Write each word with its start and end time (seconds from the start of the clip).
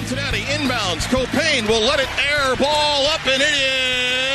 Cincinnati 0.00 0.48
inbounds. 0.48 1.04
Copain 1.12 1.68
will 1.68 1.84
let 1.84 2.00
it 2.00 2.08
air 2.16 2.56
ball 2.56 3.04
up, 3.12 3.20
and 3.28 3.36
it 3.36 3.56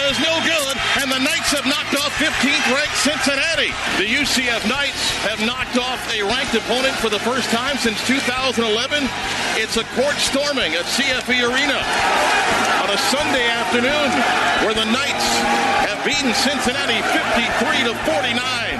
is 0.05 0.13
no 0.21 0.37
good. 0.45 0.77
And 1.01 1.09
the 1.09 1.17
Knights 1.17 1.49
have 1.57 1.65
knocked 1.65 1.97
off 1.97 2.13
15th 2.21 2.69
ranked 2.69 2.93
Cincinnati. 3.01 3.73
The 3.97 4.05
UCF 4.05 4.61
Knights 4.69 5.09
have 5.25 5.41
knocked 5.41 5.81
off 5.81 5.97
a 6.13 6.21
ranked 6.21 6.53
opponent 6.53 6.93
for 7.01 7.09
the 7.09 7.17
first 7.17 7.49
time 7.49 7.81
since 7.81 7.97
2011. 8.05 9.09
It's 9.57 9.81
a 9.81 9.85
court 9.97 10.13
storming 10.21 10.77
at 10.77 10.85
CFE 10.85 11.41
Arena 11.41 11.81
on 12.85 12.93
a 12.93 12.99
Sunday 13.09 13.49
afternoon 13.49 14.13
where 14.69 14.77
the 14.77 14.85
Knights 14.85 15.27
have 15.89 15.97
beaten 16.05 16.29
Cincinnati 16.45 17.01
53 17.09 17.89
to 17.89 17.97
49. 18.05 18.74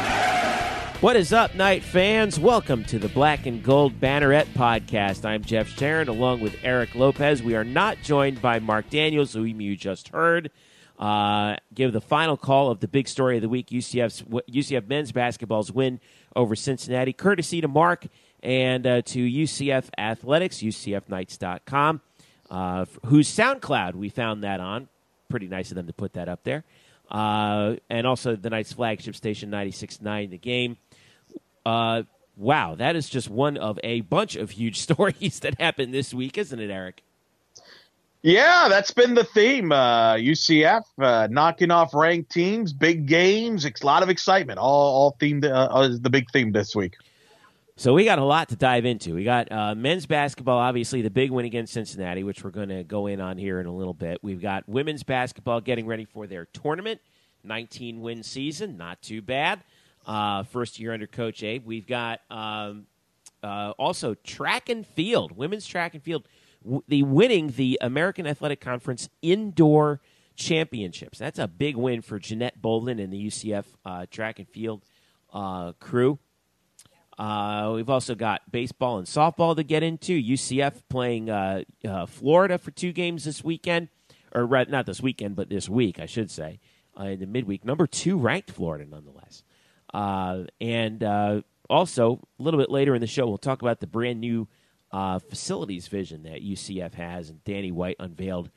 What 1.02 1.18
is 1.18 1.34
up, 1.34 1.54
Knight 1.54 1.84
fans? 1.84 2.40
Welcome 2.40 2.84
to 2.86 2.98
the 2.98 3.10
Black 3.10 3.46
and 3.46 3.62
Gold 3.62 4.00
Banneret 4.00 4.46
podcast. 4.56 5.24
I'm 5.26 5.44
Jeff 5.44 5.68
Sharon 5.68 6.08
along 6.08 6.40
with 6.40 6.58
Eric 6.64 6.96
Lopez. 6.96 7.44
We 7.44 7.56
are 7.56 7.66
not 7.66 8.02
joined 8.02 8.42
by 8.42 8.60
Mark 8.60 8.90
Daniels, 8.90 9.34
who 9.34 9.44
you 9.44 9.76
just 9.76 10.08
heard. 10.10 10.50
Uh, 10.98 11.58
give 11.74 11.92
the 11.94 12.02
final 12.02 12.38
call 12.38 12.72
of 12.72 12.80
the 12.80 12.88
big 12.88 13.08
story 13.08 13.36
of 13.36 13.42
the 13.44 13.50
week 13.50 13.68
UCF's, 13.68 14.24
UCF 14.24 14.88
men's 14.88 15.12
basketball's 15.12 15.72
win 15.72 16.00
over 16.36 16.56
Cincinnati, 16.56 17.14
courtesy 17.14 17.62
to 17.62 17.68
Mark 17.68 18.08
and 18.42 18.88
uh, 18.88 19.02
to 19.04 19.20
UCF 19.20 19.90
Athletics, 19.98 20.58
UCFKnights.com, 20.58 22.02
uh, 22.50 22.86
whose 23.06 23.28
SoundCloud 23.30 23.96
we 23.96 24.10
found 24.10 24.44
that 24.44 24.60
on. 24.60 24.88
Pretty 25.30 25.48
nice 25.48 25.70
of 25.72 25.76
them 25.76 25.88
to 25.88 25.94
put 25.94 26.14
that 26.14 26.30
up 26.30 26.44
there. 26.44 26.64
Uh, 27.12 27.76
and 27.90 28.08
also 28.08 28.36
the 28.36 28.50
Knights 28.50 28.74
flagship 28.74 29.16
station 29.16 29.52
96.9 29.52 30.30
The 30.32 30.38
Game. 30.38 30.78
Uh, 31.66 32.04
wow, 32.38 32.76
that 32.76 32.96
is 32.96 33.10
just 33.10 33.30
one 33.30 33.58
of 33.58 33.80
a 33.84 34.02
bunch 34.02 34.36
of 34.36 34.52
huge 34.52 34.80
stories 34.80 35.40
that 35.40 35.60
happened 35.60 35.94
this 35.94 36.14
week, 36.14 36.38
isn't 36.38 36.60
it, 36.60 36.70
Eric? 36.70 37.04
Yeah, 38.22 38.68
that's 38.70 38.90
been 38.90 39.14
the 39.14 39.24
theme. 39.24 39.72
Uh, 39.72 40.16
UCF 40.16 40.84
uh, 41.00 41.28
knocking 41.30 41.70
off 41.70 41.94
ranked 41.94 42.32
teams, 42.32 42.74
big 42.74 43.06
games, 43.06 43.66
a 43.66 43.72
lot 43.84 44.02
of 44.02 44.10
excitement. 44.10 44.58
All, 44.58 44.96
all 44.96 45.18
themed 45.20 45.46
uh, 45.46 45.82
is 45.82 46.02
the 46.02 46.10
big 46.10 46.32
theme 46.32 46.52
this 46.52 46.76
week. 46.76 46.96
So 47.78 47.94
we 47.94 48.04
got 48.04 48.18
a 48.18 48.24
lot 48.24 48.50
to 48.50 48.56
dive 48.56 48.86
into. 48.86 49.14
We 49.14 49.26
got 49.26 49.52
uh, 49.52 49.76
men's 49.76 50.08
basketball, 50.08 50.58
obviously 50.58 51.04
the 51.04 51.12
big 51.12 51.30
win 51.30 51.46
against 51.46 51.74
Cincinnati, 51.74 52.24
which 52.24 52.44
we're 52.44 52.50
going 52.50 52.70
to 52.70 52.84
go 52.84 53.06
in 53.06 53.22
on 53.22 53.38
here 53.38 53.60
in 53.60 53.68
a 53.68 53.76
little 53.76 53.94
bit. 53.94 54.18
We've 54.24 54.42
got 54.42 54.68
women's 54.68 55.04
basketball 55.04 55.62
getting 55.62 55.86
ready 55.86 56.06
for 56.06 56.26
their 56.26 56.46
tournament, 56.46 57.02
19 57.44 58.02
win 58.02 58.24
season, 58.24 58.76
not 58.76 59.04
too 59.04 59.22
bad 59.22 59.62
uh, 60.06 60.44
first 60.44 60.80
year 60.80 60.94
under 60.94 61.08
Coach 61.08 61.44
Abe. 61.44 61.66
We've 61.66 61.88
got 61.88 62.22
um, 62.30 62.88
uh, 63.44 63.74
also 63.78 64.14
track 64.16 64.70
and 64.70 64.86
field, 64.86 65.32
women's 65.36 65.68
track 65.68 65.94
and 65.94 66.04
field, 66.04 66.28
w- 66.64 66.84
the 66.88 67.04
winning 67.04 67.52
the 67.56 67.78
American 67.82 68.28
Athletic 68.28 68.62
Conference 68.62 69.10
indoor 69.22 70.02
championships. 70.36 71.18
That's 71.18 71.40
a 71.40 71.48
big 71.48 71.76
win 71.76 72.02
for 72.02 72.20
Jeanette 72.20 72.62
Bolden 72.62 73.00
and 73.00 73.12
the 73.12 73.28
UCF 73.28 73.66
uh, 73.86 74.06
track 74.10 74.40
and 74.40 74.48
field 74.48 74.84
uh, 75.34 75.74
crew. 75.74 76.20
Uh, 77.18 77.72
we've 77.76 77.90
also 77.90 78.14
got 78.14 78.52
baseball 78.52 78.98
and 78.98 79.08
softball 79.08 79.56
to 79.56 79.64
get 79.64 79.84
into. 79.84 80.22
UCF 80.22 80.82
playing 80.90 81.30
uh, 81.30 81.64
Florida 82.08 82.58
for 82.58 82.72
two 82.72 82.92
games 82.92 83.24
this 83.24 83.42
weekend, 83.42 83.88
or 84.34 84.48
not 84.66 84.86
this 84.86 85.02
weekend, 85.02 85.36
but 85.38 85.50
this 85.50 85.70
week, 85.70 85.98
I 85.98 86.08
should 86.08 86.30
say, 86.30 86.60
in 87.00 87.20
the 87.20 87.26
midweek. 87.26 87.64
Number 87.64 87.88
two 87.88 88.18
ranked 88.18 88.52
Florida, 88.52 88.86
nonetheless. 88.90 89.44
Uh, 89.96 90.44
and 90.60 91.02
uh, 91.06 91.42
also, 91.70 92.20
a 92.38 92.44
little 92.44 92.60
bit 92.60 92.70
later 92.70 92.96
in 92.96 93.00
the 93.00 93.08
show, 93.08 93.26
we'll 93.26 93.38
talk 93.38 93.62
about 93.62 93.80
the 93.80 93.88
brand 93.88 94.20
new 94.20 94.46
uh, 94.92 95.20
facilities 95.20 95.88
vision 95.88 96.24
that 96.24 96.44
UCF 96.44 96.94
has, 96.96 97.30
and 97.30 97.42
Danny 97.46 97.72
White 97.72 97.96
unveiled 97.98 98.50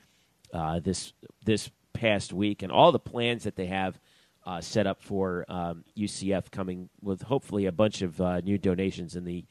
uh, 0.52 0.80
this 0.80 1.12
this 1.44 1.70
past 1.92 2.32
week, 2.32 2.64
and 2.64 2.72
all 2.72 2.90
the 2.90 2.98
plans 2.98 3.44
that 3.44 3.54
they 3.54 3.66
have 3.66 4.00
uh, 4.46 4.60
set 4.60 4.88
up 4.88 5.00
for 5.00 5.44
um, 5.48 5.84
UCF 5.96 6.50
coming 6.50 6.88
with 7.00 7.22
hopefully 7.22 7.66
a 7.66 7.72
bunch 7.72 8.02
of 8.02 8.20
uh, 8.20 8.40
new 8.40 8.58
donations 8.58 9.14
in 9.14 9.22
the 9.22 9.44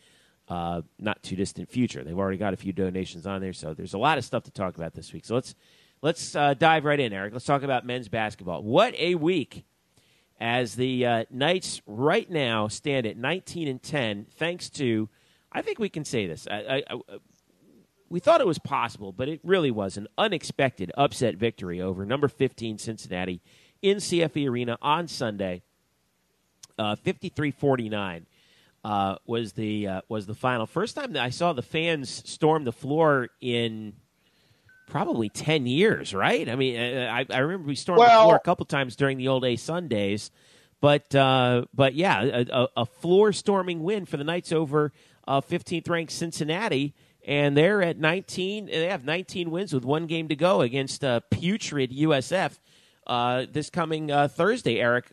not 0.49 1.23
too 1.23 1.37
distant 1.37 1.69
future. 1.69 2.03
They've 2.03 2.19
already 2.19 2.37
got 2.37 2.53
a 2.53 2.57
few 2.57 2.73
donations 2.73 3.25
on 3.25 3.39
there, 3.39 3.53
so 3.53 3.73
there's 3.73 3.93
a 3.93 3.97
lot 3.97 4.17
of 4.17 4.25
stuff 4.25 4.43
to 4.43 4.51
talk 4.51 4.75
about 4.75 4.93
this 4.93 5.13
week. 5.13 5.23
So 5.23 5.35
let's 5.35 5.55
let's 6.01 6.33
dive 6.33 6.83
right 6.83 6.99
in, 6.99 7.13
Eric. 7.13 7.31
Let's 7.31 7.45
talk 7.45 7.63
about 7.63 7.85
men's 7.85 8.09
basketball. 8.09 8.61
What 8.61 8.93
a 8.95 9.15
week! 9.15 9.63
As 10.39 10.75
the 10.75 11.05
uh, 11.05 11.25
Knights 11.29 11.81
right 11.85 12.29
now 12.29 12.67
stand 12.67 13.05
at 13.05 13.17
19 13.17 13.67
and 13.67 13.81
10, 13.81 14.27
thanks 14.37 14.69
to, 14.71 15.09
I 15.51 15.61
think 15.61 15.79
we 15.79 15.89
can 15.89 16.05
say 16.05 16.27
this. 16.27 16.47
I, 16.49 16.55
I, 16.55 16.83
I, 16.89 17.17
we 18.09 18.19
thought 18.19 18.41
it 18.41 18.47
was 18.47 18.59
possible, 18.59 19.11
but 19.11 19.27
it 19.27 19.41
really 19.43 19.71
was 19.71 19.97
an 19.97 20.07
unexpected 20.17 20.91
upset 20.97 21.35
victory 21.35 21.81
over 21.81 22.05
number 22.05 22.27
15 22.27 22.77
Cincinnati 22.77 23.41
in 23.81 23.97
CFE 23.97 24.49
Arena 24.49 24.77
on 24.81 25.07
Sunday. 25.07 25.63
Uh, 26.77 26.95
53-49 26.95 28.25
uh, 28.83 29.15
was 29.25 29.53
the 29.53 29.87
uh, 29.87 30.01
was 30.07 30.27
the 30.27 30.35
final. 30.35 30.67
First 30.67 30.95
time 30.95 31.13
that 31.13 31.23
I 31.23 31.29
saw 31.31 31.51
the 31.53 31.63
fans 31.63 32.09
storm 32.29 32.63
the 32.63 32.71
floor 32.71 33.29
in 33.41 33.93
probably 34.87 35.29
10 35.29 35.67
years, 35.67 36.13
right? 36.13 36.49
I 36.49 36.55
mean, 36.55 36.79
uh, 36.79 37.11
I, 37.11 37.25
I 37.29 37.39
remember 37.39 37.67
we 37.67 37.75
stormed 37.75 37.99
well, 37.99 38.21
the 38.21 38.23
floor 38.25 38.35
a 38.35 38.39
couple 38.39 38.65
times 38.65 38.95
during 38.95 39.17
the 39.17 39.27
old 39.27 39.45
A 39.45 39.55
Sundays. 39.55 40.31
But 40.79 41.13
uh, 41.15 41.65
but 41.73 41.95
yeah, 41.95 42.43
a, 42.51 42.67
a, 42.77 42.85
floor 42.85 43.33
storming 43.33 43.81
win 43.81 44.05
for 44.05 44.17
the 44.17 44.23
Knights 44.23 44.51
over 44.51 44.93
uh, 45.27 45.41
15th 45.41 45.89
ranked 45.89 46.11
Cincinnati, 46.11 46.93
and 47.25 47.57
they're 47.57 47.81
at 47.81 47.97
19. 47.97 48.67
They 48.67 48.87
have 48.87 49.03
19 49.03 49.49
wins 49.49 49.73
with 49.73 49.83
one 49.83 50.05
game 50.05 50.27
to 50.27 50.35
go 50.35 50.61
against 50.61 51.03
uh, 51.03 51.21
putrid 51.31 51.91
USF 51.91 52.59
uh, 53.07 53.47
this 53.51 53.71
coming 53.71 54.11
uh, 54.11 54.27
Thursday. 54.27 54.79
Eric, 54.79 55.11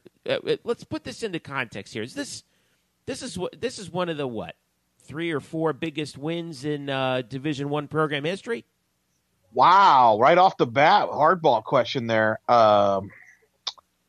let's 0.64 0.84
put 0.84 1.04
this 1.04 1.22
into 1.22 1.40
context 1.40 1.94
here. 1.94 2.02
Is 2.02 2.12
this 2.12 2.44
this 3.06 3.22
is 3.22 3.38
what 3.38 3.58
this 3.58 3.78
is 3.78 3.90
one 3.90 4.10
of 4.10 4.18
the 4.18 4.28
what 4.28 4.56
three 4.98 5.32
or 5.32 5.40
four 5.40 5.72
biggest 5.72 6.18
wins 6.18 6.66
in 6.66 6.86
Division 7.30 7.70
One 7.70 7.88
program 7.88 8.24
history? 8.24 8.66
Wow! 9.54 10.18
Right 10.20 10.36
off 10.36 10.56
the 10.56 10.66
bat, 10.66 11.08
hardball 11.08 11.64
question 11.64 12.06
there. 12.06 12.40
Um, 12.48 13.10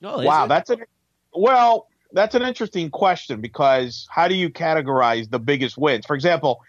oh, 0.04 0.24
wow, 0.24 0.48
that's 0.48 0.70
an 0.70 0.84
well, 1.34 1.88
that's 2.12 2.36
an 2.36 2.42
interesting 2.42 2.90
question 2.90 3.42
because 3.42 4.08
how 4.10 4.28
do 4.28 4.36
you 4.36 4.50
categorize 4.50 5.30
the 5.30 5.40
biggest 5.40 5.78
wins? 5.78 6.06
For 6.06 6.16
example, 6.16 6.62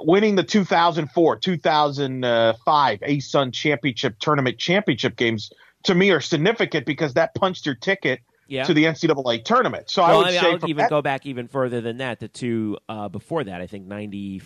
winning 0.00 0.36
the 0.36 0.42
2004, 0.42 1.36
2005 1.36 3.00
ASUN 3.00 3.52
Championship 3.52 4.18
Tournament 4.18 4.58
Championship 4.58 5.16
games 5.16 5.50
to 5.84 5.94
me 5.94 6.10
are 6.10 6.20
significant 6.20 6.86
because 6.86 7.14
that 7.14 7.34
punched 7.34 7.66
your 7.66 7.74
ticket 7.74 8.20
yeah. 8.48 8.64
to 8.64 8.74
the 8.74 8.84
NCAA 8.84 9.44
tournament. 9.44 9.90
So 9.90 10.02
well, 10.02 10.10
I 10.10 10.16
would 10.16 10.26
I 10.26 10.30
mean, 10.30 10.40
say 10.40 10.46
I'll 10.46 10.70
even 10.70 10.76
that, 10.76 10.90
go 10.90 11.02
back 11.02 11.26
even 11.26 11.48
further 11.48 11.80
than 11.80 11.98
that. 11.98 12.20
The 12.20 12.28
two 12.28 12.78
uh, 12.88 13.08
before 13.08 13.44
that, 13.44 13.60
I 13.60 13.66
think 13.66 13.86
90 13.86 14.42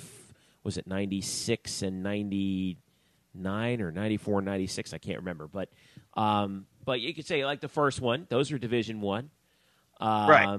was 0.63 0.77
it 0.77 0.87
96 0.87 1.83
and 1.83 2.03
90 2.03 2.77
nine 3.35 3.81
or 3.81 3.91
94 3.93 4.43
96 4.43 4.93
i 4.93 4.99
can't 4.99 5.19
remember. 5.19 5.47
But 5.47 5.71
um, 6.15 6.67
but 6.85 7.01
you 7.01 7.15
could 7.15 7.27
say 7.27 7.45
like 7.45 7.61
the 7.61 7.69
first 7.69 8.01
one 8.01 8.27
those 8.29 8.51
are 8.53 8.59
division 8.59 9.01
one. 9.01 9.31
Um, 10.01 10.31
right. 10.31 10.59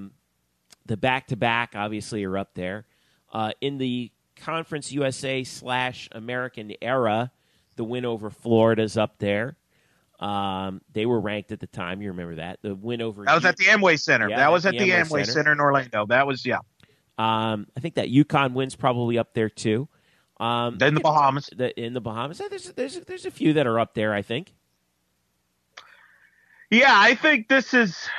the 0.86 0.98
back-to-back 0.98 1.74
obviously 1.76 2.24
are 2.26 2.38
up 2.38 2.54
there. 2.54 2.86
Uh, 3.34 3.52
in 3.62 3.78
the 3.78 4.12
conference 4.36 4.92
usa 4.92 5.44
slash 5.44 6.10
american 6.14 6.74
era 6.82 7.32
the 7.76 7.84
win 7.84 8.06
over 8.06 8.30
florida's 8.30 8.98
up 8.98 9.18
there. 9.20 9.58
Um, 10.20 10.82
they 10.94 11.08
were 11.08 11.20
ranked 11.20 11.52
at 11.52 11.60
the 11.60 11.66
time. 11.68 12.00
You 12.02 12.10
remember 12.10 12.36
that. 12.36 12.60
The 12.62 12.76
win 12.76 13.02
over 13.02 13.26
that 13.26 13.34
was 13.34 13.44
U- 13.44 13.50
at 13.50 13.58
the 13.58 13.66
amway 13.66 14.00
center. 14.00 14.30
Yeah, 14.30 14.38
that 14.38 14.52
was 14.52 14.68
at 14.68 14.74
the, 14.74 14.90
amway, 14.92 15.02
amway 15.02 15.10
center. 15.10 15.26
center. 15.26 15.52
in 15.54 15.60
orlando. 15.60 16.06
That 16.06 16.28
was 16.28 16.46
yeah. 16.46 16.60
Um, 17.18 17.68
i 17.76 17.80
think 17.80 17.96
that 17.96 18.08
UConn 18.08 18.54
wins 18.54 18.76
probably 18.76 19.18
up 19.18 19.34
there 19.34 19.50
too 19.50 19.88
um, 20.42 20.78
in 20.82 20.96
the 20.96 21.00
Bahamas. 21.00 21.50
The, 21.56 21.80
in 21.80 21.94
the 21.94 22.02
Bahamas, 22.02 22.42
there's 22.50 22.72
there's 22.72 23.00
there's 23.02 23.26
a 23.26 23.32
few 23.32 23.54
that 23.54 23.68
are 23.68 23.80
up 23.80 23.94
there. 23.94 24.14
I 24.14 24.24
think. 24.24 24.54
Yeah, 26.72 26.94
I 26.94 27.16
think 27.16 27.48
this 27.48 27.74
is. 27.74 28.10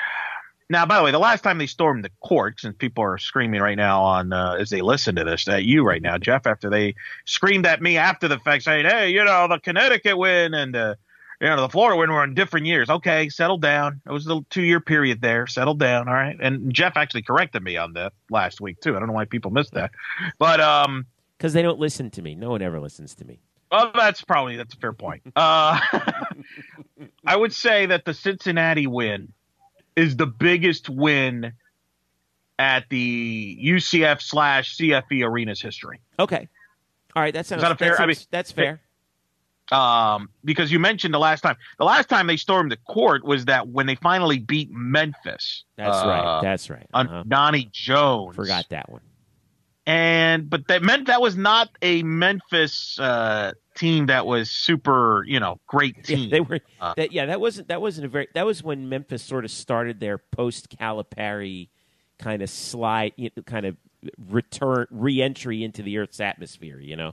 Now, 0.70 0.86
by 0.86 0.96
the 0.96 1.02
way, 1.02 1.10
the 1.10 1.18
last 1.18 1.42
time 1.42 1.58
they 1.58 1.66
stormed 1.66 2.04
the 2.04 2.10
court, 2.22 2.60
since 2.60 2.76
people 2.78 3.04
are 3.04 3.18
screaming 3.18 3.60
right 3.60 3.76
now 3.76 4.02
on 4.02 4.32
uh, 4.32 4.56
as 4.58 4.70
they 4.70 4.80
listen 4.80 5.16
to 5.16 5.24
this 5.24 5.46
at 5.48 5.64
you 5.64 5.84
right 5.84 6.00
now, 6.00 6.16
Jeff, 6.16 6.46
after 6.46 6.70
they 6.70 6.94
screamed 7.26 7.66
at 7.66 7.82
me 7.82 7.98
after 7.98 8.28
the 8.28 8.38
fact, 8.38 8.62
saying, 8.62 8.86
"Hey, 8.86 9.10
you 9.10 9.24
know, 9.24 9.48
the 9.48 9.58
Connecticut 9.58 10.16
win 10.16 10.54
and 10.54 10.76
uh, 10.76 10.94
you 11.40 11.48
know 11.48 11.60
the 11.60 11.68
Florida 11.68 11.98
win 11.98 12.10
were 12.10 12.22
in 12.22 12.34
different 12.34 12.66
years." 12.66 12.88
Okay, 12.88 13.30
settle 13.30 13.58
down. 13.58 14.00
It 14.06 14.12
was 14.12 14.28
a 14.28 14.40
two 14.48 14.62
year 14.62 14.80
period 14.80 15.20
there. 15.20 15.48
Settle 15.48 15.74
down. 15.74 16.06
All 16.06 16.14
right. 16.14 16.36
And 16.40 16.72
Jeff 16.72 16.96
actually 16.96 17.22
corrected 17.22 17.64
me 17.64 17.76
on 17.76 17.94
that 17.94 18.12
last 18.30 18.60
week 18.60 18.80
too. 18.80 18.94
I 18.94 19.00
don't 19.00 19.08
know 19.08 19.14
why 19.14 19.24
people 19.24 19.50
missed 19.50 19.74
that, 19.74 19.90
but 20.38 20.60
um, 20.60 21.06
because 21.42 21.54
they 21.54 21.62
don't 21.62 21.80
listen 21.80 22.08
to 22.08 22.22
me. 22.22 22.36
No 22.36 22.50
one 22.50 22.62
ever 22.62 22.78
listens 22.78 23.16
to 23.16 23.24
me. 23.24 23.40
Well, 23.72 23.90
that's 23.96 24.22
probably 24.22 24.56
that's 24.56 24.74
a 24.74 24.76
fair 24.76 24.92
point. 24.92 25.22
Uh, 25.34 25.80
I 27.26 27.34
would 27.34 27.52
say 27.52 27.86
that 27.86 28.04
the 28.04 28.14
Cincinnati 28.14 28.86
win 28.86 29.32
is 29.96 30.16
the 30.16 30.26
biggest 30.26 30.88
win 30.88 31.52
at 32.60 32.88
the 32.90 33.58
UCF 33.60 34.22
slash 34.22 34.76
CFE 34.76 35.26
arena's 35.26 35.60
history. 35.60 36.00
Okay. 36.20 36.48
All 37.16 37.22
right, 37.22 37.34
that 37.34 37.46
sounds 37.46 37.62
that 37.62 37.76
fair. 37.76 37.96
That 37.96 38.02
I 38.02 38.06
mean, 38.06 38.16
that's 38.30 38.52
fair. 38.52 38.80
Um, 39.72 40.28
because 40.44 40.70
you 40.70 40.78
mentioned 40.78 41.12
the 41.12 41.18
last 41.18 41.40
time, 41.40 41.56
the 41.76 41.84
last 41.84 42.08
time 42.08 42.28
they 42.28 42.36
stormed 42.36 42.70
the 42.70 42.76
court 42.76 43.24
was 43.24 43.46
that 43.46 43.66
when 43.66 43.86
they 43.86 43.96
finally 43.96 44.38
beat 44.38 44.70
Memphis. 44.70 45.64
That's 45.76 46.04
uh, 46.04 46.06
right. 46.06 46.40
That's 46.40 46.70
right. 46.70 46.86
Uh-huh. 46.94 47.14
On 47.16 47.28
Donnie 47.28 47.68
Jones. 47.72 48.36
Forgot 48.36 48.68
that 48.68 48.88
one. 48.88 49.00
And 49.86 50.48
but 50.48 50.68
that 50.68 50.82
meant 50.82 51.08
that 51.08 51.20
was 51.20 51.36
not 51.36 51.70
a 51.82 52.04
Memphis 52.04 52.98
uh, 53.00 53.52
team 53.74 54.06
that 54.06 54.26
was 54.26 54.48
super, 54.48 55.24
you 55.26 55.40
know, 55.40 55.58
great 55.66 56.04
team. 56.04 56.20
Yeah, 56.20 56.30
they 56.30 56.40
were. 56.40 56.60
Uh, 56.80 56.94
that, 56.96 57.12
yeah, 57.12 57.26
that 57.26 57.40
wasn't 57.40 57.68
that 57.68 57.80
wasn't 57.80 58.06
a 58.06 58.08
very. 58.08 58.28
That 58.34 58.46
was 58.46 58.62
when 58.62 58.88
Memphis 58.88 59.22
sort 59.22 59.44
of 59.44 59.50
started 59.50 59.98
their 59.98 60.18
post 60.18 60.68
Calipari 60.76 61.68
kind 62.18 62.42
of 62.42 62.50
slide, 62.50 63.12
you 63.16 63.30
know, 63.36 63.42
kind 63.42 63.66
of 63.66 63.76
return 64.30 64.86
re-entry 64.90 65.64
into 65.64 65.82
the 65.82 65.98
Earth's 65.98 66.20
atmosphere. 66.20 66.78
You 66.78 66.94
know. 66.94 67.12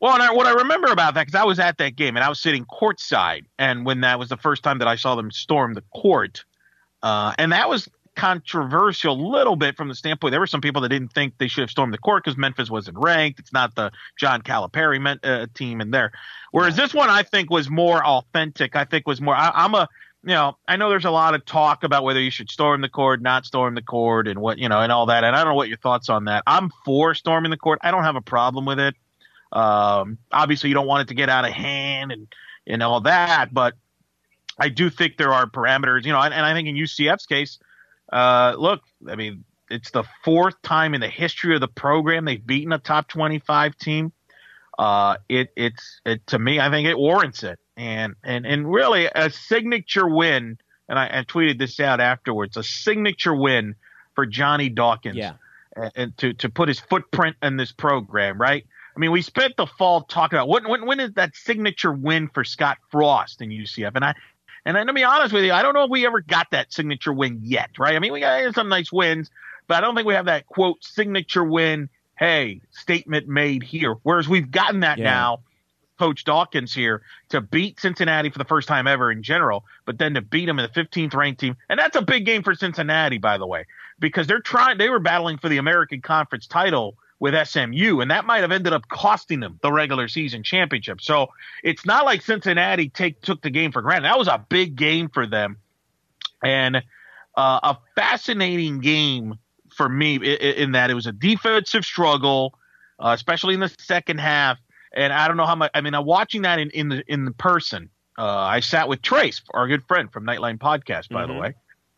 Well, 0.00 0.14
and 0.14 0.22
I, 0.22 0.32
what 0.32 0.46
I 0.46 0.52
remember 0.52 0.90
about 0.90 1.12
that 1.14 1.26
because 1.26 1.38
I 1.38 1.44
was 1.44 1.58
at 1.58 1.76
that 1.76 1.96
game 1.96 2.16
and 2.16 2.24
I 2.24 2.30
was 2.30 2.40
sitting 2.40 2.64
courtside, 2.64 3.44
and 3.58 3.84
when 3.84 4.00
that 4.00 4.18
was 4.18 4.30
the 4.30 4.38
first 4.38 4.62
time 4.62 4.78
that 4.78 4.88
I 4.88 4.96
saw 4.96 5.16
them 5.16 5.30
storm 5.30 5.74
the 5.74 5.84
court, 5.94 6.46
uh, 7.02 7.34
and 7.36 7.52
that 7.52 7.68
was 7.68 7.90
controversial 8.20 9.14
a 9.14 9.28
little 9.30 9.56
bit 9.56 9.78
from 9.78 9.88
the 9.88 9.94
standpoint 9.94 10.30
there 10.30 10.40
were 10.40 10.46
some 10.46 10.60
people 10.60 10.82
that 10.82 10.90
didn't 10.90 11.08
think 11.08 11.32
they 11.38 11.48
should 11.48 11.62
have 11.62 11.70
stormed 11.70 11.94
the 11.94 11.98
court 11.98 12.22
because 12.22 12.36
Memphis 12.36 12.70
wasn't 12.70 12.98
ranked. 12.98 13.40
It's 13.40 13.52
not 13.52 13.74
the 13.74 13.90
John 14.18 14.42
Calipari 14.42 15.18
uh, 15.24 15.46
team 15.54 15.80
in 15.80 15.90
there. 15.90 16.12
Whereas 16.52 16.76
this 16.76 16.92
one 16.92 17.08
I 17.08 17.22
think 17.22 17.48
was 17.48 17.70
more 17.70 18.04
authentic. 18.04 18.76
I 18.76 18.84
think 18.84 19.06
was 19.06 19.22
more. 19.22 19.34
I, 19.34 19.64
am 19.64 19.74
a 19.74 19.88
you 20.22 20.34
know 20.34 20.58
I 20.68 20.76
know 20.76 20.90
there's 20.90 21.06
a 21.06 21.10
lot 21.10 21.34
of 21.34 21.46
talk 21.46 21.82
about 21.82 22.04
whether 22.04 22.20
you 22.20 22.30
should 22.30 22.50
storm 22.50 22.82
the 22.82 22.90
court, 22.90 23.22
not 23.22 23.46
storm 23.46 23.74
the 23.74 23.80
court, 23.82 24.28
and 24.28 24.38
what 24.38 24.58
you 24.58 24.68
know 24.68 24.80
and 24.80 24.92
all 24.92 25.06
that. 25.06 25.24
And 25.24 25.34
I 25.34 25.38
don't 25.42 25.52
know 25.52 25.56
what 25.56 25.68
your 25.68 25.78
thoughts 25.78 26.10
on 26.10 26.26
that. 26.26 26.42
I'm 26.46 26.70
for 26.84 27.14
storming 27.14 27.50
the 27.50 27.56
court. 27.56 27.78
I 27.80 27.90
don't 27.90 28.04
have 28.04 28.16
a 28.16 28.20
problem 28.20 28.66
with 28.66 28.80
it. 28.80 28.94
Um, 29.50 30.18
obviously, 30.30 30.68
you 30.68 30.74
don't 30.74 30.86
want 30.86 31.02
it 31.02 31.08
to 31.08 31.14
get 31.14 31.30
out 31.30 31.46
of 31.46 31.52
hand 31.52 32.12
and 32.12 32.26
and 32.66 32.82
all 32.82 33.00
that, 33.00 33.54
but 33.54 33.76
I 34.58 34.68
do 34.68 34.90
think 34.90 35.16
there 35.16 35.32
are 35.32 35.46
parameters. 35.46 36.04
You 36.04 36.12
know, 36.12 36.20
and, 36.20 36.34
and 36.34 36.44
I 36.44 36.52
think 36.52 36.68
in 36.68 36.74
UCF's 36.74 37.24
case 37.24 37.58
uh, 38.12 38.54
look, 38.58 38.82
I 39.08 39.16
mean, 39.16 39.44
it's 39.70 39.90
the 39.90 40.04
fourth 40.24 40.60
time 40.62 40.94
in 40.94 41.00
the 41.00 41.08
history 41.08 41.54
of 41.54 41.60
the 41.60 41.68
program 41.68 42.24
they've 42.24 42.44
beaten 42.44 42.72
a 42.72 42.78
top 42.78 43.08
25 43.08 43.76
team. 43.76 44.12
Uh, 44.78 45.16
it, 45.28 45.52
it's 45.56 46.00
it, 46.04 46.26
to 46.28 46.38
me, 46.38 46.58
I 46.58 46.70
think 46.70 46.88
it 46.88 46.98
warrants 46.98 47.42
it, 47.42 47.58
and 47.76 48.14
and 48.24 48.46
and 48.46 48.70
really 48.70 49.06
a 49.14 49.30
signature 49.30 50.08
win. 50.08 50.58
And 50.88 50.98
I, 50.98 51.20
I 51.20 51.24
tweeted 51.24 51.58
this 51.58 51.80
out 51.80 52.00
afterwards: 52.00 52.56
a 52.56 52.62
signature 52.62 53.34
win 53.34 53.74
for 54.14 54.24
Johnny 54.26 54.70
Dawkins. 54.70 55.16
Yeah. 55.16 55.34
And, 55.76 55.92
and 55.94 56.18
to 56.18 56.32
to 56.34 56.48
put 56.48 56.68
his 56.68 56.80
footprint 56.80 57.36
in 57.42 57.56
this 57.58 57.72
program, 57.72 58.40
right? 58.40 58.64
I 58.96 58.98
mean, 58.98 59.12
we 59.12 59.22
spent 59.22 59.56
the 59.56 59.66
fall 59.66 60.02
talking 60.02 60.36
about 60.36 60.48
when, 60.48 60.68
when, 60.68 60.84
when 60.84 61.00
is 61.00 61.12
that 61.12 61.36
signature 61.36 61.92
win 61.92 62.28
for 62.28 62.42
Scott 62.42 62.78
Frost 62.90 63.40
in 63.40 63.50
UCF, 63.50 63.92
and 63.94 64.04
I 64.04 64.14
and 64.64 64.76
then 64.76 64.86
to 64.86 64.92
be 64.92 65.04
honest 65.04 65.32
with 65.32 65.44
you, 65.44 65.52
I 65.52 65.62
don't 65.62 65.74
know 65.74 65.84
if 65.84 65.90
we 65.90 66.06
ever 66.06 66.20
got 66.20 66.50
that 66.50 66.72
signature 66.72 67.12
win 67.12 67.40
yet, 67.42 67.70
right? 67.78 67.94
I 67.94 67.98
mean, 67.98 68.12
we 68.12 68.20
got 68.20 68.54
some 68.54 68.68
nice 68.68 68.92
wins, 68.92 69.30
but 69.66 69.78
I 69.78 69.80
don't 69.80 69.94
think 69.94 70.06
we 70.06 70.14
have 70.14 70.26
that 70.26 70.46
quote 70.46 70.82
signature 70.84 71.44
win. 71.44 71.88
Hey, 72.18 72.60
statement 72.70 73.28
made 73.28 73.62
here. 73.62 73.94
Whereas 74.02 74.28
we've 74.28 74.50
gotten 74.50 74.80
that 74.80 74.98
yeah. 74.98 75.04
now. 75.04 75.40
Coach 75.98 76.24
Dawkins 76.24 76.72
here 76.72 77.02
to 77.28 77.42
beat 77.42 77.78
Cincinnati 77.78 78.30
for 78.30 78.38
the 78.38 78.44
first 78.46 78.66
time 78.66 78.86
ever 78.86 79.12
in 79.12 79.22
general, 79.22 79.66
but 79.84 79.98
then 79.98 80.14
to 80.14 80.22
beat 80.22 80.46
them 80.46 80.58
in 80.58 80.66
the 80.72 80.80
15th 80.82 81.14
ranked 81.14 81.40
team. 81.40 81.58
And 81.68 81.78
that's 81.78 81.94
a 81.94 82.00
big 82.00 82.24
game 82.24 82.42
for 82.42 82.54
Cincinnati, 82.54 83.18
by 83.18 83.36
the 83.36 83.46
way, 83.46 83.66
because 83.98 84.26
they're 84.26 84.40
trying, 84.40 84.78
they 84.78 84.88
were 84.88 84.98
battling 84.98 85.36
for 85.36 85.50
the 85.50 85.58
American 85.58 86.00
Conference 86.00 86.46
title 86.46 86.96
with 87.20 87.34
SMU, 87.46 88.00
and 88.00 88.10
that 88.10 88.24
might 88.24 88.40
have 88.40 88.50
ended 88.50 88.72
up 88.72 88.88
costing 88.88 89.40
them 89.40 89.60
the 89.62 89.70
regular 89.70 90.08
season 90.08 90.42
championship. 90.42 91.02
So 91.02 91.28
it's 91.62 91.84
not 91.84 92.06
like 92.06 92.22
Cincinnati 92.22 92.88
take 92.88 93.20
took 93.20 93.42
the 93.42 93.50
game 93.50 93.72
for 93.72 93.82
granted. 93.82 94.06
That 94.06 94.18
was 94.18 94.26
a 94.26 94.44
big 94.48 94.74
game 94.74 95.10
for 95.10 95.26
them, 95.26 95.58
and 96.42 96.76
uh, 97.36 97.60
a 97.62 97.78
fascinating 97.94 98.80
game 98.80 99.38
for 99.76 99.88
me 99.88 100.16
in, 100.16 100.22
in, 100.22 100.72
that 100.72 100.90
it 100.90 100.94
was 100.94 101.06
a 101.06 101.12
defensive 101.12 101.84
struggle, 101.84 102.54
uh, 102.98 103.12
especially 103.14 103.54
in 103.54 103.60
the 103.60 103.72
second 103.78 104.18
half. 104.18 104.58
And 104.92 105.12
I 105.12 105.28
don't 105.28 105.36
know 105.36 105.46
how 105.46 105.54
much. 105.54 105.70
I 105.74 105.82
mean, 105.82 105.94
I'm 105.94 106.06
watching 106.06 106.42
that 106.42 106.58
in 106.58 106.70
in 106.70 106.88
the 106.88 107.04
in 107.06 107.26
the 107.26 107.32
person. 107.32 107.90
Uh, 108.18 108.26
I 108.26 108.60
sat 108.60 108.88
with 108.88 109.02
Trace, 109.02 109.42
our 109.52 109.68
good 109.68 109.84
friend 109.86 110.10
from 110.10 110.24
Nightline 110.24 110.58
Podcast, 110.58 111.10
by 111.10 111.24
mm-hmm. 111.24 111.34
the 111.34 111.38
way, 111.38 111.54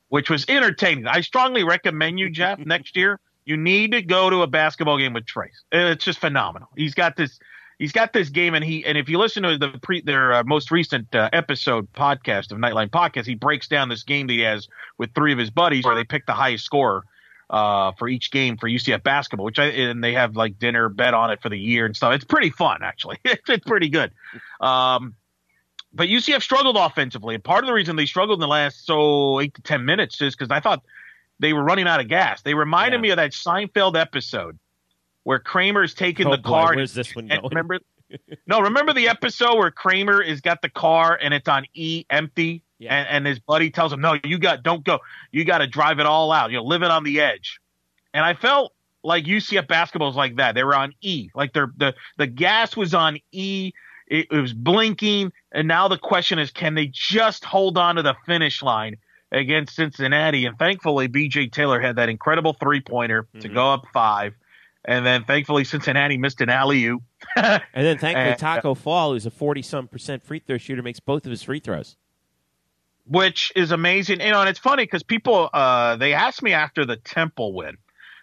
which 0.08 0.28
was 0.28 0.44
entertaining. 0.48 1.06
I 1.06 1.20
strongly 1.20 1.62
recommend 1.62 2.18
you, 2.18 2.28
Jeff, 2.40 2.58
next 2.58 2.96
year 2.96 3.20
you 3.44 3.56
need 3.56 3.92
to 3.92 4.02
go 4.02 4.30
to 4.30 4.42
a 4.42 4.46
basketball 4.46 4.98
game 4.98 5.12
with 5.12 5.26
Trace. 5.26 5.62
It's 5.72 6.04
just 6.04 6.18
phenomenal. 6.18 6.68
He's 6.76 6.94
got 6.94 7.16
this. 7.16 7.38
He's 7.78 7.92
got 7.92 8.12
this 8.12 8.28
game, 8.28 8.54
and 8.54 8.64
he 8.64 8.84
and 8.84 8.96
if 8.96 9.08
you 9.08 9.18
listen 9.18 9.42
to 9.42 9.58
the 9.58 9.70
pre, 9.82 10.02
their 10.02 10.34
uh, 10.34 10.44
most 10.44 10.70
recent 10.70 11.12
uh, 11.14 11.30
episode 11.32 11.92
podcast 11.92 12.52
of 12.52 12.58
Nightline 12.58 12.90
Podcast, 12.90 13.26
he 13.26 13.34
breaks 13.34 13.66
down 13.66 13.88
this 13.88 14.04
game 14.04 14.28
that 14.28 14.34
he 14.34 14.40
has 14.40 14.68
with 14.98 15.12
three 15.14 15.32
of 15.32 15.38
his 15.38 15.50
buddies, 15.50 15.84
where 15.84 15.96
they 15.96 16.04
pick 16.04 16.26
the 16.26 16.32
highest 16.32 16.64
scorer 16.64 17.04
uh, 17.52 17.92
for 17.92 18.08
each 18.08 18.30
game 18.30 18.56
for 18.56 18.68
UCF 18.68 19.02
basketball, 19.02 19.44
which 19.44 19.58
I 19.58 19.66
and 19.66 20.02
they 20.02 20.14
have 20.14 20.36
like 20.36 20.58
dinner 20.58 20.88
bet 20.88 21.14
on 21.14 21.30
it 21.30 21.42
for 21.42 21.48
the 21.48 21.58
year 21.58 21.84
and 21.84 21.96
stuff. 21.96 22.14
It's 22.14 22.24
pretty 22.24 22.50
fun, 22.50 22.78
actually. 22.82 23.18
it's, 23.24 23.64
pretty 23.66 23.88
good. 23.88 24.12
Um, 24.60 25.14
but 25.92 26.08
UCF 26.08 26.42
struggled 26.42 26.76
offensively, 26.76 27.34
and 27.34 27.44
part 27.44 27.62
of 27.62 27.66
the 27.66 27.74
reason 27.74 27.96
they 27.96 28.06
struggled 28.06 28.38
in 28.38 28.40
the 28.40 28.48
last 28.48 28.86
so 28.86 29.40
eight 29.40 29.54
to 29.54 29.62
ten 29.62 29.84
minutes 29.84 30.20
is 30.22 30.34
because 30.34 30.50
I 30.50 30.60
thought 30.60 30.82
they 31.42 31.52
were 31.52 31.62
running 31.62 31.88
out 31.88 32.00
of 32.00 32.06
gas. 32.08 32.40
They 32.42 32.54
reminded 32.54 32.98
yeah. 32.98 33.02
me 33.02 33.10
of 33.10 33.16
that 33.16 33.32
Seinfeld 33.32 34.00
episode 34.00 34.58
where 35.24 35.40
Kramer's 35.40 35.92
taking 35.92 36.28
oh 36.28 36.30
the 36.30 36.38
boy, 36.38 36.48
car. 36.48 36.76
Where's 36.76 36.94
this 36.94 37.14
one 37.14 37.26
going? 37.26 37.42
Remember? 37.50 37.80
no, 38.46 38.60
remember 38.60 38.92
the 38.92 39.08
episode 39.08 39.56
where 39.56 39.72
Kramer 39.72 40.22
has 40.22 40.40
got 40.40 40.62
the 40.62 40.68
car 40.68 41.18
and 41.20 41.34
it's 41.34 41.48
on 41.48 41.66
E 41.74 42.04
empty, 42.10 42.62
yeah. 42.78 42.94
and, 42.94 43.08
and 43.08 43.26
his 43.26 43.40
buddy 43.40 43.70
tells 43.70 43.92
him, 43.92 44.00
"No, 44.00 44.16
you 44.24 44.38
got 44.38 44.62
don't 44.62 44.84
go. 44.84 45.00
You 45.32 45.44
got 45.44 45.58
to 45.58 45.66
drive 45.66 45.98
it 45.98 46.06
all 46.06 46.30
out. 46.30 46.52
You're 46.52 46.62
living 46.62 46.90
on 46.90 47.02
the 47.02 47.20
edge." 47.20 47.60
And 48.14 48.24
I 48.24 48.34
felt 48.34 48.72
like 49.02 49.24
UCF 49.24 49.66
basketball 49.66 50.08
was 50.08 50.16
like 50.16 50.36
that. 50.36 50.54
They 50.54 50.62
were 50.62 50.76
on 50.76 50.94
E, 51.00 51.28
like 51.34 51.52
their 51.54 51.72
the 51.76 51.92
the 52.18 52.28
gas 52.28 52.76
was 52.76 52.94
on 52.94 53.18
E. 53.32 53.72
It, 54.06 54.28
it 54.30 54.40
was 54.40 54.52
blinking, 54.52 55.32
and 55.50 55.66
now 55.66 55.88
the 55.88 55.98
question 55.98 56.38
is, 56.38 56.52
can 56.52 56.74
they 56.74 56.86
just 56.86 57.44
hold 57.44 57.78
on 57.78 57.96
to 57.96 58.02
the 58.02 58.14
finish 58.26 58.62
line? 58.62 58.96
Against 59.32 59.74
Cincinnati. 59.74 60.46
And 60.46 60.58
thankfully, 60.58 61.08
BJ 61.08 61.50
Taylor 61.50 61.80
had 61.80 61.96
that 61.96 62.08
incredible 62.08 62.52
three 62.52 62.80
pointer 62.80 63.22
mm-hmm. 63.24 63.40
to 63.40 63.48
go 63.48 63.72
up 63.72 63.86
five. 63.92 64.34
And 64.84 65.06
then 65.06 65.24
thankfully, 65.24 65.64
Cincinnati 65.64 66.18
missed 66.18 66.40
an 66.40 66.50
alley 66.50 66.84
oop. 66.84 67.02
and 67.36 67.62
then 67.74 67.98
thankfully, 67.98 68.30
and, 68.30 68.38
Tacko 68.38 68.74
Fall, 68.74 69.12
who's 69.12 69.26
a 69.26 69.30
40 69.30 69.62
some 69.62 69.88
percent 69.88 70.24
free 70.24 70.40
throw 70.40 70.58
shooter, 70.58 70.82
makes 70.82 71.00
both 71.00 71.24
of 71.24 71.30
his 71.30 71.42
free 71.42 71.60
throws. 71.60 71.96
Which 73.06 73.52
is 73.56 73.70
amazing. 73.70 74.20
You 74.20 74.30
know, 74.30 74.40
and 74.40 74.48
it's 74.48 74.58
funny 74.58 74.84
because 74.84 75.02
people, 75.02 75.50
uh, 75.52 75.96
they 75.96 76.12
asked 76.12 76.42
me 76.42 76.52
after 76.52 76.84
the 76.84 76.96
Temple 76.96 77.52
win. 77.52 77.78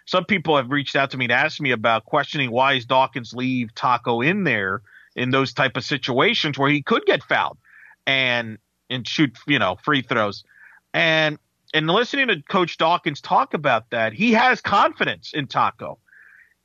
Some 0.06 0.24
people 0.24 0.56
have 0.56 0.70
reached 0.70 0.96
out 0.96 1.10
to 1.10 1.16
me 1.16 1.28
to 1.28 1.34
ask 1.34 1.60
me 1.60 1.70
about 1.70 2.04
questioning 2.04 2.50
why 2.50 2.74
is 2.74 2.84
Dawkins 2.84 3.32
leave 3.32 3.74
Tacko 3.74 4.26
in 4.26 4.44
there 4.44 4.82
in 5.14 5.30
those 5.30 5.52
type 5.52 5.76
of 5.76 5.84
situations 5.84 6.58
where 6.58 6.70
he 6.70 6.82
could 6.82 7.04
get 7.04 7.22
fouled 7.22 7.58
and 8.06 8.58
and 8.88 9.06
shoot, 9.06 9.36
you 9.46 9.58
know, 9.58 9.76
free 9.82 10.02
throws. 10.02 10.44
And 10.94 11.38
and 11.72 11.86
listening 11.86 12.28
to 12.28 12.42
Coach 12.42 12.78
Dawkins 12.78 13.20
talk 13.20 13.54
about 13.54 13.90
that, 13.90 14.12
he 14.12 14.32
has 14.32 14.60
confidence 14.60 15.32
in 15.32 15.46
Tacko. 15.46 15.98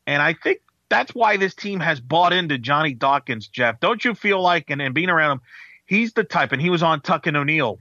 And 0.07 0.21
I 0.21 0.33
think 0.33 0.61
that's 0.89 1.13
why 1.13 1.37
this 1.37 1.53
team 1.53 1.79
has 1.79 1.99
bought 1.99 2.33
into 2.33 2.57
Johnny 2.57 2.93
Dawkins, 2.93 3.47
Jeff. 3.47 3.79
Don't 3.79 4.03
you 4.03 4.15
feel 4.15 4.41
like, 4.41 4.69
and, 4.69 4.81
and 4.81 4.93
being 4.95 5.09
around 5.09 5.33
him, 5.33 5.41
he's 5.85 6.13
the 6.13 6.23
type, 6.23 6.51
and 6.51 6.61
he 6.61 6.69
was 6.69 6.83
on 6.83 7.01
Tuck 7.01 7.27
and 7.27 7.37
O'Neill 7.37 7.79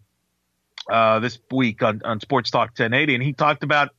uh, 0.91 1.19
this 1.21 1.39
week 1.51 1.83
on, 1.83 2.03
on 2.05 2.21
Sports 2.21 2.51
Talk 2.51 2.71
1080, 2.71 3.15
and 3.15 3.23
he 3.23 3.33
talked 3.33 3.63
about 3.63 3.91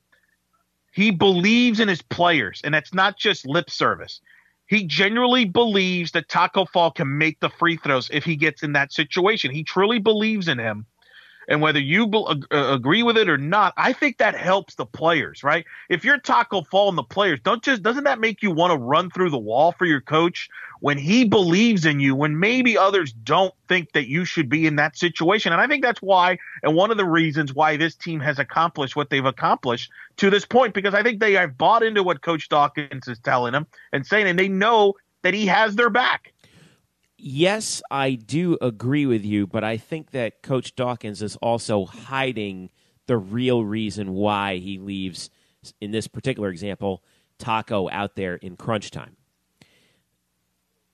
he 0.92 1.12
believes 1.12 1.80
in 1.80 1.88
his 1.88 2.02
players, 2.02 2.62
and 2.64 2.74
that's 2.74 2.94
not 2.94 3.18
just 3.18 3.46
lip 3.46 3.70
service. 3.70 4.22
He 4.68 4.86
genuinely 4.86 5.46
believes 5.46 6.12
that 6.14 6.30
Tacko 6.30 6.66
Fall 6.66 6.90
can 6.90 7.18
make 7.18 7.40
the 7.40 7.50
free 7.50 7.78
throws 7.78 8.10
if 8.12 8.24
he 8.24 8.36
gets 8.36 8.64
in 8.64 8.74
that 8.74 8.94
situation. 8.94 9.52
He 9.52 9.64
truly 9.64 10.00
believes 10.00 10.48
in 10.48 10.58
him 10.58 10.86
and 11.48 11.62
whether 11.62 11.80
you 11.80 12.08
be- 12.08 12.26
uh, 12.52 12.74
agree 12.74 13.04
with 13.04 13.18
it 13.18 13.30
or 13.30 13.38
not, 13.38 13.74
I 13.78 13.94
think 13.94 14.18
that 14.18 14.36
helps 14.36 14.76
the 14.76 14.86
players, 14.86 15.44
right? 15.44 15.66
If 15.90 16.04
you're 16.04 16.20
Tacko 16.20 16.64
Fall 16.68 16.90
and 16.90 16.98
the 16.98 17.04
players, 17.04 17.40
don't 17.42 17.64
just 17.64 17.84
doesn't 17.84 18.04
that 18.06 18.20
make 18.20 18.42
you 18.42 18.52
want 18.52 18.72
to 18.72 18.78
run 18.78 19.10
through 19.10 19.30
the 19.30 19.38
wall 19.38 19.72
for 19.72 19.86
your 19.86 20.02
coach 20.02 20.50
when 20.80 20.98
he 20.98 21.26
believes 21.26 21.86
in 21.86 22.00
you 22.00 22.16
when 22.16 22.40
maybe 22.40 22.78
others 22.78 23.14
don't 23.14 23.54
think 23.68 23.92
that 23.94 24.08
you 24.08 24.26
should 24.26 24.50
be 24.50 24.66
in 24.66 24.76
that 24.78 24.98
situation? 24.98 25.54
And 25.54 25.62
I 25.62 25.68
think 25.68 25.84
that's 25.84 26.02
why 26.02 26.38
and 26.64 26.76
one 26.76 26.92
of 26.92 26.98
the 26.98 27.06
reasons 27.06 27.54
why 27.54 27.78
this 27.78 27.96
team 27.96 28.20
has 28.20 28.40
accomplished 28.40 28.96
what 28.96 29.10
they've 29.10 29.26
accomplished 29.26 29.92
to 30.18 30.30
this 30.30 30.46
point 30.46 30.74
because 30.74 30.94
I 30.94 31.04
think 31.04 31.20
they 31.20 31.34
have 31.34 31.58
bought 31.58 31.84
into 31.84 32.04
what 32.04 32.22
coach 32.22 32.50
Dawkins 32.50 33.08
is 33.08 33.20
telling 33.20 33.54
them 33.54 33.68
and 33.92 34.06
saying 34.06 34.28
and 34.28 34.38
they 34.38 34.48
know 34.48 34.94
that 35.24 35.34
he 35.34 35.48
has 35.48 35.76
their 35.76 35.90
back 35.90 36.34
yes, 37.18 37.82
I 37.92 38.12
do 38.12 38.58
agree 38.62 39.06
with 39.06 39.26
you, 39.26 39.48
but 39.48 39.64
I 39.64 39.78
think 39.78 40.12
that 40.12 40.42
Coach 40.42 40.76
Dawkins 40.76 41.22
is 41.22 41.36
also 41.38 41.86
hiding 41.86 42.70
the 43.08 43.18
real 43.18 43.64
reason 43.64 44.14
why 44.14 44.58
he 44.58 44.80
leaves, 44.80 45.30
in 45.80 45.92
this 45.92 46.08
particular 46.08 46.50
example, 46.50 47.04
Tacko 47.40 47.90
out 47.92 48.16
there 48.16 48.36
in 48.36 48.56
crunch 48.58 48.92
time. 48.92 49.18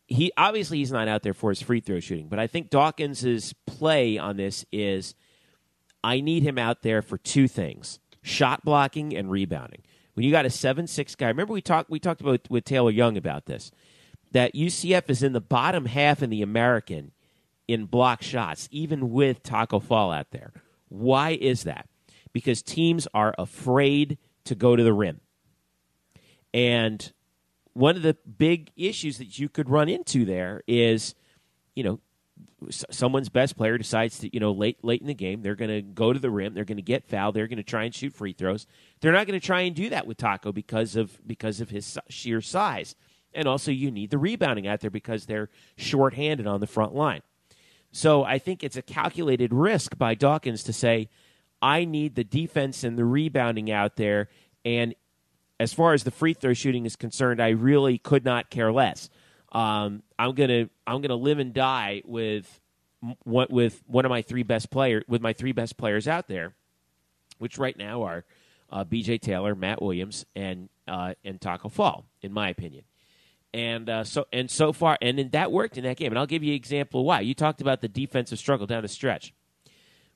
he 0.07 0.31
obviously 0.35 0.79
he's 0.79 0.91
not 0.91 1.07
out 1.07 1.23
there 1.23 1.33
for 1.33 1.51
his 1.51 1.61
free 1.61 1.79
throw 1.79 1.99
shooting, 2.01 2.27
but 2.27 2.39
I 2.39 2.47
think 2.47 2.69
Dawkins's 2.69 3.53
play 3.65 4.17
on 4.17 4.35
this 4.35 4.65
is 4.71 5.15
I 6.03 6.19
need 6.19 6.43
him 6.43 6.57
out 6.57 6.81
there 6.81 7.01
for 7.01 7.17
two 7.17 7.47
things: 7.47 7.99
shot 8.21 8.65
blocking 8.65 9.15
and 9.15 9.31
rebounding. 9.31 9.83
When 10.13 10.25
you 10.25 10.31
got 10.31 10.45
a 10.45 10.49
seven 10.49 10.87
six 10.87 11.15
guy, 11.15 11.27
remember 11.27 11.53
we 11.53 11.61
talked 11.61 11.89
we 11.89 11.99
talked 11.99 12.19
about 12.19 12.41
with 12.49 12.65
Taylor 12.65 12.91
Young 12.91 13.15
about 13.15 13.45
this 13.45 13.71
that 14.31 14.53
UCF 14.53 15.09
is 15.09 15.23
in 15.23 15.33
the 15.33 15.41
bottom 15.41 15.85
half 15.85 16.23
in 16.23 16.29
the 16.29 16.41
American 16.41 17.11
in 17.67 17.85
block 17.85 18.21
shots, 18.21 18.67
even 18.71 19.11
with 19.11 19.43
Taco 19.43 19.79
Fall 19.79 20.11
out 20.11 20.31
there. 20.31 20.51
Why 20.89 21.31
is 21.31 21.63
that? 21.63 21.87
Because 22.33 22.61
teams 22.61 23.07
are 23.13 23.33
afraid 23.37 24.17
to 24.45 24.55
go 24.55 24.75
to 24.75 24.83
the 24.83 24.93
rim. 24.93 25.21
And 26.53 27.11
one 27.73 27.95
of 27.95 28.01
the 28.01 28.17
big 28.37 28.71
issues 28.75 29.17
that 29.17 29.39
you 29.39 29.47
could 29.47 29.69
run 29.69 29.89
into 29.89 30.25
there 30.25 30.61
is, 30.67 31.15
you 31.75 31.83
know, 31.83 31.99
someone's 32.69 33.29
best 33.29 33.55
player 33.57 33.77
decides 33.77 34.19
to, 34.19 34.33
you 34.33 34.39
know, 34.39 34.51
late 34.51 34.83
late 34.83 35.01
in 35.01 35.07
the 35.07 35.13
game, 35.13 35.41
they're 35.41 35.55
going 35.55 35.69
to 35.69 35.81
go 35.81 36.13
to 36.13 36.19
the 36.19 36.29
rim, 36.29 36.53
they're 36.53 36.65
going 36.65 36.77
to 36.77 36.81
get 36.81 37.05
fouled, 37.05 37.35
they're 37.35 37.47
going 37.47 37.57
to 37.57 37.63
try 37.63 37.83
and 37.83 37.95
shoot 37.95 38.13
free 38.13 38.33
throws. 38.33 38.67
They're 38.99 39.11
not 39.11 39.27
going 39.27 39.39
to 39.39 39.45
try 39.45 39.61
and 39.61 39.75
do 39.75 39.89
that 39.89 40.05
with 40.05 40.17
Tacko 40.17 40.53
because 40.53 40.95
of 40.95 41.25
because 41.25 41.61
of 41.61 41.69
his 41.69 41.97
sheer 42.09 42.41
size. 42.41 42.95
And 43.33 43.47
also 43.47 43.71
you 43.71 43.91
need 43.91 44.09
the 44.09 44.17
rebounding 44.17 44.67
out 44.67 44.81
there 44.81 44.89
because 44.89 45.25
they're 45.25 45.49
shorthanded 45.77 46.47
on 46.47 46.59
the 46.59 46.67
front 46.67 46.93
line. 46.93 47.21
So 47.91 48.23
I 48.23 48.39
think 48.39 48.63
it's 48.63 48.77
a 48.77 48.81
calculated 48.81 49.53
risk 49.53 49.97
by 49.97 50.15
Dawkins 50.15 50.63
to 50.63 50.73
say, 50.73 51.09
I 51.61 51.85
need 51.85 52.15
the 52.15 52.23
defense 52.23 52.83
and 52.83 52.97
the 52.97 53.05
rebounding 53.05 53.71
out 53.71 53.95
there 53.95 54.29
and 54.65 54.95
as 55.61 55.73
far 55.73 55.93
as 55.93 56.03
the 56.03 56.11
free 56.11 56.33
throw 56.33 56.53
shooting 56.53 56.87
is 56.87 56.95
concerned, 56.95 57.39
I 57.39 57.49
really 57.49 57.99
could 57.99 58.25
not 58.25 58.49
care 58.49 58.71
less. 58.71 59.09
Um, 59.51 60.01
I'm 60.17 60.33
gonna 60.33 60.69
I'm 60.87 61.01
gonna 61.01 61.15
live 61.15 61.37
and 61.37 61.53
die 61.53 62.01
with 62.03 62.59
with 63.25 63.83
one 63.85 64.05
of 64.05 64.09
my 64.09 64.23
three 64.23 64.43
best 64.43 64.71
players 64.71 65.03
with 65.07 65.21
my 65.21 65.33
three 65.33 65.51
best 65.51 65.77
players 65.77 66.07
out 66.07 66.27
there, 66.27 66.55
which 67.37 67.59
right 67.59 67.77
now 67.77 68.01
are 68.03 68.25
uh, 68.71 68.83
B.J. 68.83 69.19
Taylor, 69.19 69.53
Matt 69.53 69.81
Williams, 69.81 70.25
and 70.35 70.69
uh, 70.87 71.13
and 71.23 71.39
Tacko 71.39 71.69
Fall, 71.69 72.05
in 72.23 72.33
my 72.33 72.49
opinion. 72.49 72.83
And 73.53 73.89
uh, 73.89 74.03
so 74.05 74.27
and 74.31 74.49
so 74.49 74.71
far, 74.71 74.97
and 75.01 75.19
that 75.31 75.51
worked 75.51 75.77
in 75.77 75.83
that 75.83 75.97
game. 75.97 76.11
And 76.11 76.19
I'll 76.19 76.25
give 76.25 76.43
you 76.43 76.51
an 76.51 76.55
example 76.55 77.03
why. 77.03 77.19
You 77.19 77.33
talked 77.33 77.59
about 77.59 77.81
the 77.81 77.89
defensive 77.89 78.39
struggle 78.39 78.65
down 78.65 78.81
the 78.81 78.87
stretch. 78.87 79.33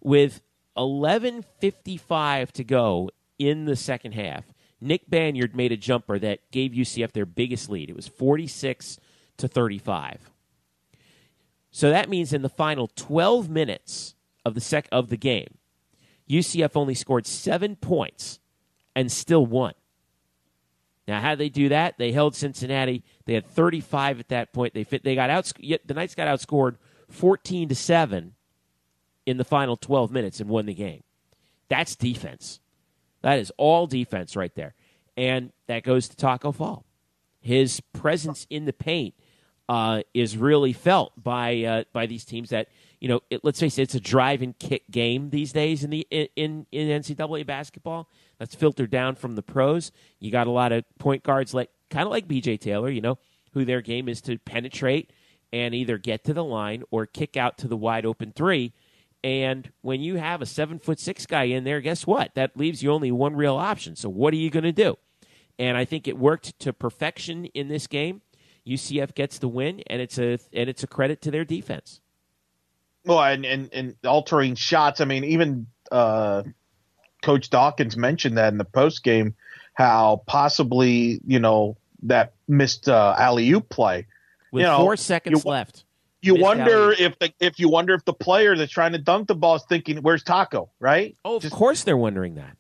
With 0.02 0.42
11:55 0.78 2.52
to 2.54 2.64
go 2.64 3.10
in 3.38 3.66
the 3.66 3.76
second 3.76 4.14
half, 4.14 4.46
Nick 4.80 5.10
Banyard 5.10 5.56
made 5.56 5.72
a 5.72 5.78
jumper 5.78 6.20
that 6.20 6.50
gave 6.52 6.72
UCF 6.72 7.12
their 7.12 7.26
biggest 7.26 7.70
lead. 7.70 7.90
It 7.90 7.96
was 7.96 8.08
46 8.08 9.00
to 9.38 9.48
35. 9.48 10.32
So 11.72 11.90
that 11.90 12.10
means 12.10 12.32
in 12.32 12.42
the 12.42 12.50
final 12.50 12.88
12 12.96 13.50
minutes 13.50 14.16
of 14.46 14.54
the 14.54 14.62
sec 14.62 14.88
of 14.92 15.10
the 15.10 15.18
game, 15.18 15.58
UCF 16.30 16.76
only 16.76 16.94
scored 16.94 17.28
7 17.28 17.76
points 17.76 18.40
and 18.96 19.12
still 19.12 19.46
won. 19.46 19.74
Now, 21.08 21.22
how 21.22 21.32
did 21.32 21.40
they 21.40 21.50
do 21.50 21.70
that? 21.70 21.98
They 21.98 22.12
held 22.12 22.36
Cincinnati. 22.36 23.04
They 23.26 23.36
had 23.36 23.46
35 23.46 24.20
at 24.20 24.30
that 24.30 24.54
point. 24.54 24.74
They 24.74 24.84
fit. 24.84 25.04
They 25.04 25.16
got 25.16 25.30
out. 25.30 25.52
The 25.60 25.94
Knights 25.94 26.16
got 26.16 26.28
outscored 26.28 26.78
14 27.10 27.70
to 27.70 27.76
seven 27.76 28.34
in 29.26 29.38
the 29.38 29.44
final 29.44 29.78
12 29.78 30.12
minutes 30.12 30.40
and 30.40 30.50
won 30.50 30.66
the 30.66 30.74
game. 30.74 31.04
That's 31.70 31.96
defense. 31.96 32.60
That 33.22 33.40
is 33.40 33.52
all 33.58 33.88
defense 33.88 34.36
right 34.36 34.54
there. 34.56 34.74
And 35.18 35.52
that 35.68 35.84
goes 35.84 36.08
to 36.10 36.16
Tacko 36.16 36.54
Fall. 36.54 36.86
His 37.40 37.80
presence 37.94 38.48
in 38.50 38.66
the 38.66 38.74
paint 38.74 39.14
uh, 39.70 40.02
is 40.14 40.38
really 40.38 40.74
felt 40.74 41.12
by 41.22 41.64
uh, 41.64 41.84
by 41.94 42.06
these 42.06 42.26
teams 42.26 42.50
that 42.50 42.68
you 43.00 43.08
know. 43.08 43.22
It, 43.30 43.42
let's 43.44 43.60
face 43.60 43.78
it, 43.78 43.84
it's 43.84 43.96
a 43.96 44.00
drive 44.00 44.42
and 44.42 44.58
kick 44.58 44.84
game 44.92 45.30
these 45.30 45.52
days 45.54 45.84
in 45.84 45.90
the 45.90 46.08
in 46.10 46.66
in 46.72 47.02
NCAA 47.02 47.46
basketball. 47.46 48.10
That's 48.38 48.56
filtered 48.56 48.92
down 48.92 49.16
from 49.16 49.36
the 49.36 49.42
pros. 49.42 49.92
You 50.20 50.32
got 50.32 50.48
a 50.48 50.52
lot 50.52 50.72
of 50.72 50.84
point 51.00 51.24
guards 51.24 51.54
like 51.54 51.70
kind 51.90 52.06
of 52.06 52.12
like 52.12 52.28
BJ 52.28 52.60
Taylor, 52.60 52.90
you 52.90 53.02
know, 53.02 53.18
who 53.54 53.66
their 53.66 53.82
game 53.82 54.10
is 54.10 54.22
to 54.22 54.38
penetrate 54.40 55.12
and 55.54 55.74
either 55.74 55.98
get 55.98 56.24
to 56.26 56.34
the 56.34 56.44
line 56.44 56.84
or 56.92 57.06
kick 57.06 57.38
out 57.38 57.58
to 57.60 57.68
the 57.68 57.78
wide 57.78 58.06
open 58.06 58.34
three. 58.36 58.74
And 59.24 59.72
when 59.82 60.02
you 60.02 60.18
have 60.18 60.42
a 60.42 60.46
seven 60.46 60.78
foot 60.78 61.00
six 61.00 61.26
guy 61.26 61.44
in 61.44 61.64
there, 61.64 61.82
guess 61.82 62.06
what? 62.06 62.36
That 62.36 62.58
leaves 62.58 62.84
you 62.84 62.92
only 62.92 63.12
one 63.12 63.36
real 63.36 63.56
option. 63.56 63.96
So 63.96 64.10
what 64.10 64.34
are 64.34 64.38
you 64.38 64.50
going 64.50 64.64
to 64.66 64.72
do? 64.72 64.98
And 65.58 65.78
I 65.78 65.86
think 65.86 66.08
it 66.08 66.18
worked 66.18 66.60
to 66.60 66.74
perfection 66.74 67.46
in 67.46 67.70
this 67.70 67.88
game. 67.88 68.22
UCF 68.68 69.16
gets 69.16 69.40
the 69.40 69.48
win, 69.48 69.82
and 69.88 70.02
it's 70.02 70.18
a 70.18 70.40
and 70.52 70.70
it's 70.70 70.84
a 70.84 70.88
credit 70.88 71.22
to 71.22 71.32
their 71.32 71.46
defense. 71.46 72.02
Well, 73.06 73.24
and 73.24 73.46
and, 73.46 73.70
and 73.72 73.96
altering 74.06 74.56
shots. 74.56 75.02
I 75.02 75.06
mean, 75.06 75.24
even 75.24 75.68
uh, 75.92 76.44
Coach 77.26 77.50
Dawkins 77.50 77.98
mentioned 77.98 78.38
that 78.38 78.54
in 78.54 78.60
the 78.60 78.66
post 78.66 79.04
game, 79.04 79.34
how 79.74 80.22
possibly 80.28 81.20
you 81.26 81.40
know 81.40 81.76
that 82.04 82.34
missed 82.48 82.88
uh, 82.88 83.16
alley 83.18 83.50
oop 83.52 83.68
play 83.68 84.06
with 84.52 84.62
you 84.62 84.68
know, 84.68 84.78
four 84.78 84.96
seconds 84.96 85.44
you, 85.44 85.50
left 85.50 85.86
you 86.22 86.36
wonder 86.36 86.92
if 86.92 87.18
the 87.20 87.34
if 87.40 87.60
you 87.60 87.70
wonder 87.70 87.94
if 87.94 88.06
the 88.06 88.14
player 88.14 88.56
that's 88.56 88.72
trying 88.72 88.92
to 88.92 88.98
dunk 88.98 89.28
the 89.28 89.36
ball 89.36 89.56
is 89.56 89.64
thinking, 89.68 89.98
"Where's 89.98 90.24
Tacko?" 90.24 90.70
Right? 90.80 91.16
Oh, 91.26 91.38
of 91.38 91.42
Just, 91.42 91.54
course 91.54 91.84
they're 91.84 91.98
wondering 91.98 92.36
that. 92.36 92.58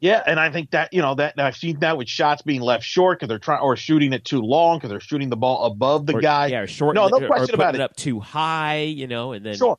Yeah, 0.00 0.22
and 0.24 0.38
I 0.38 0.50
think 0.50 0.70
that 0.70 0.92
you 0.92 1.02
know 1.02 1.16
that 1.16 1.38
I've 1.38 1.56
seen 1.56 1.80
that 1.80 1.96
with 1.96 2.08
shots 2.08 2.42
being 2.42 2.60
left 2.60 2.84
short 2.84 3.18
because 3.18 3.28
they're 3.28 3.38
trying 3.38 3.60
or 3.60 3.76
shooting 3.76 4.12
it 4.12 4.24
too 4.24 4.40
long 4.40 4.78
because 4.78 4.90
they're 4.90 5.00
shooting 5.00 5.28
the 5.28 5.36
ball 5.36 5.64
above 5.64 6.06
the 6.06 6.16
or, 6.16 6.20
guy. 6.20 6.46
Yeah, 6.46 6.66
short. 6.66 6.94
No, 6.94 7.08
no 7.08 7.26
question 7.26 7.54
about 7.54 7.74
it. 7.74 7.80
Up 7.80 7.96
too 7.96 8.20
high, 8.20 8.82
you 8.82 9.08
know, 9.08 9.32
and 9.32 9.44
then 9.44 9.56
sure. 9.56 9.78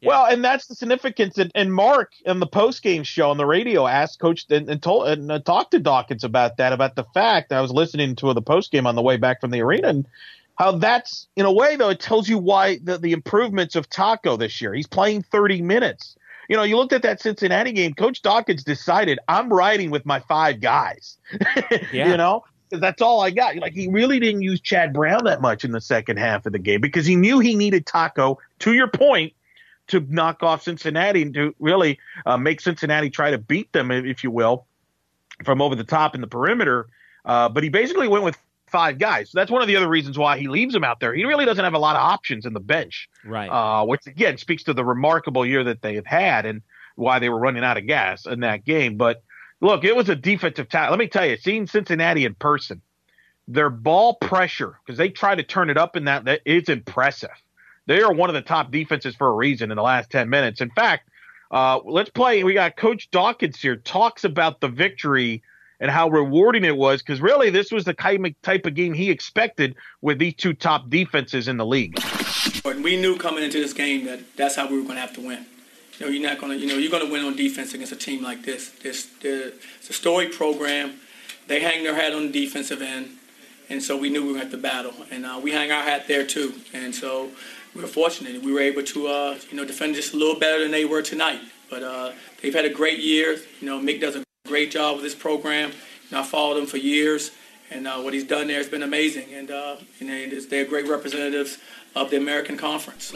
Yeah. 0.00 0.08
Well, 0.08 0.26
and 0.26 0.44
that's 0.44 0.66
the 0.66 0.74
significance. 0.74 1.38
And, 1.38 1.50
and 1.54 1.72
Mark 1.72 2.12
in 2.24 2.38
the 2.38 2.46
post 2.46 2.82
game 2.82 3.02
show 3.02 3.30
on 3.30 3.38
the 3.38 3.46
radio 3.46 3.86
asked 3.86 4.18
Coach 4.18 4.44
and, 4.50 4.68
and 4.68 4.82
told 4.82 5.08
and 5.08 5.32
uh, 5.32 5.38
talked 5.38 5.70
to 5.70 5.78
Dawkins 5.78 6.22
about 6.22 6.58
that 6.58 6.72
about 6.72 6.96
the 6.96 7.04
fact 7.14 7.48
that 7.48 7.58
I 7.58 7.62
was 7.62 7.70
listening 7.70 8.14
to 8.16 8.34
the 8.34 8.42
post 8.42 8.70
game 8.70 8.86
on 8.86 8.94
the 8.94 9.02
way 9.02 9.16
back 9.16 9.40
from 9.40 9.50
the 9.50 9.62
arena 9.62 9.88
and 9.88 10.06
how 10.58 10.72
that's 10.72 11.28
in 11.36 11.46
a 11.46 11.52
way 11.52 11.76
though 11.76 11.88
it 11.88 12.00
tells 12.00 12.28
you 12.28 12.38
why 12.38 12.78
the, 12.82 12.98
the 12.98 13.12
improvements 13.12 13.74
of 13.74 13.88
Tacko 13.88 14.38
this 14.38 14.60
year. 14.60 14.74
He's 14.74 14.86
playing 14.86 15.22
30 15.22 15.62
minutes. 15.62 16.16
You 16.48 16.56
know, 16.56 16.62
you 16.62 16.76
looked 16.76 16.92
at 16.92 17.02
that 17.02 17.20
Cincinnati 17.20 17.72
game. 17.72 17.94
Coach 17.94 18.22
Dawkins 18.22 18.64
decided 18.64 19.18
I'm 19.28 19.52
riding 19.52 19.90
with 19.90 20.06
my 20.06 20.20
five 20.20 20.60
guys. 20.60 21.16
yeah. 21.92 22.10
You 22.10 22.16
know, 22.16 22.44
that's 22.70 23.02
all 23.02 23.20
I 23.20 23.30
got. 23.30 23.56
Like 23.56 23.72
he 23.72 23.88
really 23.88 24.20
didn't 24.20 24.42
use 24.42 24.60
Chad 24.60 24.92
Brown 24.92 25.24
that 25.24 25.40
much 25.40 25.64
in 25.64 25.72
the 25.72 25.80
second 25.80 26.18
half 26.18 26.46
of 26.46 26.52
the 26.52 26.58
game 26.58 26.80
because 26.80 27.06
he 27.06 27.16
knew 27.16 27.38
he 27.38 27.56
needed 27.56 27.86
Tacko. 27.86 28.36
To 28.60 28.72
your 28.72 28.88
point, 28.88 29.32
to 29.88 30.00
knock 30.08 30.42
off 30.42 30.62
Cincinnati 30.62 31.22
and 31.22 31.34
to 31.34 31.54
really 31.58 31.98
uh, 32.24 32.36
make 32.36 32.60
Cincinnati 32.60 33.10
try 33.10 33.30
to 33.30 33.38
beat 33.38 33.72
them, 33.72 33.90
if 33.90 34.24
you 34.24 34.30
will, 34.30 34.66
from 35.44 35.62
over 35.62 35.74
the 35.74 35.84
top 35.84 36.14
in 36.14 36.20
the 36.20 36.26
perimeter. 36.26 36.86
Uh, 37.24 37.48
but 37.48 37.62
he 37.62 37.68
basically 37.68 38.08
went 38.08 38.24
with 38.24 38.38
five 38.66 38.98
guys. 38.98 39.30
So 39.30 39.38
that's 39.38 39.50
one 39.50 39.62
of 39.62 39.68
the 39.68 39.76
other 39.76 39.88
reasons 39.88 40.18
why 40.18 40.38
he 40.38 40.48
leaves 40.48 40.74
him 40.74 40.84
out 40.84 41.00
there. 41.00 41.14
He 41.14 41.24
really 41.24 41.44
doesn't 41.44 41.64
have 41.64 41.74
a 41.74 41.78
lot 41.78 41.96
of 41.96 42.02
options 42.02 42.46
in 42.46 42.52
the 42.52 42.60
bench, 42.60 43.08
right? 43.24 43.48
Uh, 43.48 43.84
which 43.84 44.06
again 44.06 44.38
speaks 44.38 44.64
to 44.64 44.74
the 44.74 44.84
remarkable 44.84 45.46
year 45.46 45.64
that 45.64 45.82
they 45.82 45.94
have 45.94 46.06
had 46.06 46.46
and 46.46 46.62
why 46.96 47.18
they 47.18 47.28
were 47.28 47.38
running 47.38 47.64
out 47.64 47.76
of 47.76 47.86
gas 47.86 48.26
in 48.26 48.40
that 48.40 48.64
game. 48.64 48.96
But 48.96 49.22
look, 49.60 49.84
it 49.84 49.94
was 49.94 50.08
a 50.08 50.16
defensive 50.16 50.68
tackle. 50.68 50.90
Let 50.90 50.98
me 50.98 51.08
tell 51.08 51.26
you, 51.26 51.36
seeing 51.36 51.66
Cincinnati 51.66 52.24
in 52.24 52.34
person, 52.34 52.82
their 53.48 53.70
ball 53.70 54.14
pressure 54.14 54.78
because 54.84 54.98
they 54.98 55.08
try 55.08 55.34
to 55.34 55.42
turn 55.42 55.70
it 55.70 55.76
up 55.76 55.96
in 55.96 56.04
that, 56.04 56.24
that 56.24 56.40
it's 56.44 56.68
impressive. 56.68 57.30
They 57.86 58.02
are 58.02 58.12
one 58.12 58.30
of 58.30 58.34
the 58.34 58.42
top 58.42 58.70
defenses 58.70 59.14
for 59.14 59.28
a 59.28 59.32
reason 59.32 59.70
in 59.70 59.76
the 59.76 59.82
last 59.82 60.10
ten 60.10 60.28
minutes. 60.28 60.60
In 60.60 60.70
fact, 60.70 61.08
uh, 61.50 61.80
let's 61.84 62.10
play. 62.10 62.42
We 62.44 62.54
got 62.54 62.76
Coach 62.76 63.10
Dawkins 63.10 63.60
here 63.60 63.76
talks 63.76 64.24
about 64.24 64.60
the 64.60 64.68
victory 64.68 65.42
and 65.78 65.90
how 65.90 66.08
rewarding 66.08 66.64
it 66.64 66.76
was 66.76 67.02
because 67.02 67.20
really 67.20 67.50
this 67.50 67.70
was 67.70 67.84
the 67.84 67.94
type 67.94 68.66
of 68.66 68.74
game 68.74 68.94
he 68.94 69.10
expected 69.10 69.76
with 70.00 70.18
these 70.18 70.34
two 70.34 70.54
top 70.54 70.88
defenses 70.88 71.48
in 71.48 71.56
the 71.56 71.66
league. 71.66 71.98
We 72.64 72.96
knew 72.96 73.16
coming 73.16 73.44
into 73.44 73.58
this 73.60 73.72
game 73.72 74.06
that 74.06 74.36
that's 74.36 74.56
how 74.56 74.68
we 74.68 74.76
were 74.76 74.82
going 74.82 74.94
to 74.94 75.00
have 75.00 75.12
to 75.14 75.20
win. 75.20 75.44
You 75.98 76.06
know, 76.06 76.12
you're 76.12 76.22
not 76.22 76.38
going 76.38 76.52
to, 76.52 76.58
you 76.58 76.66
know, 76.66 76.76
you're 76.76 76.90
going 76.90 77.04
to 77.06 77.10
win 77.10 77.24
on 77.24 77.36
defense 77.36 77.72
against 77.72 77.92
a 77.92 77.96
team 77.96 78.22
like 78.22 78.42
this. 78.42 78.70
This, 78.70 79.08
it's 79.22 79.88
a 79.88 79.92
story 79.92 80.28
program. 80.28 80.94
They 81.46 81.60
hang 81.60 81.84
their 81.84 81.94
hat 81.94 82.12
on 82.12 82.32
the 82.32 82.32
defensive 82.32 82.82
end, 82.82 83.10
and 83.68 83.82
so 83.82 83.96
we 83.96 84.10
knew 84.10 84.22
we 84.22 84.32
were 84.32 84.38
going 84.38 84.50
to 84.50 84.56
have 84.56 84.62
to 84.62 84.68
battle, 84.68 85.06
and 85.10 85.24
uh, 85.24 85.40
we 85.42 85.52
hang 85.52 85.70
our 85.70 85.82
hat 85.82 86.08
there 86.08 86.26
too. 86.26 86.54
And 86.74 86.94
so 86.94 87.30
we 87.76 87.82
were 87.82 87.88
fortunate. 87.88 88.42
We 88.42 88.52
were 88.52 88.60
able 88.60 88.82
to, 88.82 89.06
uh, 89.06 89.38
you 89.50 89.56
know, 89.56 89.64
defend 89.64 89.94
just 89.94 90.14
a 90.14 90.16
little 90.16 90.38
better 90.38 90.62
than 90.62 90.70
they 90.70 90.84
were 90.84 91.02
tonight. 91.02 91.40
But 91.68 91.82
uh, 91.82 92.12
they've 92.40 92.54
had 92.54 92.64
a 92.64 92.70
great 92.70 93.00
year. 93.00 93.36
You 93.60 93.68
know, 93.68 93.78
Mick 93.78 94.00
does 94.00 94.16
a 94.16 94.24
great 94.46 94.70
job 94.70 94.96
with 94.96 95.04
this 95.04 95.14
program. 95.14 95.70
You 95.70 95.76
know, 96.12 96.20
I 96.20 96.22
followed 96.24 96.58
him 96.58 96.66
for 96.66 96.78
years, 96.78 97.32
and 97.70 97.86
uh, 97.86 97.98
what 97.98 98.14
he's 98.14 98.24
done 98.24 98.46
there 98.46 98.58
has 98.58 98.68
been 98.68 98.82
amazing. 98.82 99.34
And, 99.34 99.50
uh, 99.50 99.76
and 100.00 100.08
they're 100.08 100.64
great 100.64 100.88
representatives 100.88 101.58
of 101.94 102.10
the 102.10 102.16
American 102.16 102.56
Conference. 102.56 103.12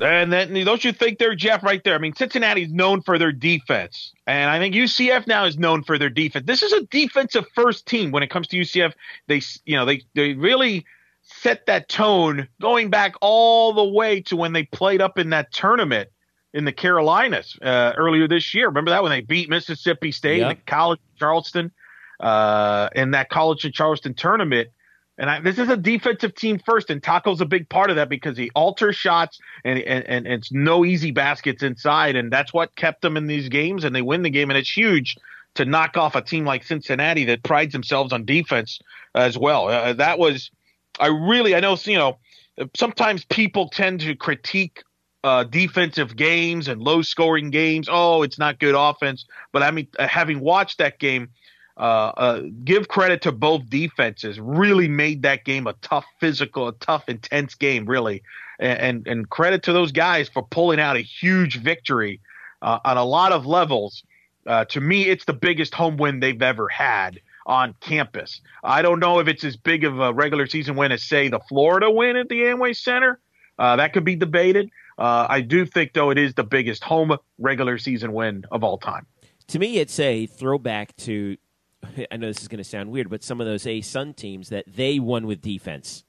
And 0.00 0.32
then 0.32 0.52
don't 0.64 0.84
you 0.84 0.92
think 0.92 1.18
they're 1.18 1.36
Jeff 1.36 1.62
right 1.62 1.82
there? 1.82 1.94
I 1.94 1.98
mean, 1.98 2.14
Cincinnati's 2.14 2.72
known 2.72 3.00
for 3.00 3.16
their 3.16 3.32
defense, 3.32 4.12
and 4.26 4.50
I 4.50 4.58
think 4.58 4.74
UCF 4.74 5.28
now 5.28 5.44
is 5.44 5.56
known 5.56 5.84
for 5.84 5.98
their 5.98 6.10
defense. 6.10 6.46
This 6.46 6.64
is 6.64 6.72
a 6.72 6.82
defensive 6.86 7.44
first 7.54 7.86
team 7.86 8.10
when 8.10 8.24
it 8.24 8.28
comes 8.28 8.48
to 8.48 8.56
UCF. 8.56 8.92
They, 9.28 9.40
you 9.64 9.76
know, 9.76 9.84
they 9.84 10.02
they 10.14 10.32
really 10.32 10.84
set 11.44 11.66
that 11.66 11.90
tone 11.90 12.48
going 12.58 12.88
back 12.88 13.14
all 13.20 13.74
the 13.74 13.84
way 13.84 14.22
to 14.22 14.34
when 14.34 14.54
they 14.54 14.62
played 14.62 15.02
up 15.02 15.18
in 15.18 15.28
that 15.30 15.52
tournament 15.52 16.08
in 16.54 16.64
the 16.64 16.72
Carolinas 16.72 17.58
uh, 17.60 17.92
earlier 17.98 18.26
this 18.26 18.54
year. 18.54 18.68
Remember 18.68 18.90
that 18.90 19.02
when 19.02 19.10
they 19.10 19.20
beat 19.20 19.50
Mississippi 19.50 20.10
State 20.10 20.40
the 20.40 20.54
college 20.66 21.00
Charleston 21.18 21.70
uh, 22.18 22.88
in 22.94 23.10
that 23.10 23.28
college 23.28 23.66
in 23.66 23.72
Charleston 23.72 24.14
tournament. 24.14 24.70
And 25.18 25.28
I, 25.28 25.40
this 25.40 25.58
is 25.58 25.68
a 25.68 25.76
defensive 25.76 26.34
team 26.34 26.58
first, 26.64 26.88
and 26.90 27.02
Tacko's 27.02 27.42
a 27.42 27.46
big 27.46 27.68
part 27.68 27.90
of 27.90 27.96
that 27.96 28.08
because 28.08 28.38
he 28.38 28.50
alters 28.54 28.96
shots 28.96 29.38
and, 29.64 29.78
and, 29.80 30.04
and 30.06 30.26
it's 30.26 30.50
no 30.50 30.84
easy 30.84 31.10
baskets 31.10 31.62
inside, 31.62 32.16
and 32.16 32.32
that's 32.32 32.52
what 32.54 32.74
kept 32.74 33.02
them 33.02 33.16
in 33.16 33.26
these 33.26 33.48
games, 33.48 33.84
and 33.84 33.94
they 33.94 34.02
win 34.02 34.22
the 34.22 34.30
game, 34.30 34.50
and 34.50 34.58
it's 34.58 34.74
huge 34.76 35.16
to 35.54 35.64
knock 35.64 35.96
off 35.96 36.16
a 36.16 36.22
team 36.22 36.44
like 36.44 36.64
Cincinnati 36.64 37.26
that 37.26 37.44
prides 37.44 37.72
themselves 37.72 38.12
on 38.12 38.24
defense 38.24 38.80
as 39.14 39.38
well. 39.38 39.68
Uh, 39.68 39.92
that 39.92 40.18
was, 40.18 40.50
I 40.98 41.08
really, 41.08 41.54
I 41.54 41.60
know, 41.60 41.76
you 41.84 41.98
know, 41.98 42.18
sometimes 42.74 43.24
people 43.24 43.68
tend 43.68 44.00
to 44.00 44.14
critique 44.14 44.82
uh, 45.24 45.44
defensive 45.44 46.16
games 46.16 46.68
and 46.68 46.82
low 46.82 47.02
scoring 47.02 47.50
games. 47.50 47.88
Oh, 47.90 48.22
it's 48.22 48.38
not 48.38 48.58
good 48.58 48.74
offense. 48.76 49.24
But 49.52 49.62
I 49.62 49.70
mean, 49.70 49.88
having 49.98 50.40
watched 50.40 50.78
that 50.78 50.98
game, 50.98 51.30
uh, 51.76 52.12
uh, 52.16 52.42
give 52.62 52.86
credit 52.88 53.22
to 53.22 53.32
both 53.32 53.68
defenses. 53.68 54.38
Really 54.38 54.86
made 54.86 55.22
that 55.22 55.44
game 55.44 55.66
a 55.66 55.72
tough, 55.82 56.04
physical, 56.20 56.68
a 56.68 56.72
tough, 56.74 57.08
intense 57.08 57.54
game. 57.54 57.86
Really, 57.86 58.22
and 58.60 58.78
and, 58.78 59.06
and 59.08 59.30
credit 59.30 59.64
to 59.64 59.72
those 59.72 59.90
guys 59.90 60.28
for 60.28 60.42
pulling 60.42 60.78
out 60.78 60.96
a 60.96 61.00
huge 61.00 61.58
victory 61.58 62.20
uh, 62.62 62.78
on 62.84 62.96
a 62.96 63.04
lot 63.04 63.32
of 63.32 63.46
levels. 63.46 64.04
Uh, 64.46 64.64
to 64.66 64.80
me, 64.80 65.08
it's 65.08 65.24
the 65.24 65.32
biggest 65.32 65.74
home 65.74 65.96
win 65.96 66.20
they've 66.20 66.42
ever 66.42 66.68
had 66.68 67.18
on 67.46 67.74
campus. 67.80 68.40
I 68.62 68.82
don't 68.82 69.00
know 69.00 69.18
if 69.18 69.28
it's 69.28 69.44
as 69.44 69.56
big 69.56 69.84
of 69.84 70.00
a 70.00 70.12
regular 70.12 70.46
season 70.46 70.76
win 70.76 70.92
as, 70.92 71.02
say, 71.02 71.28
the 71.28 71.40
Florida 71.48 71.90
win 71.90 72.16
at 72.16 72.28
the 72.28 72.40
Amway 72.42 72.76
Center. 72.76 73.20
Uh, 73.58 73.76
that 73.76 73.92
could 73.92 74.04
be 74.04 74.16
debated. 74.16 74.70
Uh, 74.98 75.26
I 75.28 75.40
do 75.40 75.66
think, 75.66 75.92
though, 75.92 76.10
it 76.10 76.18
is 76.18 76.34
the 76.34 76.44
biggest 76.44 76.82
home 76.82 77.16
regular 77.38 77.78
season 77.78 78.12
win 78.12 78.44
of 78.50 78.64
all 78.64 78.78
time. 78.78 79.06
To 79.48 79.58
me, 79.58 79.78
it's 79.78 79.98
a 80.00 80.26
throwback 80.26 80.96
to 80.98 81.36
I 82.10 82.16
know 82.16 82.28
this 82.28 82.42
is 82.42 82.48
going 82.48 82.58
to 82.58 82.64
sound 82.64 82.90
weird, 82.90 83.10
but 83.10 83.22
some 83.22 83.40
of 83.40 83.46
those 83.46 83.66
A 83.66 83.80
Sun 83.80 84.14
teams 84.14 84.48
that 84.48 84.64
they 84.66 84.98
won 84.98 85.26
with 85.26 85.40
defense, 85.40 86.04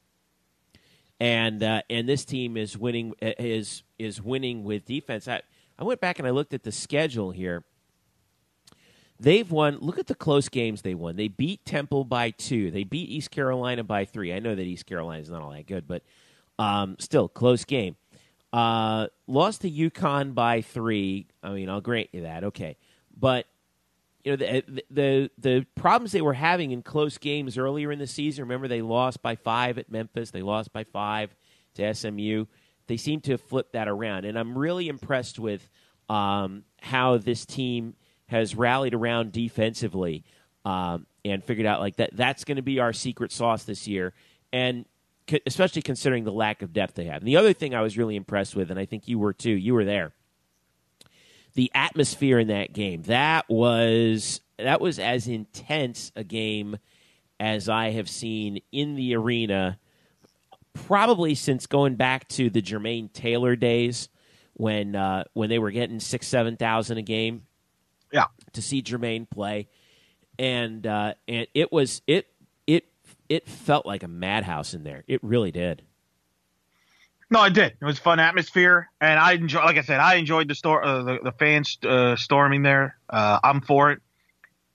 and 1.20 1.62
uh, 1.62 1.82
and 1.90 2.08
this 2.08 2.26
team 2.26 2.58
is 2.58 2.78
winning 2.78 3.14
uh, 3.22 3.32
is 3.40 3.84
is 3.98 4.22
winning 4.22 4.64
with 4.64 4.86
defense. 4.86 5.28
I 5.28 5.42
I 5.78 5.84
went 5.84 6.02
back 6.02 6.20
and 6.20 6.28
I 6.28 6.32
looked 6.32 6.54
at 6.54 6.64
the 6.64 6.72
schedule 6.72 7.32
here. 7.32 7.64
They've 9.20 9.50
won. 9.50 9.78
Look 9.80 9.98
at 9.98 10.08
the 10.08 10.16
close 10.16 10.50
games 10.50 10.82
they 10.82 10.94
won. 10.94 11.16
They 11.16 11.30
beat 11.30 11.66
Temple 11.66 12.04
by 12.04 12.32
two. 12.32 12.70
They 12.70 12.84
beat 12.84 13.10
East 13.10 13.32
Carolina 13.32 13.84
by 13.84 14.06
three. 14.06 14.34
I 14.34 14.40
know 14.40 14.56
that 14.56 14.62
East 14.62 14.86
Carolina 14.86 15.22
is 15.22 15.30
not 15.30 15.42
all 15.42 15.52
that 15.52 15.68
good, 15.68 15.88
but 15.88 16.04
um, 16.60 16.98
still 17.00 17.30
close 17.30 17.64
game. 17.64 17.96
Uh, 18.52 19.08
lost 19.28 19.62
to 19.62 19.72
UConn 19.72 20.34
by 20.34 20.62
three. 20.62 21.28
I 21.42 21.52
mean, 21.52 21.70
I'll 21.70 21.82
grant 21.82 22.10
you 22.12 22.22
that. 22.22 22.44
Okay, 22.46 22.78
but 23.18 23.46
you 24.24 24.32
know 24.32 24.38
the, 24.38 24.84
the 24.90 25.32
the 25.38 25.66
problems 25.76 26.12
they 26.12 26.22
were 26.22 26.34
having 26.34 26.72
in 26.72 26.82
close 26.82 27.18
games 27.18 27.58
earlier 27.58 27.92
in 27.92 28.00
the 28.00 28.08
season. 28.08 28.44
Remember, 28.44 28.68
they 28.68 28.82
lost 28.82 29.22
by 29.22 29.36
five 29.36 29.78
at 29.78 29.90
Memphis. 29.90 30.32
They 30.32 30.42
lost 30.42 30.74
by 30.74 30.84
five 30.84 31.36
to 31.76 31.94
SMU. 31.94 32.46
They 32.88 32.98
seem 32.98 33.22
to 33.22 33.32
have 33.32 33.42
flipped 33.42 33.74
that 33.74 33.88
around, 33.88 34.26
and 34.26 34.38
I'm 34.38 34.58
really 34.58 34.90
impressed 34.90 35.40
with 35.40 35.70
um, 36.10 36.64
how 36.82 37.18
this 37.18 37.46
team 37.46 37.96
has 38.28 38.56
rallied 38.56 38.94
around 38.94 39.32
defensively 39.32 40.24
um, 40.64 41.06
and 41.24 41.44
figured 41.44 41.68
out 41.68 41.80
like 41.80 41.98
that. 41.98 42.12
That's 42.14 42.44
going 42.44 42.58
to 42.58 42.64
be 42.64 42.80
our 42.80 42.94
secret 42.94 43.32
sauce 43.32 43.64
this 43.64 43.88
year, 43.88 44.14
and 44.52 44.86
especially 45.46 45.82
considering 45.82 46.24
the 46.24 46.32
lack 46.32 46.62
of 46.62 46.74
depth 46.74 46.96
they 46.96 47.06
have. 47.06 47.22
And 47.22 47.28
the 47.28 47.38
other 47.38 47.54
thing 47.54 47.74
I 47.74 47.82
was 47.82 47.98
really 47.98 48.16
impressed 48.16 48.56
with, 48.56 48.72
and 48.72 48.80
I 48.80 48.86
think 48.86 49.08
you 49.08 49.20
were 49.20 49.34
too. 49.34 49.52
You 49.52 49.74
were 49.74 49.86
there 49.86 50.14
the 51.56 51.72
atmosphere 51.74 52.38
in 52.38 52.50
that 52.50 52.74
game 52.74 53.02
that 53.04 53.50
was 53.50 54.42
that 54.58 54.80
was 54.80 55.00
as 55.00 55.28
intense 55.28 56.12
a 56.16 56.24
game 56.24 56.78
as 57.40 57.68
I 57.68 57.92
have 57.92 58.10
seen 58.10 58.60
in 58.72 58.96
the 58.96 59.16
arena 59.16 59.80
probably 60.74 61.36
since 61.36 61.66
going 61.66 61.96
back 61.96 62.28
to 62.30 62.50
the 62.50 62.62
Jermaine 62.62 63.12
Taylor 63.12 63.56
days 63.56 64.10
when 64.54 64.96
uh, 64.96 65.24
when 65.34 65.50
they 65.50 65.60
were 65.60 65.72
getting 65.72 66.00
six 66.00 66.28
seven 66.28 66.58
thousand 66.58 66.98
a 66.98 67.02
game. 67.02 67.44
Yeah, 68.16 68.28
to 68.54 68.62
see 68.62 68.82
Jermaine 68.82 69.30
play, 69.30 69.68
and 70.40 70.88
uh, 70.88 71.16
and 71.28 71.48
it 71.54 71.70
was 71.74 72.02
it 72.08 72.28
it 72.66 72.86
it 73.28 73.46
felt 73.46 73.86
like 73.86 74.04
a 74.04 74.08
madhouse 74.08 74.74
in 74.74 74.86
there. 74.86 75.04
It 75.06 75.22
really 75.22 75.52
did. 75.52 75.82
No, 77.30 77.42
I 77.42 77.50
did. 77.50 77.76
It 77.82 77.84
was 77.84 78.00
a 78.00 78.02
fun 78.02 78.22
atmosphere, 78.22 78.90
and 79.02 79.20
I 79.20 79.34
enjoy. 79.34 79.66
Like 79.66 79.76
I 79.76 79.82
said, 79.82 80.00
I 80.00 80.16
enjoyed 80.16 80.48
the 80.48 80.56
store, 80.56 80.82
uh, 80.82 81.04
the, 81.04 81.20
the 81.26 81.32
fans 81.34 81.78
uh, 81.84 82.16
storming 82.16 82.62
there. 82.62 82.96
Uh, 83.10 83.38
I'm 83.44 83.60
for 83.60 83.92
it, 83.92 84.00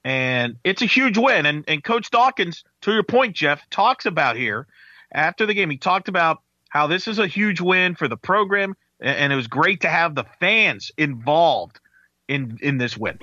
and 0.03 0.57
it's 0.63 0.83
a 0.83 0.85
huge 0.85 1.17
win. 1.17 1.47
And 1.47 1.65
and 1.67 1.83
Coach 1.83 2.11
Dawkins, 2.11 2.63
to 2.81 2.93
your 2.93 3.01
point, 3.01 3.35
Jeff 3.35 3.67
talks 3.71 4.05
about 4.05 4.35
here 4.35 4.67
after 5.11 5.47
the 5.47 5.55
game. 5.55 5.71
He 5.71 5.77
talked 5.77 6.09
about 6.09 6.43
how 6.69 6.85
this 6.85 7.07
is 7.07 7.17
a 7.17 7.25
huge 7.25 7.59
win 7.59 7.95
for 7.95 8.07
the 8.07 8.17
program, 8.17 8.75
and, 8.99 9.17
and 9.17 9.33
it 9.33 9.35
was 9.35 9.47
great 9.47 9.81
to 9.81 9.89
have 9.89 10.13
the 10.13 10.25
fans 10.39 10.91
involved 10.95 11.79
in 12.27 12.57
in 12.61 12.77
this 12.77 12.97
win. 12.97 13.17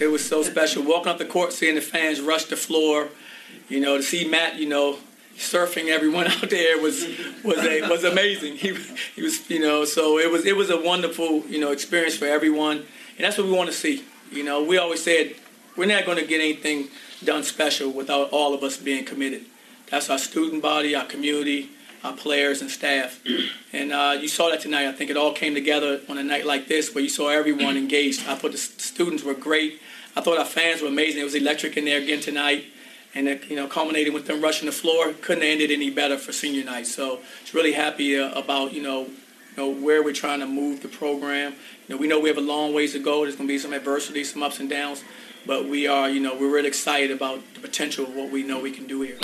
It 0.00 0.10
was 0.10 0.26
so 0.26 0.42
special 0.42 0.82
walking 0.82 1.08
up 1.08 1.18
the 1.18 1.24
court, 1.24 1.52
seeing 1.52 1.74
the 1.74 1.80
fans 1.80 2.20
rush 2.20 2.44
the 2.46 2.56
floor. 2.56 3.08
You 3.68 3.80
know, 3.80 3.96
to 3.96 4.02
see 4.02 4.26
Matt, 4.26 4.56
you 4.56 4.68
know, 4.68 4.98
surfing 5.36 5.88
everyone 5.88 6.26
out 6.28 6.50
there 6.50 6.80
was 6.80 7.06
was 7.44 7.58
a, 7.58 7.88
was 7.88 8.04
amazing. 8.04 8.56
He 8.56 8.74
he 9.14 9.22
was 9.22 9.48
you 9.50 9.60
know 9.60 9.84
so 9.84 10.18
it 10.18 10.30
was 10.30 10.46
it 10.46 10.56
was 10.56 10.70
a 10.70 10.80
wonderful 10.80 11.40
you 11.46 11.60
know 11.60 11.72
experience 11.72 12.16
for 12.16 12.26
everyone, 12.26 12.78
and 12.78 13.18
that's 13.18 13.38
what 13.38 13.46
we 13.46 13.52
want 13.52 13.70
to 13.70 13.76
see. 13.76 14.04
You 14.30 14.44
know, 14.44 14.62
we 14.62 14.78
always 14.78 15.02
said 15.02 15.34
we're 15.76 15.86
not 15.86 16.04
going 16.04 16.18
to 16.18 16.26
get 16.26 16.40
anything 16.40 16.88
done 17.24 17.42
special 17.42 17.90
without 17.90 18.30
all 18.30 18.54
of 18.54 18.62
us 18.62 18.76
being 18.76 19.04
committed. 19.04 19.44
That's 19.90 20.08
our 20.10 20.18
student 20.18 20.62
body, 20.62 20.94
our 20.94 21.04
community, 21.04 21.70
our 22.04 22.14
players 22.14 22.60
and 22.60 22.70
staff, 22.70 23.20
and 23.72 23.92
uh, 23.92 24.16
you 24.20 24.28
saw 24.28 24.50
that 24.50 24.60
tonight. 24.60 24.86
I 24.86 24.92
think 24.92 25.10
it 25.10 25.16
all 25.16 25.32
came 25.32 25.54
together 25.54 26.00
on 26.08 26.18
a 26.18 26.22
night 26.22 26.46
like 26.46 26.68
this 26.68 26.94
where 26.94 27.02
you 27.02 27.10
saw 27.10 27.28
everyone 27.28 27.76
engaged. 27.84 28.26
I 28.28 28.34
thought 28.34 28.52
the 28.52 28.58
students 28.58 29.22
were 29.22 29.34
great. 29.34 29.80
I 30.14 30.20
thought 30.20 30.38
our 30.38 30.44
fans 30.44 30.82
were 30.82 30.88
amazing. 30.88 31.20
It 31.20 31.24
was 31.24 31.34
electric 31.34 31.76
in 31.76 31.84
there 31.86 32.00
again 32.00 32.20
tonight 32.20 32.64
and 33.14 33.28
it, 33.28 33.44
you 33.48 33.56
know, 33.56 33.66
culminating 33.66 34.12
with 34.12 34.26
them 34.26 34.40
rushing 34.40 34.66
the 34.66 34.72
floor, 34.72 35.12
couldn't 35.20 35.42
have 35.42 35.52
ended 35.52 35.70
any 35.70 35.90
better 35.90 36.16
for 36.16 36.32
senior 36.32 36.64
night. 36.64 36.86
So, 36.86 37.20
it's 37.42 37.54
really 37.54 37.72
happy 37.72 38.18
uh, 38.18 38.30
about 38.38 38.72
you 38.72 38.82
know, 38.82 39.02
you 39.02 39.56
know 39.56 39.68
where 39.68 40.02
we're 40.02 40.14
trying 40.14 40.40
to 40.40 40.46
move 40.46 40.82
the 40.82 40.88
program. 40.88 41.52
You 41.88 41.94
know, 41.94 42.00
we 42.00 42.06
know 42.06 42.20
we 42.20 42.28
have 42.28 42.38
a 42.38 42.42
long 42.42 42.72
ways 42.74 42.92
to 42.92 42.98
go. 42.98 43.22
There's 43.22 43.36
going 43.36 43.48
to 43.48 43.52
be 43.52 43.58
some 43.58 43.72
adversity, 43.72 44.24
some 44.24 44.42
ups 44.42 44.60
and 44.60 44.70
downs, 44.70 45.04
but 45.46 45.68
we 45.68 45.86
are, 45.86 46.08
you 46.08 46.20
know, 46.20 46.36
we're 46.36 46.52
really 46.52 46.68
excited 46.68 47.10
about 47.10 47.40
the 47.54 47.60
potential 47.60 48.04
of 48.04 48.14
what 48.14 48.30
we 48.30 48.42
know 48.42 48.60
we 48.60 48.70
can 48.70 48.86
do 48.86 49.02
here. 49.02 49.18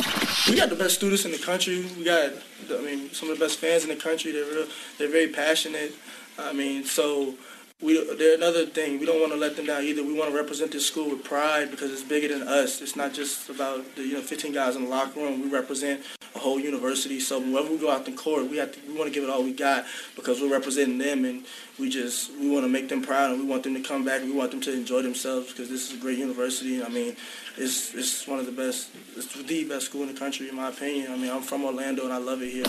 We 0.49 0.57
got 0.57 0.69
the 0.69 0.77
best 0.77 0.95
students 0.97 1.25
in 1.25 1.33
the 1.33 1.39
country. 1.39 1.85
We 1.97 2.05
got, 2.05 2.33
I 2.71 2.81
mean, 2.81 3.11
some 3.13 3.31
of 3.31 3.39
the 3.39 3.45
best 3.45 3.59
fans 3.59 3.83
in 3.85 3.89
the 3.89 3.97
country. 3.97 4.33
They're 4.33 4.45
real, 4.45 4.67
they're 4.99 5.11
very 5.11 5.29
passionate. 5.29 5.95
I 6.39 6.53
mean, 6.53 6.85
so 6.85 7.35
we 7.81 8.15
they're 8.17 8.35
another 8.35 8.67
thing. 8.67 8.99
We 8.99 9.07
don't 9.07 9.21
want 9.21 9.33
to 9.33 9.39
let 9.39 9.55
them 9.55 9.67
down 9.67 9.85
either. 9.85 10.03
We 10.03 10.13
want 10.13 10.31
to 10.31 10.37
represent 10.37 10.73
this 10.73 10.85
school 10.85 11.11
with 11.11 11.23
pride 11.23 11.71
because 11.71 11.93
it's 11.93 12.03
bigger 12.03 12.27
than 12.27 12.47
us. 12.49 12.83
It's 12.83 12.97
not 12.97 13.13
just 13.13 13.49
about 13.49 13.95
the 13.95 14.03
you 14.03 14.15
know 14.15 14.21
15 14.21 14.53
guys 14.53 14.75
in 14.75 14.85
the 14.85 14.89
locker 14.89 15.21
room. 15.21 15.41
We 15.41 15.49
represent 15.49 16.03
a 16.35 16.41
whole 16.41 16.59
university. 16.59 17.21
So 17.21 17.39
whenever 17.39 17.71
we 17.71 17.79
go 17.79 17.91
out 17.91 18.07
in 18.09 18.17
court, 18.17 18.51
we 18.51 18.57
have 18.57 18.73
to 18.73 18.81
we 18.89 18.99
want 18.99 19.09
to 19.09 19.15
give 19.15 19.23
it 19.23 19.31
all 19.31 19.45
we 19.45 19.53
got 19.53 19.85
because 20.17 20.41
we're 20.41 20.51
representing 20.51 20.99
them, 20.99 21.25
and 21.25 21.45
we 21.79 21.89
just 21.89 22.33
we 22.33 22.51
want 22.51 22.65
to 22.65 22.69
make 22.69 22.89
them 22.89 23.01
proud, 23.01 23.31
and 23.31 23.41
we 23.41 23.47
want 23.47 23.63
them 23.63 23.75
to 23.75 23.81
come 23.81 24.05
back. 24.05 24.23
And 24.23 24.31
we 24.31 24.37
want 24.37 24.51
them 24.51 24.61
to 24.63 24.73
enjoy 24.73 25.03
themselves 25.03 25.53
because 25.53 25.69
this 25.69 25.89
is 25.89 25.97
a 25.97 26.01
great 26.01 26.19
university. 26.19 26.83
I 26.83 26.89
mean, 26.89 27.15
it's 27.57 27.95
it's 27.95 28.27
one 28.27 28.41
of 28.41 28.47
the 28.47 28.53
best, 28.53 28.91
it's 29.17 29.33
the 29.41 29.65
best 29.65 29.87
school 29.87 30.03
in 30.03 30.13
the 30.13 30.19
country 30.19 30.49
in 30.49 30.57
my 30.57 30.71
opinion. 30.71 31.13
I 31.13 31.17
mean, 31.17 31.31
I'm 31.31 31.43
from 31.43 31.65
Orlando 31.65 32.03
and 32.03 32.13
I 32.13 32.19
love 32.19 32.43
it 32.43 32.51
here. 32.51 32.65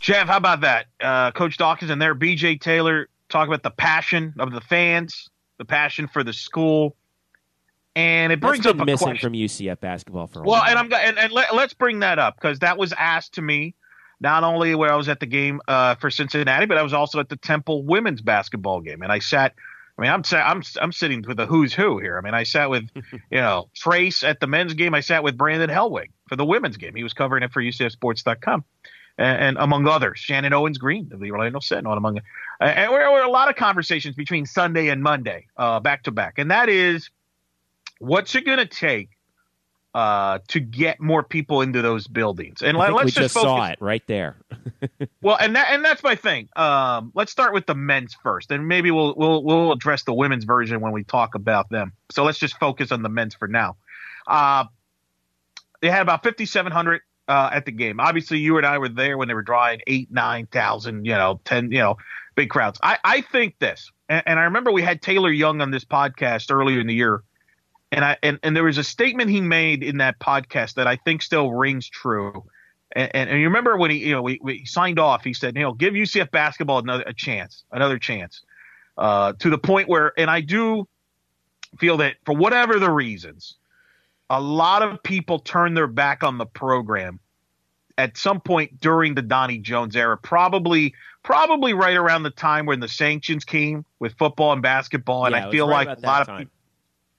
Jeff, 0.00 0.26
how 0.26 0.36
about 0.36 0.60
that? 0.62 0.86
Uh, 1.00 1.30
Coach 1.30 1.56
Dawkins 1.56 1.90
and 1.90 2.02
there, 2.02 2.14
B.J. 2.14 2.58
Taylor 2.58 3.08
talk 3.34 3.48
about 3.48 3.62
the 3.62 3.70
passion 3.70 4.34
of 4.38 4.52
the 4.52 4.60
fans, 4.60 5.28
the 5.58 5.64
passion 5.64 6.08
for 6.08 6.22
the 6.22 6.32
school, 6.32 6.96
and 7.96 8.32
it 8.32 8.40
brings 8.40 8.66
up 8.66 8.78
a 8.78 8.84
missing 8.84 9.06
question. 9.06 9.28
from 9.28 9.32
UCF 9.34 9.80
basketball 9.80 10.26
for 10.26 10.40
a 10.40 10.42
well, 10.42 10.60
while. 10.60 10.70
and 10.70 10.78
I'm 10.78 10.92
and, 10.92 11.18
and 11.18 11.32
let, 11.32 11.52
us 11.52 11.74
bring 11.74 12.00
that 12.00 12.18
up 12.18 12.36
because 12.36 12.60
that 12.60 12.78
was 12.78 12.92
asked 12.92 13.34
to 13.34 13.42
me 13.42 13.74
not 14.20 14.44
only 14.44 14.74
where 14.74 14.92
I 14.92 14.96
was 14.96 15.08
at 15.08 15.20
the 15.20 15.26
game 15.26 15.60
uh, 15.68 15.96
for 15.96 16.10
Cincinnati, 16.10 16.66
but 16.66 16.78
I 16.78 16.82
was 16.82 16.92
also 16.92 17.20
at 17.20 17.28
the 17.28 17.36
Temple 17.36 17.84
women's 17.84 18.22
basketball 18.22 18.80
game, 18.80 19.02
and 19.02 19.12
I 19.12 19.18
sat. 19.18 19.54
I 19.96 20.02
mean, 20.02 20.10
I'm 20.10 20.22
I'm 20.32 20.62
I'm 20.80 20.92
sitting 20.92 21.22
with 21.22 21.36
the 21.36 21.46
who's 21.46 21.72
who 21.72 21.98
here. 21.98 22.18
I 22.18 22.20
mean, 22.20 22.34
I 22.34 22.42
sat 22.42 22.68
with, 22.68 22.88
you 23.12 23.40
know, 23.40 23.68
Trace 23.76 24.24
at 24.24 24.40
the 24.40 24.48
men's 24.48 24.74
game. 24.74 24.92
I 24.92 25.00
sat 25.00 25.22
with 25.22 25.36
Brandon 25.36 25.70
Helwig 25.70 26.08
for 26.28 26.34
the 26.34 26.44
women's 26.44 26.76
game. 26.76 26.96
He 26.96 27.04
was 27.04 27.12
covering 27.12 27.44
it 27.44 27.52
for 27.52 27.62
UCFSports.com 27.62 28.64
and, 29.18 29.38
and 29.40 29.56
among 29.58 29.86
others, 29.86 30.18
Shannon 30.18 30.52
Owens 30.52 30.78
Green 30.78 31.10
of 31.12 31.20
the 31.20 31.30
Orlando 31.30 31.60
Sentinel, 31.60 31.92
among 31.96 32.20
and 32.60 32.92
there 32.92 33.10
were 33.10 33.22
a 33.22 33.30
lot 33.30 33.48
of 33.48 33.56
conversations 33.56 34.14
between 34.14 34.46
Sunday 34.46 34.88
and 34.88 35.02
Monday, 35.02 35.46
uh, 35.56 35.80
back 35.80 36.04
to 36.04 36.10
back, 36.10 36.38
and 36.38 36.50
that 36.50 36.68
is 36.68 37.10
what's 37.98 38.34
it 38.34 38.44
going 38.44 38.58
to 38.58 38.66
take 38.66 39.10
uh, 39.94 40.40
to 40.48 40.58
get 40.58 41.00
more 41.00 41.22
people 41.22 41.60
into 41.60 41.80
those 41.80 42.08
buildings. 42.08 42.62
And 42.62 42.76
let, 42.76 42.92
us 42.92 43.04
just, 43.04 43.16
just 43.16 43.34
saw 43.34 43.66
it 43.68 43.78
right 43.80 44.02
there. 44.08 44.36
well, 45.22 45.36
and 45.40 45.54
that 45.54 45.68
and 45.70 45.84
that's 45.84 46.02
my 46.02 46.16
thing. 46.16 46.48
Um, 46.56 47.12
let's 47.14 47.30
start 47.30 47.54
with 47.54 47.66
the 47.66 47.76
men's 47.76 48.14
first, 48.22 48.50
and 48.50 48.66
maybe 48.66 48.90
we'll 48.90 49.14
we'll 49.16 49.42
we'll 49.42 49.72
address 49.72 50.02
the 50.02 50.14
women's 50.14 50.44
version 50.44 50.80
when 50.80 50.92
we 50.92 51.04
talk 51.04 51.34
about 51.34 51.70
them. 51.70 51.92
So 52.10 52.24
let's 52.24 52.38
just 52.38 52.58
focus 52.58 52.90
on 52.90 53.02
the 53.02 53.08
men's 53.08 53.34
for 53.34 53.46
now. 53.46 53.76
Uh, 54.26 54.64
they 55.80 55.90
had 55.90 56.02
about 56.02 56.24
fifty 56.24 56.46
seven 56.46 56.72
hundred 56.72 57.02
uh, 57.28 57.50
at 57.52 57.64
the 57.64 57.72
game. 57.72 58.00
Obviously, 58.00 58.38
you 58.38 58.56
and 58.56 58.66
I 58.66 58.78
were 58.78 58.88
there 58.88 59.16
when 59.16 59.28
they 59.28 59.34
were 59.34 59.42
drawing 59.42 59.80
eight, 59.86 60.10
nine 60.10 60.46
thousand, 60.46 61.04
you 61.04 61.12
know, 61.12 61.40
ten, 61.44 61.70
you 61.70 61.78
know, 61.78 61.96
big 62.34 62.50
crowds. 62.50 62.78
I, 62.82 62.98
I 63.04 63.20
think 63.20 63.58
this, 63.58 63.90
and, 64.08 64.22
and, 64.26 64.38
I 64.38 64.44
remember 64.44 64.72
we 64.72 64.82
had 64.82 65.00
Taylor 65.00 65.30
Young 65.30 65.60
on 65.60 65.70
this 65.70 65.84
podcast 65.84 66.52
earlier 66.52 66.80
in 66.80 66.86
the 66.86 66.94
year, 66.94 67.22
and 67.92 68.04
I 68.04 68.16
and, 68.22 68.38
and 68.42 68.54
there 68.54 68.64
was 68.64 68.78
a 68.78 68.84
statement 68.84 69.30
he 69.30 69.40
made 69.40 69.82
in 69.82 69.98
that 69.98 70.18
podcast 70.18 70.74
that 70.74 70.86
I 70.86 70.96
think 70.96 71.22
still 71.22 71.52
rings 71.52 71.88
true. 71.88 72.44
And, 72.92 73.10
and, 73.14 73.30
and 73.30 73.40
you 73.40 73.46
remember 73.46 73.76
when 73.76 73.90
he, 73.90 73.98
you 73.98 74.12
know, 74.12 74.22
we, 74.22 74.38
we 74.42 74.64
signed 74.66 74.98
off, 74.98 75.24
he 75.24 75.34
said, 75.34 75.56
you 75.56 75.62
know, 75.62 75.72
give 75.72 75.94
UCF 75.94 76.30
basketball 76.30 76.78
another 76.78 77.04
a 77.06 77.14
chance, 77.14 77.64
another 77.72 77.98
chance, 77.98 78.42
uh, 78.98 79.32
to 79.40 79.50
the 79.50 79.58
point 79.58 79.88
where, 79.88 80.12
and 80.16 80.30
I 80.30 80.40
do 80.40 80.86
feel 81.78 81.96
that 81.96 82.16
for 82.24 82.36
whatever 82.36 82.78
the 82.78 82.90
reasons, 82.90 83.56
a 84.30 84.40
lot 84.40 84.82
of 84.82 85.02
people 85.02 85.38
turned 85.38 85.76
their 85.76 85.86
back 85.86 86.22
on 86.22 86.38
the 86.38 86.46
program 86.46 87.20
at 87.96 88.16
some 88.16 88.40
point 88.40 88.80
during 88.80 89.14
the 89.14 89.22
Donnie 89.22 89.58
Jones 89.58 89.94
era, 89.96 90.16
probably 90.16 90.94
probably 91.22 91.72
right 91.74 91.96
around 91.96 92.22
the 92.22 92.30
time 92.30 92.66
when 92.66 92.80
the 92.80 92.88
sanctions 92.88 93.44
came 93.44 93.84
with 93.98 94.16
football 94.18 94.52
and 94.52 94.62
basketball, 94.62 95.26
and 95.26 95.34
yeah, 95.34 95.48
I 95.48 95.50
feel 95.50 95.68
right 95.68 95.86
like 95.86 95.98
a 95.98 96.00
lot 96.00 96.26
time. 96.26 96.34
of 96.34 96.38
people, 96.40 96.52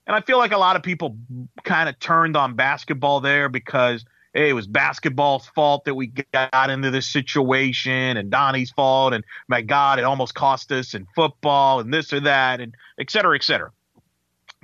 and 0.06 0.16
I 0.16 0.20
feel 0.20 0.38
like 0.38 0.52
a 0.52 0.58
lot 0.58 0.76
of 0.76 0.82
people 0.82 1.16
kind 1.64 1.88
of 1.88 1.98
turned 1.98 2.36
on 2.36 2.54
basketball 2.54 3.20
there 3.20 3.48
because 3.48 4.04
hey, 4.34 4.50
it 4.50 4.52
was 4.52 4.66
basketball's 4.66 5.46
fault 5.46 5.86
that 5.86 5.94
we 5.94 6.08
got 6.32 6.68
into 6.68 6.90
this 6.90 7.06
situation, 7.08 8.16
and 8.16 8.30
Donnie's 8.30 8.70
fault, 8.70 9.14
and 9.14 9.24
my 9.48 9.62
God, 9.62 9.98
it 9.98 10.04
almost 10.04 10.34
cost 10.34 10.70
us 10.72 10.92
in 10.92 11.06
football, 11.14 11.80
and 11.80 11.92
this 11.92 12.12
or 12.12 12.20
that, 12.20 12.60
and 12.60 12.74
et 12.98 13.10
cetera, 13.10 13.34
et 13.34 13.42
cetera. 13.42 13.70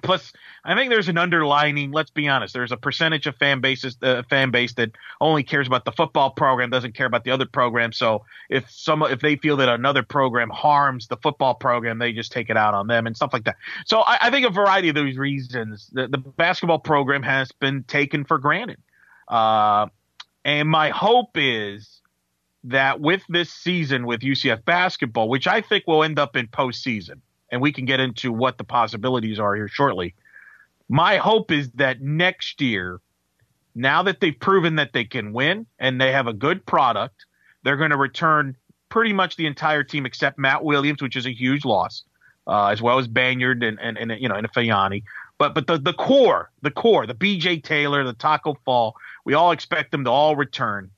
Plus, 0.03 0.33
I 0.65 0.75
think 0.75 0.91
there's 0.91 1.09
an 1.09 1.19
underlining. 1.19 1.93
Let's 1.93 2.11
be 2.11 2.29
honest. 2.29 2.55
There's 2.55 2.73
a 2.73 2.77
percentage 2.77 3.27
of 3.27 3.37
fan 3.37 3.61
bases, 3.61 3.97
uh, 4.03 4.23
fan 4.29 4.51
base 4.51 4.75
that 4.75 4.91
only 5.21 5.43
cares 5.43 5.67
about 5.67 5.85
the 5.85 5.93
football 5.93 6.31
program, 6.31 6.71
doesn't 6.71 6.95
care 6.95 7.07
about 7.07 7.25
the 7.25 7.31
other 7.31 7.47
program. 7.47 7.93
So 7.93 8.25
if 8.51 8.71
some, 8.71 9.03
if 9.03 9.21
they 9.21 9.37
feel 9.37 9.57
that 9.59 9.69
another 9.69 10.03
program 10.03 10.51
harms 10.51 11.07
the 11.07 11.17
football 11.17 11.55
program, 11.55 11.99
they 11.99 12.13
just 12.13 12.33
take 12.33 12.51
it 12.51 12.57
out 12.57 12.75
on 12.75 12.87
them 12.87 13.07
and 13.07 13.17
stuff 13.17 13.33
like 13.33 13.45
that. 13.45 13.57
So 13.87 14.01
I, 14.01 14.27
I 14.27 14.31
think 14.31 14.47
a 14.47 14.51
variety 14.51 14.89
of 14.89 14.95
those 14.95 15.17
reasons, 15.17 15.89
the, 15.93 16.09
the 16.09 16.19
basketball 16.19 16.81
program 16.81 17.23
has 17.23 17.53
been 17.53 17.85
taken 17.85 18.25
for 18.25 18.39
granted. 18.39 18.79
Uh, 19.29 19.87
and 20.45 20.69
my 20.69 20.91
hope 20.91 21.31
is 21.37 22.01
that 22.65 23.01
with 23.01 23.23
this 23.29 23.51
season 23.51 24.07
with 24.07 24.21
UCF 24.21 24.65
basketball, 24.65 25.29
which 25.29 25.47
I 25.47 25.61
think 25.61 25.87
will 25.87 26.05
end 26.05 26.19
up 26.19 26.37
in 26.37 26.49
postseason, 26.49 27.21
and 27.53 27.61
we 27.61 27.73
can 27.73 27.85
get 27.85 28.01
into 28.01 28.33
what 28.33 28.59
the 28.59 28.65
possibilities 28.65 29.39
are 29.39 29.55
here 29.55 29.69
shortly 29.69 30.15
my 30.93 31.17
hope 31.17 31.51
is 31.51 31.71
that 31.73 32.03
next 32.03 32.61
year, 32.61 33.01
now 33.75 34.03
that 34.03 34.21
they've 34.21 34.39
proven 34.39 34.77
that 34.77 34.93
they 34.93 35.07
can 35.07 35.33
win 35.33 35.65
and 35.79 35.99
they 35.99 36.13
have 36.13 36.27
a 36.27 36.35
good 36.35 36.67
product, 36.67 37.25
they're 37.63 37.79
going 37.79 37.93
to 37.93 37.97
return 37.97 38.55
pretty 38.91 39.15
much 39.15 39.37
the 39.37 39.47
entire 39.47 39.85
team 39.85 40.05
except 40.05 40.39
Matt 40.39 40.63
Williams, 40.63 41.01
which 41.01 41.17
is 41.17 41.25
a 41.25 41.33
huge 41.33 41.65
loss, 41.65 42.03
uh, 42.47 42.67
as 42.67 42.83
well 42.83 42.99
as 42.99 43.09
Banyard 43.09 43.63
and, 43.63 43.81
and, 43.81 43.97
and 43.97 44.21
you 44.21 44.29
know 44.29 44.35
and 44.35 44.53
Fayani. 44.53 45.03
But 45.39 45.55
but 45.55 45.67
the, 45.67 45.79
the 45.79 45.95
core, 45.95 46.51
the 46.61 46.71
core, 46.71 47.07
the 47.07 47.15
BJ 47.15 47.65
Taylor, 47.65 48.05
the 48.05 48.13
Tacko 48.13 48.59
Fall, 48.67 48.95
we 49.25 49.33
all 49.33 49.53
expect 49.53 49.93
them 49.93 50.05
to 50.05 50.11
all 50.11 50.37
return, 50.37 50.91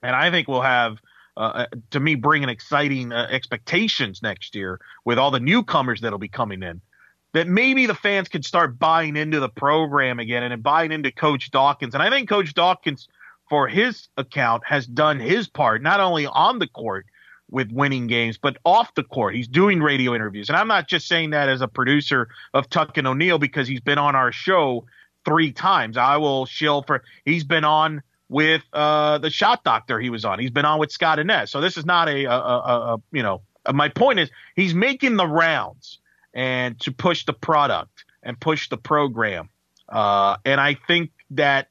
and 0.00 0.14
I 0.14 0.30
think 0.30 0.46
we'll 0.46 0.62
have. 0.62 0.98
Uh, 1.38 1.40
uh 1.40 1.66
to 1.90 2.00
me, 2.00 2.16
bringing 2.16 2.48
exciting 2.48 3.12
uh, 3.12 3.28
expectations 3.30 4.22
next 4.22 4.54
year 4.54 4.80
with 5.04 5.18
all 5.18 5.30
the 5.30 5.40
newcomers 5.40 6.00
that'll 6.00 6.18
be 6.18 6.28
coming 6.28 6.62
in 6.62 6.80
that 7.34 7.46
maybe 7.46 7.86
the 7.86 7.94
fans 7.94 8.28
could 8.28 8.44
start 8.44 8.78
buying 8.78 9.16
into 9.16 9.40
the 9.40 9.48
program 9.48 10.18
again 10.18 10.42
and 10.42 10.62
buying 10.62 10.92
into 10.92 11.12
Coach 11.12 11.50
Dawkins. 11.50 11.94
And 11.94 12.02
I 12.02 12.10
think 12.10 12.28
Coach 12.28 12.54
Dawkins, 12.54 13.08
for 13.48 13.68
his 13.68 14.08
account, 14.16 14.62
has 14.66 14.86
done 14.86 15.20
his 15.20 15.48
part, 15.48 15.82
not 15.82 16.00
only 16.00 16.26
on 16.26 16.58
the 16.58 16.66
court 16.66 17.06
with 17.50 17.70
winning 17.70 18.06
games, 18.06 18.38
but 18.38 18.56
off 18.64 18.94
the 18.94 19.02
court. 19.04 19.34
He's 19.34 19.48
doing 19.48 19.80
radio 19.80 20.14
interviews. 20.14 20.48
And 20.48 20.56
I'm 20.56 20.68
not 20.68 20.88
just 20.88 21.06
saying 21.06 21.30
that 21.30 21.48
as 21.48 21.60
a 21.60 21.68
producer 21.68 22.28
of 22.54 22.68
Tuck 22.68 22.96
and 22.98 23.06
O'Neill 23.06 23.38
because 23.38 23.68
he's 23.68 23.80
been 23.80 23.98
on 23.98 24.14
our 24.14 24.32
show 24.32 24.86
three 25.24 25.52
times. 25.52 25.96
I 25.96 26.16
will 26.16 26.46
shill 26.46 26.82
for 26.82 27.02
he's 27.24 27.44
been 27.44 27.64
on 27.64 28.02
with 28.28 28.62
uh, 28.72 29.18
the 29.18 29.30
shot 29.30 29.64
doctor 29.64 29.98
he 30.00 30.10
was 30.10 30.24
on. 30.24 30.38
He's 30.38 30.50
been 30.50 30.64
on 30.64 30.78
with 30.78 30.92
Scott 30.92 31.18
Anez. 31.18 31.48
So 31.48 31.60
this 31.60 31.76
is 31.76 31.86
not 31.86 32.08
a, 32.08 32.24
a, 32.24 32.30
a, 32.30 32.94
a 32.94 33.02
you 33.12 33.22
know, 33.22 33.42
my 33.72 33.88
point 33.88 34.18
is 34.18 34.30
he's 34.54 34.74
making 34.74 35.16
the 35.16 35.26
rounds 35.26 35.98
and 36.34 36.78
to 36.80 36.92
push 36.92 37.24
the 37.24 37.32
product 37.32 38.04
and 38.22 38.38
push 38.38 38.68
the 38.68 38.76
program. 38.76 39.48
Uh, 39.88 40.36
and 40.44 40.60
I 40.60 40.74
think 40.86 41.10
that 41.30 41.68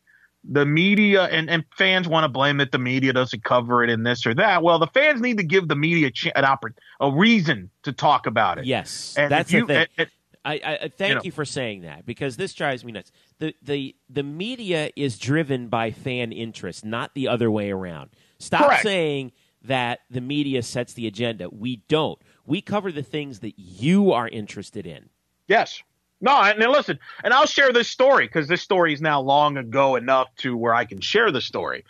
the 0.50 0.66
media 0.66 1.24
and, 1.24 1.50
and 1.50 1.66
fans 1.78 2.08
want 2.08 2.24
to 2.24 2.30
blame 2.30 2.58
that 2.58 2.72
the 2.72 2.80
media 2.80 3.14
doesn't 3.14 3.44
cover 3.44 3.84
it 3.84 3.90
in 3.90 4.04
this 4.04 4.26
or 4.26 4.34
that. 4.36 4.64
Well, 4.64 4.80
the 4.80 4.88
fans 4.88 5.22
need 5.22 5.38
to 5.38 5.44
give 5.44 5.68
the 5.68 5.76
media 5.76 6.12
an 6.36 6.44
oppor- 6.44 6.74
a 7.00 7.12
reason 7.12 7.70
to 7.84 7.92
talk 7.92 8.28
about 8.28 8.58
it. 8.58 8.66
Yes, 8.66 9.16
and 9.18 9.32
that's 9.32 9.52
you, 9.52 9.62
the 9.62 9.74
thing. 9.74 9.88
It, 9.98 10.10
I, 10.46 10.54
I, 10.54 10.92
thank 10.96 11.10
you, 11.10 11.16
know. 11.16 11.22
you, 11.24 11.32
for 11.32 11.46
saying 11.46 11.82
that 11.82 12.06
because 12.06 12.38
this 12.38 12.54
drives 12.54 12.84
me 12.84 12.92
nuts. 12.92 13.12
The, 13.40 13.54
the 13.62 13.96
the 14.10 14.24
media 14.24 14.92
is 14.96 15.18
driven 15.18 15.68
by 15.68 15.92
fan 15.92 16.32
interest, 16.32 16.86
not 16.86 17.14
the 17.14 17.28
other 17.28 17.52
way 17.52 17.72
around. 17.72 18.12
Stop 18.40 18.66
Correct. 18.68 18.84
saying 18.84 19.32
that 19.64 20.00
the 20.10 20.22
media 20.22 20.62
sets 20.64 20.94
the 20.94 21.08
agenda. 21.08 21.50
We 21.50 21.78
don't. 21.88 22.20
We 22.46 22.62
cover 22.62 22.92
the 22.92 23.04
things 23.04 23.40
that 23.40 23.54
you 23.58 24.12
are 24.12 24.28
interested 24.28 24.88
in. 24.88 25.10
Yes. 25.48 25.82
No, 26.20 26.32
and 26.32 26.60
listen, 26.60 26.98
and 27.24 27.34
I'll 27.34 27.46
share 27.46 27.72
this 27.72 27.90
story 27.90 28.26
because 28.26 28.48
this 28.48 28.62
story 28.62 28.92
is 28.92 29.02
now 29.02 29.22
long 29.22 29.58
ago 29.58 29.96
enough 29.96 30.34
to 30.38 30.58
where 30.58 30.74
I 30.74 30.86
can 30.86 31.00
share 31.00 31.32
the 31.32 31.42
story. 31.42 31.84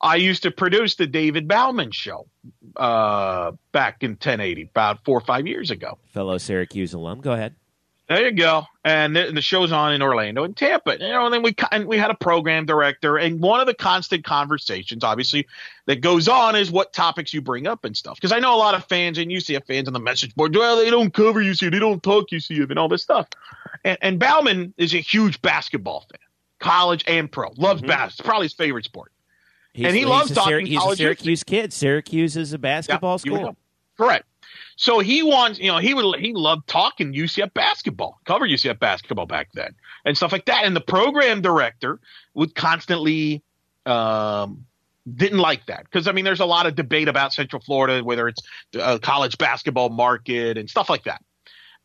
I 0.00 0.16
used 0.16 0.42
to 0.42 0.50
produce 0.50 0.96
the 0.96 1.06
David 1.06 1.48
Bauman 1.48 1.92
show 1.92 2.26
uh, 2.76 3.52
back 3.70 4.02
in 4.02 4.12
1080, 4.12 4.62
about 4.62 5.04
four 5.04 5.18
or 5.18 5.20
five 5.20 5.46
years 5.46 5.70
ago. 5.70 5.98
Fellow 6.12 6.38
Syracuse 6.38 6.92
alum. 6.92 7.20
Go 7.20 7.32
ahead. 7.32 7.54
There 8.12 8.26
you 8.26 8.32
go. 8.32 8.66
And 8.84 9.16
the, 9.16 9.32
the, 9.32 9.40
show's 9.40 9.72
on 9.72 9.94
in 9.94 10.02
Orlando 10.02 10.44
and 10.44 10.54
Tampa. 10.54 10.98
You 11.00 11.08
know, 11.08 11.24
and 11.24 11.32
then 11.32 11.42
we 11.42 11.54
and 11.70 11.86
we 11.86 11.96
had 11.96 12.10
a 12.10 12.14
program 12.14 12.66
director, 12.66 13.16
and 13.16 13.40
one 13.40 13.60
of 13.60 13.66
the 13.66 13.72
constant 13.72 14.22
conversations, 14.22 15.02
obviously, 15.02 15.46
that 15.86 16.02
goes 16.02 16.28
on 16.28 16.54
is 16.54 16.70
what 16.70 16.92
topics 16.92 17.32
you 17.32 17.40
bring 17.40 17.66
up 17.66 17.86
and 17.86 17.96
stuff. 17.96 18.16
Because 18.16 18.32
I 18.32 18.38
know 18.38 18.54
a 18.54 18.58
lot 18.58 18.74
of 18.74 18.84
fans 18.84 19.16
and 19.16 19.30
UCF 19.30 19.66
fans 19.66 19.88
on 19.88 19.94
the 19.94 20.00
message 20.00 20.34
board, 20.34 20.54
well, 20.54 20.76
they 20.76 20.90
don't 20.90 21.14
cover 21.14 21.40
UCF, 21.40 21.70
they 21.70 21.78
don't 21.78 22.02
talk 22.02 22.28
UCF, 22.28 22.68
and 22.68 22.78
all 22.78 22.88
this 22.88 23.02
stuff. 23.02 23.28
And, 23.84 23.96
and 24.02 24.18
Bauman 24.18 24.74
is 24.76 24.92
a 24.94 24.98
huge 24.98 25.40
basketball 25.40 26.00
fan, 26.10 26.20
college 26.58 27.04
and 27.06 27.32
pro, 27.32 27.50
loves 27.56 27.80
mm-hmm. 27.80 27.88
basketball, 27.88 28.28
probably 28.28 28.46
his 28.46 28.52
favorite 28.52 28.84
sport. 28.84 29.12
He's, 29.72 29.86
and 29.86 29.96
he 29.96 30.04
loves 30.04 30.34
talking. 30.34 30.66
He's 30.66 30.78
college 30.78 31.00
a 31.00 31.04
Syracuse 31.04 31.44
kid. 31.44 31.72
Syracuse 31.72 32.36
is 32.36 32.52
a 32.52 32.58
basketball 32.58 33.18
yeah, 33.24 33.36
school. 33.38 33.56
Correct. 33.96 34.26
So 34.82 34.98
he 34.98 35.22
wants, 35.22 35.60
you 35.60 35.70
know, 35.70 35.78
he 35.78 35.94
would 35.94 36.18
he 36.18 36.32
loved 36.32 36.66
talking 36.66 37.12
UCF 37.12 37.54
basketball, 37.54 38.18
cover 38.24 38.48
UCF 38.48 38.80
basketball 38.80 39.26
back 39.26 39.50
then, 39.54 39.76
and 40.04 40.16
stuff 40.16 40.32
like 40.32 40.46
that. 40.46 40.64
And 40.64 40.74
the 40.74 40.80
program 40.80 41.40
director 41.40 42.00
would 42.34 42.56
constantly 42.56 43.44
um, 43.86 44.66
didn't 45.14 45.38
like 45.38 45.66
that 45.66 45.84
because 45.84 46.08
I 46.08 46.12
mean, 46.12 46.24
there's 46.24 46.40
a 46.40 46.46
lot 46.46 46.66
of 46.66 46.74
debate 46.74 47.06
about 47.06 47.32
Central 47.32 47.62
Florida, 47.62 48.02
whether 48.02 48.26
it's 48.26 48.42
a 48.74 48.98
college 48.98 49.38
basketball 49.38 49.88
market 49.88 50.58
and 50.58 50.68
stuff 50.68 50.90
like 50.90 51.04
that. 51.04 51.22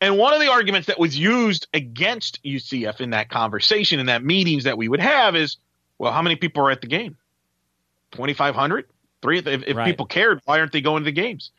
And 0.00 0.18
one 0.18 0.34
of 0.34 0.40
the 0.40 0.50
arguments 0.50 0.88
that 0.88 0.98
was 0.98 1.16
used 1.16 1.68
against 1.72 2.42
UCF 2.42 3.00
in 3.00 3.10
that 3.10 3.28
conversation, 3.28 4.00
in 4.00 4.06
that 4.06 4.24
meetings 4.24 4.64
that 4.64 4.76
we 4.76 4.88
would 4.88 4.98
have, 4.98 5.36
is, 5.36 5.58
well, 5.98 6.10
how 6.10 6.22
many 6.22 6.34
people 6.34 6.66
are 6.66 6.72
at 6.72 6.80
the 6.80 6.88
game? 6.88 7.16
Twenty 8.10 8.34
five 8.34 8.56
hundred. 8.56 8.86
Three. 9.22 9.38
If, 9.38 9.46
if 9.46 9.76
right. 9.76 9.86
people 9.86 10.06
cared, 10.06 10.40
why 10.46 10.58
aren't 10.58 10.72
they 10.72 10.80
going 10.80 11.02
to 11.02 11.04
the 11.04 11.12
games? 11.12 11.52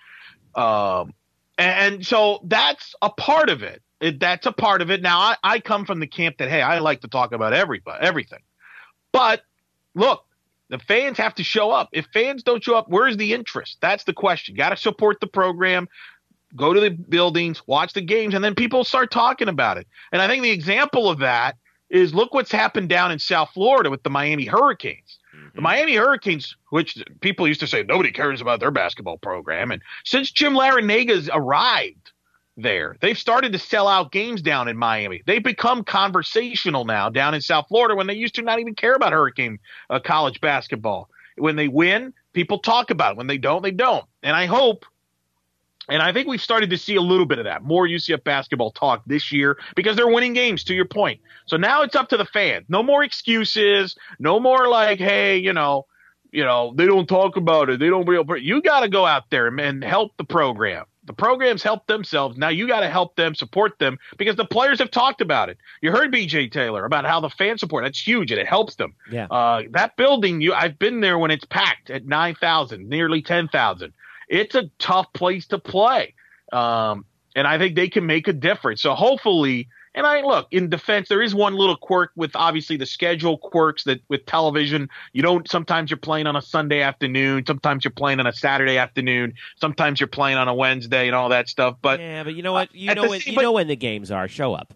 Um, 0.53 1.13
and 1.59 2.05
so 2.05 2.39
that's 2.45 2.95
a 3.01 3.09
part 3.09 3.49
of 3.49 3.63
it. 3.63 3.81
it 3.99 4.19
that's 4.19 4.45
a 4.45 4.51
part 4.51 4.81
of 4.81 4.89
it. 4.89 5.01
Now, 5.01 5.19
I, 5.19 5.35
I 5.43 5.59
come 5.59 5.85
from 5.85 5.99
the 5.99 6.07
camp 6.07 6.37
that, 6.37 6.49
hey, 6.49 6.61
I 6.61 6.79
like 6.79 7.01
to 7.01 7.07
talk 7.07 7.33
about 7.33 7.53
everybody, 7.53 8.03
everything. 8.03 8.39
But 9.11 9.41
look, 9.93 10.23
the 10.69 10.79
fans 10.79 11.17
have 11.17 11.35
to 11.35 11.43
show 11.43 11.71
up. 11.71 11.89
If 11.91 12.07
fans 12.13 12.43
don't 12.43 12.63
show 12.63 12.75
up, 12.75 12.85
where's 12.87 13.17
the 13.17 13.33
interest? 13.33 13.77
That's 13.81 14.05
the 14.05 14.13
question. 14.13 14.55
Got 14.55 14.69
to 14.69 14.77
support 14.77 15.19
the 15.19 15.27
program, 15.27 15.89
go 16.55 16.73
to 16.73 16.79
the 16.79 16.91
buildings, 16.91 17.61
watch 17.67 17.93
the 17.93 18.01
games, 18.01 18.33
and 18.33 18.43
then 18.43 18.55
people 18.55 18.83
start 18.83 19.11
talking 19.11 19.49
about 19.49 19.77
it. 19.77 19.87
And 20.11 20.21
I 20.21 20.27
think 20.27 20.43
the 20.43 20.51
example 20.51 21.09
of 21.09 21.19
that 21.19 21.57
is 21.89 22.13
look 22.13 22.33
what's 22.33 22.51
happened 22.51 22.87
down 22.87 23.11
in 23.11 23.19
South 23.19 23.49
Florida 23.53 23.89
with 23.89 24.03
the 24.03 24.09
Miami 24.09 24.45
Hurricanes. 24.45 25.18
The 25.55 25.61
Miami 25.61 25.95
Hurricanes, 25.95 26.55
which 26.69 27.03
people 27.21 27.47
used 27.47 27.59
to 27.61 27.67
say 27.67 27.83
nobody 27.83 28.11
cares 28.11 28.41
about 28.41 28.59
their 28.59 28.71
basketball 28.71 29.17
program, 29.17 29.71
and 29.71 29.81
since 30.03 30.31
Jim 30.31 30.53
Larrañaga's 30.53 31.29
arrived, 31.33 32.11
there. 32.61 32.97
They've 33.01 33.17
started 33.17 33.53
to 33.53 33.59
sell 33.59 33.87
out 33.87 34.11
games 34.11 34.41
down 34.41 34.67
in 34.67 34.77
Miami. 34.77 35.23
They've 35.25 35.43
become 35.43 35.83
conversational 35.83 36.85
now 36.85 37.09
down 37.09 37.33
in 37.33 37.41
South 37.41 37.67
Florida 37.67 37.95
when 37.95 38.07
they 38.07 38.13
used 38.13 38.35
to 38.35 38.41
not 38.41 38.59
even 38.59 38.75
care 38.75 38.93
about 38.93 39.13
Hurricane 39.13 39.59
uh, 39.89 39.99
college 39.99 40.41
basketball. 40.41 41.09
When 41.37 41.55
they 41.55 41.67
win, 41.67 42.13
people 42.33 42.59
talk 42.59 42.91
about 42.91 43.13
it. 43.13 43.17
When 43.17 43.27
they 43.27 43.37
don't, 43.37 43.63
they 43.63 43.71
don't. 43.71 44.05
And 44.23 44.35
I 44.35 44.45
hope 44.45 44.85
and 45.89 46.01
I 46.01 46.13
think 46.13 46.27
we've 46.27 46.41
started 46.41 46.69
to 46.69 46.77
see 46.77 46.95
a 46.95 47.01
little 47.01 47.25
bit 47.25 47.39
of 47.39 47.45
that, 47.45 47.63
more 47.63 47.87
UCF 47.87 48.23
basketball 48.23 48.71
talk 48.71 49.03
this 49.05 49.31
year 49.31 49.57
because 49.75 49.95
they're 49.95 50.07
winning 50.07 50.33
games, 50.33 50.63
to 50.65 50.73
your 50.73 50.85
point. 50.85 51.19
So 51.45 51.57
now 51.57 51.81
it's 51.81 51.95
up 51.95 52.09
to 52.09 52.17
the 52.17 52.25
fans. 52.25 52.65
No 52.69 52.83
more 52.83 53.03
excuses. 53.03 53.95
No 54.19 54.39
more 54.39 54.67
like, 54.67 54.99
hey, 54.99 55.37
you 55.37 55.53
know, 55.53 55.85
you 56.31 56.43
know, 56.43 56.73
they 56.75 56.85
don't 56.85 57.07
talk 57.07 57.37
about 57.37 57.69
it. 57.69 57.79
They 57.79 57.89
don't 57.89 58.07
real. 58.07 58.25
You 58.37 58.61
got 58.61 58.81
to 58.81 58.89
go 58.89 59.05
out 59.05 59.29
there 59.31 59.47
and 59.47 59.83
help 59.83 60.15
the 60.17 60.23
program. 60.23 60.85
The 61.05 61.13
programs 61.13 61.63
help 61.63 61.87
themselves. 61.87 62.37
Now 62.37 62.49
you 62.49 62.67
got 62.67 62.81
to 62.81 62.89
help 62.89 63.15
them, 63.15 63.33
support 63.33 63.79
them 63.79 63.97
because 64.17 64.35
the 64.35 64.45
players 64.45 64.77
have 64.77 64.91
talked 64.91 65.21
about 65.21 65.49
it. 65.49 65.57
You 65.81 65.91
heard 65.91 66.13
BJ 66.13 66.51
Taylor 66.51 66.85
about 66.85 67.05
how 67.05 67.19
the 67.19 67.31
fan 67.31 67.57
support 67.57 67.83
that's 67.83 67.99
huge 67.99 68.31
and 68.31 68.39
it 68.39 68.45
helps 68.45 68.75
them. 68.75 68.93
Yeah. 69.11 69.25
Uh, 69.25 69.63
that 69.71 69.97
building, 69.97 70.39
you 70.39 70.53
I've 70.53 70.77
been 70.77 71.01
there 71.01 71.17
when 71.17 71.31
it's 71.31 71.45
packed 71.45 71.89
at 71.89 72.05
nine 72.05 72.35
thousand, 72.35 72.89
nearly 72.89 73.23
ten 73.23 73.47
thousand 73.47 73.93
it's 74.29 74.55
a 74.55 74.69
tough 74.79 75.11
place 75.13 75.47
to 75.47 75.59
play. 75.59 76.13
Um, 76.53 77.05
and 77.35 77.47
I 77.47 77.57
think 77.57 77.75
they 77.75 77.89
can 77.89 78.05
make 78.05 78.27
a 78.27 78.33
difference. 78.33 78.81
So 78.81 78.93
hopefully, 78.93 79.67
and 79.95 80.05
I 80.05 80.21
look 80.21 80.47
in 80.51 80.69
defense, 80.69 81.09
there 81.09 81.21
is 81.21 81.33
one 81.33 81.55
little 81.55 81.75
quirk 81.75 82.11
with 82.15 82.31
obviously 82.35 82.77
the 82.77 82.85
schedule 82.85 83.37
quirks 83.37 83.83
that 83.83 84.01
with 84.07 84.25
television, 84.25 84.89
you 85.13 85.21
don't, 85.21 85.49
sometimes 85.49 85.89
you're 85.89 85.97
playing 85.97 86.27
on 86.27 86.35
a 86.35 86.41
Sunday 86.41 86.81
afternoon, 86.81 87.45
sometimes 87.45 87.83
you're 87.83 87.91
playing 87.91 88.19
on 88.19 88.27
a 88.27 88.33
Saturday 88.33 88.77
afternoon, 88.77 89.33
sometimes 89.59 89.99
you're 89.99 90.07
playing 90.07 90.37
on 90.37 90.47
a 90.47 90.53
Wednesday 90.53 91.07
and 91.07 91.15
all 91.15 91.29
that 91.29 91.49
stuff. 91.49 91.77
But 91.81 91.99
yeah, 91.99 92.23
but 92.23 92.35
you 92.35 92.43
know 92.43 92.53
what? 92.53 92.73
You 92.73 92.93
know 92.93 93.09
when, 93.09 93.21
you 93.25 93.41
know 93.41 93.51
when 93.51 93.67
the 93.67 93.75
games 93.75 94.11
are. 94.11 94.27
Show 94.27 94.53
up. 94.53 94.73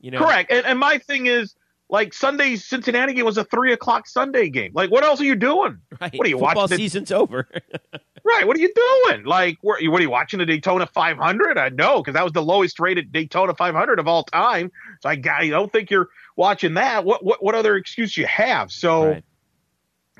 You 0.00 0.10
know, 0.10 0.18
correct. 0.18 0.50
And, 0.50 0.66
and 0.66 0.78
my 0.78 0.98
thing 0.98 1.26
is, 1.26 1.54
like 1.88 2.14
Sunday's 2.14 2.64
Cincinnati 2.64 3.12
game 3.12 3.26
was 3.26 3.36
a 3.36 3.44
three 3.44 3.72
o'clock 3.72 4.08
Sunday 4.08 4.48
game. 4.48 4.72
Like, 4.74 4.90
what 4.90 5.04
else 5.04 5.20
are 5.20 5.24
you 5.24 5.36
doing? 5.36 5.78
Right. 6.00 6.14
What 6.14 6.26
are 6.26 6.30
you 6.30 6.38
Football 6.38 6.62
watching? 6.62 6.78
season's 6.78 7.12
over. 7.12 7.48
right. 8.24 8.46
What 8.46 8.56
are 8.56 8.60
you 8.60 8.72
doing? 8.74 9.24
Like, 9.24 9.58
what, 9.60 9.82
what 9.82 10.00
are 10.00 10.02
you 10.02 10.10
watching 10.10 10.38
the 10.38 10.46
Daytona 10.46 10.86
500? 10.86 11.58
I 11.58 11.68
know 11.70 12.02
because 12.02 12.14
that 12.14 12.24
was 12.24 12.32
the 12.32 12.42
lowest 12.42 12.80
rated 12.80 13.12
Daytona 13.12 13.54
500 13.54 13.98
of 13.98 14.08
all 14.08 14.24
time. 14.24 14.70
So 15.00 15.08
I, 15.08 15.20
I 15.38 15.48
don't 15.48 15.72
think 15.72 15.90
you're 15.90 16.08
watching 16.36 16.74
that. 16.74 17.04
What 17.04 17.24
what 17.24 17.42
what 17.42 17.54
other 17.54 17.76
excuse 17.76 18.16
you 18.16 18.26
have? 18.26 18.70
So 18.70 19.06
right. 19.06 19.24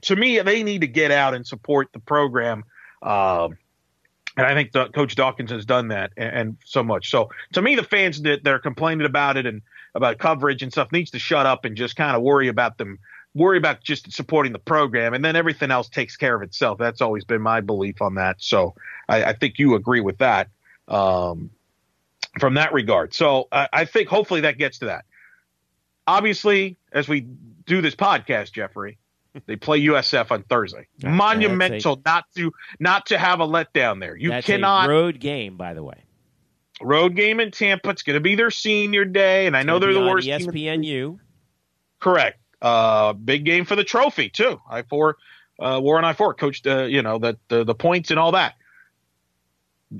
to 0.02 0.16
me, 0.16 0.38
they 0.40 0.62
need 0.62 0.80
to 0.82 0.86
get 0.86 1.10
out 1.10 1.34
and 1.34 1.46
support 1.46 1.88
the 1.92 2.00
program. 2.00 2.64
Um, 3.02 3.58
and 4.36 4.46
I 4.46 4.54
think 4.54 4.72
the, 4.72 4.88
Coach 4.88 5.14
Dawkins 5.14 5.50
has 5.50 5.66
done 5.66 5.88
that 5.88 6.12
and, 6.16 6.36
and, 6.36 6.56
so 6.64 6.82
much. 6.82 7.10
So 7.10 7.30
to 7.52 7.60
me, 7.60 7.74
the 7.74 7.82
fans 7.82 8.22
that 8.22 8.42
they're 8.42 8.58
complaining 8.58 9.06
about 9.06 9.36
it 9.36 9.44
and 9.44 9.60
about 9.94 10.18
coverage 10.18 10.62
and 10.62 10.72
stuff 10.72 10.90
needs 10.90 11.10
to 11.10 11.18
shut 11.18 11.44
up 11.44 11.64
and 11.64 11.76
just 11.76 11.96
kind 11.96 12.16
of 12.16 12.22
worry 12.22 12.48
about 12.48 12.78
them, 12.78 12.98
worry 13.34 13.58
about 13.58 13.82
just 13.82 14.12
supporting 14.12 14.52
the 14.52 14.58
program, 14.58 15.14
and 15.14 15.24
then 15.24 15.36
everything 15.36 15.70
else 15.70 15.88
takes 15.88 16.16
care 16.16 16.34
of 16.34 16.42
itself. 16.42 16.78
That's 16.78 17.00
always 17.00 17.24
been 17.24 17.42
my 17.42 17.60
belief 17.60 18.02
on 18.02 18.16
that. 18.16 18.36
So 18.38 18.74
I, 19.08 19.24
I 19.24 19.32
think 19.32 19.58
you 19.58 19.74
agree 19.74 20.00
with 20.00 20.18
that 20.18 20.48
um, 20.88 21.50
from 22.38 22.54
that 22.54 22.72
regard. 22.72 23.14
So 23.14 23.48
I, 23.50 23.68
I 23.72 23.84
think 23.84 24.08
hopefully 24.08 24.42
that 24.42 24.58
gets 24.58 24.78
to 24.78 24.86
that. 24.86 25.04
Obviously, 26.06 26.76
as 26.92 27.08
we 27.08 27.20
do 27.20 27.80
this 27.80 27.94
podcast, 27.94 28.52
Jeffrey, 28.52 28.98
they 29.46 29.56
play 29.56 29.80
USF 29.82 30.30
on 30.30 30.42
Thursday. 30.44 30.86
Monumental 31.02 31.94
a, 31.94 32.08
not 32.08 32.24
to 32.36 32.52
not 32.80 33.06
to 33.06 33.18
have 33.18 33.40
a 33.40 33.46
letdown 33.46 34.00
there. 34.00 34.16
You 34.16 34.30
cannot 34.42 34.88
road 34.88 35.20
game, 35.20 35.56
by 35.56 35.74
the 35.74 35.82
way. 35.82 36.04
Road 36.80 37.14
game 37.14 37.38
in 37.38 37.50
Tampa. 37.50 37.90
It's 37.90 38.02
going 38.02 38.14
to 38.14 38.20
be 38.20 38.34
their 38.34 38.50
senior 38.50 39.04
day, 39.04 39.46
and 39.46 39.56
I 39.56 39.62
know 39.62 39.78
they're 39.78 39.92
the 39.92 40.00
worst. 40.00 40.26
ESPNU. 40.26 41.18
Correct. 42.00 42.41
Uh, 42.62 43.12
big 43.12 43.44
game 43.44 43.64
for 43.64 43.74
the 43.74 43.82
trophy 43.82 44.28
too. 44.28 44.60
I 44.70 44.82
four, 44.82 45.16
uh, 45.58 45.80
Warren 45.82 46.04
I 46.04 46.12
four 46.12 46.32
coached. 46.32 46.64
Uh, 46.64 46.84
you 46.84 47.02
know 47.02 47.18
that 47.18 47.36
the 47.48 47.64
the 47.64 47.74
points 47.74 48.12
and 48.12 48.20
all 48.20 48.32
that. 48.32 48.54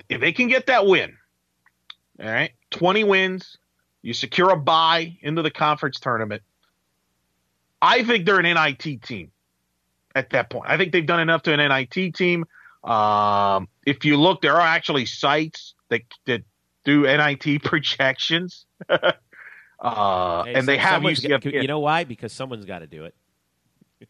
If 0.09 0.21
they 0.21 0.31
can 0.33 0.47
get 0.47 0.67
that 0.67 0.87
win, 0.87 1.17
all 2.21 2.31
right, 2.31 2.53
twenty 2.71 3.03
wins, 3.03 3.59
you 4.01 4.15
secure 4.15 4.51
a 4.51 4.57
bye 4.57 5.19
into 5.23 5.43
the 5.43 5.51
conference 5.51 5.99
tournament. 5.99 6.43
I 7.83 8.05
think 8.05 8.27
they're 8.27 8.39
an 8.39 8.55
NIT 8.55 9.03
team 9.03 9.33
at 10.15 10.31
that 10.31 10.49
point. 10.49 10.67
I 10.69 10.77
think 10.77 10.93
they've 10.93 11.05
done 11.05 11.19
enough 11.19 11.43
to 11.43 11.53
an 11.53 11.59
NIT 11.69 12.15
team. 12.15 12.45
Um, 12.85 13.67
if 13.85 14.05
you 14.05 14.17
look, 14.17 14.41
there 14.41 14.55
are 14.55 14.61
actually 14.61 15.07
sites 15.07 15.75
that 15.89 16.03
that 16.27 16.45
do 16.85 17.03
NIT 17.03 17.63
projections. 17.65 18.67
uh, 19.83 20.45
hey, 20.45 20.55
and 20.55 20.67
they 20.67 20.79
have 20.79 21.03
UCF. 21.03 21.45
you 21.45 21.67
know 21.67 21.81
why? 21.81 22.05
Because 22.05 22.33
someone's 22.33 22.65
got 22.65 22.79
to 22.79 22.87
do 22.87 23.05
it. 23.05 23.15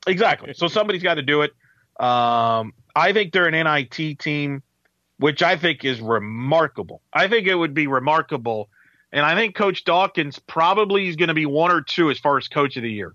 exactly. 0.06 0.52
So 0.54 0.68
somebody's 0.68 1.02
got 1.02 1.14
to 1.14 1.22
do 1.22 1.42
it. 1.42 1.52
Um, 1.98 2.74
I 2.94 3.12
think 3.12 3.32
they're 3.32 3.48
an 3.48 3.54
NIT 3.54 4.18
team, 4.18 4.62
which 5.18 5.42
I 5.42 5.56
think 5.56 5.85
is 5.85 6.00
remarkable. 6.00 7.00
I 7.12 7.26
think 7.28 7.46
it 7.46 7.54
would 7.54 7.72
be 7.74 7.87
remarkable. 7.87 8.68
And 9.12 9.24
I 9.24 9.35
think 9.35 9.54
Coach 9.54 9.85
Dawkins 9.85 10.38
probably 10.38 11.08
is 11.08 11.16
going 11.16 11.28
to 11.28 11.35
be 11.35 11.46
one 11.46 11.70
or 11.70 11.80
two 11.80 12.11
as 12.11 12.18
far 12.18 12.37
as 12.37 12.48
coach 12.48 12.76
of 12.76 12.82
the 12.82 12.92
year. 12.92 13.14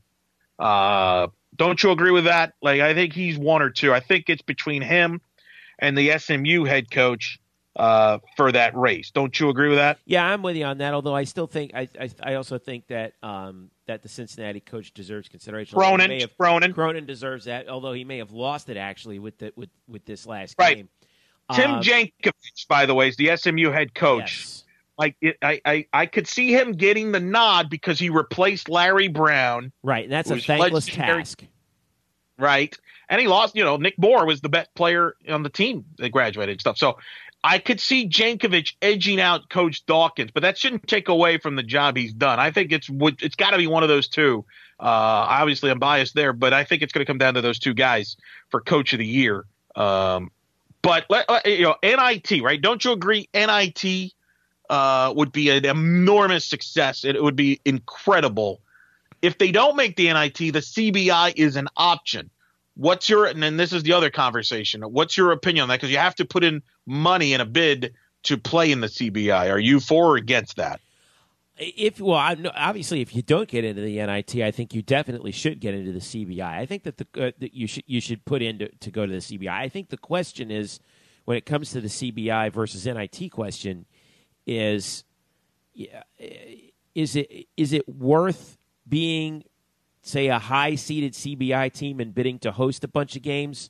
Uh, 0.58 1.28
don't 1.56 1.82
you 1.82 1.92
agree 1.92 2.12
with 2.12 2.26
that? 2.26 2.54
Like, 2.62 2.82
I 2.82 2.94
think 2.94 3.14
he's 3.14 3.38
one 3.38 3.62
or 3.62 3.70
two. 3.70 3.94
I 3.94 4.00
think 4.00 4.30
it's 4.30 4.42
between 4.42 4.82
him 4.82 5.22
and 5.80 5.98
the 5.98 6.18
SMU 6.18 6.66
head 6.66 6.90
coach 6.90 7.40
uh, 7.78 8.20
for 8.36 8.52
that 8.52 8.76
race. 8.76 9.12
Don't 9.12 9.40
you 9.40 9.50
agree 9.50 9.70
with 9.70 9.78
that? 9.78 10.00
Yeah, 10.06 10.26
I'm 10.26 10.42
with 10.42 10.56
you 10.56 10.66
on 10.66 10.80
that. 10.80 10.94
Although 10.94 11.16
I 11.16 11.24
still 11.24 11.48
think 11.48 11.72
I 11.74 11.88
I, 12.00 12.10
I 12.22 12.34
also 12.34 12.58
think 12.58 12.88
that 12.88 13.14
um, 13.24 13.70
that 13.86 14.02
the 14.02 14.10
Cincinnati 14.10 14.60
coach 14.60 14.94
deserves 14.94 15.30
consideration. 15.30 15.78
Cronin, 15.78 16.20
have, 16.20 16.38
Cronin, 16.38 16.74
Cronin 16.74 17.06
deserves 17.06 17.46
that. 17.46 17.70
Although 17.70 17.94
he 17.94 18.04
may 18.04 18.18
have 18.18 18.32
lost 18.32 18.70
it 18.70 18.78
actually 18.78 19.20
with 19.20 19.38
the, 19.38 19.54
with 19.56 19.70
with 19.88 20.06
this 20.06 20.26
last 20.26 20.56
right. 20.60 20.78
game. 20.78 20.90
Tim 21.54 21.76
um, 21.76 21.82
Jankovich, 21.82 22.68
by 22.68 22.86
the 22.86 22.94
way, 22.94 23.08
is 23.08 23.16
the 23.16 23.36
SMU 23.38 23.72
head 23.72 23.94
coach. 23.94 24.44
Yes. 24.44 24.64
Like 24.98 25.16
it, 25.22 25.38
I, 25.42 25.62
I, 25.64 25.86
I 25.94 26.06
could 26.08 26.28
see 26.28 26.52
him 26.52 26.74
getting 26.74 27.12
the 27.12 27.20
nod 27.20 27.70
because 27.70 28.00
he 28.00 28.10
replaced 28.10 28.68
Larry 28.68 29.08
Brown. 29.08 29.72
Right, 29.84 30.06
and 30.06 30.12
that's 30.12 30.32
a 30.32 30.40
thankless 30.40 30.88
task. 30.88 31.44
Right, 32.40 32.76
and 33.08 33.22
he 33.22 33.28
lost. 33.28 33.56
You 33.56 33.64
know, 33.64 33.78
Nic 33.78 33.94
Moore 34.00 34.26
was 34.26 34.42
the 34.42 34.50
best 34.50 34.74
player 34.74 35.16
on 35.30 35.44
the 35.44 35.50
team 35.50 35.86
that 36.00 36.10
graduated 36.10 36.54
and 36.54 36.60
stuff. 36.60 36.78
So 36.78 36.98
I 37.48 37.60
could 37.60 37.80
see 37.80 38.10
Jankovich 38.10 38.74
edging 38.82 39.22
out 39.22 39.50
Coach 39.50 39.86
Dawkins, 39.86 40.32
but 40.32 40.42
that 40.42 40.58
shouldn't 40.58 40.86
take 40.86 41.08
away 41.08 41.38
from 41.38 41.56
the 41.56 41.64
job 41.64 41.96
he's 41.96 42.12
done. 42.12 42.42
I 42.42 42.52
think 42.52 42.74
it's 42.74 42.90
it's 42.92 43.38
got 43.38 43.52
to 43.52 43.58
be 43.58 43.68
one 43.68 43.84
of 43.84 43.90
those 43.90 44.10
two. 44.10 44.44
Uh, 44.78 44.84
obviously, 44.84 45.72
I'm 45.72 45.80
biased 45.80 46.14
there, 46.14 46.34
but 46.34 46.52
I 46.52 46.66
think 46.66 46.82
it's 46.82 46.92
going 46.92 47.06
to 47.06 47.10
come 47.10 47.18
down 47.18 47.36
to 47.36 47.42
those 47.42 47.58
two 47.58 47.74
guys 47.74 48.18
for 48.50 48.60
Coach 48.60 48.92
of 48.92 49.00
the 49.00 49.06
Year. 49.06 49.46
Um, 49.78 50.30
but 50.82 51.06
you 51.46 51.64
know, 51.64 51.76
NIT, 51.82 52.44
right? 52.44 52.62
Don't 52.62 52.84
you 52.84 52.92
agree? 52.92 53.30
NIT 53.34 54.12
uh, 54.70 55.14
would 55.16 55.32
be 55.32 55.50
an 55.50 55.64
enormous 55.64 56.44
success. 56.44 57.06
It, 57.06 57.16
it 57.16 57.24
would 57.24 57.38
be 57.38 57.62
incredible. 57.64 58.60
If 59.22 59.38
they 59.38 59.54
don't 59.54 59.78
make 59.78 59.96
the 59.96 60.12
NIT, 60.12 60.38
the 60.38 60.60
CBI 60.60 61.32
is 61.38 61.56
an 61.56 61.70
option. 61.78 62.30
What's 62.76 63.08
your 63.08 63.26
and 63.26 63.42
then 63.42 63.56
this 63.56 63.72
is 63.72 63.84
the 63.84 63.94
other 63.94 64.10
conversation. 64.10 64.82
What's 64.82 65.16
your 65.16 65.32
opinion 65.32 65.64
on 65.64 65.70
that? 65.70 65.78
Because 65.78 65.92
you 65.92 65.98
have 65.98 66.16
to 66.16 66.26
put 66.26 66.44
in 66.44 66.62
money 66.88 67.34
in 67.34 67.42
a 67.42 67.46
bid 67.46 67.94
to 68.24 68.38
play 68.38 68.72
in 68.72 68.82
the 68.82 68.88
CBI. 68.88 69.52
Are 69.52 69.60
you 69.60 69.80
for 69.80 70.14
or 70.14 70.18
against 70.18 70.56
that? 70.56 70.80
If 71.60 72.00
well, 72.00 72.36
obviously, 72.56 73.02
if 73.02 73.16
you 73.16 73.24
don't 73.24 73.50
get 73.50 73.64
into 73.64 73.82
the 73.82 73.98
NIT, 73.98 74.36
I 74.38 74.52
think 74.52 74.76
you 74.76 74.84
definitely 74.84 75.32
should 75.32 75.60
get 75.60 75.74
into 75.74 75.92
the 75.92 76.00
CBI. 76.00 76.42
I 76.42 76.68
think 76.68 76.84
that 76.84 76.98
the 76.98 77.08
uh, 77.16 77.32
that 77.40 77.54
you 77.54 77.66
should 77.66 77.84
you 77.88 78.00
should 78.00 78.26
put 78.26 78.44
in 78.44 78.60
to, 78.60 78.70
to 78.70 78.92
go 78.92 79.06
to 79.08 79.12
the 79.12 79.18
CBI. 79.18 79.50
I 79.50 79.68
think 79.68 79.90
the 79.90 79.98
question 79.98 80.52
is 80.52 80.80
when 81.26 81.36
it 81.36 81.48
comes 81.48 81.72
to 81.72 81.82
the 81.82 81.88
CBI 81.88 82.54
versus 82.54 82.86
NIT 82.86 83.32
question 83.32 83.88
is 84.46 85.04
yeah, 85.74 86.04
is 86.94 87.16
it 87.16 87.48
is 87.58 87.74
it 87.74 87.90
worth 87.90 88.58
being 88.88 89.44
say 90.02 90.28
a 90.28 90.40
high 90.40 90.76
seeded 90.76 91.14
CBI 91.14 91.72
team 91.74 92.00
and 92.00 92.14
bidding 92.14 92.40
to 92.40 92.52
host 92.52 92.84
a 92.84 92.88
bunch 92.88 93.16
of 93.16 93.22
games, 93.22 93.70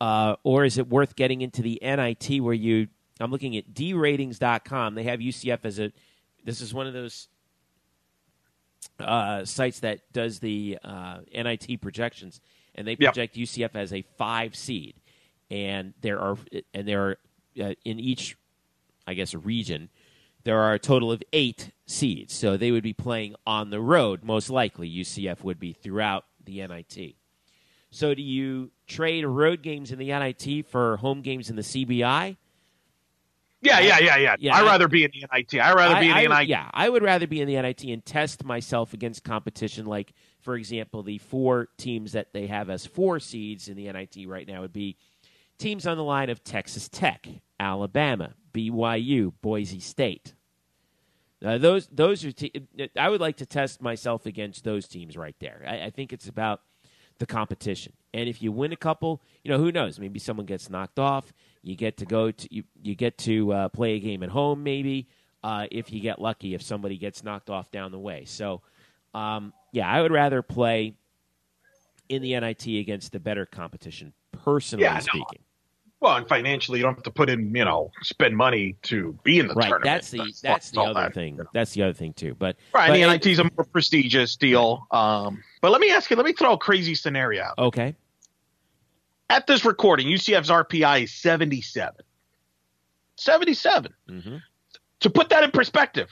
uh, 0.00 0.36
or 0.42 0.64
is 0.64 0.78
it 0.78 0.88
worth 0.88 1.16
getting 1.16 1.42
into 1.42 1.62
the 1.62 1.78
NIT 1.82 2.42
where 2.42 2.54
you? 2.54 2.88
I'm 3.18 3.30
looking 3.30 3.56
at 3.56 3.72
DRatings.com. 3.72 4.94
They 4.94 5.04
have 5.04 5.20
UCF 5.20 5.60
as 5.64 5.78
a. 5.78 5.92
This 6.44 6.60
is 6.60 6.74
one 6.74 6.86
of 6.86 6.92
those 6.92 7.28
uh, 9.00 9.44
sites 9.44 9.80
that 9.80 10.00
does 10.12 10.38
the 10.38 10.78
uh, 10.84 11.18
NIT 11.32 11.80
projections, 11.80 12.40
and 12.74 12.86
they 12.86 12.96
project 12.96 13.36
yep. 13.36 13.48
UCF 13.48 13.76
as 13.76 13.92
a 13.92 14.02
five 14.16 14.54
seed, 14.54 14.94
and 15.50 15.94
there 16.02 16.20
are 16.20 16.36
and 16.74 16.86
there 16.86 17.02
are 17.08 17.18
uh, 17.62 17.74
in 17.84 17.98
each, 17.98 18.36
I 19.06 19.14
guess, 19.14 19.34
region 19.34 19.88
there 20.46 20.60
are 20.60 20.74
a 20.74 20.78
total 20.78 21.10
of 21.10 21.24
eight 21.32 21.72
seeds. 21.86 22.32
So 22.32 22.56
they 22.56 22.70
would 22.70 22.84
be 22.84 22.92
playing 22.92 23.34
on 23.44 23.70
the 23.70 23.80
road, 23.80 24.22
most 24.22 24.48
likely. 24.48 24.88
UCF 24.88 25.42
would 25.42 25.58
be 25.58 25.72
throughout 25.72 26.24
the 26.42 26.64
NIT. 26.64 27.16
So 27.90 28.14
do 28.14 28.22
you 28.22 28.70
trade 28.86 29.24
road 29.24 29.62
games 29.62 29.92
in 29.92 29.98
the 29.98 30.08
NIT 30.08 30.66
for 30.66 30.96
home 30.98 31.22
games 31.22 31.50
in 31.50 31.56
the 31.56 31.62
CBI? 31.62 32.36
Yeah, 33.62 33.80
yeah, 33.80 33.98
yeah, 33.98 34.16
yeah. 34.16 34.36
yeah 34.38 34.54
I'd 34.54 34.64
rather 34.64 34.88
be 34.88 35.04
in 35.04 35.10
the 35.12 35.26
NIT. 35.32 35.54
I'd 35.54 35.74
rather 35.74 35.94
I, 35.94 36.00
be 36.00 36.10
in 36.10 36.30
the 36.30 36.36
NIT. 36.36 36.48
Yeah, 36.48 36.70
I 36.72 36.88
would 36.88 37.02
rather 37.02 37.26
be 37.26 37.40
in 37.40 37.48
the 37.48 37.60
NIT 37.60 37.84
and 37.84 38.04
test 38.04 38.44
myself 38.44 38.92
against 38.92 39.24
competition. 39.24 39.86
Like, 39.86 40.12
for 40.40 40.56
example, 40.56 41.02
the 41.02 41.18
four 41.18 41.68
teams 41.76 42.12
that 42.12 42.32
they 42.32 42.46
have 42.46 42.70
as 42.70 42.86
four 42.86 43.18
seeds 43.18 43.68
in 43.68 43.76
the 43.76 43.90
NIT 43.90 44.28
right 44.28 44.46
now 44.46 44.60
would 44.60 44.72
be 44.72 44.96
teams 45.58 45.86
on 45.86 45.96
the 45.96 46.04
line 46.04 46.30
of 46.30 46.44
Texas 46.44 46.88
Tech, 46.88 47.26
Alabama, 47.58 48.34
BYU, 48.52 49.32
Boise 49.40 49.80
State. 49.80 50.34
Uh, 51.44 51.58
those 51.58 51.86
those 51.88 52.24
are. 52.24 52.32
Te- 52.32 52.52
I 52.96 53.08
would 53.08 53.20
like 53.20 53.36
to 53.38 53.46
test 53.46 53.82
myself 53.82 54.26
against 54.26 54.64
those 54.64 54.88
teams 54.88 55.16
right 55.16 55.36
there. 55.38 55.62
I, 55.66 55.84
I 55.84 55.90
think 55.90 56.12
it's 56.12 56.28
about 56.28 56.62
the 57.18 57.26
competition. 57.26 57.92
And 58.14 58.28
if 58.28 58.42
you 58.42 58.52
win 58.52 58.72
a 58.72 58.76
couple, 58.76 59.22
you 59.42 59.50
know 59.50 59.58
who 59.58 59.72
knows? 59.72 59.98
Maybe 59.98 60.18
someone 60.18 60.46
gets 60.46 60.70
knocked 60.70 60.98
off. 60.98 61.32
You 61.62 61.76
get 61.76 61.96
to 61.98 62.06
go 62.06 62.30
to 62.30 62.54
you, 62.54 62.64
you 62.82 62.94
get 62.94 63.18
to 63.18 63.52
uh, 63.52 63.68
play 63.68 63.94
a 63.94 64.00
game 64.00 64.22
at 64.22 64.30
home. 64.30 64.62
Maybe 64.62 65.08
uh, 65.42 65.66
if 65.70 65.92
you 65.92 66.00
get 66.00 66.20
lucky, 66.20 66.54
if 66.54 66.62
somebody 66.62 66.96
gets 66.96 67.22
knocked 67.22 67.50
off 67.50 67.70
down 67.70 67.92
the 67.92 67.98
way. 67.98 68.24
So, 68.24 68.62
um, 69.14 69.52
yeah, 69.72 69.88
I 69.88 70.02
would 70.02 70.12
rather 70.12 70.42
play 70.42 70.94
in 72.08 72.22
the 72.22 72.38
NIT 72.38 72.66
against 72.66 73.12
the 73.12 73.20
better 73.20 73.46
competition. 73.46 74.12
Personally 74.32 74.84
yeah, 74.84 74.98
speaking. 74.98 75.40
No. 75.40 75.45
Well, 76.00 76.16
and 76.16 76.28
financially, 76.28 76.78
you 76.78 76.84
don't 76.84 76.94
have 76.94 77.04
to 77.04 77.10
put 77.10 77.30
in, 77.30 77.54
you 77.54 77.64
know, 77.64 77.90
spend 78.02 78.36
money 78.36 78.76
to 78.82 79.18
be 79.24 79.38
in 79.38 79.48
the 79.48 79.54
right. 79.54 79.68
tournament. 79.68 79.84
That's 79.84 80.10
the 80.10 80.18
that's, 80.18 80.40
that's 80.40 80.70
the 80.70 80.82
other 80.82 81.00
that, 81.00 81.14
thing. 81.14 81.36
You 81.36 81.44
know. 81.44 81.50
That's 81.54 81.72
the 81.72 81.84
other 81.84 81.94
thing 81.94 82.12
too. 82.12 82.34
But 82.34 82.56
right, 82.74 82.88
but, 82.88 82.94
the 82.94 83.06
NIT 83.06 83.26
is 83.26 83.38
a 83.38 83.44
more 83.44 83.64
prestigious 83.64 84.36
deal. 84.36 84.86
Um, 84.90 85.42
but 85.62 85.72
let 85.72 85.80
me 85.80 85.90
ask 85.90 86.10
you. 86.10 86.16
Let 86.16 86.26
me 86.26 86.34
throw 86.34 86.52
a 86.52 86.58
crazy 86.58 86.94
scenario. 86.94 87.44
Out. 87.44 87.58
Okay. 87.58 87.96
At 89.30 89.46
this 89.46 89.64
recording, 89.64 90.06
UCF's 90.06 90.50
RPI 90.50 91.04
is 91.04 91.12
seventy-seven. 91.14 92.04
Seventy-seven. 93.16 93.94
Mm-hmm. 94.08 94.36
To 95.00 95.10
put 95.10 95.30
that 95.30 95.44
in 95.44 95.50
perspective, 95.50 96.10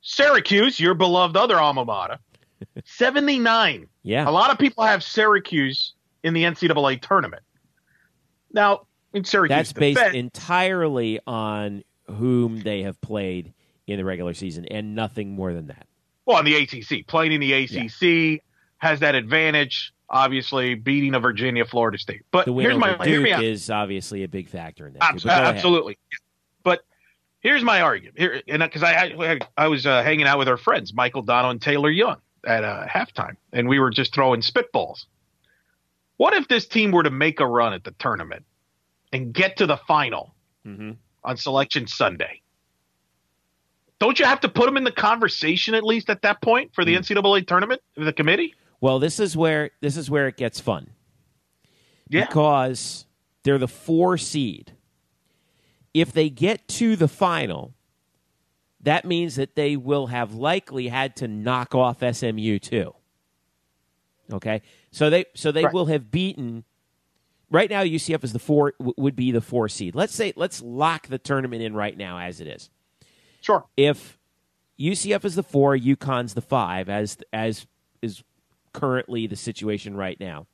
Syracuse, 0.00 0.78
your 0.78 0.94
beloved 0.94 1.36
other 1.36 1.58
alma 1.58 1.84
mater, 1.84 2.18
seventy-nine. 2.84 3.88
Yeah. 4.04 4.28
A 4.28 4.30
lot 4.30 4.50
of 4.50 4.58
people 4.58 4.84
have 4.84 5.02
Syracuse 5.02 5.92
in 6.22 6.34
the 6.34 6.44
NCAA 6.44 7.02
tournament. 7.02 7.42
Now, 8.56 8.86
in 9.12 9.22
Syracuse, 9.24 9.54
that's 9.54 9.72
based 9.72 10.14
entirely 10.14 11.20
on 11.26 11.84
whom 12.06 12.60
they 12.60 12.82
have 12.82 13.00
played 13.00 13.52
in 13.86 13.98
the 13.98 14.04
regular 14.04 14.34
season, 14.34 14.64
and 14.64 14.94
nothing 14.94 15.30
more 15.30 15.52
than 15.52 15.66
that. 15.68 15.86
Well, 16.24 16.38
in 16.38 16.46
the 16.46 16.56
ACC, 16.56 17.06
playing 17.06 17.32
in 17.32 17.40
the 17.40 17.52
ACC 17.52 18.02
yeah. 18.02 18.36
has 18.78 19.00
that 19.00 19.14
advantage. 19.14 19.92
Obviously, 20.08 20.74
beating 20.74 21.14
a 21.14 21.20
Virginia, 21.20 21.64
Florida 21.64 21.98
State. 21.98 22.22
But 22.30 22.46
here's 22.46 22.78
my 22.78 22.96
Duke 22.96 23.40
is 23.40 23.70
obviously 23.70 24.22
a 24.22 24.28
big 24.28 24.48
factor 24.48 24.86
in 24.86 24.94
that. 24.94 25.02
Abs- 25.02 25.26
absolutely. 25.26 25.98
But 26.62 26.82
here's 27.40 27.62
my 27.62 27.82
argument 27.82 28.18
here, 28.18 28.40
and 28.48 28.62
because 28.62 28.82
I, 28.82 29.14
I, 29.18 29.38
I 29.56 29.68
was 29.68 29.84
uh, 29.84 30.02
hanging 30.02 30.26
out 30.26 30.38
with 30.38 30.48
our 30.48 30.56
friends 30.56 30.94
Michael 30.94 31.22
Dono 31.22 31.50
and 31.50 31.60
Taylor 31.60 31.90
Young 31.90 32.18
at 32.46 32.64
uh, 32.64 32.86
halftime, 32.86 33.36
and 33.52 33.68
we 33.68 33.78
were 33.80 33.90
just 33.90 34.14
throwing 34.14 34.40
spitballs. 34.40 35.04
What 36.16 36.32
if 36.34 36.48
this 36.48 36.66
team 36.66 36.92
were 36.92 37.02
to 37.02 37.10
make 37.10 37.40
a 37.40 37.46
run 37.46 37.74
at 37.74 37.84
the 37.84 37.90
tournament 37.98 38.45
and 39.16 39.32
get 39.32 39.56
to 39.56 39.66
the 39.66 39.76
final 39.76 40.34
mm-hmm. 40.66 40.92
on 41.24 41.36
Selection 41.36 41.86
Sunday? 41.86 42.42
Don't 43.98 44.18
you 44.18 44.26
have 44.26 44.40
to 44.40 44.48
put 44.48 44.66
them 44.66 44.76
in 44.76 44.84
the 44.84 44.92
conversation 44.92 45.74
at 45.74 45.82
least 45.82 46.10
at 46.10 46.22
that 46.22 46.42
point 46.42 46.74
for 46.74 46.84
the 46.84 46.94
mm. 46.94 46.98
NCAA 46.98 47.46
tournament, 47.46 47.80
the 47.96 48.12
committee? 48.12 48.54
Well, 48.80 48.98
this 48.98 49.18
is 49.18 49.36
where 49.36 49.70
this 49.80 49.96
is 49.96 50.10
where 50.10 50.28
it 50.28 50.36
gets 50.36 50.60
fun. 50.60 50.90
Yeah. 52.08 52.26
Because 52.26 53.06
they're 53.42 53.58
the 53.58 53.68
four 53.68 54.18
seed. 54.18 54.72
If 55.94 56.12
they 56.12 56.28
get 56.28 56.68
to 56.68 56.94
the 56.94 57.08
final, 57.08 57.72
that 58.82 59.06
means 59.06 59.36
that 59.36 59.56
they 59.56 59.76
will 59.76 60.08
have 60.08 60.34
likely 60.34 60.88
had 60.88 61.16
to 61.16 61.28
knock 61.28 61.74
off 61.74 62.02
SMU 62.02 62.58
too. 62.58 62.94
Okay, 64.30 64.60
so 64.90 65.08
they 65.08 65.24
so 65.34 65.52
they 65.52 65.64
right. 65.64 65.72
will 65.72 65.86
have 65.86 66.10
beaten. 66.10 66.64
Right 67.50 67.70
now, 67.70 67.82
UCF 67.82 68.24
is 68.24 68.32
the 68.32 68.38
four 68.38 68.74
would 68.78 69.14
be 69.14 69.30
the 69.30 69.40
four 69.40 69.68
seed. 69.68 69.94
Let's 69.94 70.14
say 70.14 70.32
let's 70.36 70.62
lock 70.62 71.06
the 71.06 71.18
tournament 71.18 71.62
in 71.62 71.74
right 71.74 71.96
now 71.96 72.18
as 72.18 72.40
it 72.40 72.48
is. 72.48 72.70
Sure. 73.40 73.64
If 73.76 74.18
UCF 74.78 75.24
is 75.24 75.36
the 75.36 75.44
four, 75.44 75.76
UConn's 75.76 76.34
the 76.34 76.40
five, 76.40 76.88
as 76.88 77.18
as 77.32 77.66
is 78.02 78.24
currently 78.72 79.26
the 79.26 79.36
situation 79.36 79.96
right 79.96 80.18
now. 80.18 80.46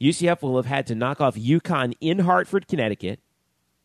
UCF 0.00 0.42
will 0.42 0.56
have 0.56 0.66
had 0.66 0.86
to 0.88 0.94
knock 0.94 1.20
off 1.20 1.36
UConn 1.36 1.94
in 2.00 2.20
Hartford, 2.20 2.68
Connecticut. 2.68 3.20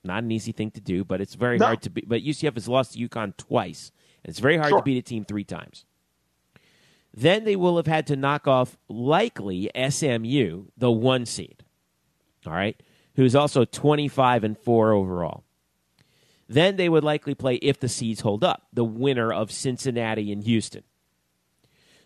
Not 0.04 0.24
an 0.24 0.32
easy 0.32 0.52
thing 0.52 0.72
to 0.72 0.82
do, 0.82 1.04
but 1.04 1.22
it's 1.22 1.36
very 1.36 1.58
no. 1.58 1.68
hard 1.68 1.82
to 1.84 1.90
beat. 1.90 2.10
But 2.10 2.22
UCF 2.22 2.56
has 2.56 2.68
lost 2.68 2.94
to 2.94 3.10
UConn 3.10 3.38
twice, 3.38 3.92
and 4.24 4.30
it's 4.30 4.40
very 4.40 4.58
hard 4.58 4.70
sure. 4.70 4.80
to 4.80 4.84
beat 4.84 4.98
a 4.98 5.02
team 5.02 5.26
three 5.26 5.44
times. 5.44 5.86
Then 7.14 7.46
they 7.46 7.56
will 7.56 7.78
have 7.78 7.88
had 7.88 8.08
to 8.08 8.16
knock 8.16 8.48
off 8.48 8.78
likely 8.90 9.70
SMU, 9.90 10.66
the 10.76 10.92
one 10.92 11.26
seed. 11.26 11.63
All 12.46 12.54
right, 12.54 12.80
who's 13.16 13.36
also 13.36 13.66
25 13.66 14.44
and 14.44 14.58
4 14.58 14.92
overall. 14.92 15.44
Then 16.50 16.76
they 16.76 16.90
would 16.90 17.04
likely 17.04 17.36
play 17.36 17.56
if 17.56 17.80
the 17.80 17.90
seeds 17.90 18.22
hold 18.22 18.44
up, 18.44 18.68
the 18.74 18.84
winner 18.84 19.32
of 19.32 19.52
Cincinnati 19.52 20.32
and 20.32 20.44
Houston. 20.44 20.84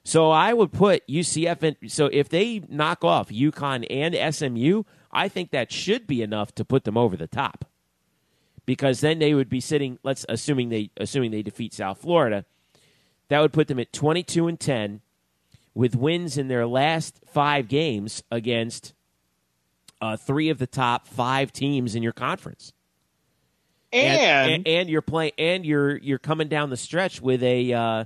So 0.03 0.31
I 0.31 0.53
would 0.53 0.71
put 0.71 1.05
UCF 1.07 1.63
in. 1.63 1.89
So 1.89 2.05
if 2.05 2.29
they 2.29 2.61
knock 2.69 3.03
off 3.03 3.27
UConn 3.27 3.85
and 3.89 4.33
SMU, 4.33 4.83
I 5.11 5.27
think 5.27 5.51
that 5.51 5.69
should 5.69 6.07
be 6.07 6.21
enough 6.21 6.55
to 6.55 6.63
put 6.63 6.85
them 6.85 6.95
over 6.95 7.17
the 7.17 7.27
top. 7.27 7.65
Because 8.65 9.01
then 9.01 9.19
they 9.19 9.33
would 9.33 9.49
be 9.49 9.59
sitting. 9.59 9.99
Let's 10.03 10.25
assuming 10.29 10.69
they 10.69 10.91
assuming 10.95 11.31
they 11.31 11.41
defeat 11.41 11.73
South 11.73 11.99
Florida, 11.99 12.45
that 13.27 13.41
would 13.41 13.51
put 13.51 13.67
them 13.67 13.79
at 13.79 13.91
22 13.91 14.47
and 14.47 14.57
10 14.57 15.01
with 15.73 15.93
wins 15.93 16.37
in 16.37 16.47
their 16.47 16.65
last 16.65 17.19
five 17.27 17.67
games 17.67 18.23
against 18.31 18.93
uh, 20.01 20.17
three 20.17 20.49
of 20.49 20.57
the 20.57 20.67
top 20.67 21.07
five 21.07 21.51
teams 21.51 21.95
in 21.95 22.03
your 22.03 22.13
conference. 22.13 22.73
And 23.93 24.51
and, 24.51 24.67
and 24.67 24.89
you're 24.89 25.01
playing 25.01 25.31
and 25.37 25.65
you're 25.65 25.97
you're 25.97 26.19
coming 26.19 26.49
down 26.49 26.69
the 26.69 26.77
stretch 26.77 27.21
with 27.21 27.41
a 27.41 27.73
uh, 27.73 28.05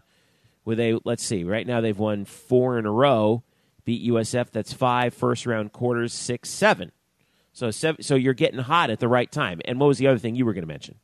with 0.63 0.79
a 0.79 0.99
let's 1.05 1.23
see 1.23 1.43
right 1.43 1.65
now 1.65 1.81
they've 1.81 1.97
won 1.97 2.25
four 2.25 2.77
in 2.77 2.85
a 2.85 2.91
row 2.91 3.43
beat 3.83 4.07
USF 4.11 4.51
that's 4.51 4.73
five 4.73 5.13
first 5.13 5.47
round 5.47 5.73
quarters 5.73 6.13
six 6.13 6.49
seven 6.49 6.91
so 7.51 7.71
seven, 7.71 8.03
so 8.03 8.13
you're 8.13 8.35
getting 8.35 8.59
hot 8.59 8.91
at 8.91 8.99
the 8.99 9.07
right 9.07 9.31
time 9.31 9.59
and 9.65 9.79
what 9.79 9.87
was 9.87 9.97
the 9.97 10.05
other 10.05 10.19
thing 10.19 10.35
you 10.35 10.45
were 10.45 10.53
going 10.53 10.61
to 10.61 10.67
mention 10.67 10.99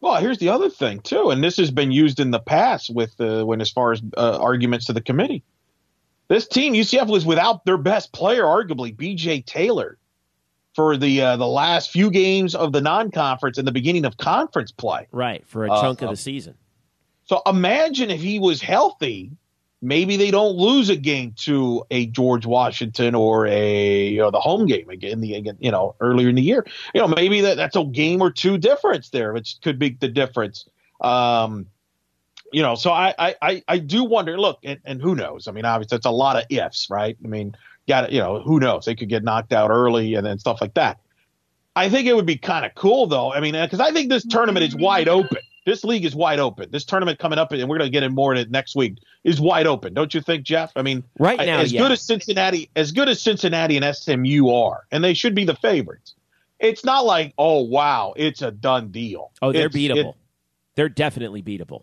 well, 0.00 0.16
here's 0.16 0.38
the 0.38 0.50
other 0.50 0.68
thing 0.68 1.00
too, 1.00 1.30
and 1.30 1.42
this 1.42 1.56
has 1.56 1.70
been 1.70 1.90
used 1.90 2.20
in 2.20 2.30
the 2.30 2.38
past 2.38 2.94
with 2.94 3.20
uh, 3.20 3.44
when 3.44 3.60
as 3.60 3.70
far 3.70 3.92
as 3.92 4.02
uh, 4.16 4.38
arguments 4.40 4.86
to 4.86 4.92
the 4.92 5.00
committee. 5.00 5.42
This 6.28 6.46
team, 6.46 6.74
UCF, 6.74 7.08
was 7.08 7.24
without 7.24 7.64
their 7.64 7.78
best 7.78 8.12
player, 8.12 8.42
arguably 8.42 8.96
B.J. 8.96 9.42
Taylor, 9.42 9.98
for 10.74 10.96
the 10.96 11.22
uh, 11.22 11.36
the 11.36 11.46
last 11.46 11.90
few 11.90 12.10
games 12.10 12.54
of 12.54 12.72
the 12.72 12.80
non-conference 12.80 13.58
and 13.58 13.66
the 13.66 13.72
beginning 13.72 14.04
of 14.04 14.16
conference 14.16 14.72
play. 14.72 15.06
Right 15.12 15.46
for 15.46 15.64
a 15.64 15.68
chunk 15.68 16.02
of 16.02 16.08
uh, 16.08 16.10
the 16.12 16.16
season. 16.16 16.54
So 17.24 17.42
imagine 17.46 18.10
if 18.10 18.20
he 18.20 18.38
was 18.38 18.60
healthy 18.60 19.32
maybe 19.82 20.16
they 20.16 20.30
don't 20.30 20.56
lose 20.56 20.88
a 20.88 20.96
game 20.96 21.32
to 21.36 21.84
a 21.90 22.06
George 22.06 22.46
Washington 22.46 23.14
or 23.14 23.46
a 23.46 24.08
you 24.08 24.18
know 24.18 24.30
the 24.30 24.40
home 24.40 24.66
game 24.66 24.90
again 24.90 25.20
the 25.20 25.34
again 25.34 25.56
you 25.60 25.70
know 25.70 25.94
earlier 26.00 26.28
in 26.28 26.34
the 26.34 26.42
year. 26.42 26.66
You 26.94 27.00
know 27.00 27.08
maybe 27.08 27.42
that, 27.42 27.56
that's 27.56 27.76
a 27.76 27.84
game 27.84 28.22
or 28.22 28.30
two 28.30 28.58
difference 28.58 29.10
there, 29.10 29.32
which 29.32 29.56
could 29.62 29.78
be 29.78 29.96
the 29.98 30.08
difference. 30.08 30.66
Um, 31.00 31.66
you 32.52 32.62
know, 32.62 32.74
so 32.74 32.90
I 32.90 33.14
I 33.18 33.62
I 33.66 33.78
do 33.78 34.04
wonder. 34.04 34.38
Look, 34.38 34.58
and, 34.64 34.80
and 34.84 35.00
who 35.00 35.14
knows? 35.14 35.48
I 35.48 35.52
mean, 35.52 35.64
obviously, 35.64 35.96
it's 35.96 36.06
a 36.06 36.10
lot 36.10 36.36
of 36.36 36.44
ifs, 36.50 36.88
right? 36.90 37.16
I 37.24 37.28
mean, 37.28 37.56
got 37.88 38.12
you 38.12 38.20
know, 38.20 38.40
who 38.40 38.60
knows? 38.60 38.84
They 38.84 38.94
could 38.94 39.08
get 39.08 39.24
knocked 39.24 39.52
out 39.52 39.70
early 39.70 40.14
and 40.14 40.26
then 40.26 40.38
stuff 40.38 40.60
like 40.60 40.74
that. 40.74 41.00
I 41.74 41.90
think 41.90 42.06
it 42.06 42.14
would 42.14 42.26
be 42.26 42.38
kind 42.38 42.64
of 42.64 42.74
cool 42.74 43.06
though. 43.06 43.32
I 43.32 43.40
mean, 43.40 43.54
uh, 43.54 43.66
because 43.66 43.80
I 43.80 43.92
think 43.92 44.10
this 44.10 44.24
tournament 44.24 44.64
is 44.64 44.74
wide 44.74 45.08
open 45.08 45.38
this 45.66 45.82
league 45.84 46.04
is 46.04 46.14
wide 46.14 46.38
open. 46.38 46.70
This 46.70 46.84
tournament 46.84 47.18
coming 47.18 47.38
up, 47.38 47.52
and 47.52 47.68
we're 47.68 47.76
going 47.76 47.88
to 47.88 47.92
get 47.92 48.04
in 48.04 48.14
more 48.14 48.32
in 48.32 48.38
it 48.38 48.50
next 48.50 48.76
week, 48.76 48.98
is 49.24 49.40
wide 49.40 49.66
open. 49.66 49.92
Don't 49.92 50.14
you 50.14 50.20
think, 50.20 50.44
Jeff? 50.44 50.72
I 50.76 50.82
mean, 50.82 51.02
right 51.18 51.38
now, 51.38 51.58
as 51.58 51.72
yeah. 51.72 51.82
good 51.82 51.90
as 51.90 52.00
Cincinnati, 52.00 52.70
as 52.76 52.92
good 52.92 53.08
as 53.08 53.20
Cincinnati 53.20 53.76
and 53.76 53.94
SMU 53.94 54.48
are, 54.48 54.86
and 54.92 55.02
they 55.02 55.12
should 55.12 55.34
be 55.34 55.44
the 55.44 55.56
favorites. 55.56 56.14
It's 56.60 56.84
not 56.84 57.04
like, 57.04 57.34
oh 57.36 57.62
wow, 57.62 58.14
it's 58.16 58.40
a 58.40 58.50
done 58.50 58.90
deal. 58.90 59.32
Oh, 59.42 59.52
they're 59.52 59.66
it's, 59.66 59.76
beatable. 59.76 60.10
It, 60.10 60.16
they're 60.76 60.88
definitely 60.88 61.42
beatable. 61.42 61.82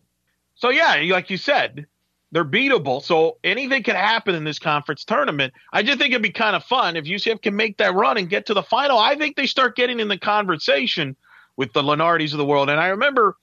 So 0.63 0.69
yeah, 0.69 0.95
like 1.13 1.29
you 1.29 1.35
said, 1.35 1.87
they're 2.31 2.45
beatable. 2.45 3.03
So 3.03 3.37
anything 3.43 3.83
can 3.83 3.97
happen 3.97 4.33
in 4.33 4.45
this 4.45 4.59
conference 4.59 5.03
tournament. 5.03 5.51
I 5.73 5.83
just 5.83 5.99
think 5.99 6.11
it'd 6.11 6.23
be 6.23 6.29
kind 6.29 6.55
of 6.55 6.63
fun 6.63 6.95
if 6.95 7.03
UCF 7.03 7.41
can 7.41 7.53
make 7.53 7.79
that 7.79 7.93
run 7.93 8.17
and 8.17 8.29
get 8.29 8.45
to 8.45 8.53
the 8.53 8.63
final. 8.63 8.97
I 8.97 9.17
think 9.17 9.35
they 9.35 9.45
start 9.45 9.75
getting 9.75 9.99
in 9.99 10.07
the 10.07 10.17
conversation 10.17 11.17
with 11.57 11.73
the 11.73 11.81
Lunardis 11.81 12.31
of 12.31 12.37
the 12.37 12.45
world. 12.45 12.69
And 12.69 12.79
I 12.79 12.87
remember 12.87 13.35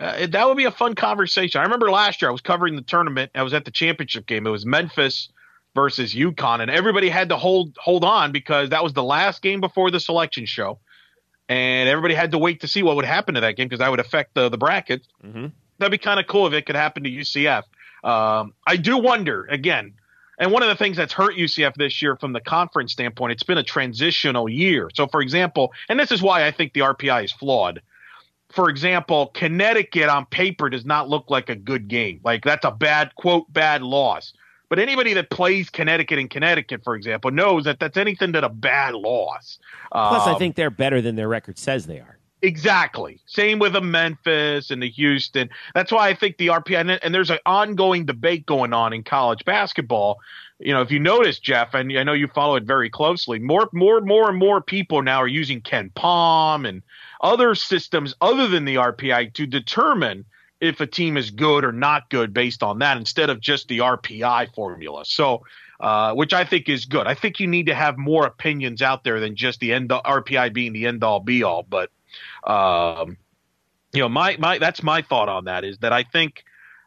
uh, 0.00 0.26
that 0.26 0.48
would 0.48 0.56
be 0.56 0.64
a 0.64 0.72
fun 0.72 0.96
conversation. 0.96 1.60
I 1.60 1.62
remember 1.62 1.92
last 1.92 2.20
year 2.20 2.28
I 2.28 2.32
was 2.32 2.40
covering 2.40 2.74
the 2.74 2.82
tournament. 2.82 3.30
I 3.36 3.44
was 3.44 3.54
at 3.54 3.64
the 3.64 3.70
championship 3.70 4.26
game. 4.26 4.44
It 4.44 4.50
was 4.50 4.66
Memphis 4.66 5.28
versus 5.76 6.12
UConn, 6.12 6.58
and 6.58 6.72
everybody 6.72 7.08
had 7.08 7.28
to 7.28 7.36
hold 7.36 7.78
hold 7.80 8.02
on 8.02 8.32
because 8.32 8.70
that 8.70 8.82
was 8.82 8.94
the 8.94 9.04
last 9.04 9.42
game 9.42 9.60
before 9.60 9.92
the 9.92 10.00
selection 10.00 10.44
show. 10.44 10.80
and 11.48 11.88
everybody 11.88 12.14
had 12.14 12.32
to 12.32 12.38
wait 12.38 12.62
to 12.62 12.66
see 12.66 12.82
what 12.82 12.96
would 12.96 13.04
happen 13.04 13.36
to 13.36 13.42
that 13.42 13.54
game 13.54 13.68
because 13.68 13.78
that 13.78 13.92
would 13.92 14.00
affect 14.00 14.34
the 14.34 14.48
the 14.48 14.58
brackets. 14.58 15.06
Mm-hmm. 15.24 15.46
That'd 15.84 16.00
be 16.00 16.02
kind 16.02 16.18
of 16.18 16.26
cool 16.26 16.46
if 16.46 16.54
it 16.54 16.64
could 16.64 16.76
happen 16.76 17.04
to 17.04 17.10
UCF. 17.10 17.64
Um, 18.02 18.54
I 18.66 18.78
do 18.78 18.96
wonder 18.96 19.44
again, 19.50 19.92
and 20.38 20.50
one 20.50 20.62
of 20.62 20.70
the 20.70 20.76
things 20.76 20.96
that's 20.96 21.12
hurt 21.12 21.36
UCF 21.36 21.74
this 21.74 22.00
year 22.00 22.16
from 22.16 22.32
the 22.32 22.40
conference 22.40 22.92
standpoint, 22.92 23.32
it's 23.32 23.42
been 23.42 23.58
a 23.58 23.62
transitional 23.62 24.48
year. 24.48 24.88
So, 24.94 25.06
for 25.06 25.20
example, 25.20 25.74
and 25.90 26.00
this 26.00 26.10
is 26.10 26.22
why 26.22 26.46
I 26.46 26.52
think 26.52 26.72
the 26.72 26.80
RPI 26.80 27.24
is 27.24 27.32
flawed. 27.32 27.82
For 28.48 28.70
example, 28.70 29.26
Connecticut 29.34 30.08
on 30.08 30.24
paper 30.24 30.70
does 30.70 30.86
not 30.86 31.10
look 31.10 31.28
like 31.28 31.50
a 31.50 31.54
good 31.54 31.86
game. 31.86 32.20
Like 32.24 32.44
that's 32.44 32.64
a 32.64 32.70
bad 32.70 33.14
quote 33.16 33.52
bad 33.52 33.82
loss. 33.82 34.32
But 34.70 34.78
anybody 34.78 35.12
that 35.12 35.28
plays 35.28 35.68
Connecticut 35.68 36.18
in 36.18 36.28
Connecticut, 36.30 36.82
for 36.82 36.94
example, 36.94 37.30
knows 37.30 37.64
that 37.64 37.78
that's 37.78 37.98
anything 37.98 38.32
but 38.32 38.42
a 38.42 38.48
bad 38.48 38.94
loss. 38.94 39.58
Plus, 39.92 40.26
um, 40.26 40.34
I 40.34 40.38
think 40.38 40.56
they're 40.56 40.70
better 40.70 41.02
than 41.02 41.14
their 41.14 41.28
record 41.28 41.58
says 41.58 41.86
they 41.86 42.00
are. 42.00 42.16
Exactly. 42.44 43.20
Same 43.24 43.58
with 43.58 43.72
the 43.72 43.80
Memphis 43.80 44.70
and 44.70 44.82
the 44.82 44.90
Houston. 44.90 45.48
That's 45.74 45.90
why 45.90 46.10
I 46.10 46.14
think 46.14 46.36
the 46.36 46.48
RPI 46.48 47.00
and 47.02 47.14
there's 47.14 47.30
an 47.30 47.38
ongoing 47.46 48.04
debate 48.04 48.44
going 48.44 48.74
on 48.74 48.92
in 48.92 49.02
college 49.02 49.46
basketball. 49.46 50.18
You 50.58 50.74
know, 50.74 50.82
if 50.82 50.90
you 50.90 51.00
notice, 51.00 51.38
Jeff, 51.38 51.72
and 51.72 51.96
I 51.96 52.02
know 52.02 52.12
you 52.12 52.28
follow 52.28 52.56
it 52.56 52.64
very 52.64 52.90
closely, 52.90 53.38
more, 53.38 53.70
more, 53.72 54.02
more 54.02 54.28
and 54.28 54.38
more 54.38 54.60
people 54.60 55.00
now 55.00 55.22
are 55.22 55.26
using 55.26 55.62
KenPom 55.62 56.68
and 56.68 56.82
other 57.22 57.54
systems 57.54 58.14
other 58.20 58.46
than 58.46 58.66
the 58.66 58.74
RPI 58.74 59.32
to 59.32 59.46
determine 59.46 60.26
if 60.60 60.82
a 60.82 60.86
team 60.86 61.16
is 61.16 61.30
good 61.30 61.64
or 61.64 61.72
not 61.72 62.10
good 62.10 62.34
based 62.34 62.62
on 62.62 62.78
that 62.80 62.98
instead 62.98 63.30
of 63.30 63.40
just 63.40 63.68
the 63.68 63.78
RPI 63.78 64.54
formula. 64.54 65.06
So, 65.06 65.44
uh, 65.80 66.12
which 66.12 66.34
I 66.34 66.44
think 66.44 66.68
is 66.68 66.84
good. 66.84 67.06
I 67.06 67.14
think 67.14 67.40
you 67.40 67.46
need 67.46 67.66
to 67.66 67.74
have 67.74 67.96
more 67.96 68.26
opinions 68.26 68.82
out 68.82 69.02
there 69.02 69.18
than 69.18 69.34
just 69.34 69.60
the 69.60 69.72
end 69.72 69.88
RPI 69.88 70.52
being 70.52 70.74
the 70.74 70.86
end 70.86 71.02
all 71.02 71.20
be 71.20 71.42
all. 71.42 71.62
But, 71.62 71.90
um, 72.46 73.16
you 73.92 74.00
know, 74.00 74.08
my 74.08 74.36
my 74.38 74.58
that's 74.58 74.82
my 74.82 75.02
thought 75.02 75.28
on 75.28 75.44
that 75.44 75.64
is 75.64 75.78
that 75.78 75.92
I 75.92 76.02
think 76.02 76.44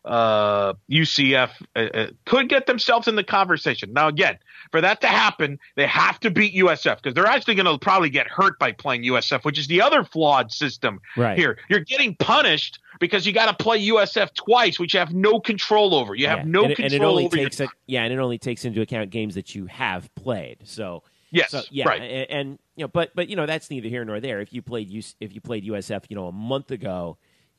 uh, 0.08 0.74
UCF 0.89 1.49
uh, 1.76 1.80
uh, 1.80 2.08
could 2.26 2.49
get 2.49 2.66
themselves 2.66 3.08
in 3.08 3.16
the 3.16 3.24
conversation. 3.24 3.91
Now, 3.93 4.08
again, 4.08 4.38
for 4.72 4.82
that 4.82 5.01
to 5.01 5.08
happen, 5.08 5.60
they 5.76 5.86
have 5.86 6.20
to 6.22 6.32
beat 6.32 6.55
USF 6.55 6.97
because 6.97 7.14
they're 7.14 7.26
actually 7.26 7.55
going 7.55 7.66
to 7.66 7.78
probably 7.78 8.10
get 8.10 8.28
hurt 8.28 8.58
by 8.58 8.72
playing 8.72 9.03
USF, 9.03 9.43
which 9.43 9.60
is 9.60 9.68
the 9.68 9.82
other 9.82 10.03
flawed 10.03 10.51
system 10.51 10.99
right. 11.16 11.38
here. 11.38 11.58
You're 11.70 11.82
getting 11.82 12.16
punished 12.16 12.80
because 12.99 13.26
you 13.28 13.34
got 13.34 13.58
to 13.58 13.64
play 13.64 13.86
USF 13.88 14.34
twice, 14.34 14.80
which 14.80 14.93
you 14.93 14.99
have 14.99 15.14
no 15.14 15.39
control 15.39 15.93
over. 15.93 16.16
You 16.16 16.28
have 16.28 16.39
yeah. 16.39 16.45
no 16.45 16.64
and 16.66 16.76
control 16.76 16.86
and 16.86 16.93
it 16.93 17.05
only 17.05 17.26
over. 17.26 17.38
Takes 17.38 17.60
your... 17.60 17.68
a, 17.68 17.72
yeah, 17.86 18.03
and 18.03 18.14
it 18.14 18.20
only 18.20 18.38
takes 18.38 18.66
into 18.66 18.82
account 18.82 19.10
games 19.10 19.36
that 19.36 19.55
you 19.55 19.66
have 19.66 20.14
played. 20.16 20.60
So 20.64 21.03
yes, 21.32 21.51
so, 21.51 21.61
yeah, 21.69 21.88
right. 21.88 22.01
and, 22.01 22.32
and 22.32 22.59
you 22.75 22.84
know, 22.84 22.88
but 22.88 23.11
but 23.15 23.30
you 23.30 23.36
know 23.36 23.45
that's 23.45 23.69
neither 23.69 23.89
here 23.89 24.03
nor 24.05 24.19
there. 24.19 24.41
If 24.41 24.53
you 24.53 24.61
played 24.61 24.89
if 25.19 25.34
you 25.34 25.41
played 25.41 25.65
USF, 25.65 26.05
you 26.09 26.15
know, 26.15 26.28
a 26.28 26.32
month 26.32 26.71
ago 26.71 27.17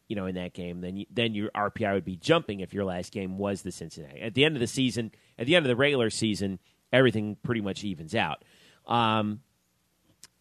you 0.09 0.17
know, 0.17 0.27
in 0.27 0.35
that 0.37 0.55
game, 0.55 0.81
then 0.81 0.97
you, 0.97 1.07
then 1.11 1.35
your 1.35 1.51
RPI 1.51 1.93
would 1.93 2.05
be 2.05 2.17
jumping 2.17 2.61
if 2.61 2.73
your 2.73 2.85
last 2.85 3.13
game 3.13 3.37
was 3.37 3.63
the 3.63 3.71
Cincinnati. 3.71 4.21
At 4.21 4.35
the 4.35 4.45
end 4.45 4.57
of 4.57 4.61
the 4.61 4.67
season, 4.67 5.13
at 5.39 5.47
the 5.47 5.55
end 5.55 5.67
of 5.67 5.69
the 5.69 5.77
regular 5.77 6.09
season, 6.09 6.59
everything 6.93 7.37
pretty 7.43 7.61
much 7.61 7.85
evens 7.85 8.15
out. 8.15 8.43
Um, 8.87 9.41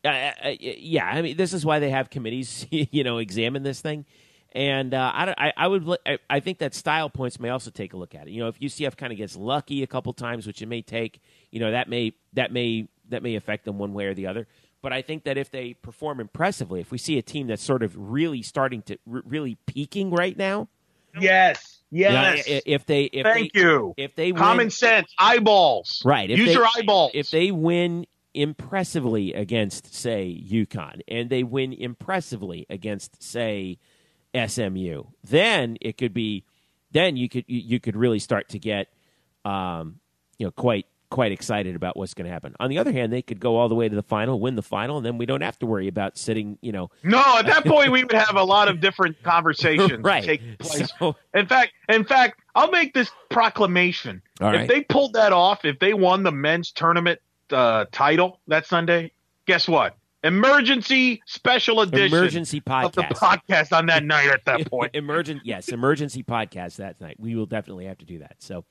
yeah, 0.04 1.06
I 1.06 1.22
mean, 1.22 1.36
this 1.36 1.54
is 1.54 1.66
why 1.66 1.80
they 1.80 1.90
have 1.90 2.10
committees, 2.10 2.66
you 2.72 3.04
know, 3.04 3.18
examine 3.18 3.64
this 3.64 3.82
thing. 3.82 4.06
And 4.54 4.94
uh, 4.94 5.12
I, 5.14 5.36
I, 5.38 5.54
I, 5.58 5.68
would, 5.68 5.98
I 6.30 6.40
think 6.40 6.60
that 6.60 6.74
style 6.74 7.10
points 7.10 7.38
may 7.38 7.50
also 7.50 7.70
take 7.70 7.94
a 7.94 7.98
look 7.98 8.16
at 8.16 8.28
it. 8.28 8.32
You 8.32 8.40
know, 8.40 8.48
if 8.48 8.60
UCF 8.60 8.96
kind 8.96 9.12
of 9.12 9.18
gets 9.18 9.36
lucky 9.36 9.84
a 9.84 9.88
couple 9.88 10.14
times, 10.14 10.48
which 10.48 10.62
it 10.62 10.68
may 10.68 10.82
take, 10.82 11.20
you 11.52 11.60
know, 11.60 11.72
that 11.72 11.90
may 11.90 12.14
that 12.34 12.54
may 12.54 12.88
that 13.10 13.24
may 13.24 13.36
affect 13.36 13.66
them 13.66 13.78
one 13.78 13.94
way 13.94 14.06
or 14.06 14.14
the 14.14 14.28
other. 14.28 14.48
But 14.82 14.94
I 14.94 15.02
think 15.02 15.24
that 15.24 15.38
if 15.38 15.50
they 15.50 15.74
perform 15.74 16.20
impressively, 16.20 16.82
if 16.82 16.92
we 16.92 16.98
see 16.98 17.18
a 17.18 17.22
team 17.22 17.48
that's 17.48 17.64
sort 17.64 17.84
of 17.84 17.96
really 17.98 18.42
starting 18.42 18.82
to 18.84 18.98
r- 19.12 19.24
really 19.26 19.58
peaking 19.66 20.12
right 20.12 20.38
now, 20.38 20.68
yes, 21.20 21.80
yes. 21.90 22.48
You 22.48 22.54
know, 22.54 22.62
if 22.66 22.86
they, 22.86 23.04
if 23.06 23.24
thank 23.24 23.54
they, 23.54 23.60
you, 23.60 23.94
if 23.98 24.16
they 24.16 24.32
win, 24.32 24.42
common 24.42 24.70
sense, 24.70 25.12
eyeballs, 25.18 26.02
right? 26.06 26.30
Use 26.30 26.46
they, 26.46 26.54
your 26.54 26.68
eyeballs. 26.78 27.12
If 27.16 27.32
they 27.32 27.52
win 27.52 28.06
impressively 28.34 29.34
against, 29.34 29.94
say, 29.96 30.40
UConn, 30.48 31.02
and 31.08 31.30
they 31.30 31.44
win 31.44 31.74
impressively 31.74 32.68
against, 32.70 33.22
say, 33.22 33.80
SMU, 34.36 35.06
then 35.24 35.78
it 35.82 35.98
could 35.98 36.14
be, 36.14 36.44
then 36.92 37.18
you 37.18 37.28
could 37.30 37.46
you, 37.48 37.60
you 37.60 37.80
could 37.80 37.96
really 37.96 38.20
start 38.20 38.50
to 38.50 38.60
get, 38.60 38.90
um, 39.44 40.00
you 40.38 40.46
know, 40.46 40.52
quite 40.52 40.86
quite 41.10 41.32
excited 41.32 41.76
about 41.76 41.96
what's 41.96 42.14
going 42.14 42.26
to 42.26 42.32
happen. 42.32 42.56
On 42.60 42.70
the 42.70 42.78
other 42.78 42.92
hand, 42.92 43.14
they 43.14 43.22
could 43.22 43.40
go 43.40 43.56
all 43.56 43.70
the 43.70 43.76
way 43.76 43.88
to 43.88 43.96
the 43.96 44.04
final, 44.04 44.40
win 44.40 44.56
the 44.56 44.62
final, 44.62 44.98
and 44.98 45.06
then 45.06 45.18
we 45.18 45.26
don't 45.26 45.42
have 45.42 45.58
to 45.60 45.66
worry 45.66 45.88
about 45.88 46.18
sitting, 46.18 46.58
you 46.62 46.72
know. 46.72 46.90
No, 47.04 47.22
at 47.38 47.46
that 47.46 47.66
point 47.66 47.92
we 47.92 48.04
would 48.04 48.14
have 48.14 48.36
a 48.36 48.44
lot 48.44 48.68
of 48.68 48.80
different 48.80 49.22
conversations 49.24 50.04
right. 50.04 50.24
take 50.24 50.58
place. 50.60 50.92
So, 51.00 51.16
in 51.34 51.48
fact, 51.48 51.74
in 51.90 52.04
fact, 52.04 52.42
I'll 52.56 52.72
make 52.72 52.94
this 52.94 53.12
proclamation. 53.30 54.22
All 54.42 54.50
if 54.50 54.56
right. 54.56 54.70
they 54.70 54.82
pulled 54.82 55.14
that 55.14 55.34
off, 55.34 55.66
if 55.66 55.80
they 55.80 55.94
won 55.94 56.24
the 56.24 56.32
men's 56.32 56.72
tournament 56.72 57.20
uh, 57.52 57.86
title 57.92 58.40
that 58.48 58.66
Sunday, 58.66 59.12
guess 59.46 59.68
what? 59.68 59.96
Emergency 60.24 61.22
special 61.26 61.82
edition. 61.82 62.18
Emergency 62.18 62.60
podcast. 62.60 62.86
Of 62.86 62.94
the 62.96 63.02
podcast 63.16 63.78
on 63.78 63.86
that 63.86 64.04
night 64.04 64.28
at 64.28 64.44
that 64.46 64.68
point. 64.70 64.92
Emergent, 64.96 65.42
yes, 65.46 65.70
emergency 65.70 66.24
podcast 66.24 66.78
that 66.78 67.00
night. 67.00 67.18
We 67.20 67.36
will 67.36 67.46
definitely 67.46 67.86
have 67.86 68.00
to 68.00 68.06
do 68.06 68.20
that. 68.20 68.36
So, 68.40 68.66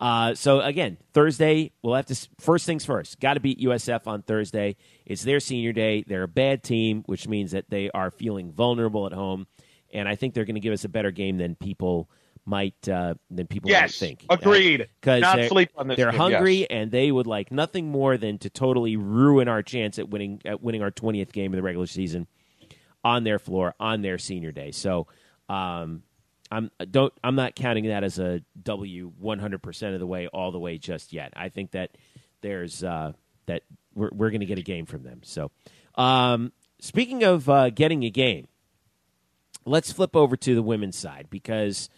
uh, 0.00 0.34
so 0.34 0.60
again, 0.60 0.96
Thursday 1.12 1.72
we'll 1.82 1.94
have 1.94 2.06
to 2.06 2.28
first 2.40 2.64
things 2.64 2.86
first. 2.86 3.20
Got 3.20 3.34
to 3.34 3.40
beat 3.40 3.60
USF 3.60 4.06
on 4.06 4.22
Thursday. 4.22 4.76
It's 5.04 5.22
their 5.22 5.40
senior 5.40 5.72
day. 5.72 6.04
They're 6.06 6.22
a 6.22 6.28
bad 6.28 6.62
team, 6.62 7.02
which 7.04 7.28
means 7.28 7.52
that 7.52 7.68
they 7.68 7.90
are 7.90 8.10
feeling 8.10 8.50
vulnerable 8.50 9.06
at 9.06 9.12
home, 9.12 9.46
and 9.92 10.08
I 10.08 10.16
think 10.16 10.32
they're 10.32 10.46
going 10.46 10.54
to 10.54 10.60
give 10.60 10.72
us 10.72 10.84
a 10.84 10.88
better 10.88 11.10
game 11.10 11.36
than 11.36 11.54
people 11.54 12.08
might 12.46 12.88
uh, 12.88 13.14
than 13.30 13.46
people 13.46 13.68
yes, 13.68 14.00
might 14.00 14.06
think. 14.06 14.26
Agreed. 14.30 14.88
Because 15.00 15.20
Not 15.20 15.36
they're, 15.36 15.48
sleep 15.48 15.70
on 15.76 15.88
this 15.88 15.98
they're 15.98 16.12
hungry 16.12 16.60
yes. 16.60 16.68
and 16.70 16.90
they 16.90 17.12
would 17.12 17.26
like 17.26 17.52
nothing 17.52 17.90
more 17.90 18.16
than 18.16 18.38
to 18.38 18.48
totally 18.48 18.96
ruin 18.96 19.48
our 19.48 19.62
chance 19.62 19.98
at 19.98 20.08
winning 20.08 20.40
at 20.46 20.62
winning 20.62 20.82
our 20.82 20.90
twentieth 20.90 21.30
game 21.30 21.52
of 21.52 21.56
the 21.56 21.62
regular 21.62 21.86
season 21.86 22.26
on 23.04 23.24
their 23.24 23.38
floor 23.38 23.74
on 23.78 24.00
their 24.00 24.16
senior 24.18 24.50
day. 24.50 24.70
So. 24.70 25.06
Um, 25.50 26.04
I'm 26.50 26.70
don't 26.90 27.12
I'm 27.22 27.36
not 27.36 27.54
counting 27.54 27.86
that 27.86 28.04
as 28.04 28.18
a 28.18 28.42
W 28.62 29.12
100 29.18 29.62
percent 29.62 29.94
of 29.94 30.00
the 30.00 30.06
way 30.06 30.26
all 30.28 30.50
the 30.50 30.58
way 30.58 30.78
just 30.78 31.12
yet. 31.12 31.32
I 31.36 31.48
think 31.48 31.72
that 31.72 31.96
there's 32.40 32.82
uh, 32.82 33.12
that 33.46 33.62
we're 33.94 34.10
we're 34.12 34.30
going 34.30 34.40
to 34.40 34.46
get 34.46 34.58
a 34.58 34.62
game 34.62 34.86
from 34.86 35.02
them. 35.02 35.20
So, 35.22 35.50
um, 35.94 36.52
speaking 36.80 37.22
of 37.22 37.48
uh, 37.48 37.70
getting 37.70 38.04
a 38.04 38.10
game, 38.10 38.48
let's 39.64 39.92
flip 39.92 40.16
over 40.16 40.36
to 40.36 40.54
the 40.54 40.62
women's 40.62 40.96
side 40.96 41.28
because 41.30 41.88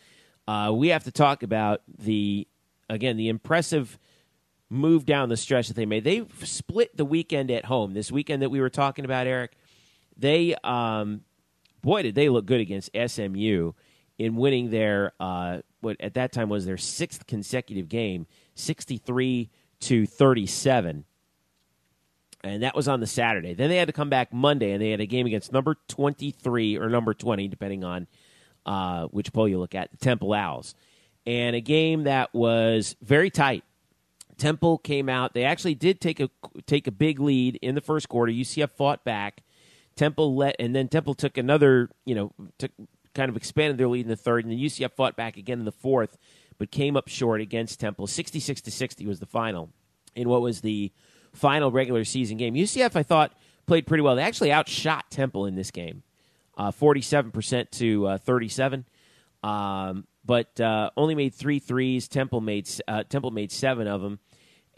uh, 0.47 0.73
we 0.75 0.89
have 0.89 1.05
to 1.05 1.13
talk 1.13 1.43
about 1.43 1.83
the 1.89 2.47
again 2.91 3.17
the 3.17 3.29
impressive 3.29 3.99
move 4.69 5.05
down 5.05 5.29
the 5.29 5.37
stretch 5.37 5.69
that 5.69 5.75
they 5.77 5.87
made. 5.87 6.05
They 6.05 6.27
split 6.45 6.97
the 6.97 7.05
weekend 7.05 7.51
at 7.51 7.67
home. 7.67 7.93
This 7.95 8.11
weekend 8.11 8.43
that 8.43 8.51
we 8.51 8.61
were 8.61 8.71
talking 8.71 9.05
about, 9.05 9.27
Eric. 9.27 9.53
They 10.17 10.55
um, 10.63 11.23
boy 11.83 12.03
did 12.03 12.15
they 12.15 12.29
look 12.29 12.47
good 12.47 12.61
against 12.61 12.91
SMU 12.95 13.73
in 14.23 14.37
winning 14.37 14.71
their 14.71 15.13
uh, 15.19 15.59
what 15.81 15.97
at 16.01 16.15
that 16.15 16.31
time 16.31 16.49
was 16.49 16.65
their 16.65 16.77
sixth 16.77 17.27
consecutive 17.27 17.89
game, 17.89 18.27
sixty 18.55 18.97
three 18.97 19.51
to 19.81 20.07
thirty 20.07 20.47
seven. 20.47 21.05
And 22.45 22.63
that 22.63 22.77
was 22.77 22.87
on 22.87 23.01
the 23.01 23.07
Saturday. 23.07 23.55
Then 23.55 23.69
they 23.69 23.77
had 23.77 23.89
to 23.89 23.93
come 23.93 24.11
back 24.11 24.33
Monday, 24.33 24.73
and 24.73 24.81
they 24.81 24.91
had 24.91 25.01
a 25.01 25.07
game 25.07 25.27
against 25.27 25.53
number 25.53 25.77
twenty 25.89 26.31
three 26.31 26.79
or 26.79 26.89
number 26.89 27.15
twenty, 27.15 27.49
depending 27.49 27.83
on 27.83 28.07
uh, 28.65 29.07
which 29.07 29.33
poll 29.33 29.49
you 29.49 29.59
look 29.59 29.75
at, 29.75 29.91
the 29.91 29.97
Temple 29.97 30.33
Owls, 30.33 30.77
and 31.27 31.57
a 31.57 31.61
game 31.61 32.05
that 32.05 32.33
was 32.33 32.95
very 33.03 33.29
tight. 33.31 33.65
Temple 34.39 34.79
came 34.79 35.09
out. 35.09 35.35
They 35.35 35.45
actually 35.45 35.75
did 35.75 36.01
take 36.01 36.21
a 36.21 36.31
take 36.67 36.87
a 36.87 36.93
big 36.93 37.19
lead 37.19 37.59
in 37.61 37.75
the 37.75 37.81
first 37.81 38.09
quarter. 38.09 38.31
UCF 38.31 38.71
fought 38.71 39.05
back. 39.05 39.43
Temple 39.97 40.37
let, 40.37 40.55
and 40.61 40.77
then 40.77 40.87
Temple 40.87 41.15
took 41.15 41.37
another. 41.37 41.91
You 42.05 42.15
know, 42.15 42.33
took 42.59 42.71
kind 43.15 43.29
of 43.29 43.37
expanded 43.37 43.79
their 43.79 43.89
lead 43.89 44.05
in 44.05 44.09
the 44.09 44.17
third, 44.17 44.45
and 44.45 44.53
then 44.53 44.59
UCF 44.59 44.93
fought 44.93 45.17
back 45.17 45.37
again 45.37 45.59
in 45.59 45.65
the 45.65 45.73
fourth, 45.73 46.17
but 46.59 46.71
came 46.71 46.97
up 46.97 47.09
short 47.09 47.41
against 47.41 47.81
Temple. 47.81 48.07
66 48.07 48.61
to 48.63 48.71
60 48.71 49.07
was 49.07 49.21
the 49.21 49.27
final 49.27 49.71
in 50.15 50.29
what 50.29 50.43
was 50.43 50.61
the 50.61 50.93
final 51.33 51.71
regular 51.71 52.05
season 52.05 52.37
game. 52.37 52.55
UCF, 52.55 52.97
I 52.97 53.03
thought, 53.03 53.33
played 53.67 53.87
pretty 53.87 54.03
well. 54.03 54.17
They 54.17 54.23
actually 54.23 54.53
outshot 54.53 55.11
Temple 55.11 55.47
in 55.47 55.55
this 55.55 55.71
game, 55.71 56.03
uh, 56.57 56.71
47% 56.71 57.71
to 57.71 58.07
uh, 58.07 58.19
37. 58.19 58.85
Um, 59.43 60.07
but 60.25 60.61
uh, 60.61 60.91
only 60.97 61.15
made 61.15 61.35
three 61.35 61.59
threes. 61.59 62.09
Temple 62.09 62.41
made 62.41 62.69
uh, 62.87 63.03
Temple 63.05 63.31
made 63.31 63.51
seven 63.51 63.89
of 63.89 64.03
them, 64.03 64.21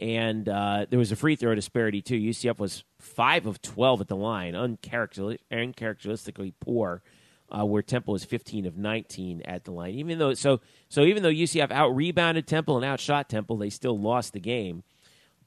and 0.00 0.48
uh, 0.48 0.86
there 0.88 0.98
was 0.98 1.12
a 1.12 1.16
free 1.16 1.36
throw 1.36 1.54
disparity 1.54 2.00
too. 2.00 2.18
UCF 2.18 2.58
was 2.58 2.84
five 2.98 3.46
of 3.46 3.60
twelve 3.60 4.00
at 4.00 4.08
the 4.08 4.16
line, 4.16 4.54
uncharacteristically 4.54 6.54
poor 6.60 7.02
uh, 7.50 7.64
where 7.64 7.82
Temple 7.82 8.12
was 8.12 8.24
15 8.24 8.66
of 8.66 8.76
19 8.76 9.42
at 9.42 9.64
the 9.64 9.70
line. 9.70 9.94
Even 9.94 10.18
though 10.18 10.34
so 10.34 10.60
so 10.88 11.02
even 11.02 11.22
though 11.22 11.30
UCF 11.30 11.70
out 11.70 11.94
rebounded 11.94 12.46
Temple 12.46 12.76
and 12.76 12.84
outshot 12.84 13.28
Temple, 13.28 13.56
they 13.56 13.70
still 13.70 13.98
lost 13.98 14.32
the 14.32 14.40
game. 14.40 14.82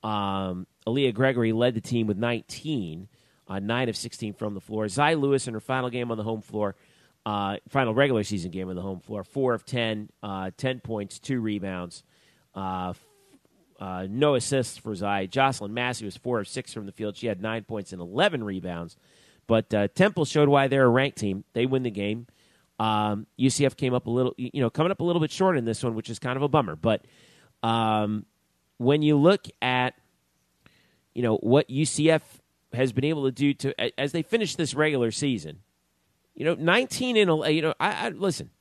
Um, 0.03 0.67
Aaliyah 0.85 1.13
Gregory 1.13 1.51
led 1.51 1.73
the 1.73 1.81
team 1.81 2.07
with 2.07 2.17
19. 2.17 3.09
uh, 3.47 3.59
9 3.59 3.89
of 3.89 3.95
16 3.97 4.33
from 4.33 4.53
the 4.53 4.61
floor. 4.61 4.87
Zy 4.87 5.15
Lewis 5.15 5.47
in 5.47 5.53
her 5.53 5.59
final 5.59 5.89
game 5.89 6.11
on 6.11 6.17
the 6.17 6.23
home 6.23 6.41
floor, 6.41 6.75
uh, 7.25 7.57
final 7.69 7.93
regular 7.93 8.23
season 8.23 8.51
game 8.51 8.69
on 8.69 8.75
the 8.75 8.81
home 8.81 8.99
floor, 8.99 9.23
4 9.23 9.53
of 9.53 9.65
10, 9.65 10.09
uh, 10.23 10.51
10 10.57 10.79
points, 10.81 11.19
2 11.19 11.39
rebounds. 11.39 12.03
Uh, 12.53 12.93
uh, 13.79 14.07
no 14.09 14.35
assists 14.35 14.77
for 14.77 14.95
Zy. 14.95 15.27
Jocelyn 15.27 15.73
Massey 15.73 16.05
was 16.05 16.17
4 16.17 16.41
of 16.41 16.47
6 16.47 16.73
from 16.73 16.85
the 16.85 16.91
field. 16.91 17.15
She 17.15 17.27
had 17.27 17.41
9 17.41 17.63
points 17.63 17.93
and 17.93 18.01
11 18.01 18.43
rebounds. 18.43 18.97
But 19.47 19.73
uh, 19.73 19.87
Temple 19.87 20.25
showed 20.25 20.49
why 20.49 20.67
they're 20.67 20.85
a 20.85 20.89
ranked 20.89 21.17
team. 21.17 21.45
They 21.53 21.65
win 21.65 21.83
the 21.83 21.91
game. 21.91 22.27
Um, 22.79 23.25
UCF 23.39 23.75
came 23.75 23.93
up 23.93 24.05
a 24.05 24.09
little, 24.09 24.35
you 24.37 24.61
know, 24.61 24.69
coming 24.69 24.91
up 24.91 24.99
a 24.99 25.03
little 25.03 25.21
bit 25.21 25.31
short 25.31 25.57
in 25.57 25.65
this 25.65 25.83
one, 25.83 25.95
which 25.95 26.09
is 26.09 26.19
kind 26.19 26.35
of 26.37 26.43
a 26.43 26.47
bummer. 26.47 26.75
But 26.75 27.05
um, 27.63 28.25
when 28.77 29.01
you 29.01 29.17
look 29.17 29.45
at, 29.61 29.95
you 31.15 31.23
know, 31.23 31.37
what 31.37 31.67
UCF 31.69 32.21
has 32.73 32.91
been 32.91 33.05
able 33.05 33.23
to 33.25 33.31
do 33.31 33.53
to 33.55 33.99
as 33.99 34.11
they 34.11 34.21
finish 34.21 34.55
this 34.55 34.75
regular 34.75 35.09
season, 35.09 35.61
you 36.35 36.45
know, 36.45 36.53
19 36.53 37.17
and 37.17 37.55
you 37.55 37.61
know, 37.63 37.73
I, 37.79 38.07
I 38.07 38.09
listen, 38.09 38.51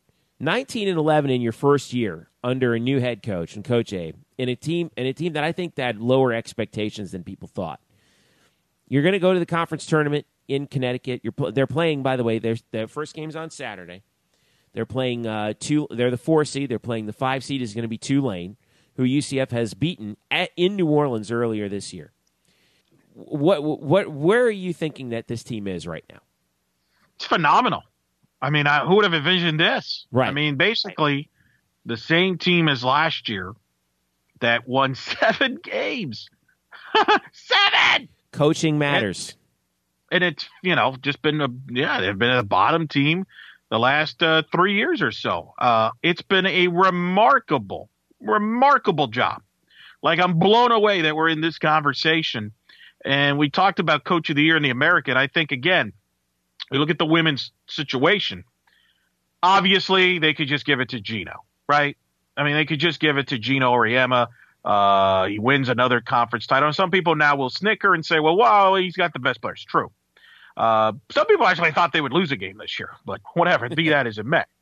19 0.40 0.88
and 0.88 0.96
11 0.96 1.30
in 1.30 1.42
your 1.42 1.52
first 1.52 1.92
year 1.92 2.30
under 2.42 2.74
a 2.74 2.78
new 2.78 3.00
head 3.00 3.22
coach 3.22 3.54
and 3.56 3.64
Coach 3.64 3.92
Abe 3.92 4.16
in 4.38 4.48
a 4.48 4.56
team 4.56 4.90
in 4.96 5.06
a 5.06 5.12
team 5.12 5.34
that 5.34 5.44
I 5.44 5.52
think 5.52 5.74
that 5.74 5.84
had 5.84 6.00
lower 6.00 6.32
expectations 6.32 7.12
than 7.12 7.24
people 7.24 7.48
thought. 7.48 7.80
You're 8.88 9.02
going 9.02 9.14
to 9.14 9.18
go 9.18 9.34
to 9.34 9.38
the 9.38 9.46
conference 9.46 9.84
tournament 9.84 10.26
in 10.48 10.66
Connecticut. 10.66 11.20
You're 11.22 11.52
they're 11.52 11.66
playing, 11.66 12.02
by 12.02 12.16
the 12.16 12.24
way. 12.24 12.38
Their 12.38 12.56
their 12.70 12.88
first 12.88 13.14
game's 13.14 13.36
on 13.36 13.50
Saturday. 13.50 14.02
They're 14.72 14.86
playing 14.86 15.26
uh, 15.26 15.54
two. 15.58 15.86
They're 15.90 16.10
the 16.10 16.18
four 16.18 16.44
seed. 16.44 16.70
They're 16.70 16.78
playing 16.78 17.06
the 17.06 17.12
five 17.12 17.42
seed 17.42 17.62
is 17.62 17.74
going 17.74 17.82
to 17.82 17.88
be 17.88 17.98
Tulane, 17.98 18.56
who 18.96 19.04
UCF 19.04 19.50
has 19.50 19.74
beaten 19.74 20.16
at, 20.30 20.50
in 20.56 20.76
New 20.76 20.86
Orleans 20.86 21.30
earlier 21.30 21.68
this 21.68 21.92
year. 21.92 22.12
What 23.14 23.62
what 23.64 24.08
where 24.08 24.42
are 24.42 24.50
you 24.50 24.74
thinking 24.74 25.10
that 25.10 25.28
this 25.28 25.42
team 25.42 25.66
is 25.66 25.86
right 25.86 26.04
now? 26.10 26.20
It's 27.16 27.24
phenomenal. 27.24 27.82
I 28.42 28.50
mean, 28.50 28.66
I, 28.66 28.84
who 28.84 28.96
would 28.96 29.04
have 29.04 29.14
envisioned 29.14 29.58
this? 29.58 30.06
Right. 30.12 30.28
I 30.28 30.32
mean, 30.32 30.56
basically, 30.56 31.30
the 31.86 31.96
same 31.96 32.36
team 32.36 32.68
as 32.68 32.84
last 32.84 33.30
year 33.30 33.54
that 34.40 34.68
won 34.68 34.94
seven 35.20 35.58
games. 35.62 36.28
seven. 37.32 38.08
Coaching 38.32 38.78
matters 38.78 39.30
and 39.30 39.45
it's 40.10 40.48
you 40.62 40.74
know 40.74 40.96
just 41.00 41.20
been 41.22 41.40
a 41.40 41.48
yeah 41.68 42.00
they've 42.00 42.18
been 42.18 42.30
a 42.30 42.42
bottom 42.42 42.88
team 42.88 43.26
the 43.70 43.78
last 43.78 44.22
uh, 44.22 44.42
three 44.52 44.74
years 44.74 45.02
or 45.02 45.10
so. 45.10 45.54
Uh, 45.58 45.90
it's 46.02 46.22
been 46.22 46.46
a 46.46 46.68
remarkable, 46.68 47.88
remarkable 48.20 49.08
job. 49.08 49.42
Like 50.02 50.20
I'm 50.20 50.38
blown 50.38 50.72
away 50.72 51.02
that 51.02 51.16
we're 51.16 51.28
in 51.28 51.40
this 51.40 51.58
conversation, 51.58 52.52
and 53.04 53.38
we 53.38 53.50
talked 53.50 53.80
about 53.80 54.04
Coach 54.04 54.30
of 54.30 54.36
the 54.36 54.42
Year 54.42 54.56
in 54.56 54.62
the 54.62 54.70
American. 54.70 55.16
I 55.16 55.26
think 55.26 55.50
again, 55.52 55.92
we 56.70 56.78
look 56.78 56.90
at 56.90 56.98
the 56.98 57.06
women's 57.06 57.50
situation. 57.68 58.44
Obviously, 59.42 60.18
they 60.18 60.34
could 60.34 60.48
just 60.48 60.64
give 60.64 60.80
it 60.80 60.90
to 60.90 61.00
Geno, 61.00 61.44
right? 61.68 61.96
I 62.36 62.44
mean, 62.44 62.54
they 62.54 62.64
could 62.64 62.80
just 62.80 63.00
give 63.00 63.16
it 63.16 63.28
to 63.28 63.38
Geno 63.38 63.72
Auriemma. 63.72 64.28
Uh, 64.64 65.26
he 65.26 65.38
wins 65.38 65.68
another 65.68 66.00
conference 66.00 66.46
title. 66.46 66.66
And 66.66 66.74
some 66.74 66.90
people 66.90 67.14
now 67.14 67.36
will 67.36 67.50
snicker 67.50 67.94
and 67.94 68.04
say, 68.04 68.18
well, 68.18 68.36
wow, 68.36 68.74
he's 68.74 68.96
got 68.96 69.12
the 69.12 69.20
best 69.20 69.40
players. 69.40 69.64
True. 69.64 69.92
Uh, 70.56 70.92
some 71.10 71.26
people 71.26 71.46
actually 71.46 71.72
thought 71.72 71.92
they 71.92 72.00
would 72.00 72.12
lose 72.12 72.32
a 72.32 72.36
game 72.36 72.58
this 72.58 72.78
year, 72.78 72.90
but 73.04 73.20
whatever. 73.34 73.68
be 73.68 73.88
that 73.90 74.06
as 74.06 74.18
it 74.18 74.26
may. 74.26 74.44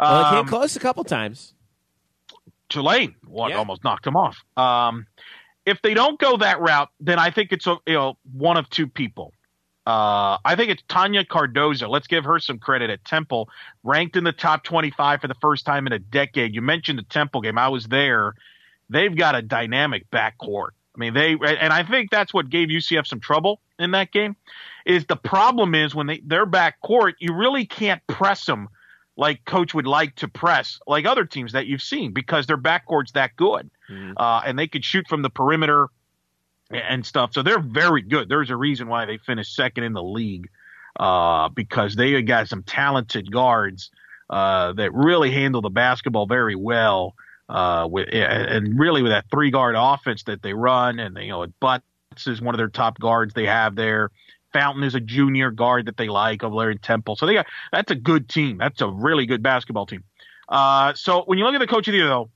Well, 0.00 0.24
they 0.24 0.30
came 0.30 0.38
um, 0.40 0.48
close 0.48 0.74
a 0.74 0.80
couple 0.80 1.04
times. 1.04 1.54
Tulane 2.68 3.14
one 3.26 3.50
yeah. 3.50 3.58
almost 3.58 3.84
knocked 3.84 4.04
them 4.04 4.16
off. 4.16 4.42
Um, 4.56 5.06
if 5.66 5.80
they 5.82 5.94
don't 5.94 6.18
go 6.18 6.36
that 6.38 6.60
route, 6.60 6.88
then 6.98 7.18
I 7.18 7.30
think 7.30 7.52
it's 7.52 7.66
a, 7.66 7.76
you 7.86 7.94
know 7.94 8.18
one 8.32 8.56
of 8.56 8.68
two 8.70 8.88
people. 8.88 9.32
Uh, 9.86 10.38
I 10.44 10.56
think 10.56 10.70
it's 10.70 10.82
Tonya 10.84 11.26
Cardoza. 11.26 11.88
Let's 11.88 12.06
give 12.06 12.24
her 12.24 12.38
some 12.38 12.58
credit 12.58 12.88
at 12.90 13.04
Temple, 13.04 13.50
ranked 13.82 14.16
in 14.16 14.24
the 14.24 14.32
top 14.32 14.64
25 14.64 15.20
for 15.20 15.28
the 15.28 15.34
first 15.34 15.66
time 15.66 15.86
in 15.86 15.92
a 15.92 15.98
decade. 15.98 16.54
You 16.54 16.62
mentioned 16.62 16.98
the 16.98 17.04
Temple 17.04 17.42
game. 17.42 17.58
I 17.58 17.68
was 17.68 17.86
there. 17.86 18.34
They've 18.88 19.14
got 19.14 19.34
a 19.34 19.42
dynamic 19.42 20.10
backcourt. 20.10 20.70
I 20.94 20.98
mean, 20.98 21.12
they 21.12 21.32
and 21.32 21.72
I 21.72 21.82
think 21.82 22.10
that's 22.10 22.32
what 22.32 22.48
gave 22.48 22.68
UCF 22.68 23.06
some 23.06 23.20
trouble 23.20 23.60
in 23.78 23.90
that 23.90 24.10
game. 24.12 24.36
Is 24.84 25.06
the 25.06 25.16
problem 25.16 25.74
is 25.74 25.94
when 25.94 26.06
they 26.06 26.20
they're 26.24 26.46
back 26.46 26.80
court, 26.80 27.14
you 27.18 27.34
really 27.34 27.64
can't 27.64 28.06
press 28.06 28.44
them 28.44 28.68
like 29.16 29.44
coach 29.44 29.74
would 29.74 29.86
like 29.86 30.14
to 30.16 30.28
press 30.28 30.78
like 30.86 31.06
other 31.06 31.24
teams 31.24 31.52
that 31.52 31.66
you've 31.66 31.82
seen 31.82 32.12
because 32.12 32.46
their 32.46 32.56
backcourt's 32.56 33.12
that 33.12 33.36
good, 33.36 33.70
mm-hmm. 33.88 34.12
uh, 34.16 34.42
and 34.44 34.58
they 34.58 34.66
could 34.66 34.84
shoot 34.84 35.06
from 35.08 35.22
the 35.22 35.30
perimeter 35.30 35.88
and 36.70 37.04
stuff. 37.06 37.32
So 37.32 37.42
they're 37.42 37.60
very 37.60 38.02
good. 38.02 38.28
There's 38.28 38.50
a 38.50 38.56
reason 38.56 38.88
why 38.88 39.06
they 39.06 39.18
finished 39.18 39.54
second 39.54 39.84
in 39.84 39.92
the 39.92 40.02
league 40.02 40.48
uh, 40.98 41.48
because 41.48 41.94
they 41.94 42.20
got 42.22 42.48
some 42.48 42.62
talented 42.62 43.30
guards 43.30 43.90
uh, 44.30 44.72
that 44.72 44.92
really 44.92 45.30
handle 45.30 45.60
the 45.60 45.70
basketball 45.70 46.26
very 46.26 46.56
well. 46.56 47.14
Uh, 47.46 47.86
with 47.90 48.08
and 48.10 48.80
really 48.80 49.02
with 49.02 49.12
that 49.12 49.26
three 49.30 49.50
guard 49.50 49.74
offense 49.78 50.22
that 50.22 50.40
they 50.40 50.54
run, 50.54 50.98
and 50.98 51.14
you 51.18 51.28
know, 51.28 51.46
Butts 51.60 51.84
is 52.26 52.40
one 52.40 52.54
of 52.54 52.58
their 52.58 52.70
top 52.70 52.98
guards 52.98 53.34
they 53.34 53.44
have 53.44 53.76
there. 53.76 54.10
Fountain 54.54 54.82
is 54.84 54.94
a 54.94 55.00
junior 55.00 55.50
guard 55.50 55.86
that 55.86 55.98
they 55.98 56.08
like 56.08 56.42
over 56.42 56.56
there 56.56 56.70
in 56.70 56.78
Temple. 56.78 57.16
So 57.16 57.26
they 57.26 57.34
got 57.34 57.46
that's 57.70 57.90
a 57.90 57.94
good 57.94 58.28
team. 58.28 58.56
That's 58.56 58.80
a 58.80 58.88
really 58.88 59.26
good 59.26 59.42
basketball 59.42 59.84
team. 59.84 60.04
Uh, 60.48 60.94
so 60.94 61.24
when 61.24 61.38
you 61.38 61.44
look 61.44 61.54
at 61.54 61.60
the 61.60 61.66
coach 61.66 61.86
of 61.88 61.92
the 61.92 61.98
year, 61.98 62.08
though, 62.08 62.30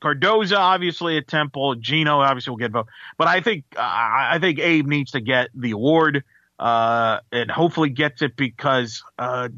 Cardoza 0.00 0.56
obviously 0.56 1.16
at 1.16 1.26
Temple, 1.26 1.74
Geno 1.74 2.20
obviously 2.20 2.52
will 2.52 2.58
get 2.58 2.70
vote, 2.70 2.86
but 3.18 3.26
I 3.26 3.40
think 3.40 3.64
uh, 3.76 3.80
I 3.82 4.38
think 4.40 4.60
Abe 4.60 4.86
needs 4.86 5.10
to 5.10 5.20
get 5.20 5.48
the 5.54 5.72
award 5.72 6.22
uh, 6.60 7.18
and 7.32 7.50
hopefully 7.50 7.90
gets 7.90 8.22
it 8.22 8.36
because 8.36 9.02
uh, 9.18 9.48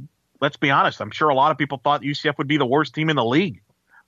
let's 0.40 0.57
be 0.57 0.70
honest, 0.70 1.03
I'm 1.03 1.11
sure 1.11 1.28
a 1.28 1.34
lot 1.34 1.51
of 1.51 1.59
people 1.59 1.78
thought 1.84 2.01
UCF 2.01 2.38
would 2.38 2.49
be 2.49 2.57
the 2.57 2.66
worst 2.66 2.95
team 2.95 3.11
in 3.11 3.16
the 3.16 3.24
league 3.24 3.61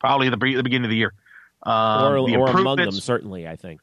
probably 0.05 0.29
the, 0.29 0.37
the 0.37 0.63
beginning 0.63 0.85
of 0.85 0.91
the 0.91 0.97
year. 0.97 1.15
Um, 1.63 2.13
or, 2.13 2.27
the 2.27 2.37
or 2.37 2.49
among 2.51 2.77
them, 2.77 2.93
certainly, 2.93 3.49
I 3.49 3.57
think. 3.57 3.81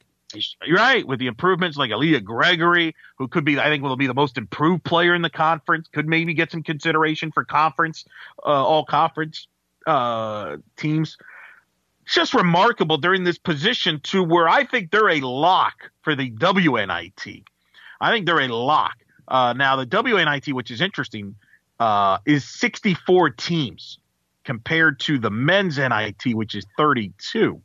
You're 0.64 0.76
right 0.76 1.06
with 1.06 1.18
the 1.18 1.26
improvements 1.26 1.76
like 1.76 1.90
Aaliyah 1.90 2.24
Gregory, 2.24 2.94
who 3.16 3.28
could 3.28 3.44
be, 3.44 3.58
I 3.58 3.64
think, 3.64 3.82
will 3.82 3.96
be 3.96 4.06
the 4.06 4.14
most 4.14 4.38
improved 4.38 4.84
player 4.84 5.14
in 5.14 5.22
the 5.22 5.30
conference. 5.30 5.88
Could 5.92 6.08
maybe 6.08 6.34
get 6.34 6.50
some 6.50 6.62
consideration 6.62 7.32
for 7.32 7.44
conference, 7.44 8.04
uh, 8.44 8.48
all 8.48 8.84
conference 8.84 9.46
uh, 9.86 10.56
teams. 10.76 11.16
Just 12.06 12.34
remarkable 12.34 12.98
during 12.98 13.24
this 13.24 13.38
position 13.38 14.00
to 14.04 14.22
where 14.22 14.48
I 14.48 14.64
think 14.64 14.90
they're 14.90 15.10
a 15.10 15.20
lock 15.20 15.90
for 16.02 16.14
the 16.14 16.30
WNIT. 16.30 17.44
I 18.00 18.10
think 18.10 18.26
they're 18.26 18.40
a 18.40 18.48
lock. 18.48 18.96
Uh, 19.28 19.52
now 19.52 19.76
the 19.76 19.86
WNIT, 19.86 20.52
which 20.52 20.70
is 20.70 20.80
interesting, 20.80 21.36
uh, 21.78 22.18
is 22.26 22.44
64 22.44 23.30
teams 23.30 23.98
compared 24.44 24.98
to 25.00 25.18
the 25.18 25.30
men's 25.30 25.78
NIT, 25.78 26.34
which 26.34 26.54
is 26.54 26.66
32. 26.76 27.62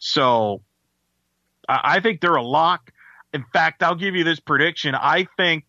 So 0.00 0.62
I 1.82 2.00
think 2.00 2.20
they're 2.20 2.36
a 2.36 2.42
lock. 2.42 2.92
In 3.32 3.44
fact, 3.52 3.82
I'll 3.82 3.94
give 3.94 4.14
you 4.14 4.24
this 4.24 4.40
prediction. 4.40 4.94
I 4.94 5.28
think 5.36 5.64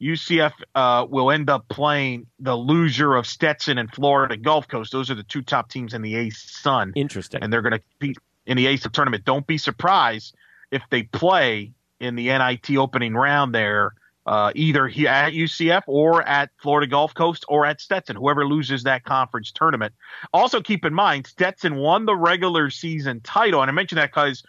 UCF 0.00 0.52
uh, 0.74 1.06
will 1.08 1.30
end 1.30 1.48
up 1.50 1.68
playing 1.68 2.26
the 2.38 2.54
loser 2.54 3.14
of 3.14 3.26
Stetson 3.26 3.78
and 3.78 3.92
Florida 3.92 4.36
Gulf 4.36 4.68
Coast. 4.68 4.92
Those 4.92 5.10
are 5.10 5.14
the 5.14 5.22
two 5.22 5.42
top 5.42 5.70
teams 5.70 5.94
in 5.94 6.02
the 6.02 6.14
ASUN. 6.14 6.92
Interesting. 6.94 7.42
And 7.42 7.52
they're 7.52 7.62
going 7.62 7.72
to 7.72 7.78
compete 7.78 8.18
in 8.46 8.56
the 8.56 8.66
ASUN 8.66 8.92
tournament. 8.92 9.24
Don't 9.24 9.46
be 9.46 9.58
surprised 9.58 10.34
if 10.70 10.82
they 10.90 11.04
play 11.04 11.72
in 12.00 12.16
the 12.16 12.26
NIT 12.26 12.76
opening 12.76 13.14
round 13.14 13.54
there 13.54 13.94
uh, 14.26 14.52
either 14.54 14.86
he, 14.86 15.08
at 15.08 15.32
UCF 15.32 15.82
or 15.86 16.22
at 16.22 16.50
Florida 16.58 16.86
Gulf 16.86 17.14
Coast 17.14 17.44
or 17.48 17.66
at 17.66 17.80
Stetson, 17.80 18.16
whoever 18.16 18.46
loses 18.46 18.82
that 18.84 19.04
conference 19.04 19.50
tournament. 19.50 19.94
Also, 20.32 20.60
keep 20.60 20.84
in 20.84 20.94
mind, 20.94 21.26
Stetson 21.26 21.76
won 21.76 22.04
the 22.04 22.14
regular 22.14 22.70
season 22.70 23.20
title. 23.22 23.62
And 23.62 23.70
I 23.70 23.72
mentioned 23.72 23.98
that 23.98 24.10
because 24.10 24.42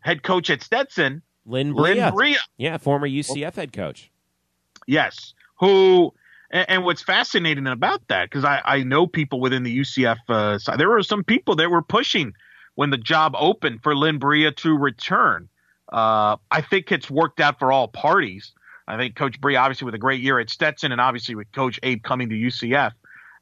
head 0.00 0.22
coach 0.22 0.50
at 0.50 0.62
Stetson, 0.62 1.22
Lynn 1.46 1.74
Bria. 1.74 2.06
Lynn 2.06 2.14
Bria. 2.14 2.38
Yeah, 2.56 2.78
former 2.78 3.08
UCF 3.08 3.54
head 3.54 3.72
coach. 3.72 4.10
Yes. 4.86 5.34
Who, 5.60 6.12
and, 6.50 6.68
and 6.68 6.84
what's 6.84 7.02
fascinating 7.02 7.66
about 7.66 8.06
that, 8.08 8.30
because 8.30 8.44
I, 8.44 8.60
I 8.64 8.82
know 8.82 9.06
people 9.06 9.40
within 9.40 9.62
the 9.62 9.78
UCF 9.78 10.18
uh, 10.28 10.58
side, 10.58 10.78
there 10.78 10.88
were 10.88 11.02
some 11.02 11.24
people 11.24 11.56
that 11.56 11.70
were 11.70 11.82
pushing 11.82 12.32
when 12.74 12.90
the 12.90 12.98
job 12.98 13.34
opened 13.38 13.82
for 13.82 13.94
Lynn 13.94 14.18
Bria 14.18 14.52
to 14.52 14.76
return. 14.76 15.48
Uh, 15.92 16.36
I 16.50 16.60
think 16.62 16.92
it's 16.92 17.10
worked 17.10 17.40
out 17.40 17.58
for 17.58 17.72
all 17.72 17.88
parties. 17.88 18.52
I 18.86 18.96
think 18.96 19.16
Coach 19.16 19.40
Bree, 19.40 19.56
obviously, 19.56 19.84
with 19.84 19.94
a 19.94 19.98
great 19.98 20.20
year 20.20 20.40
at 20.40 20.50
Stetson, 20.50 20.90
and 20.92 21.00
obviously 21.00 21.34
with 21.34 21.50
Coach 21.52 21.78
Abe 21.82 22.02
coming 22.02 22.28
to 22.28 22.34
UCF, 22.34 22.90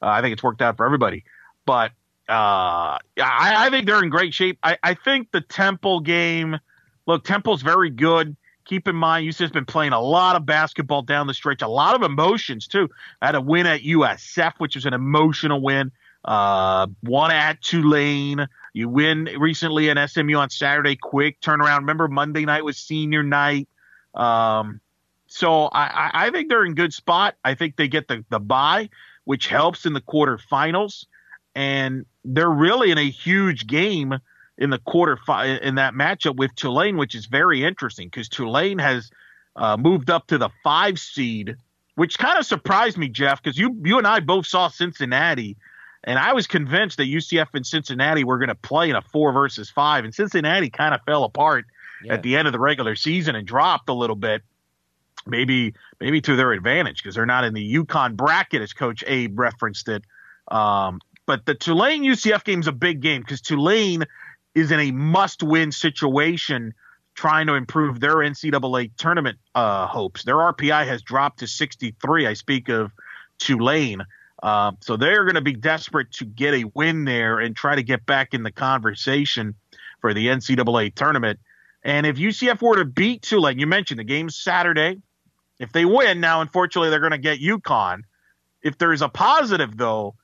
uh, 0.03 0.07
I 0.07 0.21
think 0.21 0.33
it's 0.33 0.43
worked 0.43 0.61
out 0.61 0.77
for 0.77 0.85
everybody. 0.85 1.25
But 1.65 1.93
uh, 2.29 2.99
I, 2.99 3.01
I, 3.17 3.71
think 3.71 3.87
they're 3.87 4.03
in 4.03 4.11
great 4.11 4.35
shape. 4.35 4.59
I, 4.63 4.77
I, 4.83 4.95
think 4.95 5.31
the 5.33 5.41
Temple 5.41 6.01
game. 6.01 6.59
Look, 7.07 7.25
Temple's 7.25 7.63
very 7.63 7.91
good. 7.91 8.37
Keep 8.67 8.87
in 8.87 8.97
mind, 8.97 9.27
UCF's 9.27 9.51
been 9.51 9.65
playing 9.65 9.93
a 9.93 10.01
lot 10.01 10.37
of 10.37 10.45
basketball 10.45 11.01
down 11.01 11.27
the 11.27 11.33
stretch, 11.33 11.63
a 11.63 11.69
lot 11.69 11.95
of 11.95 12.03
emotions 12.03 12.69
too. 12.69 12.91
I 13.23 13.27
had 13.27 13.35
a 13.35 13.41
win 13.41 13.67
at 13.67 13.81
USF, 13.81 14.55
which 14.59 14.75
was 14.75 14.85
an 14.85 14.93
emotional 14.93 15.63
win. 15.63 15.91
Uh, 16.23 16.89
one 17.01 17.31
at 17.31 17.63
Tulane. 17.63 18.47
You 18.75 18.91
win 18.91 19.25
recently 19.39 19.89
at 19.89 20.11
SMU 20.11 20.37
on 20.37 20.51
Saturday. 20.51 20.97
Quick 20.97 21.41
turnaround. 21.41 21.79
Remember 21.79 22.09
Monday 22.09 22.45
night 22.45 22.63
was 22.63 22.77
senior 22.77 23.23
night. 23.23 23.69
Um, 24.13 24.81
so 25.29 25.65
I, 25.65 26.11
I 26.13 26.31
think 26.31 26.49
they're 26.49 26.65
in 26.65 26.75
good 26.75 26.93
spot. 26.93 27.37
I 27.45 27.55
think 27.55 27.77
they 27.77 27.89
get 27.89 28.09
the 28.09 28.25
the 28.29 28.41
bye, 28.41 28.91
which 29.25 29.47
helps 29.47 29.87
in 29.87 29.93
the 29.93 30.01
quarterfinals, 30.01 31.07
and 31.59 32.07
they're 32.25 32.49
really 32.49 32.93
in 32.93 32.99
a 32.99 33.11
huge 33.11 33.67
game 33.67 34.15
in 34.59 34.71
the 34.71 34.79
quarter 34.79 35.17
fi- 35.17 35.59
in 35.59 35.75
that 35.75 35.93
matchup 35.93 36.37
with 36.37 36.55
Tulane, 36.55 36.97
which 36.97 37.17
is 37.17 37.27
very 37.27 37.65
interesting 37.65 38.07
because 38.07 38.29
Tulane 38.29 38.79
has 38.79 39.11
uh, 39.57 39.77
moved 39.77 40.09
up 40.09 40.29
to 40.29 40.39
the 40.39 40.51
five 40.63 41.01
seed, 41.01 41.57
which 41.97 42.17
kind 42.17 42.39
of 42.39 42.47
surprised 42.47 42.97
me, 42.97 43.09
Jeff, 43.09 43.43
because 43.43 43.59
you 43.59 43.77
you 43.85 43.99
and 43.99 44.07
I 44.07 44.21
both 44.21 44.47
saw 44.47 44.69
Cincinnati, 44.69 45.57
and 46.05 46.17
I 46.17 46.33
was 46.33 46.47
convinced 46.47 46.97
that 46.99 47.09
UCF 47.09 47.49
and 47.55 47.67
Cincinnati 47.67 48.23
were 48.23 48.39
going 48.39 48.51
to 48.51 48.55
play 48.55 48.89
in 48.89 48.95
a 48.95 49.03
four 49.03 49.33
versus 49.33 49.69
five, 49.69 50.05
and 50.05 50.15
Cincinnati 50.15 50.71
kind 50.71 50.95
of 50.95 51.01
fell 51.07 51.25
apart 51.25 51.65
yeah. 52.05 52.15
at 52.15 52.23
the 52.23 52.37
end 52.37 52.47
of 52.47 52.53
the 52.53 52.61
regular 52.61 52.95
season 52.95 53.35
and 53.35 53.49
dropped 53.49 53.89
a 53.89 53.95
little 53.95 54.15
bit. 54.15 54.43
Maybe 55.27 55.75
maybe 55.99 56.21
to 56.21 56.37
their 56.37 56.53
advantage 56.53 57.03
because 57.03 57.17
they're 57.17 57.27
not 57.27 57.43
in 57.43 57.53
the 57.53 57.75
UConn 57.75 58.15
bracket, 58.15 58.63
as 58.63 58.73
Coach 58.73 59.03
Abe 59.09 59.37
referenced 59.37 59.89
it. 59.89 60.05
Um, 60.51 61.01
but 61.29 61.45
the 61.45 61.55
Tulane 61.55 62.05
UCF 62.05 62.43
game 62.43 62.61
is 62.61 62.69
a 62.69 62.73
big 62.73 63.03
game 63.03 63.21
because 63.21 63.43
Tulane 63.43 64.05
is 64.55 64.73
in 64.73 64.81
a 64.81 64.91
must 64.93 65.43
win 65.43 65.73
situation 65.73 66.73
trying 67.15 67.49
to 67.49 67.55
improve 67.55 68.01
their 68.01 68.15
NCAA 68.15 68.93
tournament 68.97 69.37
uh, 69.55 69.87
hopes. 69.87 70.25
Their 70.25 70.37
RPI 70.37 70.87
has 70.87 71.03
dropped 71.03 71.41
to 71.41 71.47
63. 71.47 72.27
I 72.27 72.33
speak 72.33 72.71
of 72.71 72.93
Tulane. 73.39 74.07
Uh, 74.43 74.73
so 74.81 74.97
they're 74.97 75.25
going 75.25 75.35
to 75.35 75.43
be 75.43 75.53
desperate 75.53 76.13
to 76.13 76.25
get 76.25 76.55
a 76.55 76.65
win 76.65 77.05
there 77.05 77.41
and 77.41 77.55
try 77.55 77.75
to 77.75 77.83
get 77.83 78.07
back 78.07 78.33
in 78.33 78.43
the 78.43 78.53
conversation 78.53 79.55
for 80.01 80.15
the 80.15 80.29
NCAA 80.29 80.95
tournament. 80.95 81.41
And 81.83 82.07
if 82.07 82.17
UCF 82.17 82.63
were 82.63 82.77
to 82.77 82.87
beat 82.87 83.21
Tulane, 83.21 83.59
you 83.59 83.67
mentioned 83.67 84.01
the 84.01 84.05
game's 84.05 84.35
Saturday. 84.35 85.03
If 85.59 85.73
they 85.73 85.85
win, 85.85 86.21
now 86.21 86.41
unfortunately 86.41 86.89
they're 86.89 87.01
going 87.01 87.13
to 87.13 87.19
get 87.19 87.39
UConn. 87.39 88.05
If 88.63 88.79
there's 88.79 89.03
a 89.03 89.11
positive 89.11 89.77
though, 89.77 90.15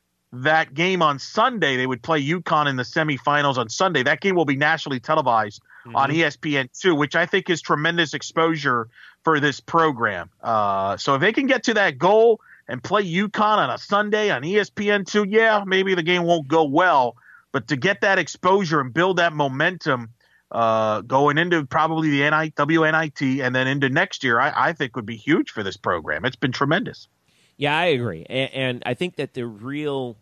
that 0.42 0.74
game 0.74 1.02
on 1.02 1.18
Sunday. 1.18 1.76
They 1.76 1.86
would 1.86 2.02
play 2.02 2.22
UConn 2.22 2.68
in 2.68 2.76
the 2.76 2.82
semifinals 2.82 3.56
on 3.56 3.68
Sunday. 3.68 4.02
That 4.02 4.20
game 4.20 4.34
will 4.34 4.44
be 4.44 4.56
nationally 4.56 5.00
televised 5.00 5.62
mm-hmm. 5.86 5.96
on 5.96 6.10
ESPN2, 6.10 6.96
which 6.96 7.16
I 7.16 7.26
think 7.26 7.50
is 7.50 7.62
tremendous 7.62 8.14
exposure 8.14 8.88
for 9.22 9.40
this 9.40 9.60
program. 9.60 10.30
Uh, 10.42 10.96
so 10.96 11.14
if 11.14 11.20
they 11.20 11.32
can 11.32 11.46
get 11.46 11.64
to 11.64 11.74
that 11.74 11.98
goal 11.98 12.40
and 12.68 12.82
play 12.82 13.04
UConn 13.04 13.58
on 13.58 13.70
a 13.70 13.78
Sunday 13.78 14.30
on 14.30 14.42
ESPN2, 14.42 15.26
yeah, 15.30 15.64
maybe 15.66 15.94
the 15.94 16.02
game 16.02 16.24
won't 16.24 16.48
go 16.48 16.64
well. 16.64 17.16
But 17.52 17.68
to 17.68 17.76
get 17.76 18.00
that 18.00 18.18
exposure 18.18 18.80
and 18.80 18.92
build 18.92 19.18
that 19.18 19.32
momentum 19.32 20.10
uh, 20.50 21.00
going 21.02 21.38
into 21.38 21.64
probably 21.64 22.10
the 22.10 22.18
NI, 22.18 22.50
WNIT 22.50 23.44
and 23.44 23.54
then 23.54 23.66
into 23.66 23.88
next 23.88 24.24
year, 24.24 24.40
I, 24.40 24.68
I 24.68 24.72
think 24.72 24.96
would 24.96 25.06
be 25.06 25.16
huge 25.16 25.50
for 25.50 25.62
this 25.62 25.76
program. 25.76 26.24
It's 26.24 26.36
been 26.36 26.52
tremendous. 26.52 27.08
Yeah, 27.56 27.78
I 27.78 27.84
agree, 27.86 28.26
and, 28.28 28.52
and, 28.52 28.82
I 28.84 28.94
think 28.94 29.14
that 29.16 29.34
the 29.34 29.46
real 29.46 30.16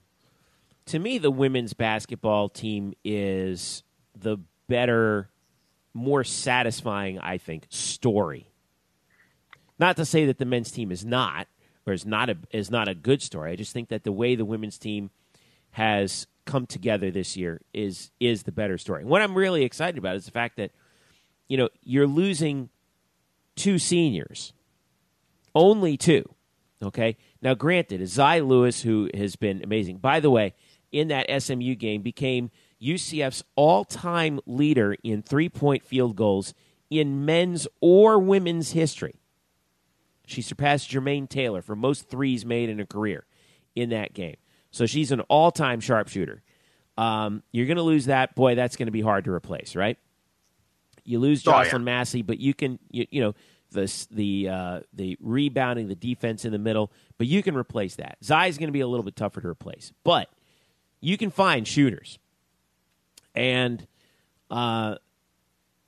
to 0.86 0.98
me, 0.98 1.18
the 1.18 1.30
women's 1.30 1.72
basketball 1.72 2.48
team 2.48 2.94
is 3.04 3.82
the 4.18 4.38
better, 4.68 5.30
more 5.94 6.24
satisfying, 6.24 7.18
I 7.18 7.38
think, 7.38 7.66
story. 7.68 8.48
Not 9.78 9.96
to 9.96 10.04
say 10.04 10.26
that 10.26 10.38
the 10.38 10.44
men's 10.44 10.70
team 10.70 10.92
is 10.92 11.04
not, 11.04 11.48
or 11.86 11.92
is 11.92 12.06
not 12.06 12.30
a 12.30 12.36
is 12.50 12.70
not 12.70 12.88
a 12.88 12.94
good 12.94 13.22
story. 13.22 13.52
I 13.52 13.56
just 13.56 13.72
think 13.72 13.88
that 13.88 14.04
the 14.04 14.12
way 14.12 14.34
the 14.34 14.44
women's 14.44 14.78
team 14.78 15.10
has 15.72 16.26
come 16.44 16.66
together 16.66 17.10
this 17.10 17.36
year 17.36 17.60
is 17.72 18.10
is 18.20 18.44
the 18.44 18.52
better 18.52 18.78
story. 18.78 19.04
What 19.04 19.22
I'm 19.22 19.36
really 19.36 19.64
excited 19.64 19.98
about 19.98 20.16
is 20.16 20.24
the 20.24 20.30
fact 20.30 20.56
that 20.56 20.70
you 21.48 21.56
know 21.56 21.68
you're 21.82 22.06
losing 22.06 22.68
two 23.56 23.78
seniors, 23.78 24.52
only 25.54 25.96
two. 25.96 26.34
Okay, 26.82 27.16
now 27.40 27.54
granted, 27.54 28.06
Zy 28.08 28.40
Lewis, 28.40 28.82
who 28.82 29.08
has 29.14 29.36
been 29.36 29.62
amazing. 29.62 29.98
By 29.98 30.20
the 30.20 30.30
way, 30.30 30.54
in 30.92 31.08
that 31.08 31.42
SMU 31.42 31.74
game 31.74 32.02
became 32.02 32.50
UCF's 32.80 33.42
all 33.56 33.84
time 33.84 34.40
leader 34.46 34.96
in 35.02 35.22
three 35.22 35.48
point 35.48 35.82
field 35.84 36.16
goals 36.16 36.54
in 36.90 37.24
men's 37.24 37.66
or 37.80 38.18
women's 38.18 38.72
history. 38.72 39.20
She 40.26 40.42
surpassed 40.42 40.90
Jermaine 40.90 41.28
Taylor 41.28 41.62
for 41.62 41.74
most 41.74 42.08
threes 42.08 42.44
made 42.44 42.68
in 42.68 42.80
a 42.80 42.86
career 42.86 43.26
in 43.74 43.90
that 43.90 44.14
game. 44.14 44.36
So 44.70 44.86
she's 44.86 45.12
an 45.12 45.20
all 45.22 45.50
time 45.50 45.80
sharpshooter. 45.80 46.42
Um, 46.96 47.42
you're 47.52 47.66
going 47.66 47.78
to 47.78 47.82
lose 47.82 48.06
that. 48.06 48.34
Boy, 48.34 48.54
that's 48.54 48.76
going 48.76 48.86
to 48.86 48.92
be 48.92 49.00
hard 49.00 49.24
to 49.24 49.32
replace, 49.32 49.74
right? 49.74 49.98
You 51.04 51.18
lose 51.18 51.42
Jocelyn 51.42 51.74
oh, 51.74 51.78
yeah. 51.78 51.84
Massey, 51.84 52.22
but 52.22 52.38
you 52.38 52.54
can, 52.54 52.78
you, 52.90 53.06
you 53.10 53.20
know, 53.20 53.34
the 53.72 54.06
the 54.10 54.48
uh, 54.48 54.80
the 54.92 55.16
rebounding, 55.20 55.88
the 55.88 55.94
defense 55.94 56.44
in 56.44 56.52
the 56.52 56.58
middle, 56.58 56.92
but 57.18 57.26
you 57.26 57.42
can 57.42 57.56
replace 57.56 57.96
that. 57.96 58.18
Zy 58.22 58.48
is 58.48 58.58
going 58.58 58.68
to 58.68 58.72
be 58.72 58.80
a 58.80 58.86
little 58.86 59.02
bit 59.02 59.16
tougher 59.16 59.40
to 59.40 59.48
replace, 59.48 59.92
but 60.04 60.28
you 61.02 61.18
can 61.18 61.30
find 61.30 61.68
shooters. 61.68 62.18
And 63.34 63.86
uh, 64.50 64.94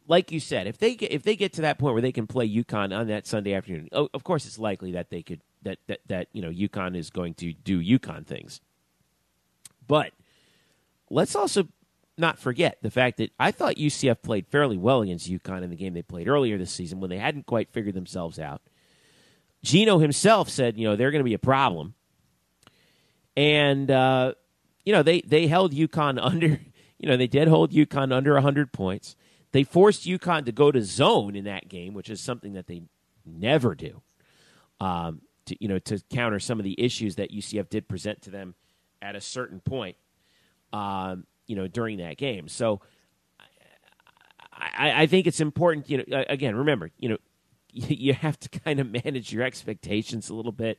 like 0.07 0.31
you 0.33 0.41
said, 0.41 0.67
if 0.67 0.77
they 0.77 0.95
get, 0.97 1.13
if 1.13 1.23
they 1.23 1.37
get 1.37 1.55
to 1.55 1.63
that 1.63 1.79
point 1.79 1.95
where 1.95 2.03
they 2.03 2.13
can 2.13 2.27
play 2.27 2.49
UConn 2.49 2.95
on 2.95 3.07
that 3.07 3.27
Sunday 3.27 3.55
afternoon, 3.55 3.89
oh, 3.93 4.11
of 4.13 4.25
course 4.25 4.45
it's 4.45 4.59
likely 4.59 4.93
that 4.93 5.09
they 5.09 5.23
could 5.23 5.41
that 5.63 5.79
that 5.87 6.01
that 6.09 6.29
you 6.33 6.43
know 6.43 6.51
UConn 6.51 6.97
is 6.97 7.09
going 7.09 7.35
to 7.35 7.53
do 7.53 7.81
UConn 7.81 8.27
things. 8.27 8.61
But 9.87 10.13
let's 11.09 11.35
also 11.37 11.69
not 12.17 12.39
forget 12.39 12.79
the 12.83 12.91
fact 12.91 13.19
that 13.19 13.31
I 13.39 13.51
thought 13.51 13.77
UCF 13.77 14.23
played 14.23 14.47
fairly 14.47 14.77
well 14.77 15.03
against 15.03 15.31
UConn 15.31 15.63
in 15.63 15.71
the 15.71 15.77
game 15.77 15.95
they 15.95 16.03
played 16.03 16.29
earlier 16.29 16.59
this 16.59 16.71
season 16.71 17.01
when 17.01 17.11
they 17.11 17.19
hadn't 17.19 17.47
quite 17.47 17.71
figured 17.71 17.95
themselves 17.95 18.39
out. 18.39 18.63
Geno 19.63 19.99
himself 19.99 20.49
said, 20.49 20.77
you 20.77 20.87
know, 20.87 20.95
they're 20.95 21.11
going 21.11 21.21
to 21.21 21.29
be 21.29 21.35
a 21.35 21.39
problem. 21.39 21.95
And 23.37 23.91
uh, 23.91 24.35
you 24.85 24.93
know, 24.93 25.03
they, 25.03 25.21
they 25.23 25.47
held 25.47 25.73
UConn 25.73 26.19
under, 26.23 26.61
you 26.99 27.09
know, 27.09 27.17
they 27.17 27.27
did 27.27 27.49
hold 27.49 27.73
UConn 27.73 28.13
under 28.13 28.35
100 28.35 28.73
points. 28.73 29.17
They 29.53 29.63
forced 29.63 30.05
UConn 30.05 30.47
to 30.47 30.53
go 30.53 30.73
to 30.73 30.83
zone 30.83 31.37
in 31.37 31.45
that 31.45 31.69
game, 31.69 31.95
which 31.95 32.11
is 32.11 32.21
something 32.21 32.55
that 32.55 32.67
they 32.67 32.83
never 33.25 33.75
do. 33.75 34.03
Um, 34.81 35.23
to 35.47 35.57
you 35.61 35.69
know, 35.69 35.79
to 35.79 36.01
counter 36.11 36.41
some 36.41 36.59
of 36.59 36.65
the 36.65 36.75
issues 36.83 37.17
that 37.17 37.31
UCF 37.31 37.69
did 37.69 37.89
present 37.89 38.23
to 38.23 38.31
them 38.31 38.55
at 39.03 39.15
a 39.15 39.21
certain 39.21 39.61
point, 39.61 39.97
um, 40.73 41.27
you 41.47 41.55
know, 41.55 41.69
during 41.69 41.99
that 41.99 42.17
game. 42.17 42.49
So 42.49 42.81
I, 44.53 45.03
I 45.03 45.07
think 45.07 45.27
it's 45.27 45.41
important. 45.41 45.91
You 45.91 46.05
know, 46.07 46.25
again, 46.29 46.57
remember, 46.57 46.91
you 46.99 47.11
know, 47.11 47.19
you 47.73 48.15
have 48.15 48.39
to 48.41 48.49
kind 48.49 48.81
of 48.81 48.91
manage 48.91 49.33
your 49.33 49.43
expectations 49.43 50.31
a 50.31 50.35
little 50.35 50.53
bit. 50.53 50.79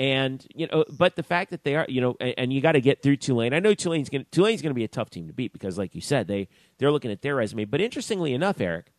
And 0.00 0.42
you 0.54 0.66
know, 0.66 0.86
but 0.88 1.14
the 1.14 1.22
fact 1.22 1.50
that 1.50 1.62
they 1.62 1.76
are, 1.76 1.84
you 1.86 2.00
know, 2.00 2.16
and, 2.20 2.34
and 2.38 2.52
you 2.54 2.62
got 2.62 2.72
to 2.72 2.80
get 2.80 3.02
through 3.02 3.16
Tulane. 3.16 3.52
I 3.52 3.58
know 3.58 3.74
Tulane's 3.74 4.08
going 4.08 4.24
Tulane's 4.30 4.62
going 4.62 4.70
to 4.70 4.74
be 4.74 4.82
a 4.82 4.88
tough 4.88 5.10
team 5.10 5.26
to 5.26 5.34
beat 5.34 5.52
because, 5.52 5.76
like 5.76 5.94
you 5.94 6.00
said, 6.00 6.26
they 6.26 6.48
they're 6.78 6.90
looking 6.90 7.10
at 7.10 7.20
their 7.20 7.34
resume. 7.34 7.66
But 7.66 7.82
interestingly 7.82 8.32
enough, 8.32 8.62
Eric, 8.62 8.92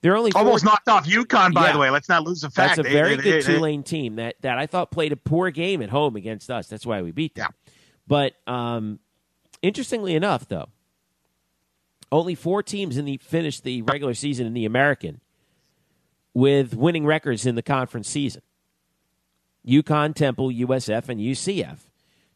they're 0.00 0.16
only 0.16 0.30
four, 0.30 0.40
almost 0.40 0.64
knocked 0.64 0.88
off 0.88 1.06
UConn. 1.06 1.52
By 1.52 1.66
yeah, 1.66 1.72
the 1.74 1.78
way, 1.80 1.90
let's 1.90 2.08
not 2.08 2.24
lose 2.24 2.40
the 2.40 2.48
fact 2.48 2.76
that's 2.76 2.88
a 2.88 2.90
very 2.90 3.16
they, 3.16 3.22
good 3.22 3.44
they, 3.44 3.54
Tulane 3.56 3.82
team 3.82 4.16
that 4.16 4.36
that 4.40 4.56
I 4.56 4.64
thought 4.64 4.90
played 4.90 5.12
a 5.12 5.16
poor 5.16 5.50
game 5.50 5.82
at 5.82 5.90
home 5.90 6.16
against 6.16 6.50
us. 6.50 6.66
That's 6.66 6.86
why 6.86 7.02
we 7.02 7.10
beat 7.10 7.34
them. 7.34 7.52
Yeah. 7.52 7.72
But 8.06 8.50
um, 8.50 9.00
interestingly 9.60 10.14
enough, 10.14 10.48
though, 10.48 10.70
only 12.10 12.34
four 12.34 12.62
teams 12.62 12.96
in 12.96 13.04
the 13.04 13.18
finished 13.18 13.64
the 13.64 13.82
regular 13.82 14.14
season 14.14 14.46
in 14.46 14.54
the 14.54 14.64
American 14.64 15.20
with 16.32 16.74
winning 16.74 17.04
records 17.04 17.44
in 17.44 17.54
the 17.54 17.62
conference 17.62 18.08
season. 18.08 18.40
UConn, 19.66 20.14
Temple, 20.14 20.50
USF, 20.50 21.08
and 21.08 21.20
UCF. 21.20 21.78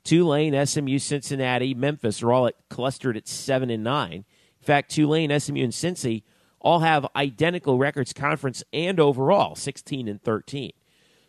Tulane, 0.04 0.66
SMU, 0.66 0.98
Cincinnati, 0.98 1.74
Memphis 1.74 2.22
are 2.22 2.32
all 2.32 2.46
at, 2.48 2.54
clustered 2.68 3.16
at 3.16 3.28
seven 3.28 3.70
and 3.70 3.84
nine. 3.84 4.24
In 4.60 4.64
fact, 4.64 4.90
Tulane, 4.90 5.38
SMU, 5.38 5.62
and 5.62 5.72
Cincy 5.72 6.22
all 6.60 6.80
have 6.80 7.06
identical 7.16 7.78
records, 7.78 8.12
conference 8.12 8.62
and 8.72 8.98
overall, 9.00 9.54
sixteen 9.54 10.08
and 10.08 10.22
thirteen. 10.22 10.72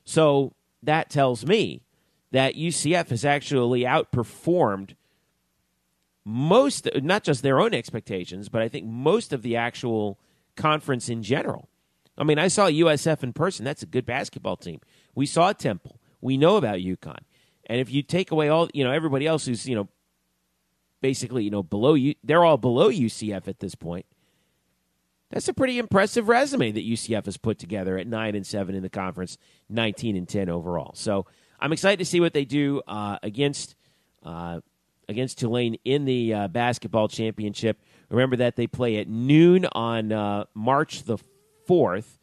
So 0.06 0.54
that 0.82 1.10
tells 1.10 1.46
me 1.46 1.82
that 2.32 2.56
UCF 2.56 3.10
has 3.10 3.24
actually 3.24 3.82
outperformed 3.82 4.96
most, 6.26 6.88
not 6.96 7.24
just 7.24 7.44
their 7.44 7.60
own 7.60 7.74
expectations, 7.74 8.50
but 8.50 8.62
I 8.62 8.68
think 8.68 8.86
most 8.86 9.34
of 9.34 9.42
the 9.42 9.56
actual 9.56 10.20
conference 10.56 11.10
in 11.10 11.24
general. 11.24 11.70
I 12.18 12.24
mean, 12.24 12.40
I 12.40 12.48
saw 12.48 12.68
USF 12.68 13.24
in 13.24 13.34
person. 13.34 13.66
That's 13.66 13.84
a 13.84 13.88
good 13.88 14.06
basketball 14.06 14.56
team. 14.56 14.80
We 15.16 15.26
saw 15.26 15.54
Temple. 15.54 16.00
We 16.22 16.38
know 16.38 16.58
about 16.58 16.78
UConn. 16.78 17.20
And 17.66 17.80
if 17.80 17.92
you 17.92 18.04
take 18.04 18.32
away 18.32 18.50
all, 18.50 18.70
you 18.74 18.84
know, 18.84 18.92
everybody 18.92 19.28
else 19.28 19.46
who's, 19.46 19.68
you 19.68 19.76
know, 19.76 19.88
basically, 21.02 21.44
you 21.44 21.52
know, 21.52 21.64
below 21.64 21.94
you, 21.94 22.16
they're 22.24 22.44
all 22.44 22.58
below 22.58 22.90
UCF 22.90 23.48
at 23.48 23.60
this 23.60 23.76
point. 23.76 24.06
That's 25.30 25.48
a 25.48 25.54
pretty 25.54 25.80
impressive 25.80 26.28
resume 26.28 26.72
that 26.72 26.86
UCF 26.86 27.26
has 27.26 27.38
put 27.38 27.58
together 27.58 27.98
at 27.98 28.06
9 28.06 28.36
and 28.36 28.46
7 28.46 28.76
in 28.76 28.84
the 28.84 28.90
conference, 28.90 29.38
19 29.70 30.16
and 30.16 30.30
10 30.30 30.48
overall. 30.48 30.92
So 30.96 31.26
I'm 31.60 31.74
excited 31.74 32.00
to 32.00 32.06
see 32.06 32.20
what 32.20 32.34
they 32.34 32.46
do 32.46 32.82
uh, 32.88 33.18
against 33.24 33.76
uh, 34.24 34.62
against 35.10 35.40
Tulane 35.40 35.78
in 35.84 36.06
the 36.06 36.34
uh, 36.34 36.48
basketball 36.48 37.08
championship. 37.08 37.82
Remember 38.10 38.38
that 38.38 38.56
they 38.56 38.68
play 38.68 38.98
at 38.98 39.08
noon 39.08 39.66
on 39.74 40.12
uh, 40.12 40.46
March 40.54 41.04
the 41.04 41.18
4th 41.68 42.18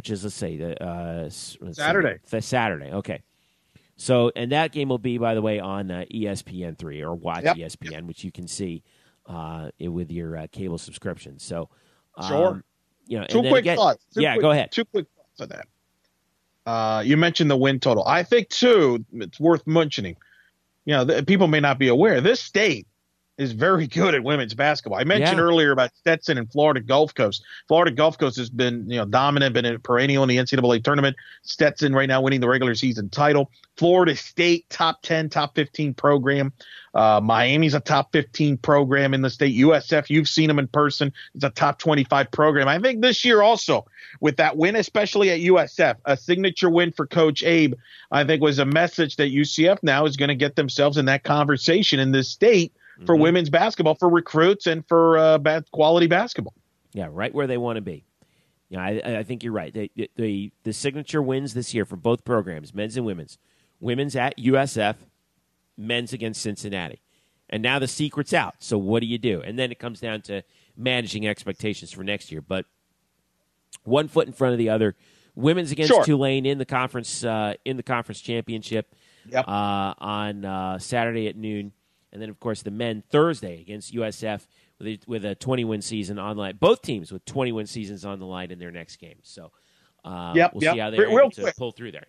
which 0.00 0.08
is 0.08 0.24
let's 0.24 0.34
say 0.34 0.56
the 0.56 0.82
uh, 0.82 1.28
Saturday. 1.28 2.20
the 2.30 2.40
Saturday. 2.40 2.90
Okay. 2.90 3.22
So, 3.96 4.32
and 4.34 4.50
that 4.50 4.72
game 4.72 4.88
will 4.88 4.96
be, 4.96 5.18
by 5.18 5.34
the 5.34 5.42
way, 5.42 5.60
on 5.60 5.90
uh, 5.90 6.06
ESPN 6.10 6.78
three 6.78 7.02
or 7.02 7.14
watch 7.14 7.44
yep. 7.44 7.54
ESPN, 7.58 8.06
which 8.06 8.24
you 8.24 8.32
can 8.32 8.48
see 8.48 8.82
uh, 9.26 9.68
with 9.78 10.10
your 10.10 10.38
uh, 10.38 10.46
cable 10.52 10.78
subscription. 10.78 11.38
So, 11.38 11.68
um, 12.16 12.28
sure. 12.28 12.64
You 13.08 13.20
know, 13.20 13.26
two 13.26 13.42
quick 13.42 13.56
again, 13.56 13.76
thoughts. 13.76 14.02
Two 14.14 14.22
yeah, 14.22 14.36
quick, 14.36 14.42
go 14.42 14.50
ahead. 14.52 14.72
Two 14.72 14.86
quick 14.86 15.04
thoughts 15.14 15.40
on 15.42 15.48
that. 15.50 15.66
Uh, 16.64 17.02
you 17.02 17.18
mentioned 17.18 17.50
the 17.50 17.58
win 17.58 17.78
total. 17.78 18.02
I 18.06 18.22
think 18.22 18.48
too, 18.48 19.04
it's 19.12 19.38
worth 19.38 19.66
mentioning. 19.66 20.16
You 20.86 20.94
know, 20.94 21.04
the, 21.04 21.22
people 21.22 21.46
may 21.46 21.60
not 21.60 21.78
be 21.78 21.88
aware. 21.88 22.22
This 22.22 22.40
state 22.40 22.86
is 23.40 23.52
very 23.52 23.86
good 23.86 24.14
at 24.14 24.22
women's 24.22 24.54
basketball. 24.54 25.00
I 25.00 25.04
mentioned 25.04 25.38
yeah. 25.38 25.44
earlier 25.44 25.72
about 25.72 25.94
Stetson 25.96 26.36
and 26.36 26.50
Florida 26.52 26.80
Gulf 26.80 27.14
Coast. 27.14 27.42
Florida 27.68 27.90
Gulf 27.90 28.18
Coast 28.18 28.36
has 28.36 28.50
been 28.50 28.88
you 28.88 28.98
know 28.98 29.06
dominant, 29.06 29.54
been 29.54 29.64
a 29.64 29.78
perennial 29.78 30.22
in 30.22 30.28
the 30.28 30.36
NCAA 30.36 30.84
tournament. 30.84 31.16
Stetson 31.42 31.94
right 31.94 32.08
now 32.08 32.20
winning 32.20 32.40
the 32.40 32.48
regular 32.48 32.74
season 32.74 33.08
title. 33.08 33.50
Florida 33.76 34.14
State 34.14 34.68
top 34.68 35.00
ten, 35.02 35.30
top 35.30 35.54
fifteen 35.54 35.94
program. 35.94 36.52
Uh, 36.92 37.20
Miami's 37.22 37.74
a 37.74 37.78
top 37.80 38.10
15 38.10 38.56
program 38.58 39.14
in 39.14 39.22
the 39.22 39.30
state. 39.30 39.56
USF, 39.56 40.10
you've 40.10 40.28
seen 40.28 40.48
them 40.48 40.58
in 40.58 40.66
person. 40.66 41.12
It's 41.36 41.44
a 41.44 41.50
top 41.50 41.78
25 41.78 42.32
program. 42.32 42.66
I 42.66 42.80
think 42.80 43.00
this 43.00 43.24
year 43.24 43.42
also, 43.42 43.86
with 44.20 44.36
that 44.38 44.56
win, 44.56 44.74
especially 44.74 45.30
at 45.30 45.38
USF, 45.38 45.94
a 46.04 46.16
signature 46.16 46.68
win 46.68 46.90
for 46.90 47.06
Coach 47.06 47.44
Abe, 47.44 47.74
I 48.10 48.24
think 48.24 48.42
was 48.42 48.58
a 48.58 48.64
message 48.64 49.16
that 49.16 49.30
UCF 49.30 49.78
now 49.84 50.04
is 50.04 50.16
going 50.16 50.30
to 50.30 50.34
get 50.34 50.56
themselves 50.56 50.96
in 50.96 51.04
that 51.04 51.22
conversation 51.22 52.00
in 52.00 52.10
this 52.10 52.28
state 52.28 52.72
for 53.06 53.14
mm-hmm. 53.14 53.22
women's 53.22 53.50
basketball, 53.50 53.94
for 53.94 54.08
recruits, 54.08 54.66
and 54.66 54.86
for 54.86 55.18
uh, 55.18 55.38
bad 55.38 55.70
quality 55.70 56.06
basketball. 56.06 56.54
Yeah, 56.92 57.08
right 57.10 57.34
where 57.34 57.46
they 57.46 57.58
want 57.58 57.76
to 57.76 57.82
be. 57.82 58.04
Yeah, 58.68 58.82
I, 58.82 59.18
I 59.18 59.22
think 59.22 59.42
you're 59.42 59.52
right. 59.52 59.72
The, 59.72 59.90
the 60.16 60.52
the 60.62 60.72
signature 60.72 61.22
wins 61.22 61.54
this 61.54 61.74
year 61.74 61.84
for 61.84 61.96
both 61.96 62.24
programs, 62.24 62.74
men's 62.74 62.96
and 62.96 63.04
women's. 63.04 63.38
Women's 63.80 64.14
at 64.14 64.36
USF, 64.38 64.96
men's 65.76 66.12
against 66.12 66.42
Cincinnati. 66.42 67.00
And 67.48 67.62
now 67.62 67.80
the 67.80 67.88
secret's 67.88 68.32
out. 68.32 68.54
So 68.60 68.78
what 68.78 69.00
do 69.00 69.06
you 69.06 69.18
do? 69.18 69.42
And 69.42 69.58
then 69.58 69.72
it 69.72 69.78
comes 69.80 69.98
down 69.98 70.20
to 70.22 70.42
managing 70.76 71.26
expectations 71.26 71.90
for 71.90 72.04
next 72.04 72.30
year. 72.30 72.40
But 72.40 72.64
one 73.84 74.08
foot 74.08 74.26
in 74.26 74.32
front 74.32 74.52
of 74.52 74.58
the 74.58 74.68
other. 74.68 74.94
Women's 75.34 75.72
against 75.72 75.92
sure. 75.92 76.04
Tulane 76.04 76.44
in 76.46 76.58
the 76.58 76.64
conference 76.64 77.24
uh, 77.24 77.54
in 77.64 77.76
the 77.76 77.82
conference 77.82 78.20
championship 78.20 78.94
yep. 79.28 79.46
uh, 79.46 79.94
on 79.98 80.44
uh, 80.44 80.78
Saturday 80.78 81.28
at 81.28 81.36
noon, 81.36 81.72
and 82.12 82.20
then 82.20 82.28
of 82.28 82.40
course 82.40 82.62
the 82.62 82.70
men 82.70 83.02
Thursday 83.10 83.60
against 83.60 83.94
USF 83.94 84.46
with 84.78 84.86
a, 84.86 84.98
with 85.06 85.24
a 85.24 85.34
20 85.34 85.64
win 85.64 85.82
season 85.82 86.18
on 86.18 86.36
line. 86.36 86.56
Both 86.58 86.82
teams 86.82 87.12
with 87.12 87.24
20 87.24 87.52
win 87.52 87.66
seasons 87.66 88.04
on 88.04 88.18
the 88.18 88.26
line 88.26 88.50
in 88.50 88.58
their 88.58 88.70
next 88.70 88.96
game. 88.96 89.18
So 89.22 89.52
um, 90.04 90.36
yep, 90.36 90.54
we'll 90.54 90.62
yep. 90.62 90.74
see 90.74 90.80
how 90.80 90.90
they're 90.90 91.08
able 91.08 91.30
to 91.32 91.52
pull 91.56 91.72
through 91.72 91.92
there. 91.92 92.06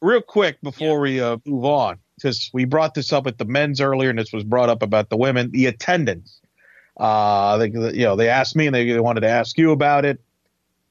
Real 0.00 0.22
quick 0.22 0.60
before 0.62 1.00
we 1.00 1.20
uh, 1.20 1.36
move 1.44 1.64
on, 1.66 1.98
because 2.16 2.50
we 2.54 2.64
brought 2.64 2.94
this 2.94 3.12
up 3.12 3.26
at 3.26 3.36
the 3.36 3.44
men's 3.44 3.82
earlier, 3.82 4.08
and 4.08 4.18
this 4.18 4.32
was 4.32 4.44
brought 4.44 4.70
up 4.70 4.82
about 4.82 5.10
the 5.10 5.16
women. 5.16 5.50
The 5.50 5.66
attendance. 5.66 6.40
Uh, 6.96 7.58
they, 7.58 7.68
you 7.68 8.04
know, 8.04 8.16
they 8.16 8.28
asked 8.28 8.56
me, 8.56 8.66
and 8.66 8.74
they, 8.74 8.90
they 8.90 9.00
wanted 9.00 9.20
to 9.20 9.28
ask 9.28 9.58
you 9.58 9.72
about 9.72 10.06
it. 10.06 10.18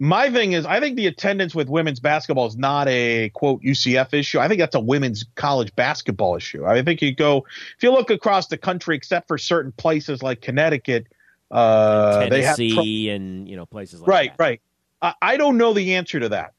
My 0.02 0.32
thing 0.32 0.54
is, 0.54 0.66
I 0.66 0.80
think 0.80 0.96
the 0.96 1.08
attendance 1.08 1.54
with 1.54 1.68
women's 1.68 2.00
basketball 2.00 2.48
is 2.48 2.56
not 2.56 2.88
a 2.88 3.30
quote 3.34 3.62
UCF 3.62 4.14
issue. 4.14 4.40
I 4.40 4.48
think 4.48 4.60
that's 4.60 4.76
a 4.76 4.80
women's 4.80 5.26
college 5.36 5.76
basketball 5.76 6.38
issue. 6.38 6.66
I 6.66 6.82
think 6.84 7.02
you 7.02 7.14
go 7.14 7.46
if 7.76 7.84
you 7.84 7.92
look 7.92 8.10
across 8.10 8.48
the 8.48 8.58
country, 8.58 8.96
except 8.96 9.28
for 9.28 9.38
certain 9.38 9.74
places 9.74 10.24
like 10.24 10.42
Connecticut, 10.42 11.08
uh, 11.52 12.30
Tennessee, 12.30 12.74
pro- 12.74 13.16
and 13.16 13.50
you 13.50 13.58
know 13.58 13.66
places 13.66 14.00
like 14.00 14.08
right, 14.08 14.38
that. 14.38 14.44
right. 14.44 14.62
I, 15.02 15.14
I 15.22 15.38
don't 15.38 15.58
know 15.58 15.74
the 15.74 15.96
answer 15.96 16.20
to 16.22 16.30
that. 16.30 16.54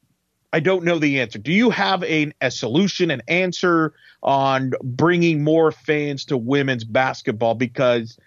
I 0.53 0.59
don't 0.59 0.83
know 0.83 0.99
the 0.99 1.21
answer. 1.21 1.39
Do 1.39 1.51
you 1.51 1.71
have 1.71 2.03
a, 2.03 2.31
a 2.41 2.51
solution, 2.51 3.09
an 3.09 3.23
answer 3.27 3.93
on 4.21 4.73
bringing 4.83 5.43
more 5.43 5.71
fans 5.71 6.25
to 6.25 6.37
women's 6.37 6.83
basketball? 6.83 7.55
Because 7.55 8.19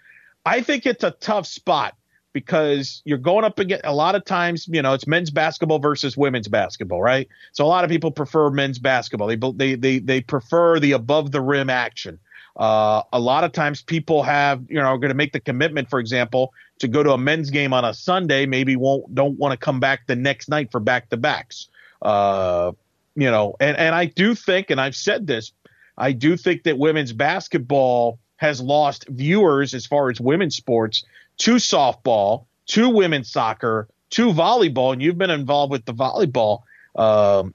I 0.45 0.61
think 0.61 0.85
it's 0.85 1.03
a 1.03 1.11
tough 1.11 1.45
spot 1.47 1.95
because 2.35 3.01
you're 3.05 3.17
going 3.17 3.45
up 3.45 3.59
against 3.59 3.85
a 3.85 3.95
lot 3.95 4.13
of 4.13 4.25
times, 4.25 4.67
you 4.67 4.81
know, 4.81 4.93
it's 4.93 5.07
men's 5.07 5.31
basketball 5.31 5.79
versus 5.79 6.17
women's 6.17 6.49
basketball, 6.49 7.01
right? 7.01 7.29
So 7.53 7.63
a 7.63 7.67
lot 7.67 7.85
of 7.85 7.89
people 7.89 8.11
prefer 8.11 8.49
men's 8.49 8.77
basketball. 8.77 9.29
They 9.29 9.37
they 9.37 9.75
they, 9.75 9.99
they 9.99 10.19
prefer 10.19 10.77
the 10.77 10.91
above 10.91 11.31
the 11.31 11.39
rim 11.39 11.69
action. 11.69 12.19
Uh, 12.57 13.03
a 13.13 13.19
lot 13.21 13.45
of 13.45 13.53
times 13.53 13.81
people 13.81 14.21
have, 14.23 14.65
you 14.67 14.75
know, 14.75 14.83
are 14.83 14.97
going 14.97 15.11
to 15.11 15.15
make 15.15 15.31
the 15.31 15.39
commitment, 15.39 15.89
for 15.89 15.97
example, 15.97 16.53
to 16.79 16.89
go 16.89 17.03
to 17.03 17.13
a 17.13 17.17
men's 17.17 17.51
game 17.51 17.71
on 17.71 17.85
a 17.85 17.93
Sunday, 17.93 18.45
maybe 18.45 18.75
won't 18.75 19.15
don't 19.15 19.39
want 19.39 19.53
to 19.53 19.57
come 19.57 19.79
back 19.79 20.05
the 20.05 20.15
next 20.17 20.49
night 20.49 20.73
for 20.73 20.81
back 20.81 21.09
to 21.11 21.17
backs. 21.17 21.69
Uh, 22.01 22.73
you 23.15 23.31
know, 23.31 23.55
and, 23.61 23.77
and 23.77 23.95
I 23.95 24.05
do 24.05 24.35
think, 24.35 24.71
and 24.71 24.81
I've 24.81 24.95
said 24.95 25.25
this, 25.25 25.53
I 25.97 26.11
do 26.11 26.35
think 26.35 26.63
that 26.63 26.77
women's 26.77 27.13
basketball 27.13 28.19
has 28.35 28.59
lost 28.59 29.07
viewers 29.07 29.73
as 29.73 29.85
far 29.85 30.09
as 30.09 30.19
women's 30.19 30.57
sports 30.57 31.05
to 31.37 31.55
softball, 31.55 32.45
to 32.67 32.89
women's 32.89 33.31
soccer, 33.31 33.87
to 34.11 34.31
volleyball, 34.31 34.93
and 34.93 35.01
you've 35.01 35.17
been 35.17 35.29
involved 35.29 35.71
with 35.71 35.85
the 35.85 35.93
volleyball. 35.93 36.61
Um, 36.95 37.53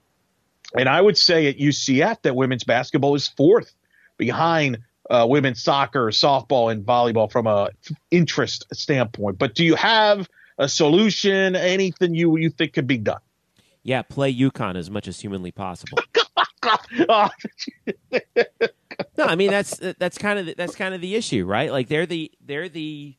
and 0.77 0.87
I 0.87 1.01
would 1.01 1.17
say 1.17 1.47
at 1.47 1.57
UCF 1.57 2.21
that 2.21 2.35
women's 2.35 2.63
basketball 2.63 3.15
is 3.15 3.27
fourth 3.27 3.73
behind 4.17 4.79
uh, 5.09 5.25
women's 5.27 5.61
soccer, 5.61 6.07
softball, 6.07 6.71
and 6.71 6.85
volleyball 6.85 7.31
from 7.31 7.47
a 7.47 7.69
interest 8.11 8.65
standpoint. 8.73 9.37
But 9.37 9.55
do 9.55 9.65
you 9.65 9.75
have 9.75 10.29
a 10.57 10.69
solution? 10.69 11.55
Anything 11.55 12.15
you 12.15 12.37
you 12.37 12.49
think 12.49 12.73
could 12.73 12.87
be 12.87 12.97
done? 12.97 13.19
Yeah, 13.83 14.03
play 14.03 14.33
UConn 14.33 14.75
as 14.75 14.89
much 14.91 15.07
as 15.07 15.19
humanly 15.19 15.51
possible. 15.51 15.97
no, 17.07 17.29
I 19.17 19.35
mean 19.35 19.49
that's 19.49 19.77
that's 19.97 20.17
kind 20.17 20.39
of 20.39 20.45
the, 20.45 20.53
that's 20.53 20.75
kind 20.75 20.93
of 20.93 21.01
the 21.01 21.15
issue, 21.15 21.45
right? 21.45 21.71
Like 21.71 21.87
they're 21.87 22.05
the 22.05 22.31
they're 22.45 22.69
the 22.69 23.15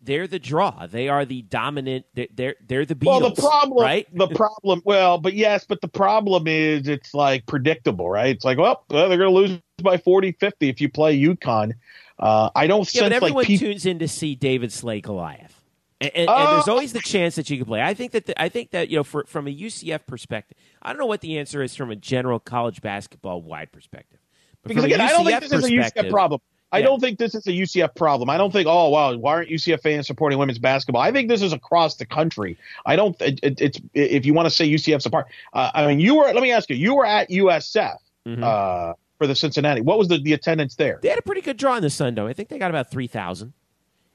they're 0.00 0.26
the 0.26 0.38
draw. 0.38 0.86
They 0.86 1.08
are 1.08 1.24
the 1.24 1.42
dominant. 1.42 2.06
They're 2.14 2.56
they're, 2.66 2.84
the 2.84 2.94
Beatles. 2.94 3.06
Well, 3.06 3.30
the 3.30 3.42
problem, 3.42 3.82
right? 3.82 4.06
The 4.16 4.28
problem. 4.28 4.82
Well, 4.84 5.18
but 5.18 5.34
yes, 5.34 5.64
but 5.64 5.80
the 5.80 5.88
problem 5.88 6.46
is 6.46 6.88
it's 6.88 7.14
like 7.14 7.46
predictable, 7.46 8.08
right? 8.08 8.34
It's 8.34 8.44
like, 8.44 8.58
well, 8.58 8.84
well 8.90 9.08
they're 9.08 9.18
going 9.18 9.30
to 9.30 9.36
lose 9.36 9.60
by 9.82 9.98
40, 9.98 10.32
50 10.32 10.68
if 10.68 10.80
you 10.80 10.88
play 10.88 11.18
UConn. 11.18 11.72
Uh, 12.18 12.50
I 12.54 12.66
don't 12.66 12.80
yeah, 12.94 13.00
sense 13.00 13.10
but 13.10 13.12
everyone 13.12 13.44
like 13.44 13.58
tunes 13.58 13.86
in 13.86 13.98
to 13.98 14.08
see 14.08 14.34
David 14.34 14.72
Slay 14.72 15.00
Goliath. 15.00 15.60
And, 16.00 16.10
and, 16.14 16.28
uh, 16.28 16.34
and, 16.34 16.48
there's 16.56 16.68
oh. 16.68 16.72
always 16.72 16.92
the 16.92 17.00
chance 17.00 17.36
that 17.36 17.48
you 17.50 17.56
can 17.56 17.66
play. 17.66 17.80
I 17.80 17.94
think 17.94 18.12
that 18.12 18.26
the, 18.26 18.40
I 18.40 18.48
think 18.48 18.70
that 18.70 18.88
you 18.88 18.96
know, 18.96 19.04
for, 19.04 19.24
from 19.24 19.46
a 19.46 19.54
UCF 19.54 20.06
perspective, 20.06 20.56
I 20.80 20.90
don't 20.90 20.98
know 20.98 21.06
what 21.06 21.20
the 21.20 21.38
answer 21.38 21.62
is 21.62 21.74
from 21.76 21.90
a 21.90 21.96
general 21.96 22.38
college 22.38 22.82
basketball 22.82 23.42
wide 23.42 23.72
perspective. 23.72 24.18
But 24.62 24.68
because 24.68 24.84
again, 24.84 25.00
I 25.00 25.08
don't 25.08 25.24
think 25.24 25.40
this 25.40 25.52
is 25.52 25.64
a 25.64 25.70
UCF 25.70 26.10
problem. 26.10 26.40
I 26.72 26.78
yeah. 26.78 26.86
don't 26.86 27.00
think 27.00 27.18
this 27.18 27.34
is 27.34 27.46
a 27.46 27.50
UCF 27.50 27.94
problem. 27.94 28.30
I 28.30 28.38
don't 28.38 28.50
think, 28.50 28.66
oh 28.66 28.88
wow, 28.88 29.14
why 29.16 29.32
aren't 29.32 29.50
UCF 29.50 29.82
fans 29.82 30.06
supporting 30.06 30.38
women's 30.38 30.58
basketball? 30.58 31.02
I 31.02 31.12
think 31.12 31.28
this 31.28 31.42
is 31.42 31.52
across 31.52 31.96
the 31.96 32.06
country. 32.06 32.58
I 32.86 32.96
don't. 32.96 33.20
It, 33.20 33.40
it, 33.42 33.60
it's 33.60 33.80
if 33.94 34.24
you 34.24 34.32
want 34.32 34.46
to 34.46 34.50
say 34.50 34.68
UCF's 34.68 35.06
a 35.06 35.10
part. 35.10 35.26
Uh, 35.52 35.70
I 35.74 35.86
mean, 35.86 36.00
you 36.00 36.16
were. 36.16 36.32
Let 36.32 36.42
me 36.42 36.50
ask 36.50 36.70
you. 36.70 36.76
You 36.76 36.94
were 36.94 37.06
at 37.06 37.28
USF. 37.30 37.96
Mm-hmm. 38.26 38.42
Uh, 38.42 38.92
for 39.18 39.26
the 39.28 39.36
Cincinnati, 39.36 39.80
what 39.82 39.98
was 39.98 40.08
the, 40.08 40.18
the 40.18 40.32
attendance 40.32 40.74
there? 40.74 40.98
They 41.00 41.08
had 41.08 41.18
a 41.18 41.22
pretty 41.22 41.42
good 41.42 41.56
draw 41.56 41.76
in 41.76 41.82
the 41.82 41.90
Sun 41.90 42.16
Dome. 42.16 42.26
I 42.26 42.32
think 42.32 42.48
they 42.48 42.58
got 42.58 42.70
about 42.70 42.90
three 42.90 43.06
thousand. 43.06 43.52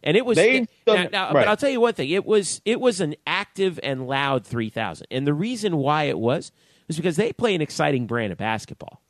And 0.04 0.16
it 0.16 0.26
was 0.26 0.38
they, 0.38 0.68
now, 0.86 1.08
now 1.12 1.26
right. 1.26 1.34
but 1.34 1.48
I'll 1.48 1.58
tell 1.58 1.70
you 1.70 1.82
one 1.82 1.94
thing. 1.94 2.10
It 2.10 2.26
was 2.26 2.62
it 2.66 2.80
was 2.80 3.02
an 3.02 3.16
active 3.26 3.80
and 3.84 4.08
loud 4.08 4.46
3000. 4.46 5.08
And 5.10 5.26
the 5.26 5.34
reason 5.34 5.78
why 5.78 6.04
it 6.04 6.20
was 6.20 6.52
was 6.88 6.98
because 6.98 7.16
they 7.16 7.34
play 7.34 7.56
an 7.56 7.62
exciting 7.62 8.08
brand 8.08 8.32
of 8.32 8.38
basketball. 8.38 9.02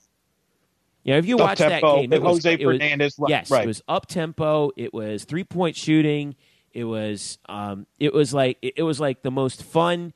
You 1.08 1.14
know, 1.14 1.20
if 1.20 1.26
you 1.26 1.38
watch 1.38 1.60
that 1.60 1.82
game, 1.82 2.12
it 2.12 2.22
was, 2.22 2.44
Jose 2.44 2.54
it 2.54 2.66
was, 2.66 2.76
Fernandez. 2.76 3.18
Yes, 3.30 3.50
right. 3.50 3.64
it 3.64 3.68
was 3.68 3.82
up 3.88 4.08
tempo. 4.08 4.72
It 4.76 4.94
was 4.94 5.24
three 5.24 5.46
point 5.46 5.78
shooting. 5.78 6.36
It 6.74 6.84
was 6.84 7.40
um, 7.48 7.88
it 7.98 8.14
was 8.14 8.34
like 8.34 8.58
it, 8.62 8.84
was 8.84 9.00
like 9.00 9.22
the 9.22 9.32
most 9.32 9.64
fun 9.64 10.12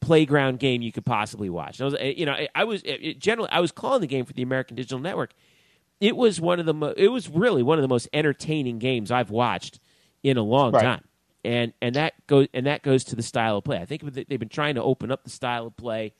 playground 0.00 0.60
game 0.60 0.80
you 0.80 0.92
could 0.92 1.04
possibly 1.04 1.50
watch. 1.50 1.80
I 1.80 1.84
was, 1.86 1.94
eh, 1.98 2.14
you 2.16 2.24
know, 2.24 2.34
eh, 2.34 2.46
I 2.54 2.62
was 2.62 2.82
eh, 2.84 3.14
generally 3.18 3.50
I 3.50 3.58
was 3.58 3.72
calling 3.72 4.00
the 4.00 4.06
game 4.06 4.24
for 4.24 4.32
the 4.32 4.42
American 4.42 4.76
Digital 4.76 5.00
Network. 5.00 5.34
It 6.00 6.16
was 6.16 6.40
one 6.40 6.60
of 6.60 6.66
the 6.66 6.74
mo- 6.74 6.94
it 6.96 7.08
was 7.08 7.28
really 7.28 7.64
one 7.64 7.78
of 7.78 7.82
the 7.82 7.88
most 7.88 8.08
entertaining 8.12 8.78
games 8.78 9.10
I've 9.10 9.30
watched 9.30 9.80
in 10.22 10.36
a 10.36 10.42
long 10.42 10.70
right. 10.70 10.82
time. 10.84 11.04
And 11.44 11.72
and 11.82 11.96
that 11.96 12.14
goes 12.28 12.46
and 12.54 12.66
that 12.66 12.82
goes 12.84 13.02
to 13.04 13.16
the 13.16 13.24
style 13.24 13.56
of 13.56 13.64
play. 13.64 13.78
I 13.78 13.86
think 13.86 14.02
they've 14.04 14.38
been 14.38 14.48
trying 14.48 14.76
to 14.76 14.82
open 14.84 15.10
up 15.10 15.24
the 15.24 15.30
style 15.30 15.66
of 15.66 15.76
play. 15.76 16.14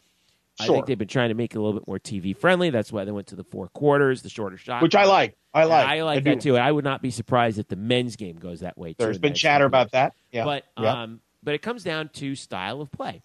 Sure. 0.61 0.71
I 0.71 0.77
think 0.77 0.87
they've 0.87 0.99
been 0.99 1.09
trying 1.09 1.31
to 1.31 1.35
make 1.35 1.55
it 1.55 1.59
a 1.59 1.63
little 1.63 1.79
bit 1.79 1.89
more 1.89 1.99
TV 1.99 2.37
friendly. 2.37 2.71
That's 2.71 2.93
why 2.93 3.05
they 3.05 3.11
went 3.11 3.29
to 3.29 3.37
the 3.37 3.45
four 3.45 3.69
quarters, 3.69 4.23
the 4.23 4.29
shorter 4.29 4.59
shot, 4.59 4.83
which 4.83 4.95
I 4.95 5.05
like. 5.05 5.37
I 5.55 5.65
like. 5.65 5.87
I 5.87 6.03
like 6.03 6.19
I 6.19 6.21
that 6.21 6.41
too. 6.41 6.57
I 6.57 6.71
would 6.71 6.85
not 6.85 7.01
be 7.01 7.11
surprised 7.11 7.59
if 7.59 7.69
the 7.69 7.77
men's 7.77 8.17
game 8.17 8.37
goes 8.37 8.61
that 8.61 8.77
way. 8.77 8.95
There's 8.99 9.19
been 9.19 9.35
chatter 9.35 9.65
about 9.65 9.93
that. 9.93 10.15
Yeah. 10.31 10.45
But 10.45 10.65
yeah. 10.79 11.03
um, 11.03 11.21
but 11.43 11.55
it 11.55 11.63
comes 11.63 11.85
down 11.85 12.11
to 12.15 12.35
style 12.35 12.81
of 12.81 12.93
play, 12.93 13.23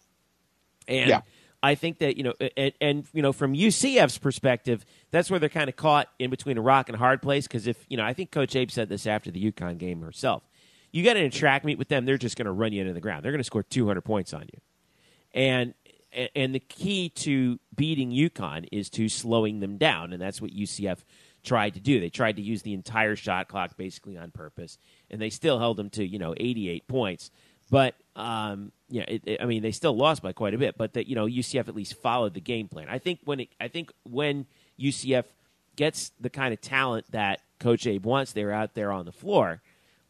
and 0.88 1.10
yeah. 1.10 1.22
I 1.62 1.76
think 1.76 2.00
that 2.00 2.16
you 2.16 2.24
know, 2.24 2.34
and, 2.56 2.74
and, 2.80 3.06
you 3.14 3.22
know, 3.22 3.34
from 3.34 3.54
UCF's 3.54 4.18
perspective, 4.18 4.86
that's 5.12 5.30
where 5.30 5.40
they're 5.40 5.50
kind 5.50 5.70
of 5.70 5.76
caught 5.76 6.08
in 6.20 6.30
between 6.30 6.58
a 6.58 6.62
rock 6.62 6.88
and 6.88 6.96
a 6.96 7.00
hard 7.00 7.22
place. 7.22 7.46
Because 7.46 7.68
if 7.68 7.86
you 7.90 7.98
know, 7.98 8.06
I 8.06 8.14
think 8.14 8.32
Coach 8.32 8.56
Abe 8.56 8.72
said 8.72 8.88
this 8.88 9.06
after 9.06 9.32
the 9.32 9.52
UConn 9.52 9.78
game 9.78 10.02
herself 10.02 10.44
you 10.92 11.04
get 11.04 11.18
in 11.18 11.26
a 11.26 11.30
track 11.30 11.64
meet 11.64 11.78
with 11.78 11.90
them, 11.90 12.06
they're 12.06 12.18
just 12.18 12.38
going 12.38 12.46
to 12.46 12.52
run 12.52 12.72
you 12.72 12.82
into 12.82 12.94
the 12.94 13.02
ground. 13.02 13.24
They're 13.24 13.32
going 13.32 13.40
to 13.40 13.46
score 13.46 13.64
200 13.64 14.02
points 14.02 14.34
on 14.34 14.42
you. 14.42 14.60
And 15.34 15.74
and 16.36 16.54
the 16.54 16.60
key 16.60 17.10
to 17.10 17.60
beating 17.76 18.12
UConn 18.12 18.68
is 18.72 18.90
to 18.92 19.08
slowing 19.10 19.60
them 19.60 19.78
down, 19.78 20.14
and 20.14 20.22
that's 20.22 20.42
what 20.42 20.52
UCF 20.52 21.00
tried 21.44 21.76
to 21.76 21.80
do. 21.80 22.00
They 22.00 22.10
tried 22.10 22.38
to 22.38 22.42
use 22.42 22.62
the 22.62 22.74
entire 22.74 23.16
shot 23.16 23.48
clock 23.48 23.78
basically 23.78 24.18
on 24.18 24.32
purpose, 24.32 24.78
and 25.10 25.22
they 25.22 25.30
still 25.30 25.60
held 25.60 25.78
them 25.78 25.90
to 25.92 26.06
you 26.06 26.20
know 26.20 26.34
88 26.36 26.88
points. 26.88 27.32
But 27.70 27.96
um, 28.16 28.72
yeah, 28.90 29.04
it, 29.08 29.24
it, 29.26 29.42
I 29.42 29.46
mean, 29.46 29.62
they 29.62 29.72
still 29.72 29.96
lost 29.96 30.22
by 30.22 30.34
quite 30.34 30.54
a 30.54 30.58
bit. 30.58 30.78
But 30.78 30.94
that 30.94 31.08
you 31.08 31.16
know, 31.16 31.26
UCF 31.26 31.68
at 31.68 31.76
least 31.76 31.96
followed 31.96 32.34
the 32.34 32.42
game 32.42 32.68
plan. 32.68 32.88
I 32.90 33.00
think 33.00 33.20
when 33.24 33.42
it, 33.42 33.50
I 33.60 33.68
think 33.68 33.92
when 34.04 34.46
UCF 34.80 35.26
gets 35.76 36.12
the 36.20 36.30
kind 36.30 36.54
of 36.54 36.62
talent 36.62 37.06
that 37.12 37.42
Coach 37.60 37.86
Abe 37.86 38.06
wants, 38.06 38.32
they're 38.32 38.52
out 38.52 38.74
there 38.74 38.92
on 38.92 39.06
the 39.06 39.12
floor. 39.12 39.62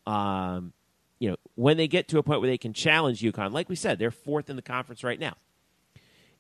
Um, 0.06 0.74
you 1.20 1.30
know, 1.30 1.38
when 1.56 1.78
they 1.78 1.88
get 1.88 2.08
to 2.10 2.20
a 2.20 2.24
point 2.24 2.42
where 2.42 2.50
they 2.50 2.58
can 2.58 2.74
challenge 2.74 3.22
UConn, 3.22 3.52
like 3.52 3.70
we 3.70 3.76
said, 3.76 4.00
they're 4.00 4.12
fourth 4.12 4.50
in 4.50 4.56
the 4.56 4.62
conference 4.62 5.04
right 5.04 5.20
now. 5.20 5.36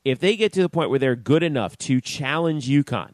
If 0.07 0.19
they 0.19 0.37
get 0.37 0.53
to 0.53 0.61
the 0.61 0.69
point 0.69 0.89
where 0.89 0.99
they're 0.99 1.17
good 1.17 1.43
enough 1.43 1.77
to 1.79 1.99
challenge 1.99 2.69
UConn, 2.69 3.11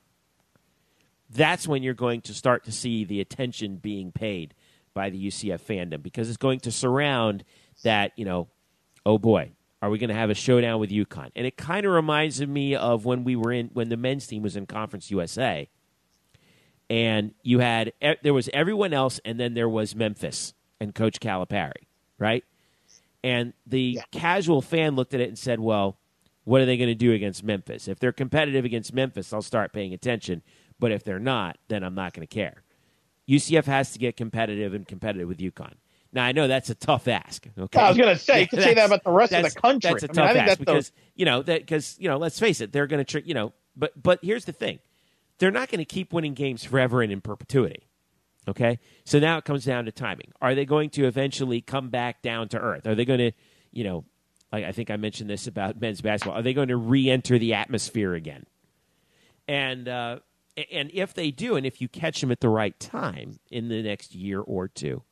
that's 1.27 1.67
when 1.67 1.81
you're 1.81 1.95
going 1.95 2.21
to 2.21 2.35
start 2.35 2.65
to 2.65 2.71
see 2.71 3.03
the 3.03 3.19
attention 3.19 3.77
being 3.77 4.11
paid 4.11 4.53
by 4.93 5.09
the 5.09 5.27
UCF 5.27 5.59
fandom 5.59 6.03
because 6.03 6.29
it's 6.29 6.37
going 6.37 6.59
to 6.59 6.71
surround 6.71 7.43
that, 7.81 8.11
you 8.15 8.25
know, 8.25 8.47
oh 9.07 9.17
boy, 9.17 9.53
are 9.81 9.89
we 9.89 9.97
going 9.97 10.09
to 10.09 10.13
have 10.13 10.29
a 10.29 10.35
showdown 10.35 10.79
with 10.79 10.91
UConn? 10.91 11.31
And 11.35 11.47
it 11.47 11.57
kind 11.57 11.83
of 11.83 11.91
reminds 11.91 12.45
me 12.45 12.75
of 12.75 13.05
when 13.05 13.23
we 13.23 13.35
were 13.35 13.51
in 13.51 13.71
when 13.73 13.89
the 13.89 13.97
men's 13.97 14.27
team 14.27 14.43
was 14.43 14.55
in 14.55 14.67
Conference 14.67 15.09
USA, 15.09 15.67
and 16.91 17.33
you 17.41 17.57
had 17.57 17.93
there 18.21 18.35
was 18.35 18.51
everyone 18.53 18.93
else, 18.93 19.19
and 19.25 19.39
then 19.39 19.55
there 19.55 19.67
was 19.67 19.95
Memphis 19.95 20.53
and 20.79 20.93
Coach 20.93 21.19
Calipari, 21.19 21.87
right? 22.19 22.43
And 23.23 23.53
the 23.65 23.95
yeah. 23.97 24.03
casual 24.11 24.61
fan 24.61 24.95
looked 24.95 25.15
at 25.15 25.21
it 25.21 25.29
and 25.29 25.39
said, 25.39 25.59
"Well, 25.59 25.97
what 26.43 26.61
are 26.61 26.65
they 26.65 26.77
going 26.77 26.89
to 26.89 26.95
do 26.95 27.11
against 27.11 27.43
Memphis? 27.43 27.87
If 27.87 27.99
they're 27.99 28.11
competitive 28.11 28.65
against 28.65 28.93
Memphis, 28.93 29.33
I'll 29.33 29.41
start 29.41 29.73
paying 29.73 29.93
attention. 29.93 30.41
But 30.79 30.91
if 30.91 31.03
they're 31.03 31.19
not, 31.19 31.57
then 31.67 31.83
I'm 31.83 31.95
not 31.95 32.13
going 32.13 32.27
to 32.27 32.33
care." 32.33 32.63
UCF 33.29 33.65
has 33.65 33.91
to 33.93 33.99
get 33.99 34.17
competitive 34.17 34.73
and 34.73 34.87
competitive 34.87 35.27
with 35.27 35.37
UConn. 35.37 35.75
Now 36.11 36.25
I 36.25 36.31
know 36.31 36.47
that's 36.47 36.69
a 36.69 36.75
tough 36.75 37.07
ask. 37.07 37.47
Okay, 37.57 37.79
I 37.79 37.89
was 37.89 37.97
going 37.97 38.15
to 38.15 38.21
say 38.21 38.41
you 38.41 38.47
could 38.47 38.61
say 38.61 38.73
that 38.75 38.85
about 38.85 39.03
the 39.03 39.11
rest 39.11 39.33
of 39.33 39.43
the 39.43 39.59
country. 39.59 39.91
That's 39.91 40.03
a 40.03 40.07
tough 40.07 40.29
I 40.29 40.33
mean, 40.33 40.43
ask 40.43 40.59
because 40.59 40.89
the... 40.89 40.95
you 41.15 41.25
know 41.25 41.41
that 41.41 41.61
because 41.61 41.97
you 41.99 42.07
know 42.07 42.17
let's 42.17 42.39
face 42.39 42.61
it, 42.61 42.71
they're 42.71 42.87
going 42.87 42.99
to 42.99 43.09
trick 43.09 43.25
you 43.27 43.33
know. 43.33 43.53
But 43.75 44.01
but 44.01 44.19
here's 44.21 44.45
the 44.45 44.51
thing, 44.51 44.79
they're 45.39 45.51
not 45.51 45.69
going 45.69 45.79
to 45.79 45.85
keep 45.85 46.13
winning 46.13 46.35
games 46.35 46.63
forever 46.63 47.01
and 47.01 47.11
in 47.11 47.21
perpetuity. 47.21 47.87
Okay, 48.47 48.79
so 49.05 49.19
now 49.19 49.37
it 49.37 49.45
comes 49.45 49.65
down 49.65 49.85
to 49.85 49.91
timing. 49.91 50.31
Are 50.41 50.53
they 50.53 50.65
going 50.65 50.89
to 50.91 51.05
eventually 51.05 51.61
come 51.61 51.89
back 51.89 52.21
down 52.21 52.49
to 52.49 52.59
earth? 52.59 52.85
Are 52.85 52.95
they 52.95 53.05
going 53.05 53.19
to 53.19 53.31
you 53.71 53.83
know? 53.83 54.05
I 54.53 54.71
think 54.71 54.91
I 54.91 54.97
mentioned 54.97 55.29
this 55.29 55.47
about 55.47 55.81
men's 55.81 56.01
basketball. 56.01 56.37
Are 56.39 56.43
they 56.43 56.53
going 56.53 56.67
to 56.67 56.77
re-enter 56.77 57.39
the 57.39 57.55
atmosphere 57.55 58.13
again? 58.13 58.45
And 59.47 59.87
uh, 59.87 60.19
and 60.71 60.91
if 60.93 61.13
they 61.13 61.31
do, 61.31 61.55
and 61.55 61.65
if 61.65 61.81
you 61.81 61.87
catch 61.87 62.21
them 62.21 62.31
at 62.31 62.39
the 62.39 62.49
right 62.49 62.79
time 62.79 63.39
in 63.49 63.69
the 63.69 63.81
next 63.81 64.13
year 64.13 64.39
or 64.39 64.67
two, 64.67 65.03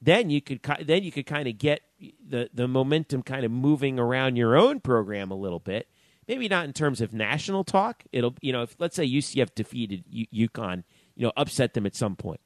then 0.00 0.30
you 0.30 0.40
could 0.40 0.60
then 0.82 1.02
you 1.02 1.12
could 1.12 1.26
kind 1.26 1.48
of 1.48 1.58
get 1.58 1.80
the 2.28 2.50
the 2.52 2.68
momentum 2.68 3.22
kind 3.22 3.44
of 3.44 3.50
moving 3.50 3.98
around 3.98 4.36
your 4.36 4.56
own 4.56 4.80
program 4.80 5.30
a 5.30 5.36
little 5.36 5.60
bit. 5.60 5.88
Maybe 6.28 6.48
not 6.48 6.64
in 6.66 6.72
terms 6.72 7.00
of 7.00 7.12
national 7.12 7.64
talk. 7.64 8.04
It'll 8.12 8.34
you 8.40 8.52
know 8.52 8.62
if 8.62 8.76
let's 8.78 8.96
say 8.96 9.08
UCF 9.08 9.54
defeated 9.54 10.04
U- 10.10 10.48
UConn, 10.48 10.84
you 11.16 11.26
know 11.26 11.32
upset 11.36 11.74
them 11.74 11.86
at 11.86 11.96
some 11.96 12.16
point. 12.16 12.40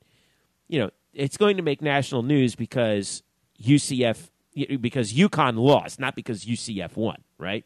You 0.69 0.81
know 0.81 0.91
it's 1.13 1.37
going 1.37 1.57
to 1.57 1.63
make 1.63 1.83
national 1.83 2.23
news 2.23 2.55
because 2.55 3.23
UCF 3.63 4.29
because 4.81 5.13
UConn 5.13 5.57
lost, 5.57 6.01
not 6.01 6.15
because 6.17 6.45
UCF 6.45 6.97
won, 6.97 7.19
right? 7.39 7.65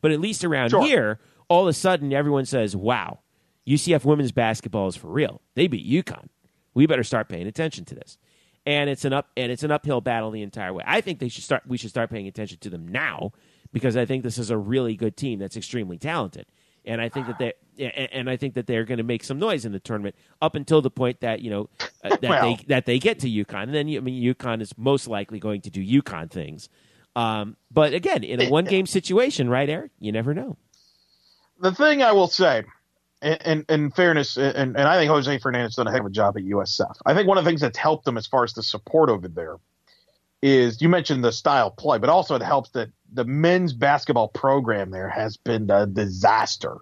But 0.00 0.10
at 0.10 0.20
least 0.20 0.44
around 0.44 0.70
sure. 0.70 0.84
here, 0.84 1.20
all 1.48 1.62
of 1.62 1.68
a 1.68 1.72
sudden 1.72 2.12
everyone 2.12 2.44
says, 2.44 2.74
"Wow, 2.74 3.20
UCF 3.66 4.04
women's 4.04 4.32
basketball 4.32 4.88
is 4.88 4.96
for 4.96 5.08
real. 5.08 5.40
They 5.54 5.68
beat 5.68 5.86
UConn. 5.86 6.26
We 6.74 6.86
better 6.86 7.04
start 7.04 7.28
paying 7.28 7.46
attention 7.46 7.84
to 7.86 7.94
this." 7.94 8.18
and 8.66 8.88
it's 8.88 9.04
an 9.04 9.12
up 9.12 9.28
and 9.36 9.50
it's 9.50 9.62
an 9.62 9.70
uphill 9.70 10.00
battle 10.00 10.30
the 10.30 10.42
entire 10.42 10.72
way. 10.72 10.84
I 10.86 11.00
think 11.00 11.18
they 11.18 11.28
should 11.28 11.44
start. 11.44 11.64
We 11.66 11.76
should 11.76 11.90
start 11.90 12.10
paying 12.10 12.28
attention 12.28 12.58
to 12.60 12.70
them 12.70 12.88
now 12.88 13.32
because 13.72 13.96
I 13.96 14.04
think 14.04 14.22
this 14.22 14.38
is 14.38 14.50
a 14.50 14.58
really 14.58 14.96
good 14.96 15.16
team 15.16 15.38
that's 15.38 15.56
extremely 15.56 15.98
talented, 15.98 16.46
and 16.84 17.00
I 17.00 17.08
think 17.08 17.26
that 17.26 17.38
they 17.38 17.52
and 17.78 18.28
I 18.28 18.36
think 18.36 18.54
that 18.54 18.66
they're 18.66 18.84
going 18.84 18.98
to 18.98 19.04
make 19.04 19.24
some 19.24 19.38
noise 19.38 19.64
in 19.64 19.72
the 19.72 19.80
tournament 19.80 20.14
up 20.40 20.54
until 20.54 20.82
the 20.82 20.90
point 20.90 21.20
that 21.20 21.40
you 21.40 21.50
know 21.50 21.70
uh, 22.04 22.10
that 22.10 22.22
well, 22.22 22.56
they 22.56 22.64
that 22.68 22.86
they 22.86 22.98
get 22.98 23.20
to 23.20 23.28
UConn, 23.28 23.64
and 23.64 23.74
then 23.74 23.88
I 23.88 24.00
mean 24.00 24.22
UConn 24.22 24.60
is 24.60 24.76
most 24.76 25.08
likely 25.08 25.38
going 25.38 25.60
to 25.62 25.70
do 25.70 26.02
UConn 26.02 26.30
things. 26.30 26.68
Um, 27.14 27.56
but 27.70 27.92
again, 27.92 28.24
in 28.24 28.40
a 28.40 28.48
one 28.48 28.64
game 28.64 28.86
situation, 28.86 29.48
right, 29.48 29.68
Eric? 29.68 29.90
You 29.98 30.12
never 30.12 30.34
know. 30.34 30.56
The 31.60 31.72
thing 31.72 32.02
I 32.02 32.12
will 32.12 32.26
say 32.26 32.64
in, 33.22 33.64
in 33.68 33.90
fairness, 33.90 34.36
and, 34.36 34.76
and 34.76 34.78
I 34.78 34.98
think 34.98 35.10
Jose 35.10 35.38
Fernandez 35.38 35.76
done 35.76 35.86
a 35.86 35.92
heck 35.92 36.00
of 36.00 36.06
a 36.06 36.10
job 36.10 36.36
at 36.36 36.42
USF. 36.42 36.94
I 37.06 37.14
think 37.14 37.28
one 37.28 37.38
of 37.38 37.44
the 37.44 37.50
things 37.50 37.60
that's 37.60 37.78
helped 37.78 38.04
them 38.04 38.16
as 38.16 38.26
far 38.26 38.44
as 38.44 38.52
the 38.52 38.62
support 38.62 39.10
over 39.10 39.28
there 39.28 39.56
is 40.42 40.82
you 40.82 40.88
mentioned 40.88 41.22
the 41.22 41.30
style 41.30 41.70
play, 41.70 41.98
but 41.98 42.10
also 42.10 42.34
it 42.34 42.42
helps 42.42 42.70
that 42.70 42.88
the 43.12 43.24
men's 43.24 43.72
basketball 43.72 44.28
program 44.28 44.90
there 44.90 45.08
has 45.08 45.36
been 45.36 45.70
a 45.70 45.86
disaster. 45.86 46.78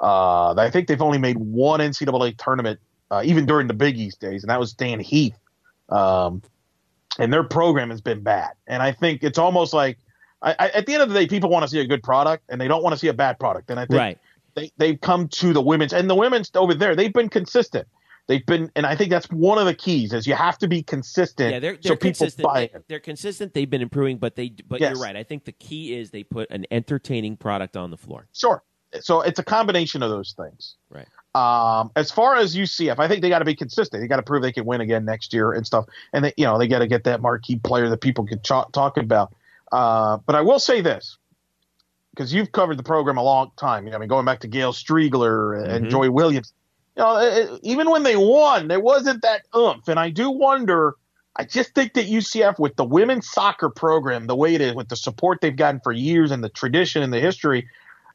Uh, 0.00 0.54
I 0.54 0.70
think 0.70 0.88
they've 0.88 1.02
only 1.02 1.18
made 1.18 1.36
one 1.36 1.80
NCAA 1.80 2.36
tournament, 2.38 2.80
uh, 3.10 3.22
even 3.24 3.46
during 3.46 3.66
the 3.66 3.74
Big 3.74 3.98
East 3.98 4.20
days, 4.20 4.42
and 4.42 4.50
that 4.50 4.58
was 4.58 4.70
Stan 4.70 5.00
Heath. 5.00 5.36
Um, 5.90 6.42
and 7.18 7.32
their 7.32 7.44
program 7.44 7.90
has 7.90 8.00
been 8.00 8.22
bad. 8.22 8.52
And 8.66 8.82
I 8.82 8.92
think 8.92 9.22
it's 9.22 9.38
almost 9.38 9.74
like 9.74 9.98
I, 10.40 10.54
I, 10.58 10.68
at 10.70 10.86
the 10.86 10.94
end 10.94 11.02
of 11.02 11.10
the 11.10 11.14
day, 11.14 11.26
people 11.26 11.50
want 11.50 11.64
to 11.64 11.68
see 11.68 11.80
a 11.80 11.86
good 11.86 12.02
product 12.02 12.44
and 12.48 12.60
they 12.60 12.68
don't 12.68 12.82
want 12.82 12.94
to 12.94 12.98
see 12.98 13.08
a 13.08 13.12
bad 13.12 13.38
product. 13.38 13.70
And 13.70 13.78
I 13.78 13.86
think 13.86 13.98
right 13.98 14.18
they 14.54 14.70
they've 14.76 15.00
come 15.00 15.28
to 15.28 15.52
the 15.52 15.60
women's 15.60 15.92
and 15.92 16.08
the 16.08 16.14
women's 16.14 16.50
over 16.54 16.74
there. 16.74 16.94
They've 16.94 17.12
been 17.12 17.28
consistent. 17.28 17.86
They've 18.30 18.46
been, 18.46 18.70
and 18.76 18.86
I 18.86 18.94
think 18.94 19.10
that's 19.10 19.28
one 19.30 19.58
of 19.58 19.66
the 19.66 19.74
keys 19.74 20.12
is 20.12 20.24
you 20.24 20.34
have 20.34 20.56
to 20.58 20.68
be 20.68 20.84
consistent. 20.84 21.52
Yeah, 21.52 21.58
they're, 21.58 21.72
they're 21.72 21.82
so 21.82 21.96
consistent. 21.96 22.48
They, 22.54 22.70
they're 22.86 23.00
consistent. 23.00 23.54
They've 23.54 23.68
been 23.68 23.82
improving, 23.82 24.18
but 24.18 24.36
they, 24.36 24.50
but 24.68 24.80
yes. 24.80 24.94
you're 24.94 25.02
right. 25.02 25.16
I 25.16 25.24
think 25.24 25.46
the 25.46 25.52
key 25.52 25.98
is 25.98 26.12
they 26.12 26.22
put 26.22 26.48
an 26.52 26.64
entertaining 26.70 27.36
product 27.36 27.76
on 27.76 27.90
the 27.90 27.96
floor. 27.96 28.28
Sure. 28.32 28.62
So 29.00 29.22
it's 29.22 29.40
a 29.40 29.42
combination 29.42 30.00
of 30.04 30.10
those 30.10 30.36
things. 30.38 30.76
Right. 30.90 31.08
Um, 31.34 31.90
as 31.96 32.12
far 32.12 32.36
as 32.36 32.54
UCF, 32.54 33.00
I 33.00 33.08
think 33.08 33.20
they 33.20 33.30
got 33.30 33.40
to 33.40 33.44
be 33.44 33.56
consistent. 33.56 34.00
They 34.00 34.06
got 34.06 34.18
to 34.18 34.22
prove 34.22 34.42
they 34.42 34.52
can 34.52 34.64
win 34.64 34.80
again 34.80 35.04
next 35.04 35.34
year 35.34 35.50
and 35.50 35.66
stuff. 35.66 35.86
And 36.12 36.26
they, 36.26 36.32
you 36.36 36.44
know, 36.44 36.56
they 36.56 36.68
got 36.68 36.78
to 36.78 36.86
get 36.86 37.02
that 37.04 37.20
marquee 37.20 37.56
player 37.56 37.88
that 37.88 38.00
people 38.00 38.24
can 38.26 38.38
ch- 38.42 38.72
talk 38.72 38.96
about. 38.96 39.34
Uh, 39.72 40.18
but 40.24 40.36
I 40.36 40.42
will 40.42 40.60
say 40.60 40.82
this: 40.82 41.18
because 42.14 42.32
you've 42.32 42.52
covered 42.52 42.78
the 42.78 42.84
program 42.84 43.16
a 43.16 43.24
long 43.24 43.50
time. 43.56 43.88
I 43.92 43.98
mean, 43.98 44.08
going 44.08 44.24
back 44.24 44.38
to 44.40 44.46
Gail 44.46 44.72
Striegler 44.72 45.60
and 45.68 45.86
mm-hmm. 45.86 45.90
Joy 45.90 46.10
Williams. 46.12 46.52
You 46.96 47.02
know, 47.02 47.18
it, 47.18 47.60
even 47.62 47.90
when 47.90 48.02
they 48.02 48.16
won, 48.16 48.68
there 48.68 48.80
wasn't 48.80 49.22
that 49.22 49.42
oomph. 49.56 49.88
And 49.88 49.98
I 49.98 50.10
do 50.10 50.30
wonder. 50.30 50.96
I 51.36 51.44
just 51.44 51.74
think 51.74 51.94
that 51.94 52.06
UCF, 52.06 52.58
with 52.58 52.76
the 52.76 52.84
women's 52.84 53.30
soccer 53.30 53.70
program, 53.70 54.26
the 54.26 54.36
way 54.36 54.54
it 54.54 54.60
is, 54.60 54.74
with 54.74 54.88
the 54.88 54.96
support 54.96 55.40
they've 55.40 55.54
gotten 55.54 55.80
for 55.80 55.92
years 55.92 56.32
and 56.32 56.42
the 56.42 56.48
tradition 56.48 57.02
and 57.02 57.12
the 57.12 57.20
history, 57.20 57.68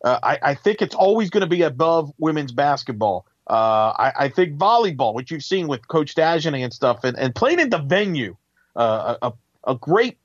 uh, 0.04 0.20
I, 0.22 0.40
I, 0.44 0.54
think 0.54 0.82
it's 0.82 0.94
always 0.94 1.30
going 1.30 1.42
to 1.42 1.48
be 1.48 1.62
above 1.62 2.12
women's 2.20 2.52
basketball. 2.52 3.26
Uh, 3.50 3.94
I, 3.98 4.14
I, 4.20 4.30
think 4.30 4.58
volleyball, 4.58 5.14
which 5.14 5.32
you've 5.32 5.44
seen 5.44 5.68
with 5.68 5.88
Coach 5.88 6.14
Dagenais 6.14 6.64
and 6.64 6.74
stuff, 6.74 7.04
and, 7.04 7.18
and 7.18 7.34
playing 7.34 7.60
in 7.60 7.70
the 7.70 7.80
venue, 7.80 8.36
uh, 8.76 9.16
a, 9.22 9.34
a 9.64 9.76
great 9.76 10.18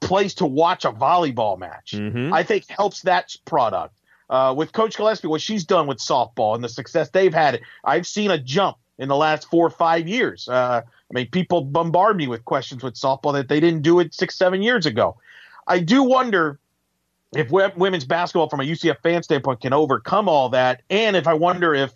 place 0.00 0.34
to 0.34 0.46
watch 0.46 0.84
a 0.84 0.92
volleyball 0.92 1.58
match. 1.58 1.92
Mm-hmm. 1.92 2.32
I 2.32 2.42
think 2.42 2.68
helps 2.68 3.02
that 3.02 3.34
product. 3.44 3.97
Uh, 4.30 4.54
with 4.56 4.72
Coach 4.72 4.96
Gillispie, 4.96 5.28
what 5.28 5.40
she's 5.40 5.64
done 5.64 5.86
with 5.86 5.98
softball 5.98 6.54
and 6.54 6.62
the 6.62 6.68
success 6.68 7.10
they've 7.10 7.32
had, 7.32 7.60
I've 7.84 8.06
seen 8.06 8.30
a 8.30 8.38
jump 8.38 8.76
in 8.98 9.08
the 9.08 9.16
last 9.16 9.48
four 9.48 9.66
or 9.66 9.70
five 9.70 10.06
years. 10.06 10.48
Uh, 10.48 10.82
I 10.84 11.14
mean, 11.14 11.28
people 11.30 11.62
bombard 11.62 12.16
me 12.16 12.26
with 12.26 12.44
questions 12.44 12.82
with 12.82 12.94
softball 12.94 13.32
that 13.32 13.48
they 13.48 13.60
didn't 13.60 13.82
do 13.82 14.00
it 14.00 14.12
six, 14.12 14.36
seven 14.36 14.60
years 14.60 14.86
ago. 14.86 15.16
I 15.66 15.78
do 15.78 16.02
wonder 16.02 16.58
if 17.34 17.50
women's 17.50 18.04
basketball, 18.04 18.48
from 18.48 18.60
a 18.60 18.64
UCF 18.64 18.98
fan 19.02 19.22
standpoint, 19.22 19.60
can 19.60 19.72
overcome 19.72 20.28
all 20.28 20.48
that, 20.50 20.82
and 20.90 21.16
if 21.16 21.26
I 21.26 21.34
wonder 21.34 21.74
if 21.74 21.92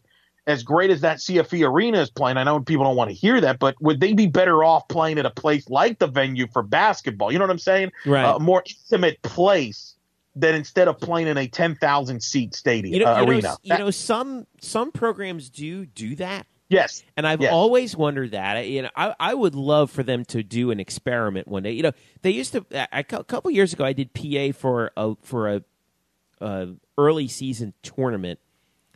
as 0.47 0.63
great 0.63 0.91
as 0.91 1.01
that 1.03 1.19
CFE 1.19 1.67
arena 1.69 2.01
is 2.01 2.11
playing, 2.11 2.37
I 2.37 2.45
know 2.45 2.61
people 2.61 2.85
don't 2.85 2.97
want 2.97 3.11
to 3.11 3.17
hear 3.17 3.41
that, 3.41 3.59
but 3.59 3.81
would 3.81 4.01
they 4.01 4.13
be 4.13 4.27
better 4.27 4.65
off 4.65 4.89
playing 4.89 5.19
at 5.19 5.27
a 5.27 5.31
place 5.31 5.71
like 5.71 6.01
the 6.01 6.09
venue 6.09 6.49
for 6.49 6.63
basketball? 6.63 7.31
You 7.31 7.39
know 7.39 7.45
what 7.45 7.53
I'm 7.53 7.59
saying? 7.59 7.93
Right. 8.05 8.25
A 8.25 8.39
more 8.41 8.65
intimate 8.67 9.23
place 9.23 9.95
than 10.35 10.55
instead 10.55 10.89
of 10.89 10.99
playing 10.99 11.29
in 11.29 11.37
a 11.37 11.47
10,000 11.47 12.23
seat 12.23 12.55
stadium 12.55 12.95
you 12.95 13.01
know, 13.01 13.13
uh, 13.13 13.21
you 13.21 13.29
arena. 13.29 13.43
Know, 13.43 13.57
you 13.63 13.79
know, 13.79 13.91
some 13.91 14.47
some 14.61 14.93
programs 14.93 15.51
do 15.51 15.87
do 15.87 16.17
that. 16.17 16.47
Yes. 16.69 17.05
And 17.19 17.27
I've 17.27 17.43
yes. 17.43 17.53
always 17.53 17.95
wondered 17.95 18.31
that. 18.31 18.67
You 18.67 18.83
know, 18.83 18.89
I, 18.97 19.15
I 19.21 19.35
would 19.35 19.55
love 19.55 19.91
for 19.91 20.03
them 20.03 20.25
to 20.27 20.43
do 20.43 20.71
an 20.71 20.81
experiment 20.81 21.47
one 21.47 21.63
day. 21.65 21.73
You 21.73 21.83
know, 21.83 21.93
they 22.23 22.31
used 22.31 22.53
to 22.53 22.65
a 22.91 23.05
couple 23.05 23.51
years 23.51 23.75
ago. 23.75 23.85
I 23.85 23.93
did 23.93 24.15
PA 24.15 24.59
for 24.59 24.91
a 24.97 25.15
for 25.23 25.51
a, 25.51 25.63
a 26.41 26.69
early 26.97 27.29
season 27.29 27.75
tournament 27.83 28.41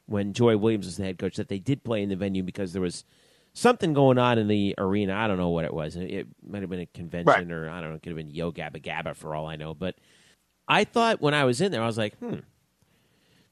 when 0.06 0.32
Joy 0.32 0.56
Williams 0.56 0.86
was 0.86 0.96
the 0.96 1.04
head 1.04 1.18
coach 1.18 1.36
that 1.36 1.48
they 1.48 1.58
did 1.58 1.84
play 1.84 2.02
in 2.02 2.08
the 2.08 2.16
venue 2.16 2.42
because 2.42 2.72
there 2.72 2.80
was 2.80 3.04
something 3.52 3.92
going 3.92 4.16
on 4.18 4.38
in 4.38 4.48
the 4.48 4.74
arena. 4.78 5.14
I 5.14 5.26
don't 5.26 5.36
know 5.36 5.50
what 5.50 5.64
it 5.64 5.74
was. 5.74 5.96
It 5.96 6.28
might 6.46 6.62
have 6.62 6.70
been 6.70 6.80
a 6.80 6.86
convention 6.86 7.48
right. 7.48 7.50
or 7.50 7.68
I 7.68 7.80
don't 7.80 7.90
know. 7.90 7.96
It 7.96 8.02
could 8.02 8.10
have 8.10 8.16
been 8.16 8.30
Yo 8.30 8.52
Gabba 8.52 8.82
Gabba 8.82 9.14
for 9.14 9.34
all 9.34 9.46
I 9.46 9.56
know. 9.56 9.74
But 9.74 9.96
I 10.68 10.84
thought 10.84 11.20
when 11.20 11.34
I 11.34 11.44
was 11.44 11.60
in 11.60 11.72
there, 11.72 11.82
I 11.82 11.86
was 11.86 11.98
like, 11.98 12.16
hmm, 12.18 12.40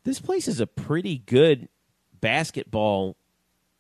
this 0.05 0.21
place 0.21 0.49
is 0.49 0.61
a 0.61 0.67
pretty 0.67 1.19
good 1.19 1.69
basketball. 2.21 3.17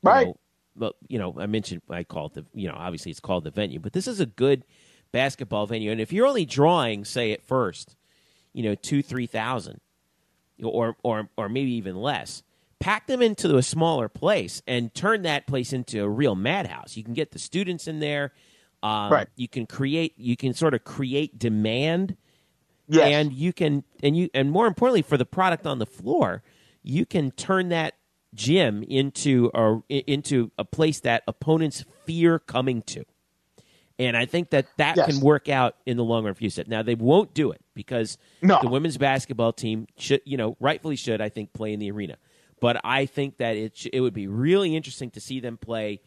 Right. 0.02 0.28
Know, 0.28 0.36
well, 0.76 0.92
you 1.08 1.18
know, 1.18 1.34
I 1.38 1.46
mentioned 1.46 1.82
I 1.88 2.04
call 2.04 2.26
it 2.26 2.34
the, 2.34 2.46
you 2.54 2.68
know, 2.68 2.74
obviously 2.76 3.10
it's 3.10 3.20
called 3.20 3.44
the 3.44 3.50
venue, 3.50 3.78
but 3.78 3.92
this 3.92 4.08
is 4.08 4.20
a 4.20 4.26
good 4.26 4.64
basketball 5.12 5.66
venue. 5.66 5.90
And 5.92 6.00
if 6.00 6.12
you're 6.12 6.26
only 6.26 6.44
drawing, 6.44 7.04
say 7.04 7.32
at 7.32 7.42
first, 7.42 7.96
you 8.52 8.62
know, 8.62 8.74
two, 8.74 9.02
three 9.02 9.26
thousand, 9.26 9.80
or 10.62 10.96
or 11.02 11.28
or 11.36 11.48
maybe 11.48 11.72
even 11.72 11.96
less, 11.96 12.42
pack 12.80 13.06
them 13.06 13.22
into 13.22 13.56
a 13.56 13.62
smaller 13.62 14.08
place 14.08 14.62
and 14.66 14.94
turn 14.94 15.22
that 15.22 15.46
place 15.46 15.72
into 15.72 16.02
a 16.02 16.08
real 16.08 16.34
madhouse. 16.34 16.96
You 16.96 17.04
can 17.04 17.14
get 17.14 17.32
the 17.32 17.38
students 17.38 17.88
in 17.88 18.00
there. 18.00 18.32
Um, 18.82 19.12
right. 19.12 19.28
You 19.36 19.48
can 19.48 19.66
create. 19.66 20.14
You 20.16 20.36
can 20.36 20.54
sort 20.54 20.74
of 20.74 20.84
create 20.84 21.38
demand. 21.38 22.16
Yes. 22.88 23.06
And 23.06 23.32
you 23.32 23.52
can, 23.52 23.84
and 24.02 24.16
you, 24.16 24.28
and 24.34 24.50
more 24.50 24.66
importantly, 24.66 25.02
for 25.02 25.16
the 25.16 25.24
product 25.24 25.66
on 25.66 25.78
the 25.78 25.86
floor, 25.86 26.42
you 26.82 27.06
can 27.06 27.30
turn 27.30 27.70
that 27.70 27.94
gym 28.34 28.82
into 28.82 29.50
a 29.54 29.80
into 29.88 30.50
a 30.58 30.64
place 30.64 31.00
that 31.00 31.22
opponents 31.26 31.84
fear 32.04 32.38
coming 32.38 32.82
to. 32.82 33.04
And 33.98 34.16
I 34.16 34.26
think 34.26 34.50
that 34.50 34.66
that 34.76 34.96
yes. 34.96 35.06
can 35.06 35.20
work 35.20 35.48
out 35.48 35.76
in 35.86 35.96
the 35.96 36.02
long 36.02 36.24
run 36.24 36.34
for 36.34 36.42
UCF. 36.42 36.66
Now 36.66 36.82
they 36.82 36.96
won't 36.96 37.32
do 37.32 37.52
it 37.52 37.60
because 37.74 38.18
no. 38.42 38.58
the 38.60 38.68
women's 38.68 38.98
basketball 38.98 39.52
team 39.52 39.86
should, 39.96 40.20
you 40.24 40.36
know, 40.36 40.56
rightfully 40.58 40.96
should, 40.96 41.20
I 41.20 41.28
think, 41.28 41.52
play 41.52 41.72
in 41.72 41.78
the 41.78 41.90
arena. 41.92 42.16
But 42.60 42.80
I 42.82 43.06
think 43.06 43.36
that 43.38 43.56
it 43.56 43.76
sh- 43.76 43.88
it 43.92 44.00
would 44.00 44.14
be 44.14 44.26
really 44.26 44.74
interesting 44.74 45.10
to 45.12 45.20
see 45.20 45.38
them 45.38 45.56
play 45.56 46.00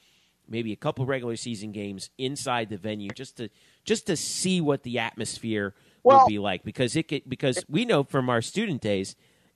maybe 0.49 0.73
a 0.73 0.77
couple 0.77 1.05
regular 1.05 1.35
season 1.35 1.71
games 1.71 2.09
inside 2.17 2.69
the 2.69 2.77
venue 2.77 3.09
just 3.09 3.37
to 3.37 3.49
just 3.85 4.07
to 4.07 4.17
see 4.17 4.59
what 4.59 4.83
the 4.83 4.99
atmosphere 4.99 5.73
well, 6.03 6.19
would 6.19 6.29
be 6.29 6.39
like 6.39 6.63
because 6.63 6.95
it 6.95 7.07
could, 7.07 7.23
because 7.27 7.63
we 7.67 7.85
know 7.85 8.03
from 8.03 8.29
our 8.29 8.41
student 8.41 8.81
days 8.81 9.15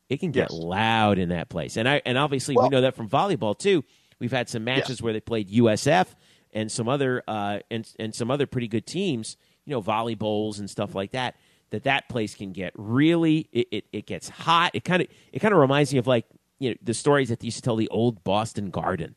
it 0.10 0.20
can 0.20 0.32
get 0.32 0.52
yes. 0.52 0.60
loud 0.60 1.18
in 1.18 1.30
that 1.30 1.50
place. 1.50 1.78
And 1.78 1.88
I 1.88 2.02
and 2.06 2.18
obviously 2.18 2.56
well, 2.56 2.66
we 2.66 2.70
know 2.70 2.82
that 2.82 2.96
from 2.96 3.10
volleyball 3.10 3.58
too. 3.58 3.84
We've 4.20 4.32
had 4.32 4.50
some 4.50 4.64
matches 4.64 4.89
yes. 4.89 5.02
where 5.02 5.14
they 5.14 5.22
played 5.22 5.50
USF 5.50 6.08
and 6.54 6.72
some 6.72 6.89
other 6.89 7.24
uh, 7.28 7.60
and 7.70 7.89
and 7.98 8.14
some 8.14 8.30
other 8.30 8.46
pretty 8.46 8.68
good 8.68 8.86
teams, 8.86 9.38
you 9.66 9.72
know, 9.72 9.82
volley 9.82 10.16
bowls 10.16 10.60
and 10.60 10.70
stuff 10.70 10.96
like 10.96 11.12
that. 11.12 11.36
That 11.70 11.84
that 11.84 12.10
place 12.10 12.36
can 12.36 12.52
get 12.52 12.74
really 12.76 13.48
it, 13.54 13.68
it, 13.72 13.86
it 13.94 14.06
gets 14.06 14.28
hot. 14.28 14.72
It 14.74 14.84
kind 14.84 15.02
of 15.02 15.08
it 15.32 15.39
kind 15.39 15.54
of 15.54 15.60
reminds 15.60 15.94
me 15.94 16.00
of 16.00 16.08
like 16.08 16.26
you 16.60 16.72
know 16.72 16.76
the 16.84 16.94
stories 16.94 17.30
that 17.30 17.39
they 17.39 17.46
used 17.46 17.58
to 17.58 17.64
tell 17.64 17.78
the 17.78 17.88
old 17.88 18.24
Boston 18.24 18.70
Garden 18.70 19.16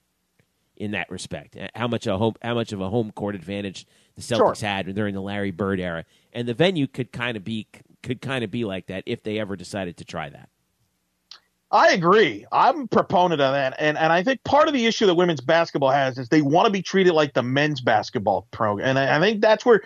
in 0.76 0.92
that 0.92 1.10
respect. 1.10 1.56
How 1.74 1.88
much 1.88 2.06
a 2.06 2.16
home 2.16 2.34
how 2.40 2.54
much 2.54 2.72
of 2.72 2.80
a 2.80 2.88
home 2.88 3.10
court 3.10 3.34
advantage 3.34 3.86
the 4.16 4.22
Celtics 4.22 4.60
sure. 4.60 4.68
had 4.68 4.94
during 4.94 5.14
the 5.14 5.20
Larry 5.20 5.50
Bird 5.50 5.80
era, 5.80 6.04
and 6.32 6.46
the 6.46 6.54
venue 6.54 6.86
could 6.86 7.12
kind 7.12 7.36
of 7.36 7.44
be 7.44 7.66
could 8.02 8.20
kind 8.20 8.44
of 8.44 8.50
be 8.50 8.64
like 8.64 8.86
that 8.86 9.02
if 9.06 9.22
they 9.22 9.38
ever 9.38 9.56
decided 9.56 9.96
to 9.96 10.04
try 10.04 10.28
that. 10.28 10.48
I 11.70 11.92
agree. 11.92 12.46
I'm 12.52 12.82
a 12.82 12.86
proponent 12.86 13.40
of 13.40 13.52
that, 13.52 13.74
and 13.80 13.98
and 13.98 14.12
I 14.12 14.22
think 14.22 14.44
part 14.44 14.68
of 14.68 14.74
the 14.74 14.86
issue 14.86 15.06
that 15.06 15.16
women's 15.16 15.40
basketball 15.40 15.90
has 15.90 16.18
is 16.18 16.28
they 16.28 16.42
want 16.42 16.66
to 16.66 16.70
be 16.70 16.82
treated 16.82 17.14
like 17.14 17.34
the 17.34 17.42
men's 17.42 17.80
basketball 17.80 18.46
program, 18.52 18.90
and 18.90 18.98
I, 18.98 19.16
I 19.16 19.20
think 19.20 19.40
that's 19.40 19.66
where 19.66 19.82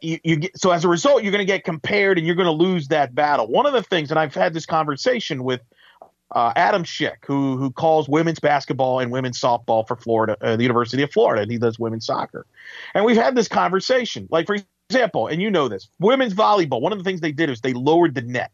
you, 0.00 0.20
you 0.22 0.36
get. 0.36 0.56
So 0.56 0.70
as 0.70 0.84
a 0.84 0.88
result, 0.88 1.24
you're 1.24 1.32
going 1.32 1.44
to 1.44 1.52
get 1.52 1.64
compared, 1.64 2.18
and 2.18 2.26
you're 2.26 2.36
going 2.36 2.46
to 2.46 2.52
lose 2.52 2.86
that 2.88 3.16
battle. 3.16 3.48
One 3.48 3.66
of 3.66 3.72
the 3.72 3.82
things, 3.82 4.10
and 4.10 4.20
I've 4.20 4.34
had 4.34 4.54
this 4.54 4.64
conversation 4.64 5.42
with 5.42 5.60
uh, 6.32 6.52
Adam 6.56 6.84
Schick, 6.84 7.24
who 7.24 7.56
who 7.56 7.70
calls 7.70 8.08
women's 8.08 8.38
basketball 8.38 9.00
and 9.00 9.10
women's 9.10 9.40
softball 9.40 9.86
for 9.86 9.96
Florida, 9.96 10.36
uh, 10.40 10.56
the 10.56 10.62
University 10.62 11.02
of 11.02 11.10
Florida, 11.10 11.42
and 11.42 11.50
he 11.50 11.58
does 11.58 11.78
women's 11.78 12.06
soccer, 12.06 12.46
and 12.94 13.04
we've 13.04 13.16
had 13.16 13.34
this 13.34 13.48
conversation. 13.48 14.28
Like 14.30 14.46
for 14.46 14.56
example, 14.90 15.26
and 15.26 15.40
you 15.40 15.50
know 15.50 15.68
this, 15.68 15.88
women's 15.98 16.34
volleyball. 16.34 16.80
One 16.80 16.92
of 16.92 16.98
the 16.98 17.04
things 17.04 17.20
they 17.20 17.32
did 17.32 17.50
is 17.50 17.60
they 17.60 17.72
lowered 17.72 18.14
the 18.14 18.22
net 18.22 18.52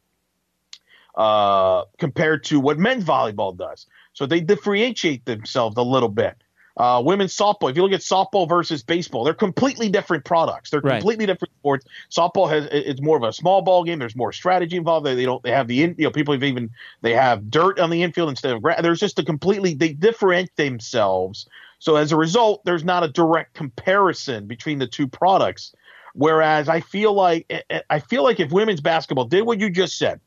uh, 1.16 1.84
compared 1.98 2.44
to 2.44 2.60
what 2.60 2.78
men's 2.78 3.04
volleyball 3.04 3.56
does. 3.56 3.86
So 4.12 4.26
they 4.26 4.40
differentiate 4.40 5.24
themselves 5.24 5.76
a 5.76 5.82
little 5.82 6.08
bit. 6.08 6.36
Uh, 6.76 7.00
women's 7.04 7.36
softball. 7.36 7.70
If 7.70 7.76
you 7.76 7.82
look 7.82 7.92
at 7.92 8.00
softball 8.00 8.48
versus 8.48 8.82
baseball, 8.82 9.22
they're 9.22 9.32
completely 9.32 9.88
different 9.88 10.24
products. 10.24 10.70
They're 10.70 10.80
right. 10.80 10.94
completely 10.94 11.24
different 11.24 11.54
sports. 11.54 11.86
Softball 12.10 12.50
has 12.50 12.66
it's 12.72 13.00
more 13.00 13.16
of 13.16 13.22
a 13.22 13.32
small 13.32 13.62
ball 13.62 13.84
game. 13.84 14.00
There's 14.00 14.16
more 14.16 14.32
strategy 14.32 14.76
involved. 14.76 15.06
They, 15.06 15.14
they 15.14 15.24
don't. 15.24 15.40
They 15.44 15.52
have 15.52 15.68
the 15.68 15.84
in, 15.84 15.94
you 15.98 16.04
know 16.04 16.10
people 16.10 16.34
have 16.34 16.42
even 16.42 16.70
they 17.00 17.12
have 17.12 17.48
dirt 17.48 17.78
on 17.78 17.90
the 17.90 18.02
infield 18.02 18.28
instead 18.28 18.52
of 18.52 18.62
grass. 18.62 18.82
There's 18.82 18.98
just 18.98 19.20
a 19.20 19.24
completely 19.24 19.74
they 19.74 19.92
differentiate 19.92 20.56
themselves. 20.56 21.46
So 21.78 21.94
as 21.94 22.10
a 22.10 22.16
result, 22.16 22.64
there's 22.64 22.82
not 22.82 23.04
a 23.04 23.08
direct 23.08 23.54
comparison 23.54 24.46
between 24.46 24.78
the 24.80 24.88
two 24.88 25.06
products. 25.06 25.74
Whereas 26.14 26.68
I 26.68 26.80
feel 26.80 27.12
like 27.12 27.52
I 27.88 28.00
feel 28.00 28.24
like 28.24 28.40
if 28.40 28.50
women's 28.50 28.80
basketball 28.80 29.26
did 29.26 29.42
what 29.42 29.60
you 29.60 29.70
just 29.70 29.96
said, 29.96 30.20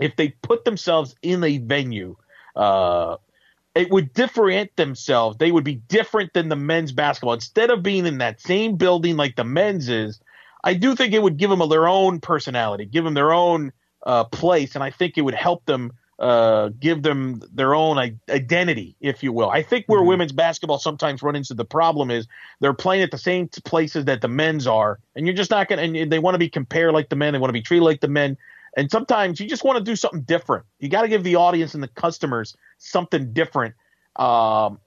if 0.00 0.14
they 0.14 0.28
put 0.28 0.64
themselves 0.64 1.16
in 1.22 1.42
a 1.42 1.58
venue, 1.58 2.16
uh, 2.54 3.16
it 3.78 3.90
would 3.90 4.12
differentiate 4.12 4.74
themselves. 4.74 5.36
They 5.38 5.52
would 5.52 5.62
be 5.62 5.76
different 5.76 6.32
than 6.32 6.48
the 6.48 6.56
men's 6.56 6.90
basketball. 6.90 7.34
Instead 7.34 7.70
of 7.70 7.80
being 7.80 8.06
in 8.06 8.18
that 8.18 8.40
same 8.40 8.74
building 8.74 9.16
like 9.16 9.36
the 9.36 9.44
men's 9.44 9.88
is, 9.88 10.20
I 10.64 10.74
do 10.74 10.96
think 10.96 11.14
it 11.14 11.22
would 11.22 11.36
give 11.36 11.48
them 11.48 11.60
a, 11.60 11.68
their 11.68 11.86
own 11.86 12.18
personality, 12.18 12.86
give 12.86 13.04
them 13.04 13.14
their 13.14 13.32
own 13.32 13.72
uh, 14.04 14.24
place, 14.24 14.74
and 14.74 14.82
I 14.82 14.90
think 14.90 15.16
it 15.16 15.22
would 15.22 15.34
help 15.34 15.64
them 15.66 15.92
uh, 16.18 16.70
give 16.80 17.04
them 17.04 17.40
their 17.54 17.76
own 17.76 17.98
identity, 18.28 18.96
if 19.00 19.22
you 19.22 19.32
will. 19.32 19.48
I 19.48 19.62
think 19.62 19.84
where 19.86 20.00
mm-hmm. 20.00 20.08
women's 20.08 20.32
basketball 20.32 20.78
sometimes 20.78 21.22
run 21.22 21.36
into 21.36 21.54
the 21.54 21.64
problem 21.64 22.10
is 22.10 22.26
they're 22.58 22.74
playing 22.74 23.04
at 23.04 23.12
the 23.12 23.18
same 23.18 23.46
places 23.64 24.06
that 24.06 24.20
the 24.20 24.28
men's 24.28 24.66
are, 24.66 24.98
and 25.14 25.24
you're 25.24 25.36
just 25.36 25.52
not 25.52 25.68
going 25.68 25.92
to. 25.92 26.00
And 26.00 26.10
they 26.10 26.18
want 26.18 26.34
to 26.34 26.38
be 26.38 26.48
compared 26.48 26.92
like 26.94 27.10
the 27.10 27.16
men, 27.16 27.32
they 27.32 27.38
want 27.38 27.50
to 27.50 27.52
be 27.52 27.62
treated 27.62 27.84
like 27.84 28.00
the 28.00 28.08
men. 28.08 28.36
And 28.76 28.90
sometimes 28.90 29.40
you 29.40 29.48
just 29.48 29.64
want 29.64 29.78
to 29.78 29.84
do 29.84 29.96
something 29.96 30.22
different. 30.22 30.64
You 30.78 30.88
got 30.88 31.02
to 31.02 31.08
give 31.08 31.24
the 31.24 31.36
audience 31.36 31.74
and 31.74 31.82
the 31.82 31.88
customers 31.88 32.56
something 32.78 33.32
different. 33.32 33.74
Um, 34.16 34.78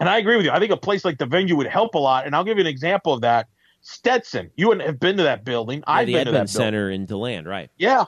and 0.00 0.08
I 0.08 0.18
agree 0.18 0.36
with 0.36 0.46
you. 0.46 0.52
I 0.52 0.58
think 0.58 0.72
a 0.72 0.76
place 0.76 1.04
like 1.04 1.18
the 1.18 1.26
venue 1.26 1.56
would 1.56 1.66
help 1.66 1.94
a 1.94 1.98
lot. 1.98 2.26
And 2.26 2.34
I'll 2.34 2.44
give 2.44 2.58
you 2.58 2.62
an 2.62 2.66
example 2.68 3.12
of 3.12 3.20
that. 3.20 3.48
Stetson, 3.82 4.50
you 4.56 4.68
wouldn't 4.68 4.86
have 4.86 4.98
been 4.98 5.18
to 5.18 5.24
that 5.24 5.44
building. 5.44 5.80
Yeah, 5.80 5.84
I've 5.92 6.06
been 6.06 6.16
Edmund 6.16 6.26
to 6.26 6.32
that 6.40 6.48
Center 6.48 6.86
building. 6.86 7.02
in 7.02 7.06
DeLand, 7.06 7.46
right? 7.46 7.70
Yeah, 7.76 8.06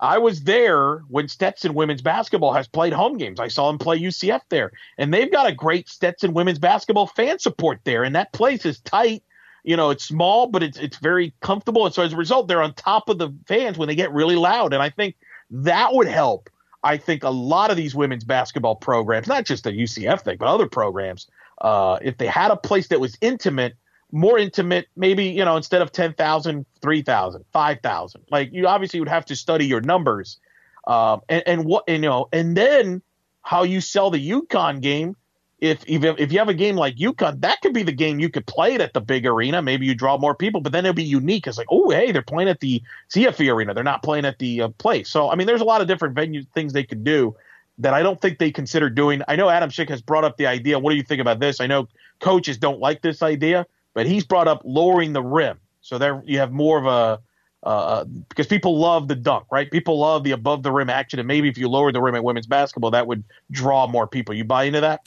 I 0.00 0.18
was 0.18 0.42
there 0.42 0.98
when 1.08 1.28
Stetson 1.28 1.74
women's 1.74 2.02
basketball 2.02 2.52
has 2.52 2.66
played 2.66 2.92
home 2.92 3.18
games. 3.18 3.38
I 3.38 3.46
saw 3.46 3.68
them 3.68 3.78
play 3.78 4.00
UCF 4.00 4.40
there, 4.48 4.72
and 4.98 5.14
they've 5.14 5.30
got 5.30 5.46
a 5.46 5.54
great 5.54 5.88
Stetson 5.88 6.34
women's 6.34 6.58
basketball 6.58 7.06
fan 7.06 7.38
support 7.38 7.78
there. 7.84 8.02
And 8.02 8.16
that 8.16 8.32
place 8.32 8.66
is 8.66 8.80
tight 8.80 9.22
you 9.64 9.76
know, 9.76 9.90
it's 9.90 10.04
small, 10.04 10.48
but 10.48 10.62
it's 10.62 10.78
it's 10.78 10.98
very 10.98 11.32
comfortable. 11.40 11.86
And 11.86 11.94
so 11.94 12.02
as 12.02 12.12
a 12.12 12.16
result, 12.16 12.48
they're 12.48 12.62
on 12.62 12.74
top 12.74 13.08
of 13.08 13.18
the 13.18 13.32
fans 13.46 13.78
when 13.78 13.88
they 13.88 13.94
get 13.94 14.12
really 14.12 14.36
loud. 14.36 14.72
And 14.72 14.82
I 14.82 14.90
think 14.90 15.16
that 15.50 15.94
would 15.94 16.08
help. 16.08 16.50
I 16.84 16.96
think 16.96 17.22
a 17.22 17.30
lot 17.30 17.70
of 17.70 17.76
these 17.76 17.94
women's 17.94 18.24
basketball 18.24 18.74
programs, 18.74 19.28
not 19.28 19.44
just 19.44 19.64
the 19.64 19.70
UCF 19.70 20.22
thing, 20.22 20.36
but 20.38 20.48
other 20.48 20.66
programs, 20.66 21.28
uh, 21.60 21.98
if 22.02 22.18
they 22.18 22.26
had 22.26 22.50
a 22.50 22.56
place 22.56 22.88
that 22.88 23.00
was 23.00 23.16
intimate, 23.20 23.76
more 24.10 24.36
intimate, 24.36 24.88
maybe, 24.96 25.26
you 25.26 25.44
know, 25.44 25.56
instead 25.56 25.80
of 25.80 25.92
10,000, 25.92 26.66
3,000, 26.80 27.44
5,000. 27.52 28.22
Like 28.30 28.52
you 28.52 28.66
obviously 28.66 28.98
would 28.98 29.08
have 29.08 29.24
to 29.26 29.36
study 29.36 29.66
your 29.66 29.80
numbers. 29.80 30.38
Um, 30.86 31.20
and, 31.28 31.42
and 31.46 31.64
what, 31.64 31.88
you 31.88 31.98
know, 31.98 32.28
and 32.32 32.56
then 32.56 33.00
how 33.42 33.62
you 33.62 33.80
sell 33.80 34.10
the 34.10 34.30
UConn 34.30 34.80
game 34.80 35.16
if 35.62 35.84
if 35.86 36.02
if 36.18 36.32
you 36.32 36.40
have 36.40 36.48
a 36.48 36.54
game 36.54 36.74
like 36.74 36.96
UConn, 36.96 37.40
that 37.40 37.60
could 37.62 37.72
be 37.72 37.84
the 37.84 37.92
game 37.92 38.18
you 38.18 38.28
could 38.28 38.44
play 38.46 38.74
it 38.74 38.80
at 38.80 38.94
the 38.94 39.00
big 39.00 39.24
arena. 39.24 39.62
Maybe 39.62 39.86
you 39.86 39.94
draw 39.94 40.18
more 40.18 40.34
people, 40.34 40.60
but 40.60 40.72
then 40.72 40.84
it'll 40.84 40.92
be 40.92 41.04
unique. 41.04 41.46
It's 41.46 41.56
like, 41.56 41.68
oh, 41.70 41.90
hey, 41.90 42.10
they're 42.10 42.20
playing 42.20 42.48
at 42.48 42.58
the 42.58 42.82
CFE 43.10 43.54
arena. 43.54 43.72
They're 43.72 43.84
not 43.84 44.02
playing 44.02 44.24
at 44.24 44.40
the 44.40 44.62
uh, 44.62 44.68
place. 44.70 45.08
So, 45.08 45.30
I 45.30 45.36
mean, 45.36 45.46
there's 45.46 45.60
a 45.60 45.64
lot 45.64 45.80
of 45.80 45.86
different 45.86 46.16
venue 46.16 46.42
things 46.42 46.72
they 46.72 46.82
could 46.82 47.04
do 47.04 47.36
that 47.78 47.94
I 47.94 48.02
don't 48.02 48.20
think 48.20 48.40
they 48.40 48.50
consider 48.50 48.90
doing. 48.90 49.22
I 49.28 49.36
know 49.36 49.48
Adam 49.48 49.70
Schick 49.70 49.88
has 49.88 50.02
brought 50.02 50.24
up 50.24 50.36
the 50.36 50.46
idea. 50.46 50.80
What 50.80 50.90
do 50.90 50.96
you 50.96 51.04
think 51.04 51.20
about 51.20 51.38
this? 51.38 51.60
I 51.60 51.68
know 51.68 51.86
coaches 52.18 52.58
don't 52.58 52.80
like 52.80 53.02
this 53.02 53.22
idea, 53.22 53.64
but 53.94 54.04
he's 54.04 54.24
brought 54.24 54.48
up 54.48 54.62
lowering 54.64 55.12
the 55.12 55.22
rim. 55.22 55.60
So 55.80 55.96
there 55.96 56.24
you 56.26 56.40
have 56.40 56.50
more 56.50 56.76
of 56.76 56.86
a 56.86 57.20
uh, 57.62 58.02
because 58.28 58.48
people 58.48 58.80
love 58.80 59.06
the 59.06 59.14
dunk, 59.14 59.46
right? 59.52 59.70
People 59.70 60.00
love 60.00 60.24
the 60.24 60.32
above 60.32 60.64
the 60.64 60.72
rim 60.72 60.90
action, 60.90 61.20
and 61.20 61.28
maybe 61.28 61.48
if 61.48 61.56
you 61.56 61.68
lower 61.68 61.92
the 61.92 62.02
rim 62.02 62.16
at 62.16 62.24
women's 62.24 62.48
basketball, 62.48 62.90
that 62.90 63.06
would 63.06 63.22
draw 63.52 63.86
more 63.86 64.08
people. 64.08 64.34
You 64.34 64.42
buy 64.42 64.64
into 64.64 64.80
that? 64.80 65.06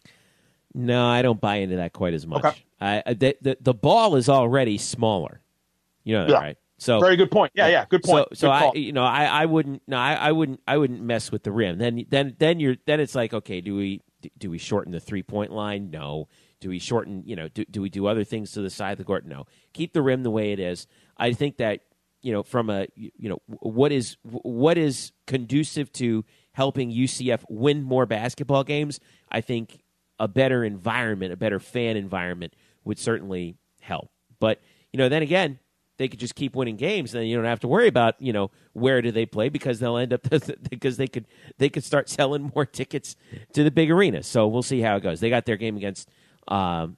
No, 0.75 1.07
I 1.07 1.21
don't 1.21 1.39
buy 1.39 1.57
into 1.57 1.77
that 1.77 1.93
quite 1.93 2.13
as 2.13 2.27
much. 2.27 2.43
Okay. 2.43 2.57
I, 2.81 3.13
the, 3.13 3.37
the, 3.41 3.57
the 3.61 3.73
ball 3.73 4.17
is 4.17 4.27
already 4.27 4.77
smaller. 4.77 5.41
You 6.03 6.15
know 6.15 6.25
that, 6.25 6.31
yeah. 6.31 6.39
right? 6.39 6.57
So 6.77 6.99
very 6.99 7.15
good 7.15 7.31
point. 7.31 7.53
Yeah, 7.55 7.69
yeah, 7.69 7.85
good 7.87 8.03
point. 8.03 8.27
So, 8.33 8.47
so 8.47 8.49
I, 8.49 8.71
you 8.73 8.91
know, 8.91 9.03
I, 9.05 9.23
I 9.23 9.45
wouldn't, 9.45 9.81
no, 9.87 9.97
I, 9.97 10.13
I 10.15 10.31
wouldn't, 10.33 10.61
I 10.67 10.75
wouldn't 10.75 11.01
mess 11.01 11.31
with 11.31 11.43
the 11.43 11.51
rim. 11.53 11.77
Then, 11.77 12.05
then, 12.09 12.35
then 12.37 12.59
you're, 12.59 12.75
then 12.85 12.99
it's 12.99 13.15
like, 13.15 13.33
okay, 13.33 13.61
do 13.61 13.75
we, 13.75 14.01
do 14.37 14.49
we 14.49 14.57
shorten 14.57 14.91
the 14.91 14.99
three 14.99 15.23
point 15.23 15.51
line? 15.51 15.89
No. 15.89 16.27
Do 16.59 16.67
we 16.67 16.79
shorten, 16.79 17.23
you 17.25 17.37
know, 17.37 17.47
do, 17.47 17.63
do 17.63 17.81
we 17.81 17.89
do 17.89 18.07
other 18.07 18.25
things 18.25 18.51
to 18.51 18.61
the 18.61 18.69
side 18.69 18.91
of 18.91 18.97
the 18.97 19.05
court? 19.05 19.25
No. 19.25 19.45
Keep 19.71 19.93
the 19.93 20.01
rim 20.01 20.23
the 20.23 20.31
way 20.31 20.51
it 20.51 20.59
is. 20.59 20.87
I 21.17 21.31
think 21.31 21.57
that, 21.57 21.81
you 22.21 22.33
know, 22.33 22.43
from 22.43 22.69
a, 22.69 22.87
you 22.95 23.29
know, 23.29 23.39
what 23.45 23.93
is, 23.93 24.17
what 24.23 24.77
is 24.77 25.13
conducive 25.27 25.91
to 25.93 26.25
helping 26.51 26.91
UCF 26.91 27.45
win 27.47 27.83
more 27.83 28.05
basketball 28.05 28.65
games? 28.65 28.99
I 29.31 29.39
think 29.39 29.79
a 30.19 30.27
better 30.27 30.63
environment, 30.63 31.33
a 31.33 31.37
better 31.37 31.59
fan 31.59 31.97
environment 31.97 32.53
would 32.83 32.99
certainly 32.99 33.57
help. 33.81 34.09
But 34.39 34.61
you 34.93 34.97
know, 34.97 35.09
then 35.09 35.21
again, 35.21 35.59
they 35.97 36.07
could 36.07 36.19
just 36.19 36.35
keep 36.35 36.55
winning 36.55 36.75
games, 36.75 37.13
and 37.13 37.21
then 37.21 37.27
you 37.27 37.35
don't 37.35 37.45
have 37.45 37.59
to 37.61 37.67
worry 37.67 37.87
about 37.87 38.21
you 38.21 38.33
know 38.33 38.51
where 38.73 39.01
do 39.01 39.11
they 39.11 39.25
play 39.25 39.49
because 39.49 39.79
they'll 39.79 39.97
end 39.97 40.13
up 40.13 40.27
because 40.69 40.97
they 40.97 41.07
could 41.07 41.25
they 41.57 41.69
could 41.69 41.83
start 41.83 42.09
selling 42.09 42.51
more 42.55 42.65
tickets 42.65 43.15
to 43.53 43.63
the 43.63 43.71
big 43.71 43.91
arena. 43.91 44.23
So 44.23 44.47
we'll 44.47 44.63
see 44.63 44.81
how 44.81 44.95
it 44.97 45.03
goes. 45.03 45.19
They 45.19 45.29
got 45.29 45.45
their 45.45 45.57
game 45.57 45.77
against 45.77 46.09
um, 46.47 46.97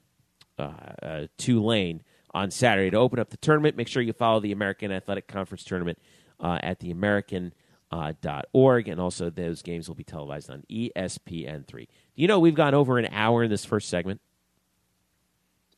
uh, 0.58 0.72
uh, 1.02 1.28
Tulane 1.38 2.04
on 2.34 2.52
Saturday 2.52 2.90
to 2.92 2.98
open 2.98 3.20
up 3.20 3.30
the 3.30 3.38
tournament. 3.38 3.78
Make 3.78 3.88
sure 3.88 4.02
you 4.02 4.14
follow 4.14 4.40
the 4.40 4.52
American 4.52 4.92
Athletic 4.92 5.28
Conference 5.28 5.64
tournament 5.64 6.00
uh, 6.40 6.60
at 6.62 6.80
the 6.80 6.92
American. 6.92 7.54
Uh, 7.90 8.12
org 8.52 8.90
and 8.90 9.00
also 9.00 9.30
those 9.30 9.62
games 9.62 9.88
will 9.88 9.96
be 9.96 10.04
televised 10.04 10.50
on 10.50 10.62
ESPN3. 10.70 11.88
You 12.18 12.28
know 12.28 12.40
we've 12.40 12.54
gone 12.54 12.74
over 12.74 12.98
an 12.98 13.08
hour 13.14 13.44
in 13.44 13.50
this 13.50 13.64
first 13.64 13.88
segment 13.88 14.20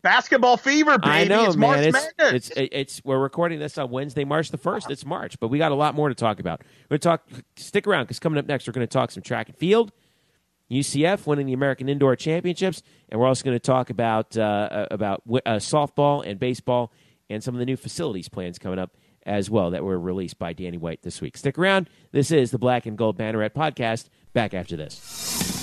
basketball 0.02 0.58
fever, 0.58 0.98
baby. 0.98 1.12
I 1.12 1.24
know, 1.26 1.46
it's 1.46 1.56
man. 1.56 1.70
March 1.70 1.86
it's, 1.86 1.94
Madness. 2.18 2.50
It's, 2.56 2.70
it's, 2.72 3.02
we're 3.04 3.20
recording 3.20 3.60
this 3.60 3.78
on 3.78 3.90
Wednesday, 3.90 4.24
March 4.24 4.50
the 4.50 4.58
first. 4.58 4.90
It's 4.90 5.06
March, 5.06 5.40
but 5.40 5.50
we 5.50 5.58
got 5.58 5.72
a 5.72 5.76
lot 5.76 5.96
more 5.96 6.10
to 6.10 6.16
talk 6.16 6.40
about. 6.40 6.62
We're 6.90 6.98
going 6.98 7.00
to 7.00 7.08
talk. 7.08 7.28
Stick 7.56 7.88
around 7.88 8.06
because 8.06 8.20
coming 8.20 8.40
up 8.40 8.46
next, 8.46 8.68
we're 8.68 8.74
going 8.74 8.88
to 8.88 8.92
talk 8.92 9.12
some 9.12 9.24
track 9.24 9.50
and 9.50 9.58
field. 9.58 9.92
UCF 10.72 11.26
winning 11.26 11.48
the 11.48 11.54
American 11.54 11.90
Indoor 11.90 12.16
Championships, 12.16 12.84
and 13.10 13.20
we're 13.20 13.28
also 13.28 13.44
going 13.44 13.56
to 13.56 13.60
talk 13.60 13.90
about 13.90 14.38
uh, 14.38 14.42
uh 14.42 14.88
about 14.92 15.24
uh, 15.28 15.56
softball 15.56 16.26
and 16.26 16.40
baseball 16.40 16.92
and 17.30 17.44
some 17.44 17.56
of 17.56 17.60
the 17.60 17.66
new 17.66 17.78
facilities 17.78 18.30
plans 18.30 18.60
coming 18.60 18.78
up 18.80 18.96
as 19.26 19.50
well 19.50 19.72
that 19.72 19.84
were 19.84 20.00
released 20.00 20.38
by 20.38 20.54
Danny 20.54 20.78
White 20.78 21.02
this 21.02 21.22
week. 21.22 21.38
Stick 21.38 21.58
around. 21.58 21.90
This 22.12 22.32
is 22.32 22.52
the 22.52 22.60
Black 22.60 22.86
and 22.86 22.98
Gold 22.98 23.18
Banneret 23.18 23.52
podcast. 23.52 24.10
Back 24.34 24.54
after 24.54 24.78
this. 24.78 25.59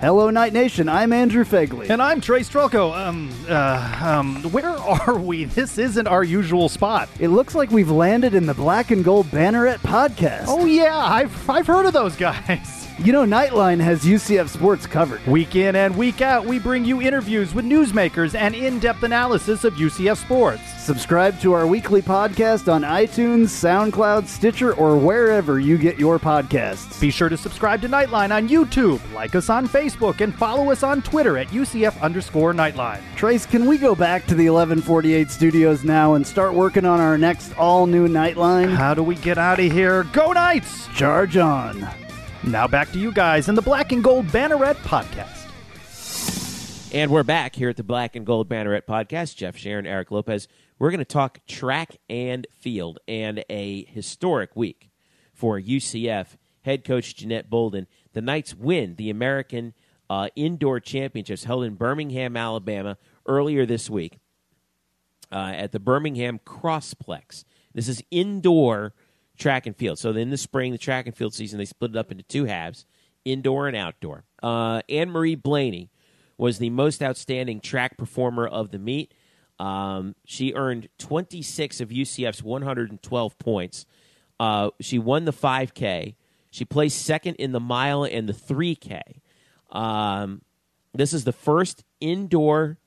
Hello, 0.00 0.30
Knight 0.30 0.52
Nation. 0.52 0.88
I'm 0.88 1.12
Andrew 1.12 1.44
Fegley. 1.44 1.90
And 1.90 2.00
I'm 2.00 2.20
Trey 2.20 2.42
Strelko. 2.42 2.96
Um, 2.96 3.32
uh, 3.48 3.98
um, 4.00 4.36
where 4.52 4.68
are 5.08 5.18
we? 5.18 5.44
This 5.44 5.76
isn't 5.76 6.06
our 6.06 6.22
usual 6.22 6.68
spot. 6.68 7.08
It 7.18 7.28
looks 7.28 7.56
like 7.56 7.72
we've 7.72 7.90
landed 7.90 8.32
in 8.32 8.46
the 8.46 8.54
Black 8.54 8.92
and 8.92 9.02
Gold 9.04 9.26
Banneret 9.26 9.78
podcast. 9.78 10.44
Oh, 10.46 10.66
yeah. 10.66 10.96
I've, 10.96 11.50
I've 11.50 11.66
heard 11.66 11.84
of 11.84 11.92
those 11.94 12.14
guys. 12.14 12.84
You 13.00 13.12
know, 13.12 13.22
Nightline 13.24 13.78
has 13.78 14.02
UCF 14.02 14.48
sports 14.48 14.84
covered. 14.84 15.24
Week 15.24 15.54
in 15.54 15.76
and 15.76 15.96
week 15.96 16.20
out, 16.20 16.44
we 16.44 16.58
bring 16.58 16.84
you 16.84 17.00
interviews 17.00 17.54
with 17.54 17.64
newsmakers 17.64 18.34
and 18.34 18.56
in 18.56 18.80
depth 18.80 19.04
analysis 19.04 19.62
of 19.62 19.74
UCF 19.74 20.16
sports. 20.16 20.62
Subscribe 20.82 21.38
to 21.40 21.52
our 21.52 21.64
weekly 21.64 22.02
podcast 22.02 22.70
on 22.72 22.82
iTunes, 22.82 23.50
SoundCloud, 23.50 24.26
Stitcher, 24.26 24.74
or 24.74 24.96
wherever 24.96 25.60
you 25.60 25.78
get 25.78 25.96
your 25.96 26.18
podcasts. 26.18 27.00
Be 27.00 27.12
sure 27.12 27.28
to 27.28 27.36
subscribe 27.36 27.80
to 27.82 27.88
Nightline 27.88 28.34
on 28.34 28.48
YouTube, 28.48 29.00
like 29.14 29.36
us 29.36 29.48
on 29.48 29.68
Facebook, 29.68 30.20
and 30.20 30.34
follow 30.34 30.72
us 30.72 30.82
on 30.82 31.00
Twitter 31.00 31.38
at 31.38 31.46
UCF 31.48 32.00
underscore 32.00 32.52
Nightline. 32.52 33.00
Trace, 33.14 33.46
can 33.46 33.66
we 33.66 33.78
go 33.78 33.94
back 33.94 34.22
to 34.26 34.34
the 34.34 34.50
1148 34.50 35.30
studios 35.30 35.84
now 35.84 36.14
and 36.14 36.26
start 36.26 36.52
working 36.52 36.84
on 36.84 36.98
our 36.98 37.16
next 37.16 37.56
all 37.56 37.86
new 37.86 38.08
Nightline? 38.08 38.74
How 38.74 38.92
do 38.92 39.04
we 39.04 39.14
get 39.14 39.38
out 39.38 39.60
of 39.60 39.70
here? 39.70 40.02
Go 40.12 40.32
Knights! 40.32 40.88
Charge 40.88 41.36
on. 41.36 41.88
Now 42.44 42.68
back 42.68 42.92
to 42.92 42.98
you 42.98 43.10
guys 43.10 43.48
in 43.48 43.56
the 43.56 43.62
Black 43.62 43.90
and 43.90 44.02
Gold 44.02 44.26
Banneret 44.28 44.76
podcast. 44.76 45.46
And 46.94 47.10
we're 47.10 47.24
back 47.24 47.56
here 47.56 47.68
at 47.68 47.76
the 47.76 47.82
Black 47.82 48.14
and 48.14 48.24
Gold 48.24 48.48
Banneret 48.48 48.86
podcast. 48.86 49.34
Jeff 49.34 49.56
Sharon, 49.56 49.86
Eric 49.86 50.12
Lopez. 50.12 50.46
We're 50.78 50.90
going 50.90 51.00
to 51.00 51.04
talk 51.04 51.40
track 51.48 51.96
and 52.08 52.46
field 52.52 53.00
and 53.08 53.44
a 53.50 53.84
historic 53.86 54.54
week 54.54 54.88
for 55.34 55.60
UCF 55.60 56.36
head 56.62 56.84
coach 56.84 57.16
Jeanette 57.16 57.50
Bolden. 57.50 57.88
The 58.12 58.22
Knights 58.22 58.54
win 58.54 58.94
the 58.94 59.10
American 59.10 59.74
uh, 60.08 60.28
Indoor 60.36 60.78
Championships 60.78 61.44
held 61.44 61.64
in 61.64 61.74
Birmingham, 61.74 62.36
Alabama 62.36 62.98
earlier 63.26 63.66
this 63.66 63.90
week 63.90 64.20
uh, 65.32 65.52
at 65.56 65.72
the 65.72 65.80
Birmingham 65.80 66.38
Crossplex. 66.46 67.44
This 67.74 67.88
is 67.88 68.02
indoor 68.12 68.94
track 69.38 69.66
and 69.66 69.76
field. 69.76 69.98
So 69.98 70.10
in 70.10 70.30
the 70.30 70.36
spring, 70.36 70.72
the 70.72 70.78
track 70.78 71.06
and 71.06 71.16
field 71.16 71.34
season, 71.34 71.58
they 71.58 71.64
split 71.64 71.92
it 71.92 71.96
up 71.96 72.10
into 72.10 72.24
two 72.24 72.44
halves, 72.44 72.84
indoor 73.24 73.68
and 73.68 73.76
outdoor. 73.76 74.24
Uh, 74.42 74.82
Anne 74.88 75.10
Marie 75.10 75.34
Blaney 75.34 75.90
was 76.36 76.58
the 76.58 76.70
most 76.70 77.02
outstanding 77.02 77.60
track 77.60 77.96
performer 77.96 78.46
of 78.46 78.70
the 78.70 78.78
meet. 78.78 79.14
Um, 79.58 80.14
she 80.24 80.54
earned 80.54 80.88
26 80.98 81.80
of 81.80 81.88
UCF's 81.88 82.42
112 82.42 83.38
points. 83.38 83.86
Uh, 84.38 84.70
she 84.80 84.98
won 84.98 85.24
the 85.24 85.32
5K. 85.32 86.14
She 86.50 86.64
placed 86.64 87.04
second 87.04 87.34
in 87.36 87.52
the 87.52 87.60
mile 87.60 88.04
and 88.04 88.28
the 88.28 88.32
3K. 88.32 89.00
Um, 89.70 90.42
this 90.94 91.12
is 91.12 91.24
the 91.24 91.32
first 91.32 91.84
indoor 92.00 92.78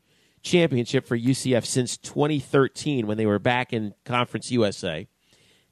championship 0.42 1.06
for 1.06 1.18
UCF 1.18 1.66
since 1.66 1.98
2013 1.98 3.06
when 3.06 3.18
they 3.18 3.26
were 3.26 3.38
back 3.38 3.74
in 3.74 3.94
Conference 4.06 4.50
USA 4.50 5.08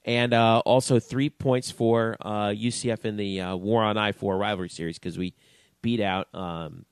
and 0.10 0.34
uh, 0.34 0.57
also 0.66 0.99
three 0.99 1.30
points 1.30 1.70
for 1.70 2.18
uh, 2.22 2.47
UCF 2.47 3.05
in 3.05 3.16
the 3.16 3.41
uh, 3.41 3.55
War 3.55 3.84
on 3.84 3.95
I 3.95 4.12
four 4.12 4.39
rivalry 4.39 4.68
series 4.68 4.97
because 4.97 5.20
we 5.20 5.36
beat 5.84 6.01
out 6.01 6.28
um, 6.34 6.88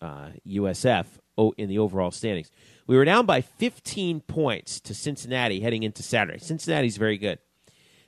USF 0.00 1.06
uh, 1.38 1.48
in 1.58 1.68
the 1.68 1.80
overall 1.80 2.12
standings. 2.12 2.52
We 2.86 2.96
were 2.96 3.04
down 3.04 3.26
by 3.26 3.40
15 3.40 4.20
points 4.20 4.78
to 4.82 4.94
Cincinnati 4.94 5.58
heading 5.58 5.82
into 5.82 6.04
Saturday. 6.04 6.38
Cincinnati's 6.38 6.96
very 6.98 7.18
good, 7.18 7.40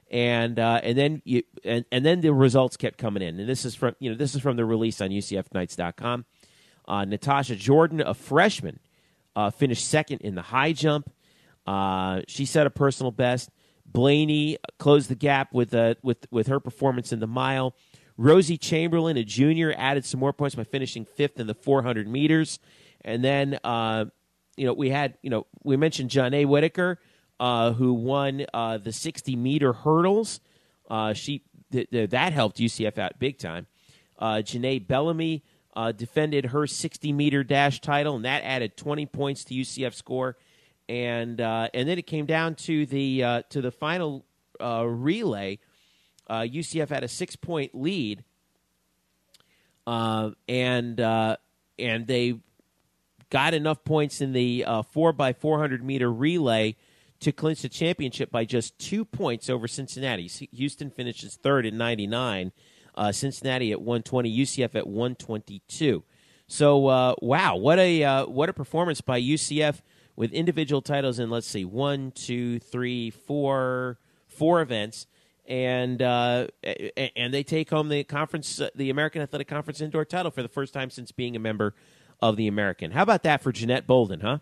and 0.09 0.57
uh, 0.61 0.79
and 0.85 0.97
then 0.97 1.21
you 1.25 1.43
and, 1.65 1.85
and 1.91 2.07
then 2.07 2.21
the 2.21 2.33
results 2.33 2.77
kept 2.77 2.97
coming 2.97 3.25
in. 3.25 3.41
And 3.41 3.49
this 3.49 3.65
is 3.65 3.75
from 3.75 3.97
you 3.99 4.09
know 4.09 4.17
this 4.17 4.37
is 4.37 4.41
from 4.41 4.57
the 4.57 4.65
release 4.65 5.01
on 5.01 5.11
UCFKnights.com. 5.11 6.27
Uh, 6.87 7.05
Natasha 7.05 7.57
Jordan, 7.57 8.01
a 8.03 8.15
freshman, 8.15 8.79
finished 9.57 9.89
second 9.89 10.21
in 10.21 10.37
the 10.37 10.43
high 10.43 10.73
jump. 10.73 11.11
she 12.29 12.47
set 12.47 12.69
a 12.69 12.71
personal 12.71 13.11
best. 13.11 13.51
Blaney 13.95 14.59
closed 14.79 15.09
the 15.09 15.15
gap 15.15 15.55
with 15.55 15.73
uh, 15.73 15.95
with 16.03 16.27
with 16.31 16.49
her 16.49 16.61
performance 16.61 17.13
in 17.13 17.21
the 17.21 17.27
mile. 17.27 17.75
Rosie 18.17 18.59
Chamberlain, 18.59 19.17
a 19.17 19.25
junior, 19.25 19.75
added 19.77 20.05
some 20.05 20.21
more 20.21 20.33
points 20.33 20.55
by 20.55 20.65
finishing 20.65 21.05
fifth 21.05 21.41
in 21.41 21.47
the 21.47 21.55
400 21.55 22.07
meters. 22.07 22.59
And 23.01 23.25
then, 23.25 23.59
uh, 23.65 24.07
you 24.57 24.67
know, 24.67 24.73
we 24.73 24.91
had, 24.91 25.19
you 25.23 25.31
know, 25.31 25.47
we 25.65 25.77
mentioned 25.77 26.11
Janae 26.11 26.47
Whitaker, 26.47 27.01
uh, 27.41 27.73
who 27.73 27.93
won 27.93 28.47
uh, 28.55 28.79
the 28.79 28.93
60 28.93 29.35
meter 29.37 29.73
hurdles. 29.73 30.41
Uh, 30.89 31.13
she 31.13 31.43
th- 31.73 31.91
th- 31.91 32.11
that 32.11 32.33
helped 32.33 32.59
UCF 32.59 32.99
out 32.99 33.19
big 33.19 33.39
time. 33.39 33.67
Uh, 34.19 34.37
Janae 34.37 34.87
Bellamy 34.87 35.43
uh, 35.75 35.91
defended 35.91 36.47
her 36.47 36.67
60 36.67 37.13
meter 37.13 37.43
dash 37.43 37.81
title, 37.81 38.15
and 38.15 38.25
that 38.25 38.45
added 38.45 38.77
20 38.77 39.07
points 39.07 39.45
to 39.45 39.55
UCF 39.55 39.95
score 39.95 40.37
and 40.89 41.41
uh, 41.41 41.69
and 41.73 41.89
then 41.89 41.99
it 41.99 42.07
came 42.07 42.27
down 42.27 42.55
to 42.55 42.87
the 42.87 43.25
uh, 43.25 43.43
to 43.51 43.61
the 43.61 43.71
final 43.71 44.25
uh, 44.61 44.85
relay. 44.87 45.59
UCF 46.29 46.91
uh, 46.91 46.95
had 46.95 47.05
a 47.05 47.09
six 47.09 47.37
point 47.37 47.75
lead, 47.75 48.25
uh, 49.87 50.31
and 50.49 51.01
uh, 51.01 51.37
and 51.79 52.07
they 52.07 52.39
got 53.31 53.55
enough 53.55 53.85
points 53.85 54.21
in 54.21 54.33
the 54.33 54.65
four 54.91 55.13
by 55.13 55.33
four 55.33 55.59
hundred 55.59 55.85
meter 55.85 56.13
relay 56.13 56.77
to 57.21 57.33
clinch 57.33 57.63
the 57.63 57.69
championship 57.69 58.31
by 58.31 58.45
just 58.45 58.79
two 58.79 59.05
points 59.05 59.49
over 59.49 59.67
Cincinnati. 59.67 60.27
Houston 60.53 60.91
finishes 60.91 61.37
third 61.37 61.67
at 61.67 61.75
ninety 61.75 62.07
nine. 62.07 62.53
Cincinnati 63.11 63.73
at 63.73 63.81
120, 63.81 64.39
UCF 64.39 64.77
at 64.77 64.87
122. 64.87 66.05
So, 66.47 67.15
wow, 67.21 67.57
what 67.57 67.81
a 67.81 68.25
what 68.27 68.49
a 68.49 68.53
performance 68.53 69.01
by 69.01 69.21
UCF 69.21 69.81
with 70.17 70.33
individual 70.33 70.83
titles 70.83 71.19
in 71.19 71.31
let's 71.31 71.47
see 71.47 71.65
one 71.65 72.13
two 72.13 72.59
three 72.59 73.11
four 73.11 73.99
four 74.29 74.61
events. 74.61 75.07
And 75.47 76.01
uh, 76.01 76.47
and 77.17 77.35
they 77.35 77.43
take 77.43 77.69
home 77.69 77.91
the 77.91 78.03
conference 78.05 78.61
uh, 78.61 78.71
the 78.75 78.89
american 78.89 79.21
athletic 79.21 79.47
conference 79.47 79.83
indoor 79.83 80.07
title 80.07 80.31
for 80.31 80.43
the 80.43 80.49
first 80.49 80.73
time 80.73 80.89
since 80.89 81.13
being 81.13 81.37
a 81.37 81.39
member 81.39 81.75
of 82.23 82.37
the 82.37 82.47
american. 82.47 82.91
How 82.91 83.03
about 83.03 83.25
that 83.25 83.43
for 83.43 83.53
jeanette 83.53 83.87
bolden 83.87 84.21
huh? 84.21 84.39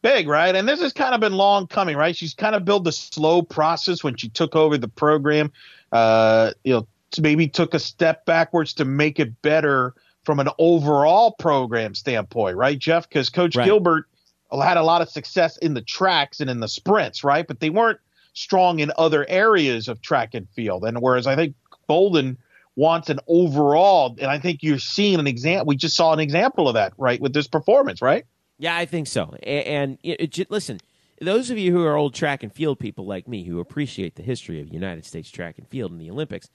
Big 0.00 0.28
right? 0.28 0.54
And 0.54 0.66
this 0.66 0.80
has 0.80 0.94
kind 0.94 1.14
of 1.14 1.20
been 1.20 1.34
long 1.34 1.66
coming 1.66 1.94
right? 1.94 2.16
She's 2.16 2.32
kind 2.32 2.54
of 2.54 2.64
built 2.64 2.86
a 2.86 2.92
slow 2.92 3.42
process 3.42 4.02
when 4.02 4.16
she 4.16 4.30
took 4.30 4.56
over 4.56 4.78
the 4.78 4.88
program. 4.88 5.52
Uh, 5.92 6.52
you 6.64 6.72
know 6.72 6.88
maybe 7.20 7.46
took 7.46 7.72
a 7.74 7.78
step 7.78 8.26
backwards 8.26 8.74
to 8.74 8.84
make 8.84 9.18
it 9.18 9.40
better 9.42 9.94
from 10.24 10.40
an 10.40 10.48
overall 10.58 11.32
program 11.32 11.94
standpoint 11.94 12.56
right 12.56 12.78
jeff? 12.78 13.08
Because 13.08 13.28
coach 13.28 13.56
right. 13.56 13.64
gilbert 13.64 14.06
had 14.52 14.76
a 14.76 14.82
lot 14.82 15.02
of 15.02 15.08
success 15.08 15.56
in 15.58 15.74
the 15.74 15.82
tracks 15.82 16.40
and 16.40 16.48
in 16.48 16.60
the 16.60 16.68
sprints, 16.68 17.24
right? 17.24 17.46
But 17.46 17.60
they 17.60 17.70
weren't 17.70 18.00
strong 18.32 18.80
in 18.80 18.92
other 18.98 19.26
areas 19.28 19.88
of 19.88 20.00
track 20.02 20.34
and 20.34 20.48
field. 20.50 20.84
And 20.84 21.00
whereas 21.00 21.26
I 21.26 21.36
think 21.36 21.54
Bolden 21.86 22.38
wants 22.76 23.08
an 23.08 23.18
overall, 23.26 24.14
and 24.20 24.30
I 24.30 24.38
think 24.38 24.62
you're 24.62 24.78
seeing 24.78 25.18
an 25.18 25.26
example. 25.26 25.66
We 25.66 25.76
just 25.76 25.96
saw 25.96 26.12
an 26.12 26.20
example 26.20 26.68
of 26.68 26.74
that, 26.74 26.92
right, 26.98 27.20
with 27.20 27.32
this 27.32 27.48
performance, 27.48 28.02
right? 28.02 28.24
Yeah, 28.58 28.76
I 28.76 28.84
think 28.84 29.06
so. 29.06 29.34
And, 29.42 29.98
it, 30.02 30.38
it, 30.38 30.50
listen, 30.50 30.80
those 31.20 31.50
of 31.50 31.58
you 31.58 31.72
who 31.72 31.84
are 31.84 31.96
old 31.96 32.14
track 32.14 32.42
and 32.42 32.52
field 32.52 32.78
people 32.78 33.06
like 33.06 33.26
me 33.26 33.44
who 33.44 33.60
appreciate 33.60 34.16
the 34.16 34.22
history 34.22 34.60
of 34.60 34.72
United 34.72 35.06
States 35.06 35.30
track 35.30 35.58
and 35.58 35.66
field 35.66 35.90
in 35.90 35.98
the 35.98 36.10
Olympics, 36.10 36.50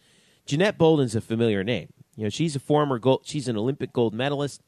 Jeanette 0.45 0.77
Bolden's 0.77 1.15
a 1.15 1.21
familiar 1.21 1.63
name. 1.63 1.89
You 2.15 2.23
know, 2.23 2.29
she's 2.29 2.55
a 2.55 2.59
former 2.59 2.99
gold, 2.99 3.21
she's 3.23 3.47
an 3.47 3.57
Olympic 3.57 3.91
gold 3.93 4.13
medalist 4.13 4.61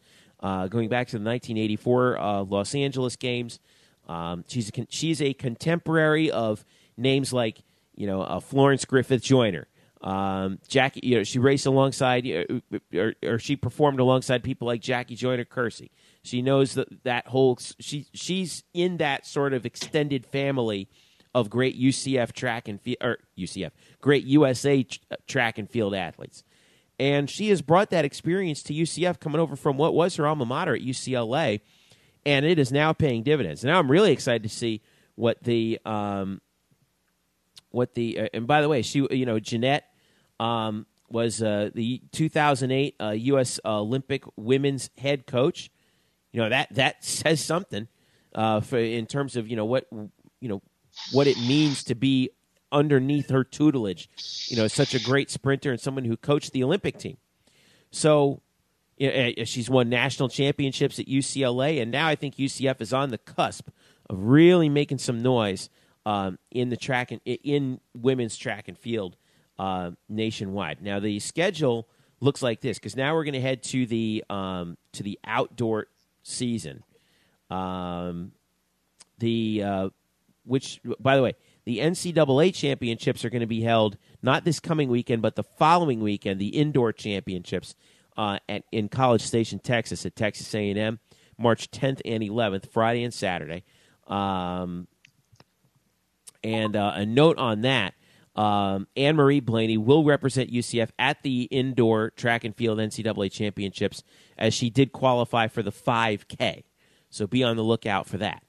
uh, 0.43 0.67
going 0.67 0.89
back 0.89 1.07
to 1.07 1.17
the 1.17 1.25
1984 1.25 2.19
uh, 2.19 2.43
Los 2.43 2.75
Angeles 2.75 3.15
Games. 3.15 3.59
Um, 4.07 4.43
she's 4.47 4.69
a, 4.69 4.85
she's 4.89 5.21
a 5.21 5.33
contemporary 5.33 6.29
of 6.29 6.65
names 6.97 7.31
like 7.31 7.63
you 7.95 8.05
know 8.05 8.21
uh, 8.21 8.39
Florence 8.39 8.85
Griffith 8.85 9.23
Joyner. 9.23 9.67
Um, 10.01 10.59
Jackie, 10.67 10.99
you 11.01 11.15
know, 11.15 11.23
she 11.23 11.39
raced 11.39 11.65
alongside, 11.65 12.27
uh, 12.27 12.77
or, 12.93 13.13
or, 13.23 13.39
she 13.39 13.55
performed 13.55 14.01
alongside 14.01 14.43
people 14.43 14.67
like 14.67 14.81
Jackie 14.81 15.15
Joyner 15.15 15.45
Kersee. 15.45 15.91
She 16.23 16.41
knows 16.41 16.73
that 16.73 16.89
that 17.05 17.27
whole 17.27 17.57
she 17.79 18.07
she's 18.13 18.65
in 18.73 18.97
that 18.97 19.25
sort 19.25 19.53
of 19.53 19.65
extended 19.65 20.25
family 20.25 20.89
of 21.33 21.49
great 21.49 21.79
UCF 21.79 22.33
track 22.33 22.67
and 22.67 22.81
field 22.81 22.97
or 23.01 23.19
UCF 23.37 23.71
great 24.01 24.25
USA 24.25 24.85
uh, 25.09 25.15
track 25.25 25.57
and 25.57 25.69
field 25.69 25.95
athletes, 25.95 26.43
and 26.99 27.29
she 27.29 27.49
has 27.49 27.61
brought 27.61 27.89
that 27.89 28.05
experience 28.05 28.63
to 28.63 28.73
UCF, 28.73 29.19
coming 29.19 29.39
over 29.39 29.55
from 29.55 29.77
what 29.77 29.93
was 29.93 30.15
her 30.15 30.27
alma 30.27 30.45
mater 30.45 30.75
at 30.75 30.81
UCLA, 30.81 31.61
and 32.25 32.45
it 32.45 32.59
is 32.59 32.71
now 32.71 32.93
paying 32.93 33.23
dividends. 33.23 33.63
Now 33.63 33.79
I'm 33.79 33.89
really 33.89 34.11
excited 34.11 34.43
to 34.43 34.49
see 34.49 34.81
what 35.15 35.43
the 35.43 35.79
um, 35.85 36.41
what 37.69 37.93
the 37.95 38.19
uh, 38.19 38.27
and 38.33 38.47
by 38.47 38.61
the 38.61 38.69
way, 38.69 38.81
she 38.81 39.05
you 39.11 39.25
know 39.25 39.39
Jeanette 39.39 39.89
um, 40.39 40.85
was 41.09 41.41
uh, 41.41 41.69
the 41.73 42.01
2008 42.11 42.95
uh, 42.99 43.09
U.S. 43.09 43.59
Olympic 43.65 44.23
women's 44.35 44.89
head 44.97 45.25
coach. 45.25 45.71
You 46.31 46.41
know 46.41 46.49
that 46.49 46.73
that 46.75 47.03
says 47.03 47.43
something 47.43 47.87
uh, 48.35 48.61
for 48.61 48.77
in 48.77 49.05
terms 49.05 49.35
of 49.35 49.47
you 49.47 49.55
know 49.55 49.65
what 49.65 49.87
you 49.91 50.49
know 50.49 50.61
what 51.11 51.27
it 51.27 51.37
means 51.37 51.83
to 51.85 51.95
be 51.95 52.29
underneath 52.73 53.29
her 53.29 53.43
tutelage. 53.43 54.09
You 54.47 54.57
know, 54.57 54.67
such 54.67 54.93
a 54.93 54.99
great 54.99 55.31
sprinter 55.31 55.71
and 55.71 55.79
someone 55.79 56.03
who 56.03 56.17
coached 56.17 56.51
the 56.51 56.63
Olympic 56.63 56.97
team. 56.97 57.17
So 57.91 58.41
you 58.97 59.07
know, 59.07 59.13
eh, 59.13 59.43
she's 59.45 59.69
won 59.69 59.89
national 59.89 60.29
championships 60.29 60.99
at 60.99 61.07
UCLA, 61.07 61.81
and 61.81 61.91
now 61.91 62.07
I 62.07 62.15
think 62.15 62.35
UCF 62.35 62.81
is 62.81 62.93
on 62.93 63.09
the 63.09 63.17
cusp 63.17 63.69
of 64.09 64.23
really 64.23 64.69
making 64.69 64.97
some 64.97 65.21
noise 65.21 65.69
um, 66.05 66.37
in 66.51 66.69
the 66.69 66.77
track 66.77 67.11
and 67.11 67.21
in 67.25 67.79
women's 67.95 68.35
track 68.35 68.67
and 68.67 68.77
field 68.77 69.15
uh, 69.57 69.91
nationwide. 70.09 70.81
Now 70.81 70.99
the 70.99 71.19
schedule 71.19 71.87
looks 72.19 72.41
like 72.41 72.61
this 72.61 72.79
because 72.79 72.95
now 72.95 73.13
we're 73.13 73.23
going 73.23 73.33
to 73.33 73.41
head 73.41 73.63
to 73.63 73.85
the 73.85 74.23
um, 74.29 74.77
to 74.93 75.03
the 75.03 75.19
outdoor 75.23 75.87
season. 76.23 76.83
Um, 77.49 78.31
the 79.19 79.63
uh, 79.63 79.89
which, 80.45 80.81
by 80.99 81.15
the 81.15 81.21
way, 81.21 81.33
the 81.65 81.79
NCAA 81.79 82.53
championships 82.53 83.23
are 83.23 83.29
going 83.29 83.41
to 83.41 83.47
be 83.47 83.61
held 83.61 83.97
not 84.21 84.43
this 84.43 84.59
coming 84.59 84.89
weekend, 84.89 85.21
but 85.21 85.35
the 85.35 85.43
following 85.43 86.01
weekend. 86.01 86.39
The 86.39 86.49
indoor 86.49 86.91
championships 86.93 87.75
uh, 88.17 88.39
at 88.49 88.63
in 88.71 88.89
College 88.89 89.21
Station, 89.21 89.59
Texas, 89.59 90.05
at 90.05 90.15
Texas 90.15 90.53
A&M, 90.53 90.99
March 91.37 91.71
10th 91.71 92.01
and 92.05 92.23
11th, 92.23 92.69
Friday 92.69 93.03
and 93.03 93.13
Saturday. 93.13 93.63
Um, 94.07 94.87
and 96.43 96.75
uh, 96.75 96.93
a 96.95 97.05
note 97.05 97.37
on 97.37 97.61
that 97.61 97.93
um, 98.35 98.87
Anne 98.95 99.15
Marie 99.15 99.39
Blaney 99.39 99.77
will 99.77 100.03
represent 100.03 100.51
UCF 100.51 100.89
at 100.97 101.21
the 101.23 101.43
indoor 101.43 102.11
track 102.11 102.43
and 102.43 102.55
field 102.55 102.79
NCAA 102.79 103.31
championships 103.31 104.03
as 104.37 104.53
she 104.53 104.69
did 104.69 104.91
qualify 104.91 105.47
for 105.47 105.61
the 105.61 105.71
5K. 105.71 106.63
So 107.09 107.27
be 107.27 107.43
on 107.43 107.57
the 107.57 107.63
lookout 107.63 108.07
for 108.07 108.17
that. 108.17 108.43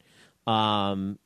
Um, 0.50 1.18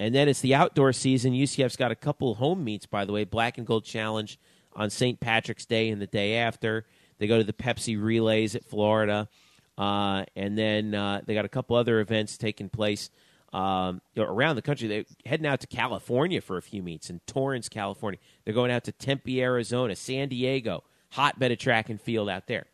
and 0.00 0.14
then 0.14 0.30
it's 0.30 0.40
the 0.40 0.54
outdoor 0.54 0.94
season. 0.94 1.34
UCF's 1.34 1.76
got 1.76 1.92
a 1.92 1.94
couple 1.94 2.34
home 2.34 2.64
meets, 2.64 2.86
by 2.86 3.04
the 3.04 3.12
way. 3.12 3.24
Black 3.24 3.58
and 3.58 3.66
Gold 3.66 3.84
Challenge 3.84 4.38
on 4.74 4.88
St. 4.88 5.20
Patrick's 5.20 5.66
Day 5.66 5.90
and 5.90 6.00
the 6.00 6.06
day 6.06 6.38
after. 6.38 6.86
They 7.18 7.26
go 7.26 7.36
to 7.36 7.44
the 7.44 7.52
Pepsi 7.52 8.02
Relays 8.02 8.54
at 8.54 8.64
Florida. 8.64 9.28
Uh, 9.76 10.24
and 10.34 10.56
then 10.56 10.94
uh, 10.94 11.20
they 11.26 11.34
got 11.34 11.44
a 11.44 11.50
couple 11.50 11.76
other 11.76 12.00
events 12.00 12.38
taking 12.38 12.70
place 12.70 13.10
um, 13.52 14.00
around 14.16 14.56
the 14.56 14.62
country. 14.62 14.88
They're 14.88 15.04
heading 15.26 15.44
out 15.44 15.60
to 15.60 15.66
California 15.66 16.40
for 16.40 16.56
a 16.56 16.62
few 16.62 16.82
meets 16.82 17.10
in 17.10 17.20
Torrance, 17.26 17.68
California. 17.68 18.18
They're 18.46 18.54
going 18.54 18.70
out 18.70 18.84
to 18.84 18.92
Tempe, 18.92 19.42
Arizona, 19.42 19.94
San 19.94 20.30
Diego, 20.30 20.82
hotbed 21.10 21.52
of 21.52 21.58
track 21.58 21.90
and 21.90 22.00
field 22.00 22.30
out 22.30 22.46
there. 22.46 22.64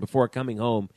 Before 0.00 0.28
coming 0.28 0.58
home 0.58 0.90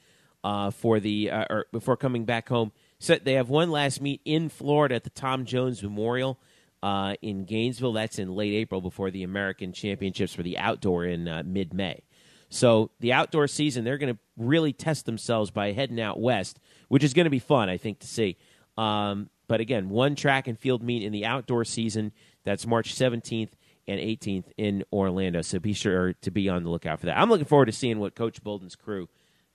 uh, 0.43 0.72
for 0.72 0.99
the 0.99 1.30
uh, 1.30 1.45
or 1.48 1.65
before 1.72 1.95
coming 1.95 2.26
back 2.26 2.49
home, 2.49 2.72
so 3.01 3.15
they 3.15 3.33
have 3.33 3.49
one 3.49 3.71
last 3.71 3.99
meet 3.99 4.21
in 4.25 4.47
Florida 4.47 4.93
at 4.93 5.03
the 5.03 5.09
Tom 5.09 5.45
Jones 5.45 5.81
Memorial 5.81 6.39
uh, 6.83 7.15
in 7.23 7.45
Gainesville. 7.45 7.93
That's 7.93 8.19
in 8.19 8.35
late 8.35 8.53
April 8.53 8.79
before 8.79 9.09
the 9.09 9.23
American 9.23 9.73
Championships 9.73 10.35
for 10.35 10.43
the 10.43 10.59
outdoor 10.59 11.05
in 11.05 11.27
uh, 11.27 11.41
mid 11.43 11.73
May. 11.73 12.03
So 12.49 12.91
the 12.99 13.13
outdoor 13.13 13.47
season, 13.47 13.83
they're 13.83 13.97
going 13.97 14.13
to 14.13 14.19
really 14.37 14.71
test 14.71 15.07
themselves 15.07 15.49
by 15.49 15.71
heading 15.71 15.99
out 15.99 16.19
west, 16.19 16.59
which 16.89 17.03
is 17.03 17.15
going 17.15 17.23
to 17.23 17.31
be 17.31 17.39
fun, 17.39 17.69
I 17.69 17.77
think, 17.77 17.99
to 18.01 18.07
see. 18.07 18.37
Um, 18.77 19.31
but 19.47 19.61
again, 19.61 19.89
one 19.89 20.13
track 20.13 20.47
and 20.47 20.59
field 20.59 20.83
meet 20.83 21.01
in 21.01 21.11
the 21.11 21.25
outdoor 21.25 21.65
season. 21.65 22.11
That's 22.43 22.67
March 22.67 22.93
17th 22.93 23.49
and 23.87 23.99
18th 23.99 24.45
in 24.57 24.83
Orlando. 24.93 25.41
So 25.41 25.57
be 25.57 25.73
sure 25.73 26.13
to 26.13 26.29
be 26.29 26.49
on 26.49 26.63
the 26.63 26.69
lookout 26.69 26.99
for 26.99 27.07
that. 27.07 27.17
I'm 27.17 27.29
looking 27.29 27.47
forward 27.47 27.65
to 27.65 27.71
seeing 27.71 27.97
what 27.97 28.13
Coach 28.13 28.43
Bolden's 28.43 28.75
crew 28.75 29.09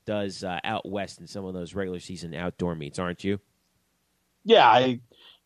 does 0.06 0.42
uh, 0.42 0.58
out 0.64 0.88
west 0.88 1.20
in 1.20 1.26
some 1.26 1.44
of 1.44 1.54
those 1.54 1.74
regular 1.74 2.00
season 2.00 2.34
outdoor 2.34 2.74
meets, 2.74 2.98
aren't 2.98 3.24
you? 3.24 3.40
Yeah, 4.44 4.68
I 4.68 5.00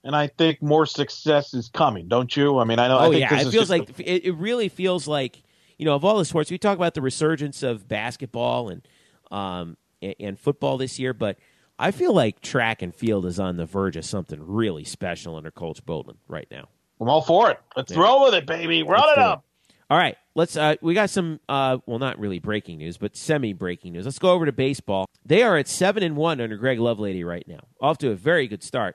and 0.05 0.15
I 0.15 0.29
think 0.29 0.63
more 0.63 0.87
success 0.87 1.55
is 1.55 1.69
coming, 1.69 2.09
don't 2.09 2.35
you? 2.37 2.59
I 2.59 2.65
mean, 2.65 2.79
I 2.79 2.89
know. 2.89 2.99
Oh 2.99 3.13
I 3.13 3.17
yeah, 3.17 3.41
it 3.41 3.51
feels 3.51 3.71
like 3.71 3.99
a... 3.99 4.11
it, 4.11 4.27
it 4.27 4.33
really 4.33 4.69
feels 4.69 5.09
like 5.09 5.43
you 5.79 5.85
know 5.85 5.95
of 5.95 6.05
all 6.05 6.19
the 6.19 6.25
sports 6.25 6.51
we 6.51 6.59
talk 6.59 6.77
about 6.77 6.95
the 6.95 7.03
resurgence 7.03 7.63
of 7.63 7.89
basketball 7.89 8.69
and 8.69 8.87
um 9.31 9.77
and, 10.03 10.15
and 10.21 10.39
football 10.39 10.79
this 10.79 10.99
year, 10.99 11.13
but 11.13 11.39
I 11.79 11.93
feel 11.93 12.13
like 12.13 12.41
track 12.41 12.83
and 12.83 12.95
field 12.95 13.25
is 13.25 13.41
on 13.41 13.57
the 13.57 13.65
verge 13.65 13.97
of 13.97 14.05
something 14.05 14.39
really 14.47 14.85
special 14.85 15.37
under 15.37 15.51
Coach 15.51 15.85
Bolden 15.85 16.19
right 16.29 16.47
now. 16.51 16.69
I'm 17.01 17.09
all 17.09 17.23
for 17.23 17.51
it. 17.51 17.59
Let's 17.75 17.93
yeah. 17.93 18.01
roll 18.01 18.25
with 18.25 18.35
it, 18.35 18.45
baby. 18.45 18.83
Run 18.83 19.01
Let's 19.01 19.13
it 19.13 19.19
up. 19.19 19.45
All 19.91 19.99
right, 19.99 20.17
let's. 20.37 20.57
Uh, 20.57 20.77
we 20.81 20.95
got 20.95 21.11
some. 21.11 21.41
Uh, 21.49 21.79
well, 21.85 21.99
not 21.99 22.21
really 22.21 22.39
breaking 22.39 22.79
news, 22.79 22.97
but 22.97 23.17
semi-breaking 23.17 23.93
news. 23.93 24.05
Let's 24.05 24.21
go 24.21 24.31
over 24.31 24.47
to 24.47 24.53
baseball. 24.53 25.07
They 25.27 25.43
are 25.43 25.57
at 25.57 25.67
seven 25.67 26.05
and 26.05 26.17
one 26.17 26.41
under 26.41 26.57
Greg 26.57 26.79
Lovelady 26.79 27.27
right 27.27 27.47
now, 27.49 27.59
off 27.81 27.99
to 27.99 28.13
a 28.13 28.15
very 28.15 28.47
good 28.47 28.63
start, 28.63 28.95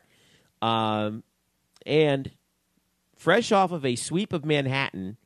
um, 0.62 1.24
and 1.86 2.32
fresh 3.18 3.52
off 3.52 3.74
of 3.74 3.86
a 3.86 3.98
sweep 3.98 4.32
of 4.32 4.46
Manhattan 4.46 5.18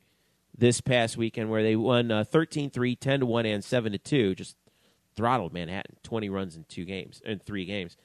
this 0.58 0.82
past 0.82 1.18
weekend, 1.18 1.52
where 1.52 1.62
they 1.62 1.76
won 1.76 2.10
uh, 2.10 2.24
13-3, 2.24 3.00
10 3.00 3.20
to 3.20 3.26
one, 3.28 3.46
and 3.46 3.64
seven 3.64 3.92
to 3.92 4.00
two. 4.00 4.34
Just 4.34 4.56
throttled 5.16 5.54
Manhattan, 5.54 5.98
20 6.02 6.30
runs 6.30 6.56
in 6.56 6.64
two 6.64 6.84
games, 6.84 7.22
in 7.24 7.38
three 7.38 7.66
games. 7.66 7.96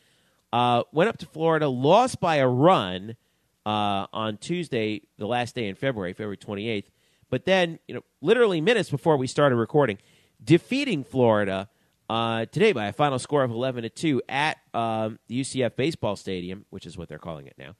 Uh, 0.52 0.82
went 0.92 1.08
up 1.08 1.16
to 1.16 1.26
Florida, 1.26 1.66
lost 1.66 2.20
by 2.20 2.36
a 2.36 2.46
run 2.46 3.16
uh, 3.64 4.06
on 4.12 4.36
Tuesday, 4.36 5.00
the 5.16 5.26
last 5.26 5.54
day 5.54 5.66
in 5.66 5.76
February, 5.76 6.12
February 6.12 6.36
28th. 6.36 6.88
But 7.30 7.44
then, 7.44 7.78
you 7.86 7.94
know, 7.94 8.02
literally 8.20 8.60
minutes 8.60 8.90
before 8.90 9.16
we 9.16 9.26
started 9.26 9.56
recording, 9.56 9.98
defeating 10.42 11.04
Florida 11.04 11.68
uh, 12.08 12.46
today 12.46 12.72
by 12.72 12.86
a 12.86 12.92
final 12.92 13.18
score 13.18 13.42
of 13.42 13.50
11 13.50 13.82
to 13.84 13.88
2 13.88 14.22
at 14.28 14.58
um, 14.72 15.18
the 15.28 15.40
UCF 15.40 15.76
baseball 15.76 16.16
stadium, 16.16 16.64
which 16.70 16.86
is 16.86 16.96
what 16.98 17.08
they're 17.08 17.18
calling 17.18 17.46
it 17.46 17.56
now. 17.58 17.74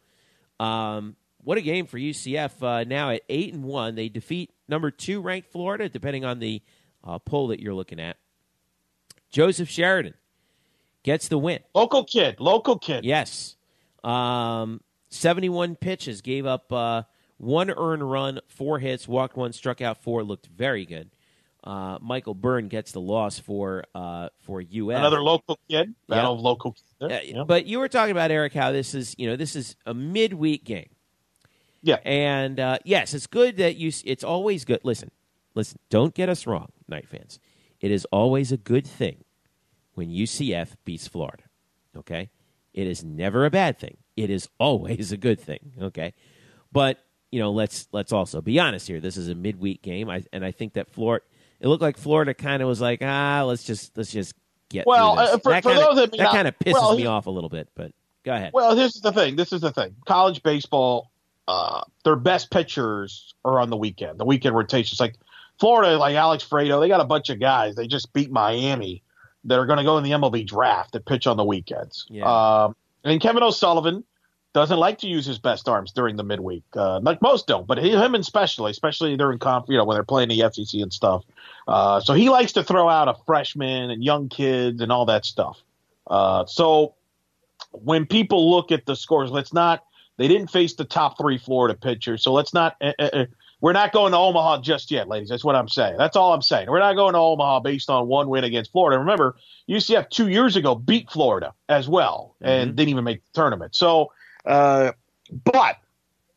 Um, 0.65 1.17
what 1.43 1.59
a 1.59 1.61
game 1.61 1.87
for 1.87 1.99
UCF! 1.99 2.63
Uh, 2.63 2.85
now 2.85 3.11
at 3.11 3.21
eight 3.29 3.53
and 3.53 3.65
one, 3.65 3.97
they 3.97 4.09
defeat 4.09 4.51
number 4.67 4.91
two 4.91 5.21
ranked 5.21 5.53
Florida, 5.53 5.91
depending 5.91 6.25
on 6.25 6.39
the 6.39 6.63
uh, 7.03 7.19
poll 7.19 7.49
that 7.49 7.61
you're 7.61 7.75
looking 7.75 8.01
at. 8.01 8.17
Joseph 9.31 9.69
Sheridan 9.69 10.15
gets 11.03 11.29
the 11.29 11.37
win. 11.37 11.61
Local 11.75 12.05
kid, 12.05 12.41
local 12.41 12.79
kid. 12.79 13.05
Yes. 13.05 13.57
Um, 14.03 14.81
71 15.11 15.77
pitches, 15.77 16.23
gave 16.23 16.47
up 16.47 16.73
uh, 16.73 17.03
one 17.45 17.71
earned 17.71 18.09
run, 18.09 18.41
four 18.49 18.79
hits, 18.79 19.07
walked 19.07 19.37
one, 19.37 19.53
struck 19.53 19.81
out 19.81 20.03
four, 20.03 20.25
looked 20.25 20.47
very 20.47 20.87
good. 20.87 21.11
Uh, 21.63 21.99
Michael 22.01 22.35
Byrne 22.35 22.69
gets 22.69 22.93
the 22.93 23.01
loss 23.01 23.39
for 23.39 23.85
uh, 23.95 24.29
for 24.41 24.61
UF. 24.61 24.91
Another 24.91 25.23
local 25.23 25.59
kid, 25.69 25.95
battle 26.09 26.33
yeah. 26.33 26.39
of 26.39 26.41
local. 26.41 26.77
Yeah. 27.01 27.45
But 27.47 27.67
you 27.67 27.79
were 27.79 27.89
talking 27.89 28.13
about 28.13 28.31
Eric 28.31 28.53
how 28.53 28.71
this 28.73 28.95
is 28.95 29.15
you 29.19 29.27
know 29.27 29.37
this 29.37 29.57
is 29.57 29.77
a 29.87 29.95
midweek 29.95 30.65
game. 30.65 30.91
Yeah, 31.83 31.99
and 32.05 32.61
uh, 32.61 32.79
yes, 32.85 33.15
it's 33.15 33.27
good 33.27 33.57
that 33.59 33.77
you. 33.77 33.93
It's 34.05 34.25
always 34.25 34.65
good. 34.65 34.81
Listen, 34.85 35.11
listen. 35.55 35.79
Don't 35.89 36.15
get 36.15 36.29
us 36.29 36.47
wrong, 36.47 36.69
Knight 36.87 37.09
fans. 37.09 37.39
It 37.81 37.91
is 37.91 38.07
always 38.07 38.53
a 38.53 38.57
good 38.57 38.87
thing 38.87 39.25
when 39.95 40.09
UCF 40.09 40.69
beats 40.87 41.09
Florida. 41.09 41.45
Okay? 41.95 42.31
It 42.73 42.87
is 42.87 43.05
never 43.05 43.45
a 43.45 43.51
bad 43.51 43.79
thing. 43.79 43.99
It 44.17 44.31
is 44.31 44.49
always 44.59 45.13
a 45.13 45.17
good 45.17 45.39
thing. 45.39 45.73
Okay? 45.81 46.15
But, 46.73 47.04
you 47.35 47.41
know, 47.41 47.51
let's 47.51 47.89
let's 47.91 48.13
also 48.13 48.41
be 48.41 48.61
honest 48.61 48.87
here. 48.87 49.01
This 49.01 49.17
is 49.17 49.29
a 49.29 49.35
midweek 49.35 49.83
game. 49.83 50.09
I, 50.09 50.23
and 50.33 50.45
I 50.45 50.53
think 50.53 50.75
that 50.75 50.89
Florida 50.89 51.25
it 51.59 51.67
looked 51.67 51.83
like 51.83 51.97
Florida 51.97 52.33
kind 52.33 52.63
of 52.63 52.69
was 52.69 52.81
like, 52.81 53.01
ah, 53.03 53.43
let's 53.45 53.65
just 53.65 53.97
let's 53.99 54.13
just 54.13 54.37
get 54.69 54.87
well. 54.87 55.19
Uh, 55.19 55.39
for, 55.39 55.51
that 55.51 55.65
for 55.65 55.71
kinda, 55.71 55.85
those 55.85 55.97
that, 55.97 56.17
that 56.17 56.31
kind 56.31 56.47
of 56.47 56.57
pisses 56.61 56.75
well, 56.75 56.97
me 56.97 57.07
off 57.07 57.27
a 57.27 57.31
little 57.31 57.51
bit. 57.51 57.69
But 57.75 57.91
go 58.25 58.35
ahead. 58.35 58.53
Well, 58.55 58.77
this 58.77 58.95
is 58.95 59.01
the 59.01 59.11
thing. 59.11 59.35
This 59.35 59.53
is 59.53 59.63
the 59.63 59.73
thing. 59.73 59.97
College 60.07 60.45
baseball, 60.45 61.11
uh, 61.49 61.83
their 62.05 62.15
best 62.15 62.53
pitchers 62.53 63.35
are 63.45 63.59
on 63.59 63.69
the 63.69 63.77
weekend. 63.77 64.21
The 64.21 64.25
weekend 64.25 64.55
rotations, 64.55 65.01
like 65.01 65.17
Florida, 65.59 65.99
like 65.99 66.15
Alex 66.15 66.45
Faedo, 66.49 66.81
they 66.81 66.87
got 66.87 67.01
a 67.01 67.05
bunch 67.05 67.31
of 67.31 67.41
guys. 67.41 67.75
They 67.75 67.89
just 67.89 68.13
beat 68.13 68.31
Miami 68.31 69.03
that 69.43 69.59
are 69.59 69.67
going 69.67 69.79
to 69.79 69.85
go 69.85 69.99
in 69.99 70.05
the 70.05 70.13
MLB 70.13 70.47
draft 70.47 70.93
that 70.93 71.05
pitch 71.05 71.27
on 71.27 71.37
the 71.37 71.45
weekends. 71.45 72.07
Yeah. 72.09 72.27
Um, 72.27 72.77
And 73.03 73.21
Kevin 73.21 73.43
O'Sullivan 73.43 74.05
doesn't 74.55 74.79
like 74.79 74.99
to 74.99 75.09
use 75.09 75.27
his 75.27 75.39
best 75.39 75.69
arms 75.69 75.93
during 75.93 76.17
the 76.17 76.23
midweek, 76.23 76.63
uh, 76.77 77.01
like 77.01 77.21
most 77.21 77.49
don't, 77.49 77.67
but 77.67 77.77
he, 77.77 77.91
him 77.91 78.15
especially, 78.15 78.71
especially 78.71 79.17
during 79.17 79.39
conf, 79.39 79.67
you 79.69 79.77
know, 79.77 79.85
when 79.85 79.97
they're 79.97 80.05
playing 80.05 80.29
the 80.29 80.49
SEC 80.53 80.81
and 80.81 80.93
stuff. 80.93 81.25
Uh, 81.67 82.01
so 82.01 82.15
he 82.15 82.31
likes 82.31 82.53
to 82.53 82.63
throw 82.63 82.89
out 82.89 83.09
a 83.09 83.15
freshman 83.27 83.91
and 83.91 84.03
young 84.03 84.29
kids 84.29 84.81
and 84.81 84.93
all 84.93 85.07
that 85.07 85.27
stuff. 85.27 85.61
Uh, 86.07 86.47
so 86.47 86.95
when 87.73 88.07
people 88.07 88.51
look 88.51 88.71
at 88.71 88.87
the 88.87 88.95
scores, 88.95 89.31
let's 89.31 89.53
not. 89.53 89.85
They 90.17 90.29
didn't 90.29 90.49
face 90.49 90.75
the 90.75 90.85
top 90.85 91.19
three 91.19 91.39
Florida 91.39 91.75
pitchers, 91.75 92.23
so 92.23 92.33
let's 92.33 92.55
not. 92.55 92.77
Uh, 92.81 92.93
uh, 93.01 93.25
we're 93.61 93.73
not 93.73 93.93
going 93.93 94.13
to 94.13 94.19
Omaha 94.19 94.61
just 94.61 94.91
yet, 94.91 95.09
ladies. 95.09 95.31
That's 95.31 95.45
what 95.45 95.57
I'm 95.57 95.69
saying. 95.69 95.97
That's 95.97 96.17
all 96.17 96.33
I'm 96.33 96.43
saying. 96.43 96.71
We're 96.71 96.81
not 96.81 96.95
going 96.95 97.15
to 97.15 97.19
Omaha 97.19 97.61
based 97.61 97.91
on 97.91 98.07
one 98.07 98.29
win 98.29 98.45
against 98.45 98.71
Florida. 98.71 98.99
Remember, 98.99 99.37
UCF 99.69 100.11
two 100.11 100.29
years 100.29 100.55
ago 100.55 100.75
beat 100.75 101.11
Florida 101.11 101.55
as 101.69 101.89
well 101.89 102.37
and 102.41 102.69
mm-hmm. 102.69 102.77
didn't 102.77 102.91
even 102.91 103.05
make 103.05 103.25
the 103.25 103.31
tournament. 103.33 103.75
So, 103.75 104.13
uh, 104.45 104.93
but 105.45 105.79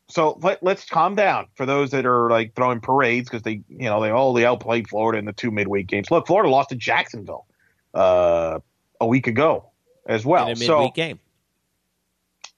so 0.08 0.38
let, 0.42 0.62
us 0.66 0.86
calm 0.86 1.14
down 1.14 1.46
for 1.54 1.66
those 1.66 1.90
that 1.90 2.06
are 2.06 2.30
like 2.30 2.54
throwing 2.54 2.80
parades 2.80 3.28
because 3.28 3.42
they, 3.42 3.62
you 3.68 3.84
know, 3.84 4.00
they 4.00 4.10
all 4.10 4.32
they 4.32 4.44
outplayed 4.44 4.88
Florida 4.88 5.18
in 5.18 5.24
the 5.24 5.32
two 5.32 5.50
midweek 5.50 5.86
games. 5.86 6.10
Look, 6.10 6.26
Florida 6.26 6.50
lost 6.50 6.70
to 6.70 6.76
Jacksonville 6.76 7.46
uh, 7.94 8.60
a 9.00 9.06
week 9.06 9.26
ago 9.26 9.70
as 10.06 10.24
well. 10.24 10.46
In 10.46 10.56
a 10.56 10.60
midweek 10.60 10.66
so, 10.66 10.90
game 10.90 11.20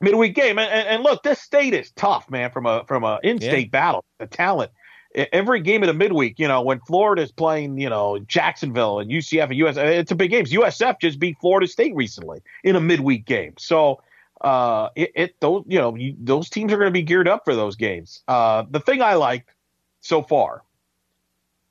midweek 0.01 0.35
game. 0.35 0.59
And, 0.59 0.89
and, 0.89 1.03
look, 1.03 1.23
this 1.23 1.41
state 1.41 1.75
is 1.75 1.91
tough, 1.93 2.31
man. 2.31 2.51
From 2.51 2.67
a 2.67 2.85
from 2.85 3.05
a 3.05 3.21
in-state 3.23 3.67
yeah. 3.67 3.81
battle, 3.81 4.05
the 4.19 4.27
talent. 4.27 4.71
Every 5.33 5.61
game 5.61 5.83
of 5.83 5.89
the 5.89 5.95
midweek, 5.95 6.39
you 6.39 6.47
know, 6.47 6.63
when 6.63 6.79
Florida's 6.81 7.33
playing, 7.33 7.81
you 7.81 7.91
know, 7.91 8.21
Jacksonville 8.21 9.01
and 9.01 9.11
UCF 9.11 9.45
and 9.45 9.55
US, 9.57 9.77
it's 9.77 10.13
a 10.13 10.15
big 10.15 10.31
game. 10.31 10.45
USF 10.45 11.01
just 11.01 11.19
beat 11.19 11.37
Florida 11.41 11.67
State 11.67 11.97
recently 11.97 12.39
in 12.63 12.77
a 12.77 12.81
midweek 12.81 13.25
game. 13.25 13.55
So, 13.59 14.01
uh, 14.41 14.89
it, 14.97 15.13
it 15.15 15.41
those 15.41 15.65
you 15.67 15.79
know 15.79 15.95
you, 15.95 16.15
those 16.19 16.49
teams 16.49 16.73
are 16.73 16.77
going 16.77 16.89
to 16.89 16.93
be 16.93 17.03
geared 17.03 17.29
up 17.29 17.45
for 17.45 17.55
those 17.55 17.77
games. 17.77 18.23
Uh, 18.29 18.65
the 18.71 18.81
thing 18.81 19.03
I 19.03 19.15
liked 19.15 19.51
so 20.01 20.23
far 20.23 20.63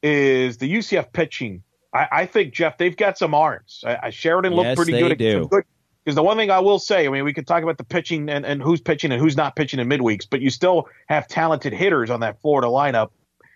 is 0.04 0.58
the 0.58 0.72
UCF 0.72 1.12
pitching. 1.12 1.64
I, 1.94 2.08
I 2.12 2.26
think 2.26 2.54
Jeff, 2.54 2.78
they've 2.78 2.96
got 2.96 3.18
some 3.18 3.34
arms. 3.34 3.84
I, 3.86 4.12
Sheridan 4.12 4.54
looked 4.54 4.68
yes, 4.68 4.76
pretty 4.76 4.92
good. 4.92 5.18
Do. 5.18 5.48
good 5.48 5.64
because 6.10 6.16
the 6.16 6.24
one 6.24 6.38
thing 6.38 6.50
I 6.50 6.60
will 6.60 6.80
say, 6.80 7.06
I 7.06 7.10
mean, 7.10 7.24
we 7.24 7.34
could 7.34 7.46
talk 7.46 7.62
about 7.62 7.78
the 7.78 7.84
pitching 7.84 8.30
and, 8.30 8.46
and 8.46 8.64
who's 8.64 8.82
pitching 8.82 9.12
and 9.12 9.22
who's 9.22 9.38
not 9.38 9.56
pitching 9.56 9.80
in 9.80 9.88
midweeks, 9.88 10.26
but 10.28 10.42
you 10.42 10.50
still 10.50 10.88
have 11.08 11.28
talented 11.28 11.72
hitters 11.72 12.10
on 12.10 12.22
that 12.22 12.42
Florida 12.42 12.68
lineup. 12.68 13.10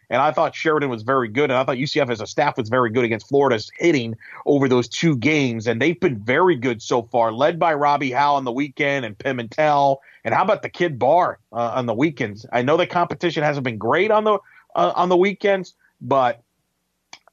And 0.09 0.21
I 0.21 0.31
thought 0.31 0.55
Sheridan 0.55 0.89
was 0.89 1.03
very 1.03 1.27
good, 1.27 1.49
and 1.49 1.53
I 1.53 1.63
thought 1.63 1.77
UCF 1.77 2.09
as 2.09 2.21
a 2.21 2.27
staff 2.27 2.57
was 2.57 2.69
very 2.69 2.89
good 2.89 3.05
against 3.05 3.27
Florida's 3.27 3.71
hitting 3.77 4.15
over 4.45 4.67
those 4.67 4.87
two 4.87 5.15
games, 5.17 5.67
and 5.67 5.81
they've 5.81 5.99
been 5.99 6.19
very 6.19 6.55
good 6.55 6.81
so 6.81 7.03
far, 7.03 7.31
led 7.31 7.59
by 7.59 7.73
Robbie 7.73 8.11
Howe 8.11 8.35
on 8.35 8.43
the 8.43 8.51
weekend 8.51 9.05
and 9.05 9.17
Pimentel. 9.17 9.97
And 10.23 10.33
how 10.33 10.43
about 10.43 10.61
the 10.61 10.69
kid 10.69 10.99
Barr 10.99 11.39
uh, 11.51 11.71
on 11.75 11.85
the 11.85 11.93
weekends? 11.93 12.45
I 12.51 12.61
know 12.61 12.77
the 12.77 12.87
competition 12.87 13.43
hasn't 13.43 13.63
been 13.63 13.77
great 13.77 14.11
on 14.11 14.23
the 14.23 14.39
uh, 14.75 14.93
on 14.95 15.09
the 15.09 15.17
weekends, 15.17 15.75
but 16.01 16.41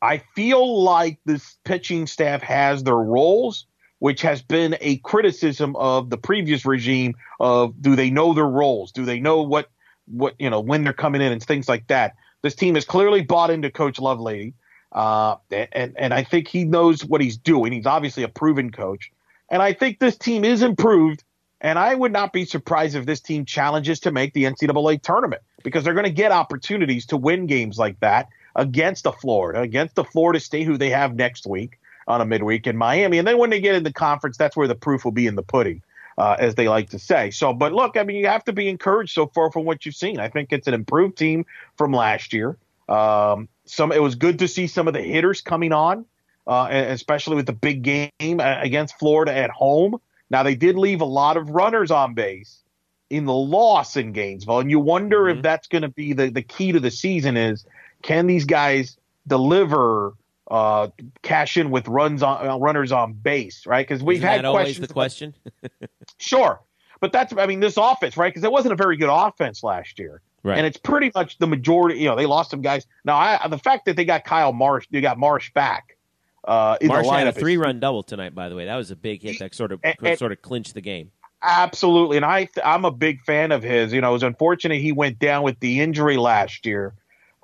I 0.03 0.19
feel 0.35 0.83
like 0.83 1.19
this 1.25 1.57
pitching 1.65 2.07
staff 2.07 2.43
has 2.43 2.83
their 2.83 2.97
roles 2.97 3.67
which 4.01 4.23
has 4.23 4.43
been 4.43 4.77
a 4.81 4.97
criticism 4.99 5.77
of 5.77 6.11
the 6.11 6.17
previous 6.17 6.67
regime 6.67 7.15
of 7.39 7.81
do 7.81 7.95
they 7.95 8.11
know 8.11 8.35
their 8.35 8.49
roles? 8.49 8.91
Do 8.93 9.05
they 9.05 9.21
know 9.21 9.43
what 9.43 9.71
what 10.07 10.35
you 10.39 10.51
know 10.51 10.61
when 10.61 10.83
they're 10.83 10.93
coming 10.93 11.21
in 11.21 11.31
and 11.31 11.43
things 11.43 11.69
like 11.69 11.87
that? 11.87 12.17
This 12.43 12.55
team 12.55 12.75
has 12.75 12.85
clearly 12.85 13.23
bought 13.23 13.51
into 13.51 13.71
Coach 13.71 13.99
Lovelady, 13.99 14.55
uh, 14.93 15.37
and 15.51 15.95
and 15.97 16.15
I 16.15 16.25
think 16.25 16.49
he 16.49 16.65
knows 16.65 17.05
what 17.05 17.21
he's 17.21 17.37
doing. 17.37 17.73
He's 17.73 17.87
obviously 17.87 18.23
a 18.23 18.29
proven 18.29 18.71
coach, 18.71 19.13
and 19.51 19.63
I 19.63 19.73
think 19.73 19.99
this 19.99 20.17
team 20.17 20.45
is 20.45 20.63
improved. 20.63 21.25
And 21.63 21.79
I 21.79 21.95
would 21.95 22.13
not 22.13 22.33
be 22.33 22.47
surprised 22.47 22.97
if 22.97 23.05
this 23.05 23.21
team 23.21 23.45
challenges 23.45 24.01
to 24.01 24.11
make 24.11 24.33
the 24.33 24.45
NCAA 24.45 25.03
tournament 25.03 25.43
because 25.63 25.85
they're 25.85 25.93
going 25.93 26.07
to 26.07 26.11
get 26.11 26.33
opportunities 26.33 27.05
to 27.07 27.19
win 27.19 27.45
games 27.47 27.79
like 27.79 28.01
that 28.01 28.29
against 28.57 29.05
the 29.05 29.13
Florida, 29.13 29.61
against 29.61 29.95
the 29.95 30.05
Florida 30.05 30.41
State, 30.41 30.65
who 30.65 30.79
they 30.79 30.89
have 30.89 31.15
next 31.15 31.47
week 31.47 31.79
on 32.07 32.21
a 32.21 32.25
midweek 32.25 32.67
in 32.67 32.77
Miami. 32.77 33.19
And 33.19 33.29
then 33.29 33.39
when 33.39 33.51
they 33.51 33.61
get 33.61 33.75
in 33.75 33.83
the 33.83 33.93
conference, 33.93 34.37
that's 34.37 34.57
where 34.57 34.69
the 34.69 34.75
proof 34.75 35.05
will 35.05 35.13
be 35.13 35.27
in 35.27 35.37
the 35.37 35.43
pudding, 35.43 35.83
uh, 36.21 36.37
as 36.39 36.55
they 36.55 36.69
like 36.69 36.91
to 36.91 36.99
say. 36.99 37.31
So, 37.31 37.55
but 37.55 37.73
look, 37.73 37.97
I 37.97 38.03
mean, 38.03 38.17
you 38.19 38.27
have 38.27 38.45
to 38.45 38.53
be 38.53 38.69
encouraged 38.69 39.15
so 39.15 39.27
far 39.29 39.51
from 39.51 39.65
what 39.65 39.87
you've 39.87 39.95
seen. 39.95 40.21
I 40.21 40.29
think 40.29 40.53
it's 40.53 40.69
an 40.69 40.75
improved 40.75 41.17
team 41.17 41.47
from 41.79 41.93
last 41.93 42.35
year. 42.35 42.59
Um, 42.91 43.49
some 43.65 43.91
it 43.91 44.03
was 44.03 44.17
good 44.17 44.41
to 44.41 44.49
see 44.49 44.67
some 44.67 44.87
of 44.87 44.93
the 44.93 45.01
hitters 45.01 45.41
coming 45.41 45.73
on, 45.73 46.05
uh, 46.47 46.69
especially 46.71 47.37
with 47.37 47.47
the 47.47 47.55
big 47.55 47.83
game 47.83 48.39
uh, 48.39 48.61
against 48.61 48.99
Florida 48.99 49.35
at 49.35 49.49
home. 49.49 49.99
Now 50.29 50.43
they 50.43 50.57
did 50.57 50.77
leave 50.77 51.01
a 51.01 51.07
lot 51.07 51.39
of 51.39 51.49
runners 51.49 51.91
on 51.91 52.13
base 52.13 52.63
in 53.09 53.25
the 53.25 53.33
loss 53.33 53.97
in 53.97 54.13
Gainesville, 54.13 54.59
and 54.59 54.71
you 54.71 54.79
wonder 54.79 55.23
mm-hmm. 55.23 55.39
if 55.39 55.43
that's 55.43 55.69
going 55.69 55.83
to 55.83 55.89
be 55.89 56.13
the 56.13 56.29
the 56.29 56.43
key 56.43 56.73
to 56.73 56.81
the 56.81 56.91
season 56.91 57.39
is 57.39 57.65
can 58.03 58.27
these 58.27 58.45
guys 58.45 58.99
deliver 59.27 60.13
uh, 60.51 60.89
cash 61.23 61.57
in 61.57 61.71
with 61.71 61.87
runs 61.89 62.23
on 62.23 62.47
uh, 62.47 62.59
runners 62.59 62.91
on 62.93 63.13
base, 63.13 63.67
right? 63.67 63.87
Because 63.87 64.03
we've 64.03 64.19
Isn't 64.19 64.29
had 64.29 64.45
that 64.45 64.51
questions. 64.51 64.87
the 64.87 64.93
question. 64.93 65.35
sure, 66.19 66.61
but 67.01 67.13
that's 67.13 67.33
I 67.37 67.47
mean 67.47 67.61
this 67.61 67.77
offense, 67.77 68.17
right? 68.17 68.33
Because 68.33 68.45
it 68.45 68.51
wasn't 68.51 68.73
a 68.73 68.77
very 68.77 68.97
good 68.97 69.11
offense 69.11 69.63
last 69.63 69.99
year, 69.99 70.21
right? 70.43 70.59
And 70.59 70.67
it's 70.67 70.77
pretty 70.77 71.13
much 71.15 71.39
the 71.39 71.47
majority. 71.47 72.01
You 72.01 72.09
know, 72.09 72.17
they 72.17 72.27
lost 72.27 72.51
some 72.51 72.63
guys. 72.63 72.87
Now, 73.05 73.17
I, 73.17 73.47
the 73.49 73.59
fact 73.59 73.87
that 73.87 73.97
they 73.97 74.05
got 74.05 74.25
Kyle 74.25 74.53
Marsh, 74.53 74.87
they 74.91 75.01
got 75.01 75.19
Marsh 75.19 75.53
back. 75.53 75.97
Uh, 76.43 76.77
in 76.81 76.89
Marsh 76.89 77.07
the 77.07 77.13
had 77.13 77.27
a 77.27 77.33
three-run 77.33 77.81
double 77.81 78.03
tonight, 78.03 78.35
by 78.35 78.49
the 78.49 78.57
way. 78.57 78.65
That 78.65 78.77
was 78.77 78.91
a 78.91 78.97
big 78.97 79.23
hit 79.23 79.39
that 79.39 79.55
sort 79.55 79.73
of 79.73 79.81
and, 79.85 79.95
and, 80.03 80.19
sort 80.19 80.33
of 80.33 80.43
clinched 80.43 80.75
the 80.75 80.81
game. 80.81 81.13
Absolutely, 81.43 82.17
and 82.17 82.27
I 82.27 82.49
I'm 82.65 82.85
a 82.85 82.91
big 82.91 83.21
fan 83.23 83.53
of 83.53 83.63
his. 83.63 83.93
You 83.93 84.01
know, 84.01 84.11
it 84.11 84.15
was 84.15 84.23
unfortunate 84.25 84.81
he 84.81 84.91
went 84.91 85.21
down 85.21 85.45
with 85.45 85.61
the 85.61 85.81
injury 85.81 86.17
last 86.17 86.67
year 86.67 86.95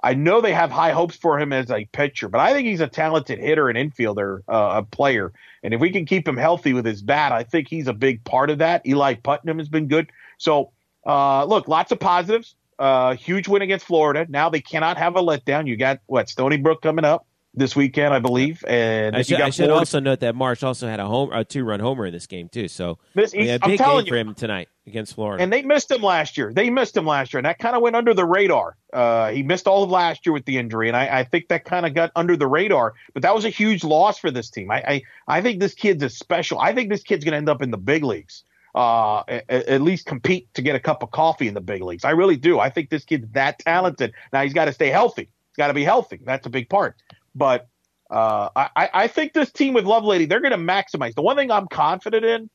I 0.07 0.15
know 0.15 0.41
they 0.41 0.53
have 0.53 0.71
high 0.71 0.93
hopes 0.93 1.17
for 1.17 1.37
him 1.37 1.53
as 1.53 1.69
a 1.69 1.85
pitcher, 1.87 2.29
but 2.29 2.41
I 2.41 2.53
think 2.53 2.69
he's 2.69 2.79
a 2.79 2.87
talented 2.87 3.41
hitter 3.41 3.69
and 3.69 3.77
infielder, 3.77 4.43
uh, 4.47 4.75
a 4.77 4.83
player. 4.85 5.33
And 5.65 5.75
if 5.75 5.81
we 5.81 5.91
can 5.91 6.07
keep 6.07 6.29
him 6.29 6.37
healthy 6.37 6.73
with 6.75 6.87
his 6.87 7.03
bat, 7.03 7.33
I 7.33 7.43
think 7.43 7.67
he's 7.67 7.89
a 7.89 7.93
big 7.93 8.23
part 8.23 8.49
of 8.49 8.59
that. 8.59 8.87
Eli 8.87 9.15
Putnam 9.15 9.59
has 9.59 9.69
been 9.69 9.89
good. 9.89 10.13
So, 10.39 10.71
uh, 11.05 11.45
look, 11.47 11.67
lots 11.67 11.91
of 11.91 11.99
positives. 11.99 12.55
Uh, 12.79 13.17
huge 13.17 13.49
win 13.49 13.63
against 13.63 13.85
Florida. 13.85 14.27
Now 14.29 14.49
they 14.49 14.61
cannot 14.61 14.97
have 14.97 15.17
a 15.17 15.21
letdown. 15.21 15.67
You 15.67 15.77
got 15.77 15.99
what 16.07 16.29
Stony 16.29 16.59
Brook 16.59 16.83
coming 16.83 17.05
up 17.05 17.27
this 17.57 17.75
weekend, 17.75 18.13
I 18.13 18.19
believe. 18.19 18.63
And 18.67 19.17
I 19.17 19.23
should, 19.23 19.41
I 19.41 19.51
should 19.51 19.71
also 19.71 19.99
note 19.99 20.21
that 20.21 20.35
Marsh 20.35 20.63
also 20.63 20.87
had 20.87 21.01
a 21.01 21.07
home, 21.07 21.33
a 21.33 21.45
two-run 21.45 21.81
homer 21.81 22.07
in 22.07 22.13
this 22.13 22.27
game 22.27 22.49
too. 22.49 22.69
So 22.69 22.99
this, 23.15 23.35
a 23.35 23.59
big 23.59 23.79
game 23.79 23.99
you, 24.01 24.07
for 24.07 24.17
him 24.17 24.35
tonight 24.35 24.69
against 24.87 25.15
Florida. 25.15 25.43
And 25.43 25.53
they 25.53 25.63
missed 25.63 25.91
him 25.91 26.03
last 26.03 26.37
year. 26.37 26.53
They 26.53 26.71
missed 26.71 26.97
him 26.97 27.07
last 27.07 27.33
year, 27.33 27.39
and 27.39 27.47
that 27.47 27.59
kind 27.59 27.75
of 27.75 27.83
went 27.83 27.97
under 27.97 28.15
the 28.15 28.25
radar. 28.25 28.77
Uh, 28.93 29.31
he 29.31 29.43
missed 29.43 29.67
all 29.67 29.83
of 29.83 29.91
last 29.91 30.27
year 30.27 30.33
with 30.33 30.45
the 30.45 30.59
injury, 30.59 30.89
and 30.89 30.97
I, 30.97 31.21
I 31.21 31.25
think 31.25 31.49
that 31.49 31.65
kind 31.65 31.87
of 31.87 31.95
got 31.95 32.13
under 32.15 32.37
the 32.37 32.47
radar. 32.47 32.95
But 33.15 33.23
that 33.23 33.35
was 33.35 33.45
a 33.45 33.51
huge 33.51 33.83
loss 33.83 34.19
for 34.19 34.31
this 34.31 34.51
team. 34.51 34.71
I, 34.71 34.83
I, 34.87 35.03
I 35.27 35.41
think 35.41 35.61
this 35.61 35.75
kid's 35.75 36.03
a 36.03 36.11
special. 36.11 36.61
I 36.61 36.75
think 36.75 36.91
this 36.91 37.03
kid's 37.03 37.25
going 37.25 37.33
to 37.33 37.39
end 37.39 37.49
up 37.49 37.63
in 37.63 37.71
the 37.71 37.79
big 37.79 38.05
leagues. 38.05 38.45
Uh, 38.75 39.23
at, 39.29 39.49
at, 39.49 39.81
least 39.81 40.05
compete 40.05 40.53
to 40.53 40.61
get 40.61 40.77
a 40.77 40.79
cup 40.79 41.03
of 41.03 41.11
coffee 41.11 41.49
in 41.49 41.55
the 41.55 41.63
big 41.63 41.81
leagues. 41.81 42.05
I 42.05 42.11
really 42.11 42.37
do. 42.37 42.61
I 42.61 42.69
think 42.69 42.91
this 42.91 43.07
kid's 43.07 43.27
that 43.33 43.59
talented. 43.61 44.13
Now 44.35 44.43
he's 44.43 44.53
got 44.53 44.67
to 44.67 44.73
stay 44.75 44.89
healthy. 44.89 45.23
He's 45.23 45.57
got 45.57 45.69
to 45.69 45.73
be 45.73 45.83
healthy. 45.83 46.21
That's 46.23 46.47
a 46.47 46.51
big 46.51 46.69
part. 46.69 46.95
But 47.37 47.69
uh, 48.11 48.49
I, 48.57 48.91
I 48.93 49.07
think 49.09 49.33
this 49.35 49.53
team 49.53 49.75
with 49.75 49.85
Lovelady, 49.85 50.29
they're 50.29 50.41
going 50.41 50.53
to 50.53 50.59
maximize. 50.59 51.15
The 51.15 51.23
one 51.23 51.37
thing 51.37 51.51
I'm 51.51 51.69
confident 51.69 52.25
in 52.25 52.51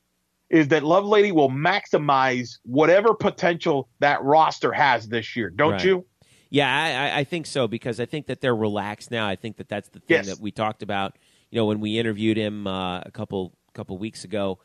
is 0.50 0.68
that 0.68 0.82
Lovelady 0.82 1.32
will 1.32 1.48
maximize 1.48 2.58
whatever 2.64 3.14
potential 3.14 3.88
that 4.00 4.22
roster 4.22 4.72
has 4.72 5.08
this 5.08 5.36
year. 5.36 5.50
Don't 5.50 5.72
right. 5.72 5.84
you? 5.84 6.06
Yeah, 6.50 7.10
I, 7.14 7.20
I, 7.20 7.24
think 7.24 7.46
so 7.46 7.66
because 7.66 7.98
I 7.98 8.04
think 8.04 8.26
that 8.26 8.42
they're 8.42 8.54
relaxed 8.54 9.10
now. 9.10 9.26
I 9.26 9.36
think 9.36 9.56
that 9.56 9.70
that's 9.70 9.88
the 9.88 10.00
thing 10.00 10.18
yes. 10.18 10.26
that 10.26 10.38
we 10.38 10.50
talked 10.50 10.82
about. 10.82 11.16
You 11.50 11.56
know, 11.56 11.64
when 11.64 11.80
we 11.80 11.98
interviewed 11.98 12.36
him 12.36 12.66
uh, 12.66 13.00
a 13.00 13.10
couple 13.10 13.56
couple 13.72 13.96
weeks 13.96 14.24
ago, 14.24 14.58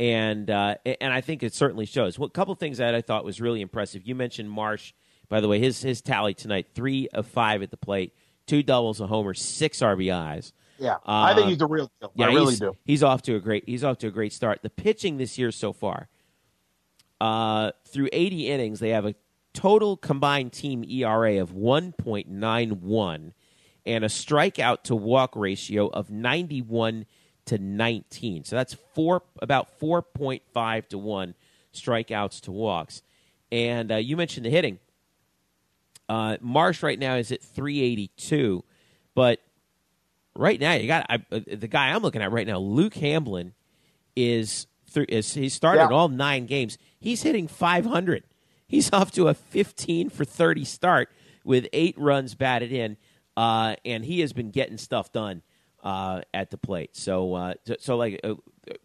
and 0.00 0.50
uh, 0.50 0.76
and 0.86 1.12
I 1.12 1.20
think 1.20 1.42
it 1.42 1.52
certainly 1.52 1.84
shows. 1.84 2.18
Well, 2.18 2.26
a 2.26 2.30
couple 2.30 2.54
things 2.54 2.78
that 2.78 2.94
I 2.94 3.02
thought 3.02 3.22
was 3.22 3.38
really 3.38 3.60
impressive. 3.60 4.06
You 4.06 4.14
mentioned 4.14 4.50
Marsh, 4.50 4.94
by 5.28 5.42
the 5.42 5.48
way. 5.48 5.58
His 5.58 5.82
his 5.82 6.00
tally 6.00 6.32
tonight: 6.32 6.68
three 6.74 7.08
of 7.08 7.26
five 7.26 7.62
at 7.62 7.70
the 7.70 7.76
plate 7.76 8.14
two 8.46 8.62
doubles, 8.62 9.00
a 9.00 9.06
homer, 9.06 9.34
six 9.34 9.78
RBIs. 9.78 10.52
Yeah, 10.78 10.96
I 11.06 11.34
think 11.34 11.48
he's 11.48 11.60
a 11.60 11.66
real 11.66 11.90
deal. 12.00 12.12
Yeah, 12.14 12.26
I 12.26 12.28
really 12.28 12.56
do. 12.56 12.76
He's 12.84 13.02
off 13.02 13.22
to 13.22 13.36
a 13.36 13.40
great. 13.40 13.64
He's 13.66 13.82
off 13.82 13.98
to 13.98 14.08
a 14.08 14.10
great 14.10 14.32
start. 14.32 14.60
The 14.62 14.70
pitching 14.70 15.16
this 15.16 15.38
year 15.38 15.50
so 15.50 15.72
far, 15.72 16.08
uh, 17.20 17.72
through 17.86 18.10
80 18.12 18.48
innings, 18.48 18.80
they 18.80 18.90
have 18.90 19.06
a 19.06 19.14
total 19.54 19.96
combined 19.96 20.52
team 20.52 20.84
ERA 20.84 21.40
of 21.40 21.52
1.91 21.52 23.32
and 23.86 24.04
a 24.04 24.08
strikeout 24.08 24.82
to 24.82 24.94
walk 24.94 25.34
ratio 25.34 25.88
of 25.88 26.10
91 26.10 27.06
to 27.46 27.58
19. 27.58 28.44
So 28.44 28.56
that's 28.56 28.74
four 28.74 29.22
about 29.40 29.80
4.5 29.80 30.88
to 30.88 30.98
one 30.98 31.34
strikeouts 31.72 32.40
to 32.42 32.52
walks. 32.52 33.02
And 33.50 33.92
uh, 33.92 33.96
you 33.96 34.16
mentioned 34.16 34.44
the 34.44 34.50
hitting. 34.50 34.78
Uh, 36.08 36.36
Marsh 36.40 36.82
right 36.82 36.98
now 36.98 37.16
is 37.16 37.32
at 37.32 37.42
382, 37.42 38.62
but 39.14 39.40
right 40.36 40.60
now 40.60 40.74
you 40.74 40.86
got 40.86 41.06
I, 41.08 41.16
uh, 41.32 41.40
the 41.46 41.68
guy 41.68 41.90
I'm 41.90 42.02
looking 42.02 42.22
at 42.22 42.30
right 42.30 42.46
now, 42.46 42.58
Luke 42.58 42.94
Hamblin, 42.94 43.54
is 44.14 44.66
th- 44.92 45.34
he 45.34 45.48
started 45.48 45.88
yeah. 45.90 45.96
all 45.96 46.08
nine 46.08 46.46
games. 46.46 46.78
He's 46.98 47.22
hitting 47.22 47.48
500. 47.48 48.24
He's 48.66 48.92
off 48.92 49.12
to 49.12 49.28
a 49.28 49.34
15 49.34 50.10
for 50.10 50.24
30 50.24 50.64
start 50.64 51.08
with 51.44 51.68
eight 51.72 51.96
runs 51.98 52.34
batted 52.34 52.72
in, 52.72 52.96
uh, 53.36 53.76
and 53.84 54.04
he 54.04 54.20
has 54.20 54.32
been 54.32 54.50
getting 54.50 54.78
stuff 54.78 55.12
done 55.12 55.42
uh, 55.82 56.22
at 56.34 56.50
the 56.50 56.58
plate. 56.58 56.96
So, 56.96 57.34
uh, 57.34 57.54
so 57.78 57.96
like 57.96 58.20
uh, 58.24 58.34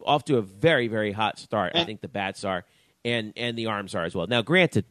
off 0.06 0.26
to 0.26 0.38
a 0.38 0.42
very 0.42 0.88
very 0.88 1.12
hot 1.12 1.40
start. 1.40 1.74
I 1.76 1.84
think 1.84 2.02
the 2.02 2.08
bats 2.08 2.44
are, 2.44 2.64
and 3.04 3.34
and 3.36 3.58
the 3.58 3.66
arms 3.66 3.96
are 3.96 4.06
as 4.06 4.14
well. 4.14 4.28
Now, 4.28 4.42
granted, 4.42 4.86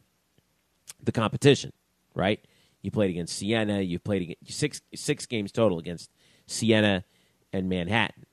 the 1.03 1.13
competition, 1.13 1.73
right? 2.21 2.41
You 2.83 2.91
played 2.91 3.11
against 3.11 3.37
Siena. 3.37 3.81
You 3.81 3.99
played 3.99 4.23
against 4.23 4.59
six 4.59 4.81
six 4.95 5.27
games 5.27 5.51
total 5.51 5.79
against 5.79 6.11
Siena 6.47 7.05
and 7.53 7.69
Manhattan. 7.69 8.27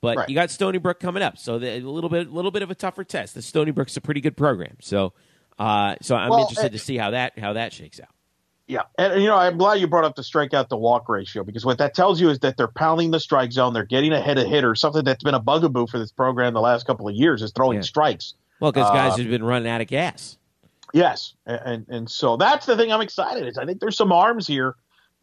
But 0.00 0.16
right. 0.16 0.28
you 0.28 0.34
got 0.34 0.50
Stony 0.50 0.78
Brook 0.78 0.98
coming 0.98 1.22
up, 1.22 1.38
so 1.38 1.60
the, 1.60 1.78
a 1.78 1.80
little 1.80 2.10
bit, 2.10 2.26
a 2.26 2.30
little 2.30 2.50
bit 2.50 2.62
of 2.62 2.72
a 2.72 2.74
tougher 2.74 3.04
test. 3.04 3.34
The 3.34 3.42
Stony 3.42 3.70
Brook's 3.70 3.96
a 3.96 4.00
pretty 4.00 4.20
good 4.20 4.36
program, 4.36 4.76
so 4.80 5.12
uh, 5.58 5.94
so 6.02 6.16
I'm 6.16 6.30
well, 6.30 6.40
interested 6.40 6.72
to 6.72 6.78
see 6.78 6.96
how 6.96 7.12
that 7.12 7.38
how 7.38 7.52
that 7.52 7.72
shakes 7.72 8.00
out. 8.00 8.08
Yeah, 8.66 8.82
and 8.98 9.22
you 9.22 9.28
know 9.28 9.36
I'm 9.36 9.58
glad 9.58 9.74
you 9.74 9.86
brought 9.86 10.04
up 10.04 10.16
the 10.16 10.22
strikeout 10.22 10.68
to 10.68 10.76
walk 10.76 11.08
ratio 11.08 11.44
because 11.44 11.64
what 11.64 11.78
that 11.78 11.94
tells 11.94 12.20
you 12.20 12.30
is 12.30 12.40
that 12.40 12.56
they're 12.56 12.66
pounding 12.66 13.12
the 13.12 13.20
strike 13.20 13.52
zone, 13.52 13.74
they're 13.74 13.84
getting 13.84 14.12
ahead 14.12 14.38
of 14.38 14.48
hitters. 14.48 14.80
Something 14.80 15.04
that's 15.04 15.22
been 15.22 15.34
a 15.34 15.40
bugaboo 15.40 15.86
for 15.86 15.98
this 15.98 16.10
program 16.10 16.52
the 16.52 16.60
last 16.60 16.84
couple 16.84 17.08
of 17.08 17.14
years 17.14 17.42
is 17.42 17.52
throwing 17.52 17.76
yeah. 17.76 17.82
strikes. 17.82 18.34
Well, 18.60 18.72
because 18.72 18.90
guys 18.90 19.12
uh, 19.12 19.16
have 19.18 19.30
been 19.30 19.44
running 19.44 19.68
out 19.68 19.80
of 19.80 19.86
gas. 19.86 20.36
Yes, 20.92 21.34
and 21.46 21.86
and 21.88 22.10
so 22.10 22.36
that's 22.36 22.66
the 22.66 22.76
thing 22.76 22.92
I'm 22.92 23.00
excited 23.00 23.46
is 23.46 23.56
I 23.56 23.64
think 23.64 23.80
there's 23.80 23.96
some 23.96 24.12
arms 24.12 24.46
here, 24.46 24.76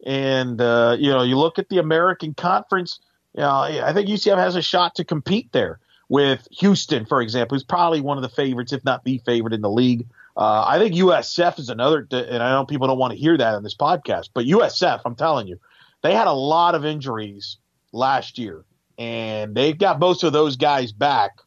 and 0.04 0.60
uh, 0.60 0.96
you 0.98 1.10
know 1.10 1.22
you 1.22 1.38
look 1.38 1.58
at 1.58 1.68
the 1.68 1.78
American 1.78 2.34
Conference. 2.34 2.98
You 3.34 3.42
know, 3.42 3.50
I 3.50 3.92
think 3.92 4.08
UCF 4.08 4.36
has 4.36 4.56
a 4.56 4.62
shot 4.62 4.96
to 4.96 5.04
compete 5.04 5.52
there 5.52 5.78
with 6.08 6.48
Houston, 6.50 7.06
for 7.06 7.22
example, 7.22 7.54
who's 7.54 7.62
probably 7.62 8.00
one 8.00 8.18
of 8.18 8.22
the 8.22 8.28
favorites, 8.28 8.72
if 8.72 8.84
not 8.84 9.04
the 9.04 9.18
favorite 9.24 9.54
in 9.54 9.60
the 9.60 9.70
league. 9.70 10.06
Uh, 10.36 10.64
I 10.66 10.78
think 10.78 10.96
USF 10.96 11.60
is 11.60 11.68
another, 11.68 12.06
and 12.10 12.42
I 12.42 12.50
know 12.50 12.66
people 12.66 12.88
don't 12.88 12.98
want 12.98 13.12
to 13.12 13.18
hear 13.18 13.38
that 13.38 13.54
on 13.54 13.62
this 13.62 13.76
podcast, 13.76 14.30
but 14.34 14.44
USF, 14.46 15.02
I'm 15.04 15.14
telling 15.14 15.46
you, 15.46 15.60
they 16.02 16.12
had 16.12 16.26
a 16.26 16.32
lot 16.32 16.74
of 16.74 16.84
injuries 16.84 17.58
last 17.92 18.38
year, 18.38 18.64
and 18.98 19.54
they've 19.54 19.78
got 19.78 20.00
most 20.00 20.24
of 20.24 20.32
those 20.32 20.56
guys 20.56 20.90
back. 20.90 21.38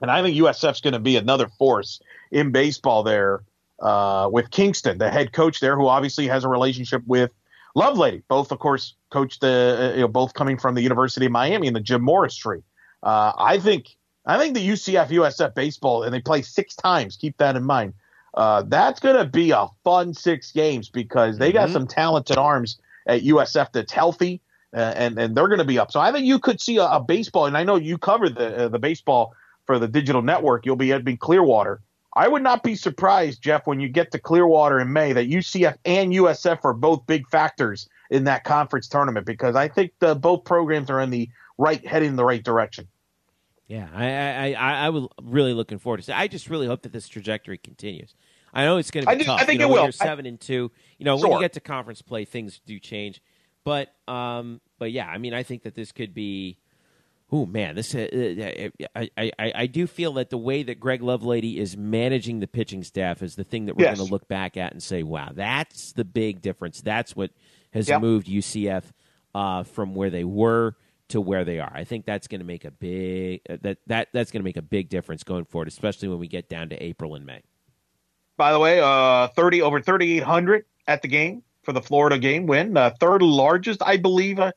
And 0.00 0.10
I 0.10 0.20
think 0.22 0.36
USF's 0.36 0.80
going 0.80 0.94
to 0.94 0.98
be 0.98 1.16
another 1.16 1.48
force 1.58 2.00
in 2.30 2.52
baseball 2.52 3.02
there 3.02 3.42
uh, 3.80 4.28
with 4.32 4.50
Kingston, 4.50 4.98
the 4.98 5.10
head 5.10 5.32
coach 5.32 5.60
there, 5.60 5.76
who 5.76 5.86
obviously 5.86 6.26
has 6.28 6.44
a 6.44 6.48
relationship 6.48 7.02
with 7.06 7.30
Lovelady. 7.76 8.22
Both, 8.28 8.52
of 8.52 8.58
course, 8.58 8.94
coached 9.10 9.40
the, 9.40 9.92
uh, 9.92 9.94
you 9.94 10.00
know, 10.00 10.08
both 10.08 10.34
coming 10.34 10.58
from 10.58 10.74
the 10.74 10.82
University 10.82 11.26
of 11.26 11.32
Miami 11.32 11.66
and 11.66 11.76
the 11.76 11.80
Jim 11.80 12.02
Morris 12.02 12.36
tree. 12.36 12.62
Uh, 13.02 13.32
I 13.36 13.58
think 13.58 13.96
I 14.24 14.38
think 14.38 14.54
the 14.54 14.68
UCF 14.68 15.08
USF 15.08 15.54
baseball, 15.54 16.02
and 16.02 16.12
they 16.12 16.20
play 16.20 16.42
six 16.42 16.74
times. 16.74 17.16
Keep 17.16 17.36
that 17.38 17.54
in 17.54 17.62
mind. 17.62 17.94
Uh, 18.34 18.62
that's 18.66 19.00
going 19.00 19.16
to 19.16 19.24
be 19.24 19.50
a 19.52 19.68
fun 19.84 20.12
six 20.12 20.52
games 20.52 20.88
because 20.88 21.38
they 21.38 21.52
got 21.52 21.66
mm-hmm. 21.66 21.72
some 21.72 21.86
talented 21.86 22.36
arms 22.36 22.78
at 23.06 23.22
USF 23.22 23.72
that's 23.72 23.92
healthy, 23.92 24.40
uh, 24.74 24.94
and 24.96 25.18
and 25.18 25.36
they're 25.36 25.48
going 25.48 25.58
to 25.58 25.64
be 25.64 25.78
up. 25.78 25.92
So 25.92 26.00
I 26.00 26.12
think 26.12 26.26
you 26.26 26.38
could 26.38 26.60
see 26.60 26.78
a, 26.78 26.86
a 26.86 27.00
baseball, 27.00 27.46
and 27.46 27.56
I 27.56 27.64
know 27.64 27.76
you 27.76 27.98
cover 27.98 28.28
the 28.28 28.64
uh, 28.64 28.68
the 28.68 28.78
baseball 28.78 29.32
for 29.66 29.78
the 29.78 29.88
digital 29.88 30.22
network. 30.22 30.66
You'll 30.66 30.76
be 30.76 30.92
at 30.92 31.04
Clearwater. 31.20 31.80
I 32.16 32.28
would 32.28 32.42
not 32.42 32.62
be 32.62 32.74
surprised, 32.74 33.42
Jeff, 33.42 33.66
when 33.66 33.78
you 33.78 33.88
get 33.90 34.10
to 34.12 34.18
Clearwater 34.18 34.80
in 34.80 34.90
May 34.92 35.12
that 35.12 35.28
UCF 35.28 35.76
and 35.84 36.12
USF 36.12 36.64
are 36.64 36.72
both 36.72 37.06
big 37.06 37.28
factors 37.28 37.88
in 38.10 38.24
that 38.24 38.42
conference 38.42 38.88
tournament 38.88 39.26
because 39.26 39.54
I 39.54 39.68
think 39.68 39.92
the, 39.98 40.14
both 40.14 40.44
programs 40.44 40.88
are 40.88 41.00
in 41.00 41.10
the 41.10 41.28
right 41.58 41.86
heading 41.86 42.10
in 42.10 42.16
the 42.16 42.24
right 42.24 42.42
direction. 42.42 42.88
Yeah, 43.68 43.88
I, 43.92 44.06
I, 44.06 44.52
I, 44.52 44.86
I 44.86 44.88
was 44.88 45.08
really 45.20 45.52
looking 45.52 45.78
forward 45.78 46.02
to 46.02 46.10
it. 46.10 46.18
I 46.18 46.26
just 46.26 46.48
really 46.48 46.66
hope 46.66 46.82
that 46.82 46.92
this 46.92 47.06
trajectory 47.06 47.58
continues. 47.58 48.14
I 48.54 48.64
know 48.64 48.78
it's 48.78 48.90
going 48.90 49.04
to 49.04 49.14
be 49.14 49.22
I 49.22 49.24
tough. 49.24 49.40
I 49.40 49.44
think 49.44 49.60
you 49.60 49.66
know, 49.66 49.74
it 49.74 49.76
will. 49.76 49.82
You're 49.82 49.92
seven 49.92 50.24
I, 50.24 50.30
and 50.30 50.40
two. 50.40 50.70
You 50.98 51.04
know, 51.04 51.18
sure. 51.18 51.28
when 51.28 51.38
you 51.38 51.44
get 51.44 51.52
to 51.54 51.60
conference 51.60 52.00
play, 52.00 52.24
things 52.24 52.60
do 52.64 52.78
change. 52.78 53.20
But, 53.64 53.92
um, 54.08 54.62
but 54.78 54.92
yeah, 54.92 55.06
I 55.06 55.18
mean, 55.18 55.34
I 55.34 55.42
think 55.42 55.64
that 55.64 55.74
this 55.74 55.92
could 55.92 56.14
be. 56.14 56.58
Oh 57.32 57.44
man, 57.44 57.74
this 57.74 57.92
uh, 57.92 58.06
uh, 58.94 59.00
I, 59.00 59.10
I 59.16 59.52
I 59.54 59.66
do 59.66 59.88
feel 59.88 60.12
that 60.14 60.30
the 60.30 60.38
way 60.38 60.62
that 60.62 60.78
Greg 60.78 61.00
Lovelady 61.00 61.56
is 61.56 61.76
managing 61.76 62.38
the 62.38 62.46
pitching 62.46 62.84
staff 62.84 63.20
is 63.20 63.34
the 63.34 63.42
thing 63.42 63.66
that 63.66 63.76
we're 63.76 63.86
yes. 63.86 63.96
going 63.96 64.06
to 64.06 64.12
look 64.12 64.28
back 64.28 64.56
at 64.56 64.72
and 64.72 64.80
say, 64.80 65.02
"Wow, 65.02 65.30
that's 65.34 65.92
the 65.92 66.04
big 66.04 66.40
difference. 66.40 66.80
That's 66.80 67.16
what 67.16 67.32
has 67.72 67.88
yep. 67.88 68.00
moved 68.00 68.28
UCF 68.28 68.84
uh, 69.34 69.64
from 69.64 69.96
where 69.96 70.08
they 70.08 70.22
were 70.22 70.76
to 71.08 71.20
where 71.20 71.44
they 71.44 71.58
are. 71.58 71.70
I 71.72 71.84
think 71.84 72.06
that's 72.06 72.28
going 72.28 72.40
to 72.40 72.46
make 72.46 72.64
a 72.64 72.70
big 72.70 73.40
uh, 73.48 73.56
that 73.62 73.78
that 73.86 74.08
that's 74.12 74.30
going 74.30 74.40
to 74.40 74.44
make 74.44 74.56
a 74.56 74.62
big 74.62 74.88
difference 74.88 75.24
going 75.24 75.44
forward, 75.44 75.68
especially 75.68 76.08
when 76.08 76.18
we 76.18 76.28
get 76.28 76.48
down 76.48 76.68
to 76.70 76.82
April 76.82 77.14
and 77.14 77.26
May. 77.26 77.42
By 78.36 78.52
the 78.52 78.58
way, 78.58 78.80
uh, 78.80 79.28
thirty 79.28 79.62
over 79.62 79.80
thirty 79.80 80.16
eight 80.16 80.22
hundred 80.22 80.64
at 80.86 81.02
the 81.02 81.08
game 81.08 81.42
for 81.62 81.72
the 81.72 81.82
Florida 81.82 82.18
game 82.18 82.46
win, 82.46 82.76
uh, 82.76 82.90
third 83.00 83.22
largest, 83.22 83.82
I 83.82 83.96
believe, 83.96 84.38
uh, 84.38 84.52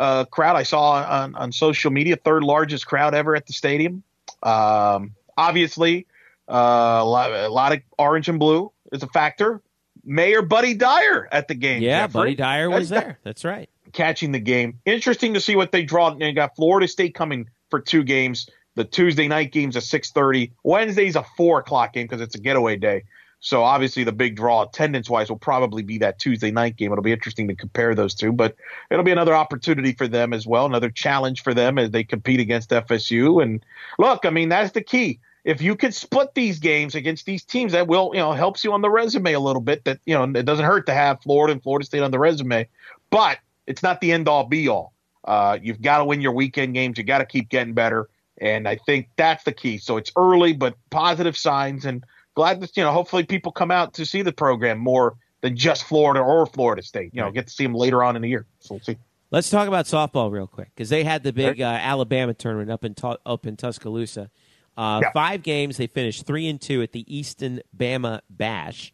uh, 0.00 0.24
crowd 0.24 0.56
I 0.56 0.64
saw 0.64 0.92
on 0.92 1.34
on 1.34 1.52
social 1.52 1.90
media, 1.90 2.16
third 2.16 2.42
largest 2.42 2.86
crowd 2.86 3.14
ever 3.14 3.36
at 3.36 3.46
the 3.46 3.52
stadium. 3.52 4.02
Um, 4.42 5.14
obviously, 5.36 6.06
uh, 6.48 6.98
a 7.02 7.04
lot, 7.04 7.30
a 7.30 7.48
lot 7.48 7.72
of 7.72 7.80
orange 7.98 8.28
and 8.28 8.38
blue 8.38 8.72
is 8.90 9.02
a 9.02 9.08
factor. 9.08 9.60
Mayor 10.02 10.42
Buddy 10.42 10.74
Dyer 10.74 11.28
at 11.30 11.46
the 11.46 11.54
game. 11.54 11.82
Yeah, 11.82 12.06
Jeffrey. 12.06 12.20
Buddy 12.20 12.34
Dyer 12.34 12.70
was 12.70 12.88
there. 12.88 13.18
That's 13.22 13.44
right 13.44 13.68
catching 13.92 14.32
the 14.32 14.40
game. 14.40 14.78
Interesting 14.84 15.34
to 15.34 15.40
see 15.40 15.56
what 15.56 15.72
they 15.72 15.82
draw. 15.82 16.10
They 16.10 16.32
got 16.32 16.56
Florida 16.56 16.88
State 16.88 17.14
coming 17.14 17.48
for 17.68 17.80
two 17.80 18.02
games. 18.04 18.48
The 18.76 18.84
Tuesday 18.84 19.28
night 19.28 19.52
game's 19.52 19.76
a 19.76 19.80
six 19.80 20.10
thirty. 20.12 20.52
Wednesday's 20.62 21.16
a 21.16 21.24
four 21.36 21.58
o'clock 21.58 21.92
game 21.92 22.06
because 22.06 22.20
it's 22.20 22.34
a 22.34 22.40
getaway 22.40 22.76
day. 22.76 23.04
So 23.40 23.62
obviously 23.62 24.04
the 24.04 24.12
big 24.12 24.36
draw 24.36 24.62
attendance 24.62 25.08
wise 25.08 25.30
will 25.30 25.38
probably 25.38 25.82
be 25.82 25.98
that 25.98 26.18
Tuesday 26.18 26.50
night 26.50 26.76
game. 26.76 26.92
It'll 26.92 27.02
be 27.02 27.12
interesting 27.12 27.48
to 27.48 27.54
compare 27.54 27.94
those 27.94 28.14
two, 28.14 28.32
but 28.32 28.54
it'll 28.90 29.04
be 29.04 29.12
another 29.12 29.34
opportunity 29.34 29.92
for 29.94 30.06
them 30.06 30.34
as 30.34 30.46
well, 30.46 30.66
another 30.66 30.90
challenge 30.90 31.42
for 31.42 31.54
them 31.54 31.78
as 31.78 31.90
they 31.90 32.04
compete 32.04 32.38
against 32.38 32.70
FSU. 32.70 33.42
And 33.42 33.64
look, 33.98 34.26
I 34.26 34.30
mean 34.30 34.50
that's 34.50 34.72
the 34.72 34.82
key. 34.82 35.20
If 35.42 35.62
you 35.62 35.74
can 35.74 35.90
split 35.90 36.34
these 36.34 36.58
games 36.58 36.94
against 36.94 37.24
these 37.24 37.42
teams, 37.42 37.72
that 37.72 37.88
will 37.88 38.10
you 38.12 38.20
know 38.20 38.32
helps 38.32 38.62
you 38.62 38.74
on 38.74 38.82
the 38.82 38.90
resume 38.90 39.32
a 39.32 39.40
little 39.40 39.62
bit. 39.62 39.84
That 39.84 40.00
you 40.04 40.14
know 40.14 40.24
it 40.24 40.44
doesn't 40.44 40.66
hurt 40.66 40.84
to 40.86 40.94
have 40.94 41.22
Florida 41.22 41.52
and 41.52 41.62
Florida 41.62 41.86
State 41.86 42.02
on 42.02 42.10
the 42.10 42.18
resume, 42.18 42.68
but 43.08 43.38
it's 43.66 43.82
not 43.82 44.02
the 44.02 44.12
end 44.12 44.28
all 44.28 44.44
be 44.44 44.68
all. 44.68 44.92
Uh, 45.24 45.58
you've 45.62 45.80
got 45.80 45.98
to 45.98 46.04
win 46.04 46.20
your 46.20 46.32
weekend 46.32 46.74
games. 46.74 46.98
You 46.98 47.04
got 47.04 47.18
to 47.18 47.24
keep 47.24 47.48
getting 47.48 47.72
better, 47.72 48.10
and 48.38 48.68
I 48.68 48.76
think 48.76 49.08
that's 49.16 49.44
the 49.44 49.52
key. 49.52 49.78
So 49.78 49.96
it's 49.96 50.12
early, 50.14 50.52
but 50.52 50.74
positive 50.90 51.38
signs, 51.38 51.86
and 51.86 52.04
glad 52.34 52.60
that 52.60 52.76
you 52.76 52.82
know. 52.82 52.92
Hopefully, 52.92 53.24
people 53.24 53.52
come 53.52 53.70
out 53.70 53.94
to 53.94 54.06
see 54.06 54.22
the 54.22 54.32
program 54.32 54.78
more 54.78 55.16
than 55.40 55.56
just 55.56 55.84
Florida 55.84 56.20
or 56.20 56.46
Florida 56.46 56.82
State. 56.82 57.14
You 57.14 57.22
know, 57.22 57.30
get 57.30 57.46
to 57.46 57.52
see 57.52 57.64
them 57.64 57.74
later 57.74 58.02
on 58.02 58.16
in 58.16 58.22
the 58.22 58.28
year. 58.28 58.46
So 58.60 58.74
we'll 58.74 58.82
see. 58.82 58.96
Let's 59.30 59.48
talk 59.48 59.68
about 59.68 59.84
softball 59.84 60.30
real 60.30 60.48
quick 60.48 60.70
because 60.74 60.88
they 60.88 61.04
had 61.04 61.22
the 61.22 61.32
big 61.32 61.60
uh, 61.60 61.64
Alabama 61.64 62.34
tournament 62.34 62.70
up 62.70 62.84
in 62.84 62.94
up 63.24 63.46
in 63.46 63.56
Tuscaloosa. 63.56 64.30
Uh, 64.76 65.00
yeah. 65.02 65.12
Five 65.12 65.42
games, 65.42 65.76
they 65.76 65.86
finished 65.86 66.26
three 66.26 66.48
and 66.48 66.60
two 66.60 66.82
at 66.82 66.92
the 66.92 67.04
Easton 67.14 67.60
Bama 67.76 68.20
Bash. 68.30 68.92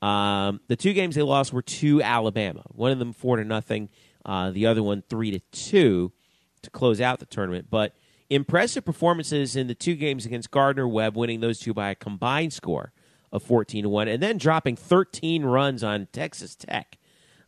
Um, 0.00 0.60
the 0.68 0.76
two 0.76 0.92
games 0.92 1.16
they 1.16 1.22
lost 1.22 1.52
were 1.52 1.62
to 1.62 2.02
Alabama. 2.02 2.62
One 2.68 2.92
of 2.92 2.98
them 2.98 3.12
four 3.12 3.36
to 3.36 3.44
nothing, 3.44 3.88
uh, 4.24 4.50
the 4.50 4.66
other 4.66 4.82
one 4.82 5.02
three 5.08 5.30
to 5.32 5.40
two 5.52 6.12
to 6.62 6.70
close 6.70 7.00
out 7.00 7.18
the 7.18 7.26
tournament. 7.26 7.66
But 7.68 7.94
impressive 8.30 8.84
performances 8.84 9.56
in 9.56 9.66
the 9.66 9.74
two 9.74 9.94
games 9.94 10.26
against 10.26 10.50
Gardner 10.50 10.86
Webb, 10.86 11.16
winning 11.16 11.40
those 11.40 11.58
two 11.58 11.74
by 11.74 11.90
a 11.90 11.94
combined 11.94 12.52
score 12.52 12.92
of 13.32 13.42
fourteen 13.42 13.84
to 13.84 13.88
one, 13.88 14.08
and 14.08 14.22
then 14.22 14.38
dropping 14.38 14.76
thirteen 14.76 15.44
runs 15.44 15.84
on 15.84 16.08
Texas 16.12 16.54
Tech 16.54 16.98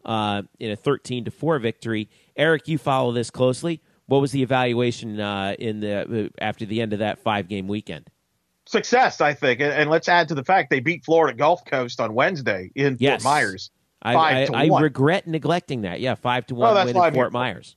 uh, 0.05 0.43
in 0.59 0.71
a 0.71 0.77
thirteen 0.77 1.25
to 1.25 1.31
four 1.31 1.59
victory. 1.59 2.09
Eric, 2.37 2.69
you 2.69 2.79
follow 2.79 3.13
this 3.13 3.31
closely. 3.31 3.83
What 4.07 4.21
was 4.21 4.33
the 4.33 4.43
evaluation 4.43 5.21
uh, 5.21 5.55
in 5.59 5.81
the 5.81 6.27
uh, 6.27 6.29
after 6.45 6.67
the 6.67 6.81
end 6.81 6.93
of 6.93 6.99
that 6.99 7.19
five 7.19 7.49
game 7.49 7.69
weekend? 7.69 8.11
success, 8.71 9.21
I 9.21 9.35
think. 9.35 9.61
And, 9.61 9.73
and, 9.73 9.91
let's 9.91 10.09
add 10.09 10.29
to 10.29 10.35
the 10.35 10.45
fact 10.45 10.71
they 10.71 10.81
beat 10.81 11.05
Florida 11.05 11.37
Gulf 11.37 11.65
Coast 11.65 12.01
on 12.01 12.15
Wednesday 12.15 12.71
in 12.75 12.97
yes. 13.01 13.23
Fort 13.23 13.35
Myers. 13.35 13.71
I, 14.03 14.15
I, 14.15 14.49
I 14.55 14.81
regret 14.81 15.27
neglecting 15.27 15.83
that. 15.83 16.01
Yeah, 16.01 16.15
five 16.15 16.47
to 16.47 16.55
one 16.55 16.75
win 16.75 16.97
in 16.97 17.15
Fort 17.15 17.33
Myers. 17.33 17.77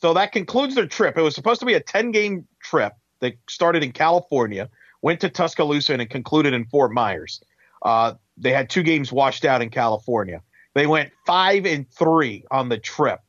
So 0.00 0.14
that 0.14 0.32
concludes 0.32 0.74
their 0.74 0.86
trip. 0.86 1.18
It 1.18 1.22
was 1.22 1.34
supposed 1.34 1.60
to 1.60 1.66
be 1.66 1.74
a 1.74 1.80
ten 1.80 2.10
game 2.10 2.46
trip. 2.62 2.94
They 3.20 3.38
started 3.48 3.82
in 3.82 3.92
California, 3.92 4.70
went 5.02 5.20
to 5.20 5.28
Tuscaloosa, 5.28 5.92
and 5.92 6.02
it 6.02 6.10
concluded 6.10 6.54
in 6.54 6.64
Fort 6.66 6.92
Myers. 6.92 7.42
Uh, 7.82 8.14
they 8.36 8.52
had 8.52 8.70
two 8.70 8.82
games 8.82 9.12
washed 9.12 9.44
out 9.44 9.62
in 9.62 9.70
California. 9.70 10.42
They 10.74 10.86
went 10.86 11.12
five 11.26 11.66
and 11.66 11.90
three 11.90 12.44
on 12.50 12.68
the 12.68 12.78
trip. 12.78 13.20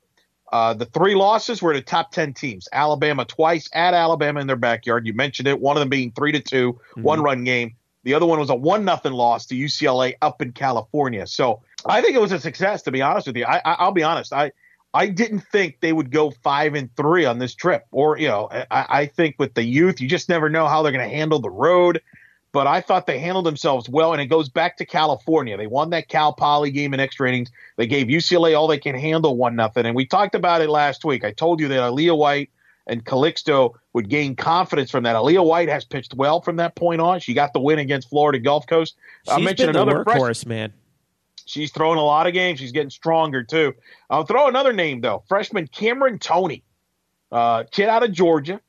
Uh, 0.51 0.73
the 0.73 0.85
three 0.85 1.15
losses 1.15 1.61
were 1.61 1.73
to 1.73 1.81
top 1.81 2.11
10 2.11 2.33
teams. 2.33 2.67
Alabama 2.73 3.23
twice 3.23 3.69
at 3.73 3.93
Alabama 3.93 4.41
in 4.41 4.47
their 4.47 4.57
backyard. 4.57 5.07
You 5.07 5.13
mentioned 5.13 5.47
it. 5.47 5.59
One 5.59 5.77
of 5.77 5.79
them 5.79 5.89
being 5.89 6.11
three 6.11 6.33
to 6.33 6.41
2 6.41 6.73
mm-hmm. 6.73 7.01
one 7.01 7.21
run 7.21 7.43
game. 7.43 7.75
The 8.03 8.15
other 8.15 8.25
one 8.25 8.39
was 8.39 8.49
a 8.49 8.55
one 8.55 8.83
nothing 8.83 9.13
loss 9.13 9.45
to 9.47 9.55
UCLA 9.55 10.15
up 10.21 10.41
in 10.41 10.51
California. 10.51 11.25
So 11.27 11.61
I 11.85 12.01
think 12.01 12.15
it 12.15 12.21
was 12.21 12.31
a 12.31 12.39
success, 12.39 12.81
to 12.83 12.91
be 12.91 13.01
honest 13.01 13.27
with 13.27 13.37
you. 13.37 13.45
I, 13.45 13.61
I, 13.63 13.85
will 13.85 13.91
be 13.91 14.03
honest. 14.03 14.33
I, 14.33 14.51
I 14.93 15.07
didn't 15.07 15.39
think 15.39 15.79
they 15.79 15.93
would 15.93 16.11
go 16.11 16.31
five 16.31 16.75
and 16.75 16.93
three 16.95 17.25
on 17.25 17.39
this 17.39 17.55
trip. 17.55 17.85
Or, 17.91 18.17
you 18.17 18.27
know, 18.27 18.49
I, 18.51 18.85
I 18.89 19.05
think 19.05 19.35
with 19.39 19.53
the 19.53 19.63
youth, 19.63 20.01
you 20.01 20.07
just 20.07 20.29
never 20.29 20.49
know 20.49 20.67
how 20.67 20.81
they're 20.81 20.91
going 20.91 21.07
to 21.07 21.15
handle 21.15 21.39
the 21.39 21.49
road. 21.49 22.01
But 22.53 22.67
I 22.67 22.81
thought 22.81 23.07
they 23.07 23.19
handled 23.19 23.45
themselves 23.45 23.87
well, 23.87 24.11
and 24.11 24.21
it 24.21 24.25
goes 24.25 24.49
back 24.49 24.75
to 24.77 24.85
California. 24.85 25.55
They 25.55 25.67
won 25.67 25.91
that 25.91 26.09
Cal 26.09 26.33
Poly 26.33 26.71
game 26.71 26.93
in 26.93 26.99
extra 26.99 27.29
innings. 27.29 27.49
They 27.77 27.87
gave 27.87 28.07
UCLA 28.07 28.57
all 28.57 28.67
they 28.67 28.77
can 28.77 28.93
handle, 28.93 29.37
one 29.37 29.55
nothing. 29.55 29.85
And 29.85 29.95
we 29.95 30.05
talked 30.05 30.35
about 30.35 30.61
it 30.61 30.69
last 30.69 31.05
week. 31.05 31.23
I 31.23 31.31
told 31.31 31.61
you 31.61 31.69
that 31.69 31.79
Aaliyah 31.79 32.17
White 32.17 32.49
and 32.87 33.05
Calixto 33.05 33.75
would 33.93 34.09
gain 34.09 34.35
confidence 34.35 34.91
from 34.91 35.05
that. 35.05 35.15
Aaliyah 35.15 35.45
White 35.45 35.69
has 35.69 35.85
pitched 35.85 36.13
well 36.13 36.41
from 36.41 36.57
that 36.57 36.75
point 36.75 36.99
on. 36.99 37.21
She 37.21 37.33
got 37.33 37.53
the 37.53 37.61
win 37.61 37.79
against 37.79 38.09
Florida 38.09 38.39
Gulf 38.39 38.67
Coast. 38.67 38.95
She's 39.25 39.33
I 39.33 39.39
mentioned 39.39 39.69
another 39.69 40.03
workhorse, 40.03 40.45
man. 40.45 40.73
She's 41.51 41.71
throwing 41.71 41.99
a 41.99 42.03
lot 42.03 42.27
of 42.27 42.33
games. 42.33 42.59
She's 42.59 42.71
getting 42.71 42.89
stronger 42.89 43.43
too. 43.43 43.73
I'll 44.09 44.25
throw 44.25 44.47
another 44.47 44.71
name 44.71 45.01
though. 45.01 45.23
Freshman 45.27 45.67
Cameron 45.67 46.17
Tony, 46.17 46.63
uh, 47.31 47.65
kid 47.71 47.89
out 47.89 48.03
of 48.03 48.13
Georgia, 48.13 48.61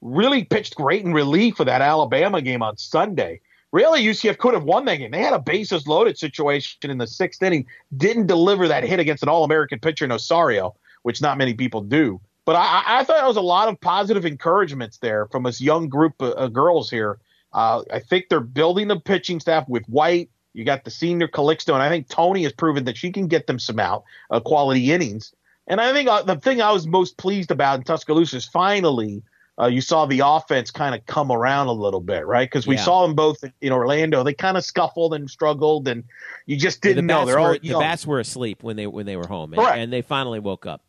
really 0.00 0.44
pitched 0.44 0.76
great 0.76 1.04
in 1.04 1.12
relief 1.12 1.56
for 1.56 1.64
that 1.64 1.82
Alabama 1.82 2.40
game 2.40 2.62
on 2.62 2.76
Sunday. 2.76 3.40
Really, 3.72 4.02
UCF 4.02 4.38
could 4.38 4.54
have 4.54 4.64
won 4.64 4.84
that 4.84 4.96
game. 4.96 5.10
They 5.10 5.22
had 5.22 5.32
a 5.32 5.38
bases 5.38 5.86
loaded 5.86 6.18
situation 6.18 6.90
in 6.90 6.98
the 6.98 7.06
sixth 7.06 7.42
inning. 7.42 7.66
Didn't 7.96 8.26
deliver 8.26 8.68
that 8.68 8.84
hit 8.84 9.00
against 9.00 9.22
an 9.22 9.28
All 9.28 9.44
American 9.44 9.78
pitcher 9.78 10.04
in 10.04 10.12
Osorio, 10.12 10.74
which 11.02 11.20
not 11.20 11.38
many 11.38 11.54
people 11.54 11.80
do. 11.80 12.20
But 12.44 12.56
I, 12.56 12.82
I 12.86 13.04
thought 13.04 13.18
there 13.18 13.26
was 13.26 13.36
a 13.36 13.42
lot 13.42 13.68
of 13.68 13.80
positive 13.80 14.24
encouragements 14.24 14.98
there 14.98 15.26
from 15.26 15.44
this 15.44 15.60
young 15.60 15.88
group 15.88 16.20
of, 16.20 16.32
of 16.32 16.52
girls 16.52 16.90
here. 16.90 17.18
Uh, 17.52 17.82
I 17.92 17.98
think 17.98 18.26
they're 18.28 18.40
building 18.40 18.88
the 18.88 18.98
pitching 18.98 19.40
staff 19.40 19.68
with 19.68 19.84
White, 19.86 20.30
you 20.52 20.64
got 20.64 20.84
the 20.84 20.90
senior 20.90 21.28
Calixto, 21.28 21.74
and 21.74 21.82
I 21.82 21.88
think 21.88 22.08
Tony 22.08 22.42
has 22.44 22.52
proven 22.52 22.84
that 22.84 22.96
she 22.96 23.12
can 23.12 23.28
get 23.28 23.46
them 23.46 23.58
some 23.58 23.78
out 23.78 24.04
uh, 24.30 24.40
quality 24.40 24.92
innings. 24.92 25.32
And 25.66 25.80
I 25.80 25.92
think 25.92 26.08
uh, 26.08 26.22
the 26.22 26.36
thing 26.36 26.60
I 26.60 26.72
was 26.72 26.86
most 26.86 27.16
pleased 27.16 27.50
about 27.50 27.78
in 27.78 27.84
Tuscaloosa 27.84 28.36
is 28.36 28.44
finally 28.44 29.22
uh, 29.60 29.66
you 29.66 29.80
saw 29.80 30.06
the 30.06 30.22
offense 30.24 30.70
kind 30.70 30.94
of 30.94 31.04
come 31.06 31.30
around 31.30 31.66
a 31.66 31.72
little 31.72 32.00
bit, 32.00 32.26
right? 32.26 32.48
Because 32.48 32.66
we 32.66 32.76
yeah. 32.76 32.84
saw 32.84 33.02
them 33.06 33.14
both 33.14 33.44
in 33.60 33.72
Orlando. 33.72 34.22
They 34.24 34.32
kind 34.32 34.56
of 34.56 34.64
scuffled 34.64 35.12
and 35.12 35.30
struggled, 35.30 35.86
and 35.86 36.04
you 36.46 36.56
just 36.56 36.80
didn't 36.80 37.06
the 37.06 37.12
know. 37.12 37.26
They're 37.26 37.38
all, 37.38 37.52
the 37.52 37.68
know, 37.68 37.80
bats 37.80 38.06
were 38.06 38.20
asleep 38.20 38.62
when 38.62 38.76
they 38.76 38.86
when 38.86 39.06
they 39.06 39.16
were 39.16 39.26
home, 39.26 39.52
and, 39.52 39.62
and 39.62 39.92
they 39.92 40.02
finally 40.02 40.38
woke 40.38 40.64
up. 40.64 40.82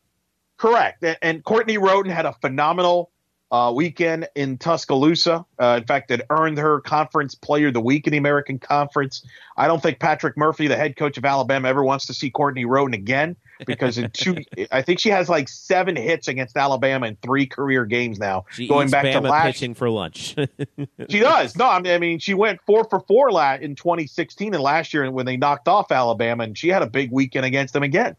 Correct. 0.57 1.03
And, 1.03 1.17
and 1.21 1.43
Courtney 1.43 1.77
Roden 1.77 2.11
had 2.11 2.25
a 2.25 2.33
phenomenal 2.33 3.10
uh, 3.51 3.71
weekend 3.75 4.27
in 4.35 4.57
Tuscaloosa. 4.57 5.45
Uh, 5.59 5.79
in 5.81 5.85
fact, 5.85 6.09
it 6.09 6.21
earned 6.29 6.57
her 6.57 6.79
Conference 6.79 7.35
Player 7.35 7.67
of 7.67 7.73
the 7.73 7.81
Week 7.81 8.07
in 8.07 8.11
the 8.11 8.17
American 8.17 8.57
Conference. 8.57 9.25
I 9.57 9.67
don't 9.67 9.83
think 9.83 9.99
Patrick 9.99 10.37
Murphy, 10.37 10.67
the 10.67 10.77
head 10.77 10.95
coach 10.95 11.17
of 11.17 11.25
Alabama, 11.25 11.67
ever 11.67 11.83
wants 11.83 12.05
to 12.05 12.13
see 12.13 12.29
Courtney 12.29 12.63
Roden 12.63 12.93
again 12.93 13.35
because 13.65 13.97
in 13.97 14.09
two, 14.11 14.37
I 14.71 14.81
think 14.81 14.99
she 14.99 15.09
has 15.09 15.27
like 15.27 15.49
seven 15.49 15.97
hits 15.97 16.29
against 16.29 16.55
Alabama 16.55 17.07
in 17.07 17.17
three 17.17 17.45
career 17.45 17.85
games 17.85 18.19
now. 18.19 18.45
She 18.51 18.67
going 18.69 18.89
back 18.89 19.03
Bama 19.03 19.21
to 19.21 19.29
last, 19.29 19.45
pitching 19.47 19.73
for 19.73 19.89
lunch. 19.89 20.35
she 21.09 21.19
does. 21.19 21.57
No, 21.57 21.67
I 21.67 21.97
mean 21.97 22.19
she 22.19 22.33
went 22.33 22.61
four 22.65 22.85
for 22.85 23.01
four 23.01 23.29
in 23.61 23.75
2016 23.75 24.53
and 24.53 24.63
last 24.63 24.93
year 24.93 25.11
when 25.11 25.25
they 25.25 25.35
knocked 25.35 25.67
off 25.67 25.91
Alabama, 25.91 26.45
and 26.45 26.57
she 26.57 26.69
had 26.69 26.81
a 26.81 26.87
big 26.87 27.11
weekend 27.11 27.45
against 27.45 27.73
them 27.73 27.83
again. 27.83 28.15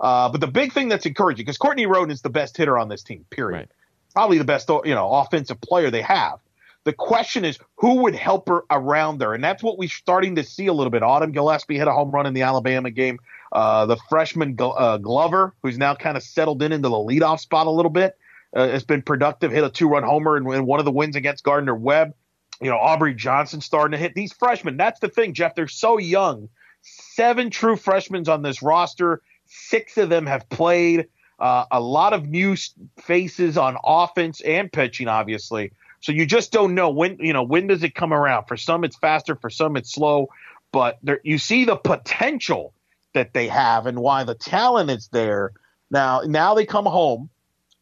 Uh, 0.00 0.28
but 0.28 0.40
the 0.40 0.46
big 0.46 0.72
thing 0.72 0.88
that's 0.88 1.06
encouraging 1.06 1.44
because 1.44 1.58
Courtney 1.58 1.86
Roden 1.86 2.10
is 2.10 2.22
the 2.22 2.30
best 2.30 2.56
hitter 2.56 2.78
on 2.78 2.88
this 2.88 3.02
team. 3.02 3.24
Period. 3.30 3.56
Right 3.56 3.68
probably 4.16 4.38
the 4.38 4.44
best 4.44 4.70
you 4.86 4.94
know 4.94 5.12
offensive 5.12 5.60
player 5.60 5.90
they 5.90 6.00
have. 6.00 6.38
The 6.84 6.94
question 6.94 7.44
is 7.44 7.58
who 7.74 7.96
would 7.96 8.14
help 8.14 8.48
her 8.48 8.64
around 8.70 9.18
there, 9.18 9.34
and 9.34 9.44
that's 9.44 9.62
what 9.62 9.76
we're 9.76 9.90
starting 9.90 10.36
to 10.36 10.42
see 10.42 10.68
a 10.68 10.72
little 10.72 10.90
bit. 10.90 11.02
Autumn 11.02 11.32
Gillespie 11.32 11.76
hit 11.76 11.86
a 11.86 11.92
home 11.92 12.10
run 12.10 12.24
in 12.24 12.32
the 12.32 12.40
Alabama 12.40 12.90
game. 12.90 13.18
Uh, 13.52 13.84
the 13.84 13.98
freshman 14.08 14.56
uh, 14.58 14.96
Glover, 14.96 15.52
who's 15.62 15.76
now 15.76 15.94
kind 15.94 16.16
of 16.16 16.22
settled 16.22 16.62
in 16.62 16.72
into 16.72 16.88
the 16.88 16.96
leadoff 16.96 17.40
spot 17.40 17.66
a 17.66 17.70
little 17.70 17.90
bit, 17.90 18.16
uh, 18.54 18.66
has 18.68 18.84
been 18.84 19.02
productive. 19.02 19.52
Hit 19.52 19.64
a 19.64 19.68
two-run 19.68 20.02
homer 20.02 20.38
in, 20.38 20.50
in 20.50 20.64
one 20.64 20.78
of 20.78 20.86
the 20.86 20.92
wins 20.92 21.14
against 21.14 21.44
Gardner 21.44 21.74
Webb. 21.74 22.14
You 22.62 22.70
know 22.70 22.78
Aubrey 22.78 23.14
Johnson 23.14 23.60
starting 23.60 23.92
to 23.92 23.98
hit 23.98 24.14
these 24.14 24.32
freshmen. 24.32 24.78
That's 24.78 25.00
the 25.00 25.08
thing, 25.08 25.34
Jeff. 25.34 25.54
They're 25.54 25.68
so 25.68 25.98
young. 25.98 26.48
Seven 26.80 27.50
true 27.50 27.76
freshmen 27.76 28.26
on 28.30 28.40
this 28.40 28.62
roster. 28.62 29.20
Six 29.44 29.98
of 29.98 30.08
them 30.08 30.24
have 30.24 30.48
played. 30.48 31.08
Uh, 31.38 31.64
a 31.70 31.80
lot 31.80 32.12
of 32.12 32.28
new 32.28 32.56
faces 32.98 33.58
on 33.58 33.76
offense 33.84 34.40
and 34.40 34.72
pitching, 34.72 35.08
obviously. 35.08 35.72
So 36.00 36.12
you 36.12 36.24
just 36.24 36.52
don't 36.52 36.74
know 36.74 36.88
when 36.90 37.18
you 37.18 37.32
know 37.32 37.42
when 37.42 37.66
does 37.66 37.82
it 37.82 37.94
come 37.94 38.12
around. 38.12 38.46
For 38.46 38.56
some, 38.56 38.84
it's 38.84 38.96
faster. 38.96 39.34
For 39.34 39.50
some, 39.50 39.76
it's 39.76 39.92
slow. 39.92 40.28
But 40.72 40.98
there, 41.02 41.20
you 41.24 41.38
see 41.38 41.64
the 41.64 41.76
potential 41.76 42.72
that 43.14 43.32
they 43.32 43.48
have 43.48 43.86
and 43.86 44.00
why 44.00 44.24
the 44.24 44.34
talent 44.34 44.90
is 44.90 45.08
there. 45.08 45.52
Now, 45.90 46.22
now 46.26 46.54
they 46.54 46.66
come 46.66 46.84
home 46.84 47.30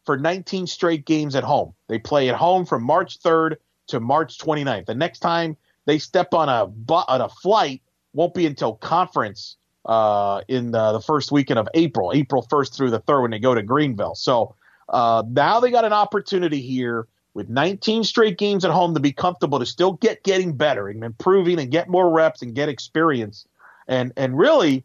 for 0.05 0.17
19 0.17 0.67
straight 0.67 1.05
games 1.05 1.35
at 1.35 1.43
home. 1.43 1.73
They 1.87 1.99
play 1.99 2.29
at 2.29 2.35
home 2.35 2.65
from 2.65 2.83
March 2.83 3.19
3rd 3.19 3.57
to 3.87 3.99
March 3.99 4.37
29th. 4.37 4.85
The 4.85 4.95
next 4.95 5.19
time 5.19 5.57
they 5.85 5.99
step 5.99 6.33
on 6.33 6.49
a 6.49 6.71
on 6.89 7.21
a 7.21 7.29
flight 7.29 7.81
won't 8.13 8.33
be 8.33 8.45
until 8.45 8.75
conference 8.75 9.57
uh, 9.85 10.41
in 10.47 10.71
the, 10.71 10.93
the, 10.93 11.01
first 11.01 11.31
weekend 11.31 11.59
of 11.59 11.69
April, 11.75 12.11
April 12.13 12.45
1st 12.51 12.75
through 12.75 12.89
the 12.89 12.99
3rd 12.99 13.21
when 13.21 13.31
they 13.31 13.39
go 13.39 13.53
to 13.53 13.61
Greenville. 13.61 14.15
So 14.15 14.55
uh, 14.89 15.23
now 15.29 15.59
they 15.59 15.69
got 15.69 15.85
an 15.85 15.93
opportunity 15.93 16.59
here 16.59 17.07
with 17.35 17.49
19 17.49 18.03
straight 18.03 18.37
games 18.39 18.65
at 18.65 18.71
home 18.71 18.95
to 18.95 18.99
be 18.99 19.11
comfortable 19.11 19.59
to 19.59 19.65
still 19.65 19.93
get 19.93 20.23
getting 20.23 20.53
better 20.53 20.87
and 20.87 21.03
improving 21.03 21.59
and 21.59 21.69
get 21.69 21.87
more 21.87 22.09
reps 22.09 22.41
and 22.41 22.55
get 22.55 22.69
experience 22.69 23.45
and 23.87 24.11
and 24.17 24.35
really 24.35 24.83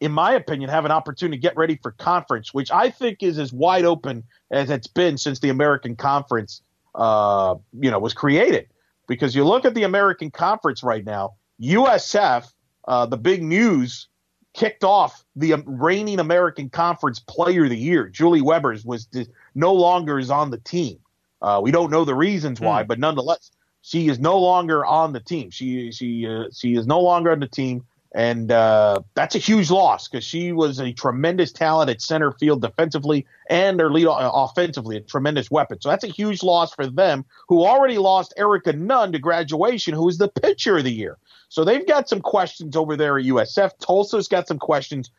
in 0.00 0.10
my 0.10 0.32
opinion 0.32 0.70
have 0.70 0.84
an 0.84 0.90
opportunity 0.90 1.36
to 1.36 1.40
get 1.40 1.56
ready 1.56 1.76
for 1.76 1.92
conference 1.92 2.54
which 2.54 2.70
i 2.72 2.88
think 2.88 3.22
is 3.22 3.38
as 3.38 3.52
wide 3.52 3.84
open 3.84 4.24
as 4.50 4.70
it's 4.70 4.86
been 4.86 5.18
since 5.18 5.38
the 5.40 5.50
american 5.50 5.94
conference 5.94 6.62
uh, 6.94 7.54
you 7.78 7.90
know 7.90 7.98
was 7.98 8.14
created 8.14 8.66
because 9.06 9.34
you 9.34 9.44
look 9.44 9.64
at 9.64 9.74
the 9.74 9.82
american 9.82 10.30
conference 10.30 10.82
right 10.82 11.04
now 11.04 11.34
usf 11.60 12.50
uh, 12.90 13.06
the 13.06 13.16
big 13.16 13.40
news 13.40 14.08
kicked 14.52 14.82
off 14.82 15.24
the 15.36 15.54
reigning 15.64 16.18
American 16.18 16.68
Conference 16.68 17.20
Player 17.20 17.62
of 17.62 17.70
the 17.70 17.76
Year. 17.76 18.08
Julie 18.08 18.40
Webbers 18.40 18.84
was 18.84 19.06
no 19.54 19.72
longer 19.72 20.18
is 20.18 20.28
on 20.28 20.50
the 20.50 20.58
team. 20.58 20.98
Uh, 21.40 21.60
we 21.62 21.70
don't 21.70 21.92
know 21.92 22.04
the 22.04 22.16
reasons 22.16 22.60
why, 22.60 22.82
mm. 22.82 22.88
but 22.88 22.98
nonetheless, 22.98 23.52
she 23.82 24.08
is 24.08 24.18
no 24.18 24.36
longer 24.40 24.84
on 24.84 25.12
the 25.12 25.20
team. 25.20 25.50
She 25.50 25.92
she 25.92 26.26
uh, 26.26 26.46
she 26.52 26.74
is 26.74 26.84
no 26.84 26.98
longer 27.00 27.30
on 27.30 27.38
the 27.38 27.46
team, 27.46 27.86
and 28.12 28.50
uh, 28.50 29.00
that's 29.14 29.36
a 29.36 29.38
huge 29.38 29.70
loss 29.70 30.08
because 30.08 30.24
she 30.24 30.50
was 30.50 30.80
a 30.80 30.92
tremendous 30.92 31.52
talent 31.52 31.90
at 31.90 32.02
center 32.02 32.32
field 32.32 32.60
defensively 32.60 33.26
and 33.48 33.78
their 33.78 33.90
lead 33.90 34.06
uh, 34.06 34.30
offensively, 34.34 34.96
a 34.96 35.00
tremendous 35.00 35.50
weapon. 35.50 35.80
So 35.80 35.88
that's 35.88 36.02
a 36.02 36.08
huge 36.08 36.42
loss 36.42 36.74
for 36.74 36.86
them, 36.86 37.24
who 37.48 37.64
already 37.64 37.98
lost 37.98 38.34
Erica 38.36 38.72
Nunn 38.72 39.12
to 39.12 39.18
graduation, 39.20 39.94
who 39.94 40.06
was 40.06 40.18
the 40.18 40.28
pitcher 40.28 40.78
of 40.78 40.84
the 40.84 40.92
year. 40.92 41.18
So 41.48 41.64
they've 41.64 41.86
got 41.86 42.08
some 42.08 42.20
questions 42.20 42.74
over 42.76 42.96
there 42.96 43.18
at 43.18 43.24
USF. 43.26 43.72
Tulsa's 43.78 44.28
got 44.28 44.48
some 44.48 44.58
questions 44.58 45.10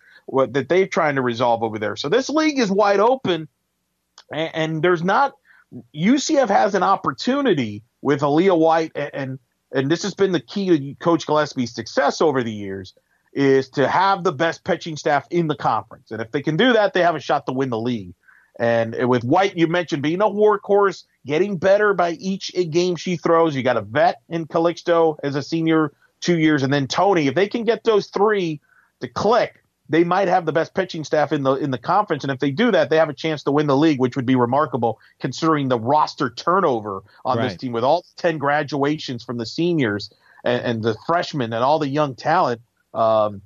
that 0.49 0.67
they're 0.67 0.87
trying 0.87 1.15
to 1.15 1.21
resolve 1.21 1.63
over 1.63 1.79
there. 1.79 1.95
So 1.95 2.09
this 2.09 2.29
league 2.29 2.59
is 2.59 2.69
wide 2.69 2.99
open, 2.99 3.47
and, 4.31 4.51
and 4.53 4.81
there's 4.81 5.03
not 5.03 5.33
UCF 5.95 6.49
has 6.49 6.75
an 6.75 6.83
opportunity 6.83 7.83
with 8.01 8.21
Aaliyah 8.21 8.57
White, 8.57 8.91
and, 8.95 9.09
and 9.13 9.39
and 9.71 9.89
this 9.89 10.03
has 10.03 10.13
been 10.13 10.31
the 10.31 10.39
key 10.39 10.77
to 10.77 10.95
Coach 10.95 11.25
Gillespie's 11.25 11.73
success 11.73 12.21
over 12.21 12.43
the 12.43 12.51
years, 12.51 12.93
is 13.33 13.69
to 13.69 13.87
have 13.87 14.23
the 14.23 14.31
best 14.31 14.63
pitching 14.63 14.97
staff 14.97 15.25
in 15.29 15.47
the 15.47 15.55
conference. 15.55 16.11
And 16.11 16.21
if 16.21 16.31
they 16.31 16.41
can 16.41 16.57
do 16.57 16.73
that, 16.73 16.93
they 16.93 17.01
have 17.01 17.15
a 17.15 17.19
shot 17.19 17.45
to 17.45 17.53
win 17.53 17.69
the 17.69 17.79
league. 17.79 18.13
And 18.59 19.07
with 19.07 19.23
White, 19.23 19.57
you 19.57 19.67
mentioned 19.67 20.03
being 20.03 20.21
a 20.21 20.25
workhorse, 20.25 21.05
getting 21.25 21.57
better 21.57 21.93
by 21.93 22.11
each 22.11 22.51
game 22.69 22.97
she 22.97 23.15
throws. 23.15 23.55
You 23.55 23.63
got 23.63 23.77
a 23.77 23.81
vet 23.81 24.21
in 24.27 24.45
Calixto 24.45 25.15
as 25.23 25.35
a 25.35 25.41
senior 25.41 25.93
two 26.19 26.37
years, 26.37 26.61
and 26.61 26.73
then 26.73 26.87
Tony. 26.87 27.27
If 27.27 27.35
they 27.35 27.47
can 27.47 27.63
get 27.63 27.83
those 27.83 28.07
three 28.07 28.59
to 28.99 29.07
click, 29.07 29.60
they 29.91 30.05
might 30.05 30.29
have 30.29 30.45
the 30.45 30.53
best 30.53 30.73
pitching 30.73 31.03
staff 31.03 31.33
in 31.33 31.43
the 31.43 31.55
in 31.55 31.69
the 31.69 31.77
conference. 31.77 32.23
And 32.23 32.31
if 32.31 32.39
they 32.39 32.49
do 32.49 32.71
that, 32.71 32.89
they 32.89 32.95
have 32.95 33.09
a 33.09 33.13
chance 33.13 33.43
to 33.43 33.51
win 33.51 33.67
the 33.67 33.75
league, 33.75 33.99
which 33.99 34.15
would 34.15 34.25
be 34.25 34.35
remarkable 34.35 34.99
considering 35.19 35.67
the 35.67 35.77
roster 35.77 36.29
turnover 36.29 37.03
on 37.25 37.37
right. 37.37 37.49
this 37.49 37.57
team 37.57 37.73
with 37.73 37.83
all 37.83 38.05
ten 38.15 38.37
graduations 38.37 39.23
from 39.23 39.37
the 39.37 39.45
seniors 39.45 40.11
and, 40.45 40.63
and 40.63 40.83
the 40.83 40.95
freshmen 41.05 41.51
and 41.51 41.63
all 41.63 41.77
the 41.77 41.89
young 41.89 42.15
talent. 42.15 42.61
Um, 42.93 43.41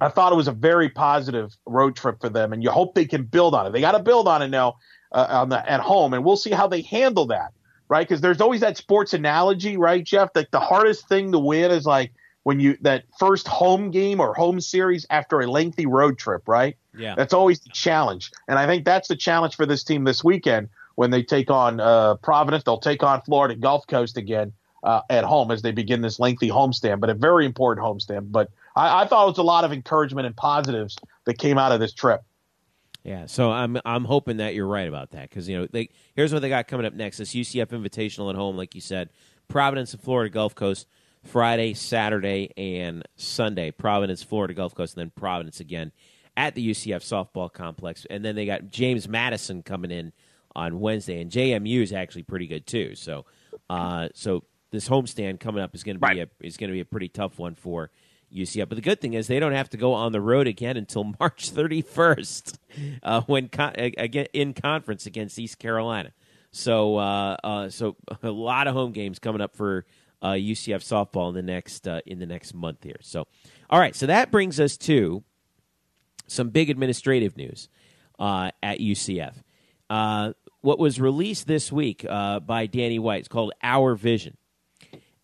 I 0.00 0.08
thought 0.08 0.32
it 0.32 0.36
was 0.36 0.48
a 0.48 0.52
very 0.52 0.88
positive 0.88 1.54
road 1.66 1.96
trip 1.96 2.20
for 2.20 2.28
them, 2.28 2.52
and 2.52 2.62
you 2.62 2.70
hope 2.70 2.94
they 2.94 3.04
can 3.04 3.24
build 3.24 3.54
on 3.54 3.66
it. 3.66 3.72
They 3.72 3.80
got 3.80 3.92
to 3.92 4.02
build 4.02 4.28
on 4.28 4.40
it 4.40 4.48
now 4.48 4.76
uh, 5.10 5.26
on 5.28 5.48
the, 5.48 5.70
at 5.70 5.80
home, 5.80 6.14
and 6.14 6.24
we'll 6.24 6.36
see 6.36 6.50
how 6.50 6.68
they 6.68 6.82
handle 6.82 7.26
that 7.26 7.52
right? 7.88 8.08
Because 8.08 8.22
there's 8.22 8.40
always 8.40 8.62
that 8.62 8.78
sports 8.78 9.12
analogy, 9.12 9.76
right, 9.76 10.02
Jeff? 10.02 10.30
Like 10.34 10.50
the 10.50 10.60
hardest 10.60 11.10
thing 11.10 11.30
to 11.32 11.38
win 11.38 11.70
is 11.70 11.84
like 11.84 12.14
when 12.44 12.60
you 12.60 12.76
that 12.80 13.04
first 13.18 13.46
home 13.46 13.90
game 13.90 14.20
or 14.20 14.34
home 14.34 14.60
series 14.60 15.06
after 15.10 15.40
a 15.40 15.46
lengthy 15.46 15.86
road 15.86 16.18
trip, 16.18 16.48
right? 16.48 16.76
Yeah. 16.96 17.14
That's 17.14 17.32
always 17.32 17.60
the 17.60 17.70
challenge. 17.70 18.30
And 18.48 18.58
I 18.58 18.66
think 18.66 18.84
that's 18.84 19.08
the 19.08 19.16
challenge 19.16 19.56
for 19.56 19.66
this 19.66 19.84
team 19.84 20.04
this 20.04 20.24
weekend 20.24 20.68
when 20.96 21.10
they 21.10 21.22
take 21.22 21.50
on 21.50 21.80
uh, 21.80 22.16
Providence. 22.16 22.64
They'll 22.64 22.78
take 22.78 23.02
on 23.02 23.22
Florida 23.22 23.54
Gulf 23.54 23.86
Coast 23.86 24.16
again 24.16 24.52
uh, 24.82 25.02
at 25.08 25.24
home 25.24 25.50
as 25.50 25.62
they 25.62 25.72
begin 25.72 26.00
this 26.00 26.18
lengthy 26.18 26.48
homestand, 26.48 27.00
but 27.00 27.10
a 27.10 27.14
very 27.14 27.46
important 27.46 27.86
homestand. 27.86 28.32
But 28.32 28.50
I, 28.74 29.02
I 29.02 29.06
thought 29.06 29.24
it 29.24 29.30
was 29.30 29.38
a 29.38 29.42
lot 29.42 29.64
of 29.64 29.72
encouragement 29.72 30.26
and 30.26 30.36
positives 30.36 30.98
that 31.24 31.38
came 31.38 31.58
out 31.58 31.72
of 31.72 31.80
this 31.80 31.92
trip. 31.92 32.22
Yeah, 33.04 33.26
so 33.26 33.50
I'm 33.50 33.78
I'm 33.84 34.04
hoping 34.04 34.36
that 34.36 34.54
you're 34.54 34.66
right 34.66 34.86
about 34.86 35.10
that 35.10 35.28
because 35.28 35.48
you 35.48 35.58
know 35.58 35.66
they, 35.66 35.88
here's 36.14 36.32
what 36.32 36.40
they 36.40 36.48
got 36.48 36.68
coming 36.68 36.86
up 36.86 36.94
next: 36.94 37.18
this 37.18 37.34
UCF 37.34 37.66
Invitational 37.66 38.30
at 38.30 38.36
home, 38.36 38.56
like 38.56 38.76
you 38.76 38.80
said, 38.80 39.10
Providence 39.48 39.92
and 39.92 40.00
Florida 40.00 40.30
Gulf 40.30 40.54
Coast, 40.54 40.86
Friday, 41.24 41.74
Saturday, 41.74 42.52
and 42.56 43.04
Sunday. 43.16 43.70
Providence, 43.70 44.22
Florida 44.22 44.54
Gulf 44.54 44.74
Coast, 44.74 44.96
and 44.96 45.00
then 45.02 45.12
Providence 45.14 45.60
again 45.60 45.92
at 46.36 46.54
the 46.54 46.70
UCF 46.70 47.02
softball 47.02 47.52
complex, 47.52 48.06
and 48.08 48.24
then 48.24 48.34
they 48.34 48.46
got 48.46 48.70
James 48.70 49.08
Madison 49.08 49.62
coming 49.62 49.90
in 49.90 50.12
on 50.54 50.80
Wednesday, 50.80 51.20
and 51.20 51.30
JMU 51.30 51.82
is 51.82 51.92
actually 51.92 52.22
pretty 52.22 52.46
good 52.46 52.66
too. 52.66 52.94
So, 52.94 53.26
uh, 53.68 54.08
so 54.14 54.44
this 54.70 54.88
homestand 54.88 55.40
coming 55.40 55.62
up 55.62 55.74
is 55.74 55.82
going 55.82 55.96
to 55.96 56.00
be 56.00 56.06
right. 56.06 56.18
a, 56.18 56.46
is 56.46 56.56
going 56.56 56.68
to 56.68 56.74
be 56.74 56.80
a 56.80 56.84
pretty 56.84 57.08
tough 57.08 57.38
one 57.38 57.54
for 57.54 57.90
UCF. 58.34 58.68
But 58.68 58.76
the 58.76 58.82
good 58.82 59.00
thing 59.00 59.14
is 59.14 59.26
they 59.26 59.40
don't 59.40 59.52
have 59.52 59.70
to 59.70 59.76
go 59.76 59.92
on 59.92 60.12
the 60.12 60.20
road 60.20 60.46
again 60.46 60.76
until 60.76 61.04
March 61.20 61.52
31st 61.52 62.58
uh, 63.02 63.20
when 63.22 63.48
con- 63.48 63.74
again 63.76 64.26
in 64.32 64.54
conference 64.54 65.06
against 65.06 65.38
East 65.38 65.58
Carolina. 65.58 66.12
So, 66.50 66.96
uh, 66.98 67.36
uh, 67.42 67.68
so 67.70 67.96
a 68.22 68.30
lot 68.30 68.66
of 68.66 68.74
home 68.74 68.92
games 68.92 69.18
coming 69.18 69.40
up 69.40 69.56
for 69.56 69.86
UCF 70.30 70.76
uh, 70.76 70.78
softball 70.78 71.28
in 71.28 71.34
the 71.34 71.42
next 71.42 71.86
uh, 71.86 72.00
in 72.06 72.18
the 72.18 72.26
next 72.26 72.54
month 72.54 72.82
here. 72.82 72.98
So, 73.00 73.26
all 73.70 73.78
right. 73.78 73.94
So 73.94 74.06
that 74.06 74.30
brings 74.30 74.60
us 74.60 74.76
to 74.78 75.22
some 76.26 76.50
big 76.50 76.70
administrative 76.70 77.36
news 77.36 77.68
uh, 78.18 78.50
at 78.62 78.78
UCF. 78.78 79.34
what 79.88 80.78
was 80.78 81.00
released 81.00 81.46
this 81.46 81.72
week 81.72 82.06
by 82.06 82.68
Danny 82.70 82.98
White 82.98 83.22
is 83.22 83.28
called 83.28 83.52
Our 83.62 83.94
Vision 83.94 84.36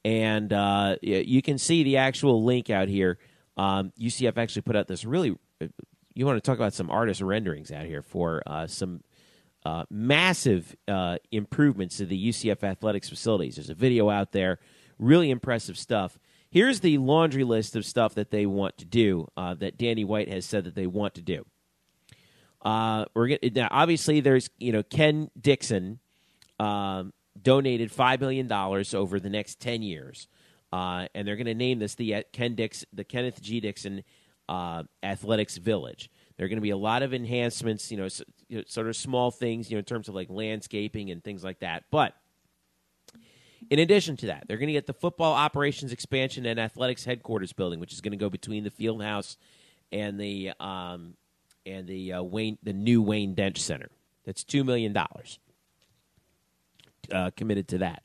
and 0.08 0.52
uh, 0.52 0.96
you 1.02 1.42
can 1.42 1.58
see 1.58 1.82
the 1.82 1.98
actual 1.98 2.44
link 2.44 2.70
out 2.70 2.88
here. 2.88 3.18
Um, 3.56 3.92
UCF 4.00 4.38
actually 4.38 4.62
put 4.62 4.76
out 4.76 4.86
this 4.86 5.04
really. 5.04 5.36
You 6.14 6.26
want 6.26 6.36
to 6.36 6.40
talk 6.40 6.56
about 6.56 6.72
some 6.72 6.90
artist 6.90 7.20
renderings 7.20 7.70
out 7.70 7.84
here 7.84 8.02
for 8.02 8.42
uh, 8.46 8.66
some 8.66 9.02
uh, 9.64 9.84
massive 9.90 10.74
improvements 11.30 11.98
to 11.98 12.06
the 12.06 12.28
UCF 12.28 12.62
athletics 12.62 13.08
facilities. 13.08 13.56
There's 13.56 13.70
a 13.70 13.74
video 13.74 14.08
out 14.08 14.32
there, 14.32 14.58
really 14.98 15.30
impressive 15.30 15.78
stuff. 15.78 16.18
Here's 16.50 16.80
the 16.80 16.98
laundry 16.98 17.44
list 17.44 17.76
of 17.76 17.84
stuff 17.84 18.14
that 18.14 18.30
they 18.30 18.46
want 18.46 18.78
to 18.78 18.84
do 18.84 19.28
uh, 19.36 19.54
that 19.54 19.76
Danny 19.76 20.04
White 20.04 20.28
has 20.28 20.46
said 20.46 20.64
that 20.64 20.74
they 20.74 20.86
want 20.86 21.14
to 21.14 21.22
do. 21.22 21.44
Uh, 22.62 23.04
we're 23.14 23.38
now 23.54 23.68
obviously 23.70 24.20
there's 24.20 24.50
you 24.58 24.72
know 24.72 24.82
Ken 24.82 25.30
Dixon. 25.40 26.00
Um, 26.58 27.12
donated 27.42 27.90
$5 27.90 28.20
million 28.20 28.50
over 28.52 29.20
the 29.20 29.30
next 29.30 29.60
10 29.60 29.82
years. 29.82 30.28
Uh, 30.72 31.06
and 31.14 31.26
they're 31.26 31.36
going 31.36 31.46
to 31.46 31.54
name 31.54 31.78
this 31.78 31.94
the 31.94 32.16
uh, 32.16 32.22
Ken 32.32 32.54
Dix, 32.54 32.84
the 32.92 33.04
Kenneth 33.04 33.40
G. 33.40 33.60
Dixon 33.60 34.04
uh, 34.48 34.82
Athletics 35.02 35.56
Village. 35.56 36.10
There 36.36 36.44
are 36.44 36.48
going 36.48 36.58
to 36.58 36.62
be 36.62 36.70
a 36.70 36.76
lot 36.76 37.02
of 37.02 37.14
enhancements, 37.14 37.90
you 37.90 37.96
know, 37.96 38.08
so, 38.08 38.24
you 38.48 38.58
know, 38.58 38.64
sort 38.66 38.86
of 38.86 38.94
small 38.94 39.30
things, 39.30 39.70
you 39.70 39.76
know, 39.76 39.80
in 39.80 39.84
terms 39.84 40.08
of 40.08 40.14
like 40.14 40.28
landscaping 40.30 41.10
and 41.10 41.24
things 41.24 41.42
like 41.42 41.60
that. 41.60 41.84
But 41.90 42.14
in 43.70 43.78
addition 43.78 44.16
to 44.18 44.26
that, 44.26 44.44
they're 44.46 44.56
going 44.56 44.68
to 44.68 44.72
get 44.72 44.86
the 44.86 44.92
football 44.92 45.34
operations 45.34 45.92
expansion 45.92 46.46
and 46.46 46.58
athletics 46.58 47.04
headquarters 47.04 47.52
building, 47.52 47.80
which 47.80 47.92
is 47.92 48.00
going 48.00 48.12
to 48.12 48.18
go 48.18 48.30
between 48.30 48.64
the 48.64 48.70
field 48.70 49.02
house 49.02 49.36
and 49.92 50.18
the 50.18 50.52
um, 50.60 51.14
and 51.66 51.86
the 51.86 52.14
uh, 52.14 52.22
Wayne, 52.22 52.58
the 52.62 52.72
new 52.72 53.02
Wayne 53.02 53.34
Densch 53.34 53.58
Center. 53.58 53.90
That's 54.24 54.44
two 54.44 54.64
million 54.64 54.92
dollars 54.92 55.38
uh, 57.12 57.30
committed 57.36 57.68
to 57.68 57.78
that. 57.78 58.02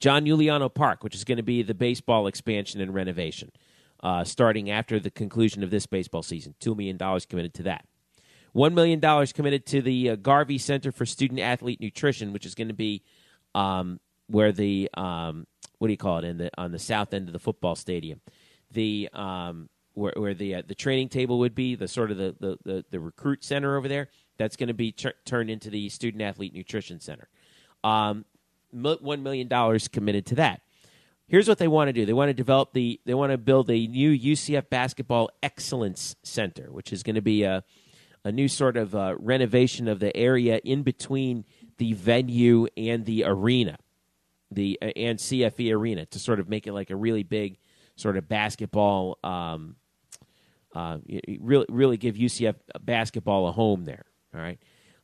John 0.00 0.24
Euliano 0.24 0.72
Park, 0.72 1.04
which 1.04 1.14
is 1.14 1.24
going 1.24 1.36
to 1.36 1.44
be 1.44 1.62
the 1.62 1.74
baseball 1.74 2.26
expansion 2.26 2.80
and 2.80 2.92
renovation, 2.92 3.52
uh, 4.02 4.24
starting 4.24 4.68
after 4.68 4.98
the 4.98 5.10
conclusion 5.10 5.62
of 5.62 5.70
this 5.70 5.86
baseball 5.86 6.22
season. 6.24 6.54
$2 6.60 6.76
million 6.76 6.98
committed 7.28 7.54
to 7.54 7.62
that. 7.62 7.86
$1 8.54 8.74
million 8.74 9.00
committed 9.28 9.64
to 9.66 9.80
the 9.80 10.10
uh, 10.10 10.16
Garvey 10.16 10.58
Center 10.58 10.90
for 10.90 11.06
Student 11.06 11.38
Athlete 11.38 11.80
Nutrition, 11.80 12.32
which 12.32 12.44
is 12.44 12.56
going 12.56 12.68
to 12.68 12.74
be 12.74 13.02
um, 13.54 14.00
where 14.26 14.52
the, 14.52 14.88
um, 14.94 15.46
what 15.78 15.88
do 15.88 15.92
you 15.92 15.98
call 15.98 16.18
it, 16.18 16.24
in 16.24 16.38
the, 16.38 16.50
on 16.58 16.72
the 16.72 16.78
south 16.78 17.12
end 17.12 17.28
of 17.28 17.32
the 17.32 17.38
football 17.38 17.74
stadium. 17.74 18.20
The, 18.70 19.08
um, 19.12 19.68
where, 19.94 20.14
where 20.16 20.34
the, 20.34 20.56
uh, 20.56 20.62
the 20.66 20.74
training 20.74 21.08
table 21.08 21.38
would 21.40 21.54
be, 21.54 21.74
the 21.74 21.88
sort 21.88 22.10
of 22.10 22.16
the, 22.16 22.34
the, 22.40 22.58
the, 22.64 22.84
the 22.90 23.00
recruit 23.00 23.44
center 23.44 23.76
over 23.76 23.88
there, 23.88 24.08
that's 24.38 24.56
going 24.56 24.68
to 24.68 24.74
be 24.74 24.92
turned 24.92 25.50
into 25.50 25.70
the 25.70 25.88
Student 25.88 26.22
Athlete 26.22 26.54
Nutrition 26.54 27.00
Center. 27.00 27.28
Um, 27.84 28.24
one 28.70 29.22
million 29.22 29.48
dollars 29.48 29.88
committed 29.88 30.24
to 30.26 30.34
that. 30.36 30.62
Here's 31.28 31.48
what 31.48 31.58
they 31.58 31.68
want 31.68 31.88
to 31.88 31.92
do: 31.92 32.06
they 32.06 32.12
want 32.12 32.30
to 32.30 32.34
develop 32.34 32.72
the, 32.72 33.00
they 33.04 33.14
want 33.14 33.32
to 33.32 33.38
build 33.38 33.70
a 33.70 33.86
new 33.86 34.16
UCF 34.16 34.70
basketball 34.70 35.30
excellence 35.42 36.16
center, 36.22 36.70
which 36.70 36.92
is 36.92 37.02
going 37.02 37.16
to 37.16 37.22
be 37.22 37.42
a 37.42 37.64
a 38.24 38.32
new 38.32 38.48
sort 38.48 38.76
of 38.76 38.94
uh, 38.94 39.16
renovation 39.18 39.88
of 39.88 39.98
the 39.98 40.16
area 40.16 40.60
in 40.64 40.82
between 40.82 41.44
the 41.78 41.92
venue 41.92 42.68
and 42.76 43.04
the 43.04 43.24
arena, 43.24 43.76
the 44.54 44.78
uh, 44.80 44.86
and 44.96 45.18
CFE 45.18 45.74
arena 45.74 46.06
to 46.06 46.18
sort 46.18 46.40
of 46.40 46.48
make 46.48 46.66
it 46.66 46.72
like 46.72 46.90
a 46.90 46.96
really 46.96 47.22
big 47.22 47.58
sort 47.96 48.16
of 48.16 48.28
basketball. 48.28 49.18
Um, 49.22 49.76
uh, 50.74 50.98
really, 51.40 51.66
really 51.68 51.96
give 51.96 52.16
UCF 52.16 52.54
basketball 52.80 53.46
a 53.46 53.52
home 53.52 53.84
there. 53.84 54.06
All 54.34 54.40
right. 54.40 54.58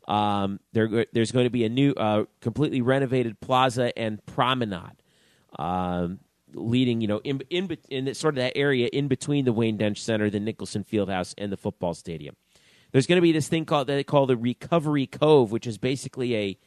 Um, 0.07 0.61
there, 0.73 1.05
there's 1.13 1.33
going 1.33 1.45
to 1.45 1.51
be 1.51 1.65
a 1.65 1.69
new, 1.69 1.93
uh, 1.93 2.25
completely 2.41 2.81
renovated 2.81 3.39
plaza 3.41 3.97
and 3.99 4.25
promenade, 4.25 5.03
um, 5.59 6.21
leading, 6.55 7.03
you 7.03 7.09
know, 7.09 7.19
in, 7.19 7.43
in, 7.51 7.77
in 7.91 8.15
sort 8.15 8.35
of 8.35 8.37
that 8.37 8.57
area 8.57 8.89
in 8.91 9.09
between 9.09 9.45
the 9.45 9.53
Wayne 9.53 9.77
Densch 9.77 9.99
Center, 9.99 10.31
the 10.31 10.41
Nicholson 10.41 10.83
Fieldhouse, 10.83 11.35
and 11.37 11.53
the 11.53 11.59
football 11.59 11.93
stadium. 11.93 12.37
There's 12.91 13.07
going 13.07 13.19
to 13.19 13.23
be 13.23 13.33
this 13.33 13.49
thing 13.49 13.67
called 13.67 13.89
that 13.89 13.97
they 13.97 14.05
call 14.05 14.25
the 14.25 14.37
Recovery 14.37 15.07
Cove, 15.07 15.53
which 15.53 15.67
is 15.67 15.77
basically 15.77 16.37
a 16.37 16.59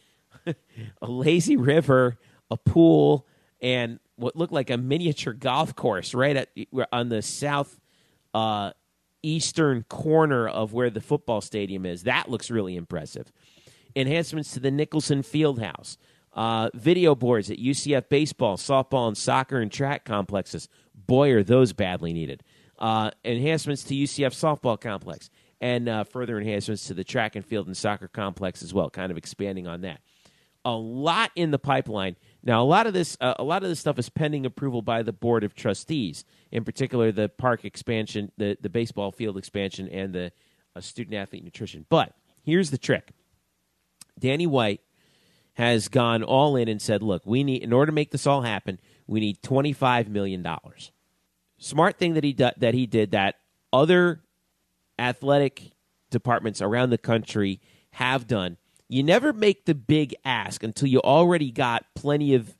a 1.02 1.08
lazy 1.08 1.58
river, 1.58 2.18
a 2.52 2.58
pool, 2.58 3.26
and 3.62 4.00
what 4.18 4.36
looked 4.36 4.54
like 4.54 4.70
a 4.70 4.78
miniature 4.78 5.34
golf 5.34 5.76
course 5.76 6.14
right 6.14 6.36
at 6.36 6.50
on 6.94 7.10
the 7.10 7.24
south 7.24 7.80
uh, 8.34 8.72
eastern 9.24 9.84
corner 9.84 10.48
of 10.48 10.74
where 10.74 10.90
the 10.90 11.02
football 11.02 11.42
stadium 11.42 11.86
is. 11.86 12.04
That 12.04 12.30
looks 12.30 12.52
really 12.52 12.76
impressive. 12.76 13.32
Enhancements 13.96 14.54
to 14.54 14.60
the 14.60 14.72
Nicholson 14.72 15.22
Fieldhouse, 15.22 15.98
uh, 16.34 16.70
video 16.74 17.14
boards 17.14 17.52
at 17.52 17.58
UCF 17.58 18.10
baseball, 18.10 18.58
softball, 18.58 19.08
and 19.08 19.18
soccer 19.18 19.60
and 19.60 19.72
track 19.72 20.06
complexes. 20.06 20.70
Boy, 20.96 21.32
are 21.32 21.44
those 21.44 21.74
badly 21.74 22.14
needed. 22.14 22.44
Uh, 22.80 23.12
enhancements 23.26 23.84
to 23.84 23.94
UCF 23.94 24.32
softball 24.32 24.80
complex, 24.80 25.30
and 25.60 25.90
uh, 25.90 26.04
further 26.04 26.40
enhancements 26.40 26.88
to 26.88 26.94
the 26.94 27.04
track 27.04 27.36
and 27.36 27.46
field 27.46 27.68
and 27.68 27.76
soccer 27.76 28.08
complex 28.08 28.64
as 28.64 28.74
well. 28.74 28.90
Kind 28.90 29.12
of 29.12 29.18
expanding 29.18 29.68
on 29.68 29.82
that. 29.82 30.00
A 30.64 30.72
lot 30.72 31.32
in 31.36 31.52
the 31.52 31.60
pipeline 31.60 32.16
now, 32.44 32.64
a 32.64 32.66
lot 32.66 32.88
of 32.88 32.94
this, 32.94 33.18
uh, 33.22 33.36
a 33.38 33.44
lot 33.44 33.62
of 33.64 33.70
this 33.70 33.80
stuff 33.80 34.00
is 34.00 34.10
pending 34.10 34.46
approval 34.46 34.82
by 34.82 35.04
the 35.04 35.14
board 35.14 35.44
of 35.44 35.54
trustees. 35.54 36.26
In 36.52 36.64
particular, 36.64 37.12
the 37.12 37.30
park 37.30 37.66
expansion, 37.66 38.32
the 38.38 38.58
the 38.60 38.70
baseball 38.70 39.12
field 39.12 39.38
expansion, 39.38 39.88
and 39.90 40.14
the 40.14 40.32
uh, 40.76 40.82
student 40.82 41.16
athlete 41.16 41.44
nutrition. 41.44 41.86
But 41.90 42.14
here's 42.42 42.72
the 42.72 42.80
trick: 42.80 43.12
Danny 44.18 44.48
White 44.48 44.82
has 45.54 45.88
gone 45.88 46.24
all 46.24 46.56
in 46.56 46.68
and 46.68 46.82
said, 46.82 47.04
"Look, 47.04 47.24
we 47.26 47.44
need 47.44 47.62
in 47.62 47.74
order 47.74 47.92
to 47.92 47.96
make 47.96 48.12
this 48.12 48.26
all 48.26 48.42
happen, 48.42 48.80
we 49.06 49.20
need 49.20 49.44
twenty 49.44 49.74
five 49.74 50.10
million 50.10 50.42
dollars." 50.42 50.92
Smart 51.60 52.00
thing 52.00 52.16
that 52.16 52.24
he 52.24 52.34
do, 52.34 52.50
that 52.58 52.74
he 52.74 52.88
did 52.88 53.12
that 53.12 53.36
other 53.72 54.22
athletic 54.98 55.74
departments 56.10 56.60
around 56.60 56.90
the 56.90 56.98
country 56.98 57.62
have 57.92 58.26
done 58.26 58.58
you 58.92 59.04
never 59.04 59.32
make 59.32 59.64
the 59.64 59.74
big 59.74 60.14
ask 60.26 60.64
until 60.64 60.90
you 60.90 61.00
already 61.00 61.50
got 61.50 61.86
plenty 61.96 62.36
of 62.36 62.58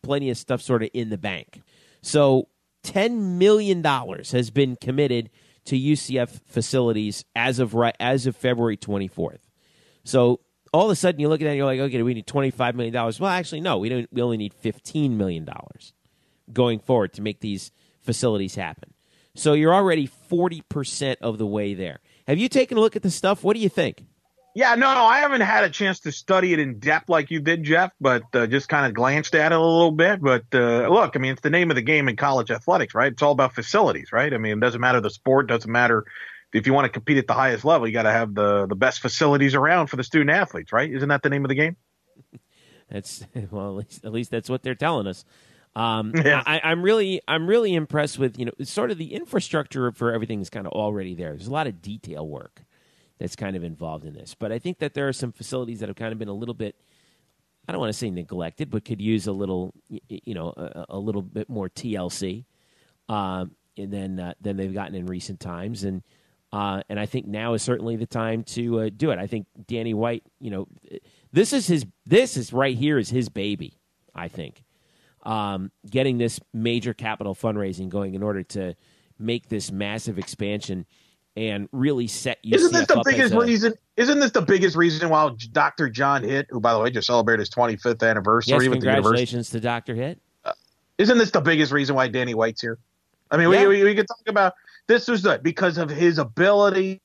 plenty 0.00 0.30
of 0.30 0.38
stuff 0.38 0.62
sort 0.62 0.84
of 0.84 0.90
in 0.94 1.10
the 1.10 1.18
bank. 1.18 1.60
So 2.02 2.48
ten 2.84 3.36
million 3.36 3.82
dollars 3.82 4.30
has 4.30 4.50
been 4.50 4.76
committed 4.76 5.28
to 5.64 5.76
UCF 5.76 6.40
facilities 6.46 7.24
as 7.34 7.58
of 7.58 7.74
right 7.74 7.96
as 7.98 8.26
of 8.26 8.36
February 8.36 8.76
twenty 8.76 9.08
fourth. 9.08 9.50
So 10.04 10.38
all 10.72 10.84
of 10.84 10.92
a 10.92 10.96
sudden 10.96 11.20
you 11.20 11.28
look 11.28 11.40
at 11.40 11.44
that 11.44 11.50
and 11.50 11.56
you're 11.56 11.66
like, 11.66 11.80
okay, 11.80 12.00
we 12.02 12.14
need 12.14 12.28
twenty 12.28 12.52
five 12.52 12.76
million 12.76 12.94
dollars. 12.94 13.18
Well, 13.18 13.30
actually, 13.30 13.60
no, 13.60 13.78
we 13.78 13.88
don't. 13.88 14.08
We 14.12 14.22
only 14.22 14.36
need 14.36 14.54
fifteen 14.54 15.18
million 15.18 15.44
dollars 15.44 15.94
going 16.52 16.78
forward 16.78 17.12
to 17.14 17.22
make 17.22 17.40
these 17.40 17.72
facilities 18.00 18.54
happen. 18.54 18.94
So 19.34 19.54
you're 19.54 19.74
already 19.74 20.06
forty 20.06 20.60
percent 20.68 21.18
of 21.22 21.38
the 21.38 21.46
way 21.46 21.74
there. 21.74 21.98
Have 22.28 22.38
you 22.38 22.48
taken 22.48 22.78
a 22.78 22.80
look 22.80 22.94
at 22.94 23.02
the 23.02 23.10
stuff? 23.10 23.42
What 23.42 23.54
do 23.54 23.60
you 23.60 23.68
think? 23.68 24.04
Yeah, 24.54 24.74
no, 24.74 24.88
I 24.88 25.20
haven't 25.20 25.40
had 25.40 25.64
a 25.64 25.70
chance 25.70 26.00
to 26.00 26.12
study 26.12 26.52
it 26.52 26.58
in 26.58 26.78
depth 26.78 27.08
like 27.08 27.30
you 27.30 27.40
did, 27.40 27.62
Jeff, 27.62 27.90
but 28.00 28.22
uh, 28.34 28.46
just 28.46 28.68
kind 28.68 28.84
of 28.84 28.92
glanced 28.92 29.34
at 29.34 29.50
it 29.50 29.54
a 29.54 29.60
little 29.60 29.92
bit. 29.92 30.20
But 30.20 30.44
uh, 30.52 30.88
look, 30.88 31.16
I 31.16 31.20
mean, 31.20 31.32
it's 31.32 31.40
the 31.40 31.48
name 31.50 31.70
of 31.70 31.76
the 31.76 31.82
game 31.82 32.08
in 32.08 32.16
college 32.16 32.50
athletics, 32.50 32.94
right? 32.94 33.12
It's 33.12 33.22
all 33.22 33.32
about 33.32 33.54
facilities, 33.54 34.12
right? 34.12 34.32
I 34.32 34.36
mean, 34.36 34.58
it 34.58 34.60
doesn't 34.60 34.80
matter 34.80 35.00
the 35.00 35.08
sport, 35.10 35.46
doesn't 35.46 35.70
matter 35.70 36.04
if 36.52 36.66
you 36.66 36.72
want 36.72 36.84
to 36.84 36.90
compete 36.90 37.18
at 37.18 37.26
the 37.26 37.34
highest 37.34 37.64
level, 37.64 37.86
you 37.86 37.92
got 37.92 38.02
to 38.02 38.12
have 38.12 38.34
the 38.34 38.66
the 38.66 38.74
best 38.74 39.00
facilities 39.00 39.54
around 39.54 39.86
for 39.86 39.96
the 39.96 40.04
student 40.04 40.30
athletes, 40.30 40.72
right? 40.72 40.92
Isn't 40.92 41.08
that 41.08 41.22
the 41.22 41.30
name 41.30 41.44
of 41.44 41.48
the 41.48 41.54
game? 41.54 41.76
That's 42.90 43.24
well, 43.50 43.70
at 43.70 43.86
least, 43.86 44.04
at 44.04 44.12
least 44.12 44.30
that's 44.30 44.50
what 44.50 44.62
they're 44.62 44.74
telling 44.74 45.06
us. 45.06 45.24
Um, 45.74 46.12
yeah. 46.24 46.42
I, 46.44 46.72
am 46.72 46.82
really, 46.82 47.22
I'm 47.26 47.46
really 47.46 47.74
impressed 47.74 48.18
with 48.18 48.38
you 48.38 48.44
know, 48.44 48.52
sort 48.64 48.90
of 48.90 48.98
the 48.98 49.14
infrastructure 49.14 49.90
for 49.92 50.12
everything 50.12 50.42
is 50.42 50.50
kind 50.50 50.66
of 50.66 50.74
already 50.74 51.14
there. 51.14 51.30
There's 51.30 51.46
a 51.46 51.52
lot 51.52 51.66
of 51.66 51.80
detail 51.80 52.28
work 52.28 52.64
that's 53.18 53.36
kind 53.36 53.56
of 53.56 53.64
involved 53.64 54.04
in 54.04 54.14
this. 54.14 54.34
But 54.34 54.52
I 54.52 54.58
think 54.58 54.78
that 54.78 54.94
there 54.94 55.08
are 55.08 55.12
some 55.12 55.32
facilities 55.32 55.80
that 55.80 55.88
have 55.88 55.96
kind 55.96 56.12
of 56.12 56.18
been 56.18 56.28
a 56.28 56.34
little 56.34 56.54
bit. 56.54 56.76
I 57.68 57.72
don't 57.72 57.80
want 57.80 57.92
to 57.92 57.98
say 57.98 58.10
neglected, 58.10 58.70
but 58.70 58.84
could 58.84 59.00
use 59.00 59.26
a 59.26 59.32
little, 59.32 59.72
you 60.08 60.34
know, 60.34 60.48
a, 60.56 60.86
a 60.90 60.98
little 60.98 61.22
bit 61.22 61.48
more 61.48 61.68
TLC, 61.68 62.44
um, 63.08 63.52
and 63.76 63.92
then 63.92 64.18
uh, 64.18 64.34
than 64.40 64.56
they've 64.56 64.74
gotten 64.74 64.94
in 64.94 65.06
recent 65.06 65.38
times. 65.38 65.84
And 65.84 66.02
uh, 66.52 66.82
and 66.88 66.98
I 67.00 67.06
think 67.06 67.26
now 67.26 67.54
is 67.54 67.62
certainly 67.62 67.96
the 67.96 68.06
time 68.06 68.42
to 68.44 68.80
uh, 68.80 68.90
do 68.94 69.10
it. 69.10 69.18
I 69.18 69.26
think 69.26 69.46
Danny 69.66 69.94
White, 69.94 70.24
you 70.40 70.50
know, 70.50 70.68
this 71.32 71.52
is 71.52 71.66
his. 71.66 71.86
This 72.04 72.36
is 72.36 72.52
right 72.52 72.76
here 72.76 72.98
is 72.98 73.08
his 73.08 73.28
baby. 73.28 73.78
I 74.14 74.28
think 74.28 74.64
um, 75.22 75.70
getting 75.88 76.18
this 76.18 76.40
major 76.52 76.92
capital 76.92 77.34
fundraising 77.34 77.88
going 77.88 78.14
in 78.14 78.22
order 78.22 78.42
to 78.42 78.74
make 79.18 79.48
this 79.48 79.70
massive 79.70 80.18
expansion 80.18 80.84
and 81.36 81.68
really 81.72 82.06
set 82.06 82.42
UCF 82.44 82.54
Isn't 82.54 82.72
this 82.72 82.86
the 82.86 83.02
biggest 83.04 83.34
a, 83.34 83.40
reason? 83.40 83.74
Isn't 83.96 84.20
this 84.20 84.30
the 84.32 84.42
biggest 84.42 84.76
reason 84.76 85.08
why 85.08 85.30
Dr. 85.52 85.88
John 85.88 86.22
Hitt, 86.22 86.46
who 86.50 86.60
by 86.60 86.72
the 86.72 86.78
way 86.78 86.90
just 86.90 87.06
celebrated 87.06 87.40
his 87.40 87.50
25th 87.50 88.08
anniversary, 88.08 88.58
yes, 88.58 88.68
congratulations 88.68 89.50
to 89.50 89.60
Dr. 89.60 89.94
Hitt. 89.94 90.20
Uh, 90.44 90.52
isn't 90.98 91.18
this 91.18 91.30
the 91.30 91.40
biggest 91.40 91.72
reason 91.72 91.96
why 91.96 92.08
Danny 92.08 92.34
White's 92.34 92.60
here? 92.60 92.78
I 93.30 93.38
mean, 93.38 93.50
yeah. 93.50 93.62
we, 93.62 93.78
we, 93.78 93.84
we 93.84 93.94
could 93.94 94.08
talk 94.08 94.28
about 94.28 94.54
this 94.86 95.08
was 95.08 95.22
the, 95.22 95.40
because 95.42 95.78
of 95.78 95.88
his 95.88 96.18
ability 96.18 97.00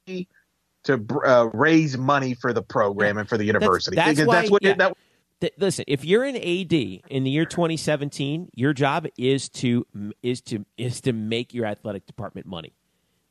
to 0.84 1.06
uh, 1.26 1.50
raise 1.54 1.98
money 1.98 2.34
for 2.34 2.52
the 2.52 2.62
program 2.62 3.18
and 3.18 3.30
for 3.30 3.38
the 3.38 3.46
university. 3.46 3.96
That's, 3.96 4.18
that's, 4.18 4.28
why, 4.28 4.36
that's 4.36 4.52
what 4.52 4.64
yeah. 4.64 4.74
that. 4.74 4.98
Th- 5.40 5.54
listen, 5.58 5.86
if 5.88 6.04
you're 6.04 6.24
an 6.24 6.36
AD 6.36 6.74
in 6.74 7.24
the 7.24 7.30
year 7.30 7.46
2017, 7.46 8.50
your 8.56 8.74
job 8.74 9.08
is 9.18 9.48
to 9.50 9.86
is 10.22 10.42
to 10.42 10.66
is 10.78 11.00
to 11.02 11.14
make 11.14 11.54
your 11.54 11.66
athletic 11.66 12.06
department 12.08 12.48
money 12.48 12.74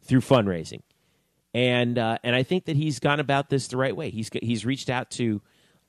through 0.06 0.20
fundraising, 0.20 0.82
and 1.54 1.98
uh, 1.98 2.18
and 2.22 2.34
I 2.34 2.42
think 2.42 2.66
that 2.66 2.76
he's 2.76 2.98
gone 2.98 3.20
about 3.20 3.48
this 3.48 3.68
the 3.68 3.76
right 3.76 3.96
way. 3.96 4.10
He's 4.10 4.30
he's 4.42 4.64
reached 4.64 4.90
out 4.90 5.10
to 5.12 5.42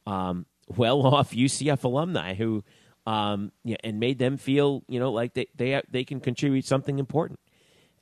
um, 0.06 0.46
well 0.68 1.06
off 1.06 1.32
UCF 1.32 1.84
alumni 1.84 2.34
who 2.34 2.64
um, 3.06 3.52
yeah, 3.64 3.78
and 3.84 4.00
made 4.00 4.20
them 4.20 4.38
feel 4.38 4.84
you 4.88 5.00
know 5.00 5.12
like 5.12 5.34
they 5.34 5.48
they 5.56 5.82
they 5.90 6.04
can 6.04 6.20
contribute 6.20 6.66
something 6.66 7.00
important 7.00 7.40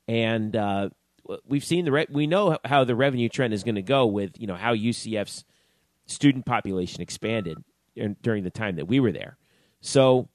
and 0.07 0.55
uh, 0.55 0.89
we've 1.47 1.65
seen 1.65 1.85
the 1.85 1.91
re- 1.91 2.07
we 2.09 2.27
know 2.27 2.57
how 2.65 2.83
the 2.83 2.95
revenue 2.95 3.29
trend 3.29 3.53
is 3.53 3.63
going 3.63 3.75
to 3.75 3.81
go 3.81 4.05
with 4.05 4.39
you 4.39 4.47
know 4.47 4.55
how 4.55 4.75
UCF's 4.75 5.43
student 6.05 6.45
population 6.45 7.01
expanded 7.01 7.57
in, 7.95 8.15
during 8.21 8.43
the 8.43 8.51
time 8.51 8.75
that 8.75 8.87
we 8.87 8.99
were 8.99 9.11
there. 9.11 9.37
So, 9.81 10.29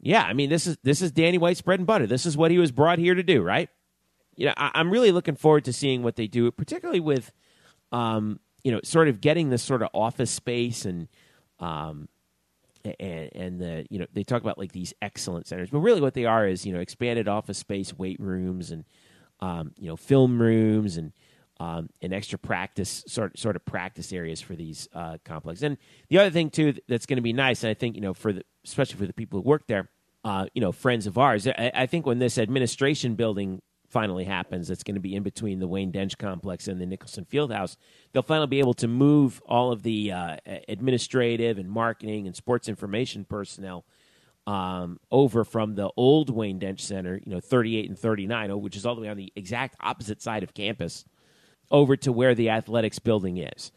yeah, 0.00 0.22
I 0.22 0.32
mean 0.32 0.50
this 0.50 0.66
is 0.66 0.76
this 0.82 1.02
is 1.02 1.10
Danny 1.10 1.38
White's 1.38 1.62
bread 1.62 1.80
and 1.80 1.86
butter. 1.86 2.06
This 2.06 2.26
is 2.26 2.36
what 2.36 2.50
he 2.50 2.58
was 2.58 2.72
brought 2.72 2.98
here 2.98 3.14
to 3.14 3.22
do, 3.22 3.42
right? 3.42 3.70
You 4.38 4.46
know, 4.46 4.54
I, 4.56 4.80
am 4.80 4.90
really 4.90 5.10
looking 5.10 5.34
forward 5.34 5.64
to 5.64 5.72
seeing 5.72 6.02
what 6.02 6.16
they 6.16 6.28
do, 6.28 6.50
particularly 6.52 7.00
with, 7.00 7.32
um, 7.90 8.38
you 8.62 8.70
know, 8.70 8.80
sort 8.84 9.08
of 9.08 9.20
getting 9.20 9.50
this 9.50 9.62
sort 9.62 9.82
of 9.82 9.90
office 9.92 10.30
space 10.30 10.84
and. 10.84 11.08
Um, 11.60 12.08
and, 13.00 13.30
and 13.34 13.60
the 13.60 13.86
you 13.90 13.98
know 13.98 14.06
they 14.12 14.22
talk 14.22 14.40
about 14.40 14.56
like 14.56 14.70
these 14.70 14.94
excellent 15.02 15.48
centers, 15.48 15.68
but 15.68 15.80
really 15.80 16.00
what 16.00 16.14
they 16.14 16.24
are 16.24 16.46
is 16.46 16.64
you 16.64 16.72
know 16.72 16.78
expanded 16.78 17.26
office 17.26 17.58
space, 17.58 17.92
weight 17.92 18.20
rooms, 18.20 18.70
and 18.70 18.84
um, 19.40 19.72
you 19.76 19.88
know 19.88 19.96
film 19.96 20.40
rooms 20.40 20.96
and 20.96 21.12
um, 21.60 21.88
and 22.00 22.12
extra 22.14 22.38
practice 22.38 23.04
sort 23.06 23.38
sort 23.38 23.56
of 23.56 23.64
practice 23.64 24.12
areas 24.12 24.40
for 24.40 24.54
these 24.54 24.88
uh, 24.94 25.18
complexes. 25.24 25.64
And 25.64 25.76
the 26.08 26.18
other 26.18 26.30
thing 26.30 26.50
too 26.50 26.74
that's 26.86 27.06
going 27.06 27.16
to 27.16 27.22
be 27.22 27.32
nice, 27.32 27.64
and 27.64 27.70
I 27.70 27.74
think 27.74 27.96
you 27.96 28.00
know 28.00 28.14
for 28.14 28.32
the 28.32 28.44
especially 28.64 28.98
for 28.98 29.06
the 29.06 29.12
people 29.12 29.40
who 29.40 29.48
work 29.48 29.66
there, 29.66 29.90
uh, 30.24 30.46
you 30.54 30.60
know 30.60 30.72
friends 30.72 31.06
of 31.06 31.18
ours. 31.18 31.46
I, 31.46 31.72
I 31.74 31.86
think 31.86 32.06
when 32.06 32.20
this 32.20 32.38
administration 32.38 33.16
building 33.16 33.60
finally 33.88 34.24
happens, 34.24 34.70
it's 34.70 34.82
going 34.82 34.94
to 34.94 35.00
be 35.00 35.14
in 35.14 35.22
between 35.22 35.58
the 35.58 35.66
Wayne 35.66 35.92
Densch 35.92 36.16
complex 36.18 36.68
and 36.68 36.80
the 36.80 36.86
Nicholson 36.86 37.26
Fieldhouse. 37.30 37.76
They'll 38.12 38.22
finally 38.22 38.46
be 38.46 38.58
able 38.58 38.74
to 38.74 38.88
move 38.88 39.42
all 39.46 39.72
of 39.72 39.82
the 39.82 40.12
uh, 40.12 40.36
administrative 40.68 41.58
and 41.58 41.70
marketing 41.70 42.26
and 42.26 42.36
sports 42.36 42.68
information 42.68 43.24
personnel 43.24 43.84
um, 44.46 44.98
over 45.10 45.44
from 45.44 45.74
the 45.74 45.90
old 45.96 46.30
Wayne 46.30 46.58
Densch 46.58 46.80
Center, 46.80 47.20
you 47.24 47.32
know, 47.32 47.40
38 47.40 47.88
and 47.88 47.98
39, 47.98 48.60
which 48.60 48.76
is 48.76 48.86
all 48.86 48.94
the 48.94 49.02
way 49.02 49.08
on 49.08 49.16
the 49.16 49.32
exact 49.36 49.76
opposite 49.80 50.22
side 50.22 50.42
of 50.42 50.54
campus, 50.54 51.04
over 51.70 51.96
to 51.96 52.12
where 52.12 52.34
the 52.34 52.50
athletics 52.50 52.98
building 52.98 53.38
is, 53.38 53.72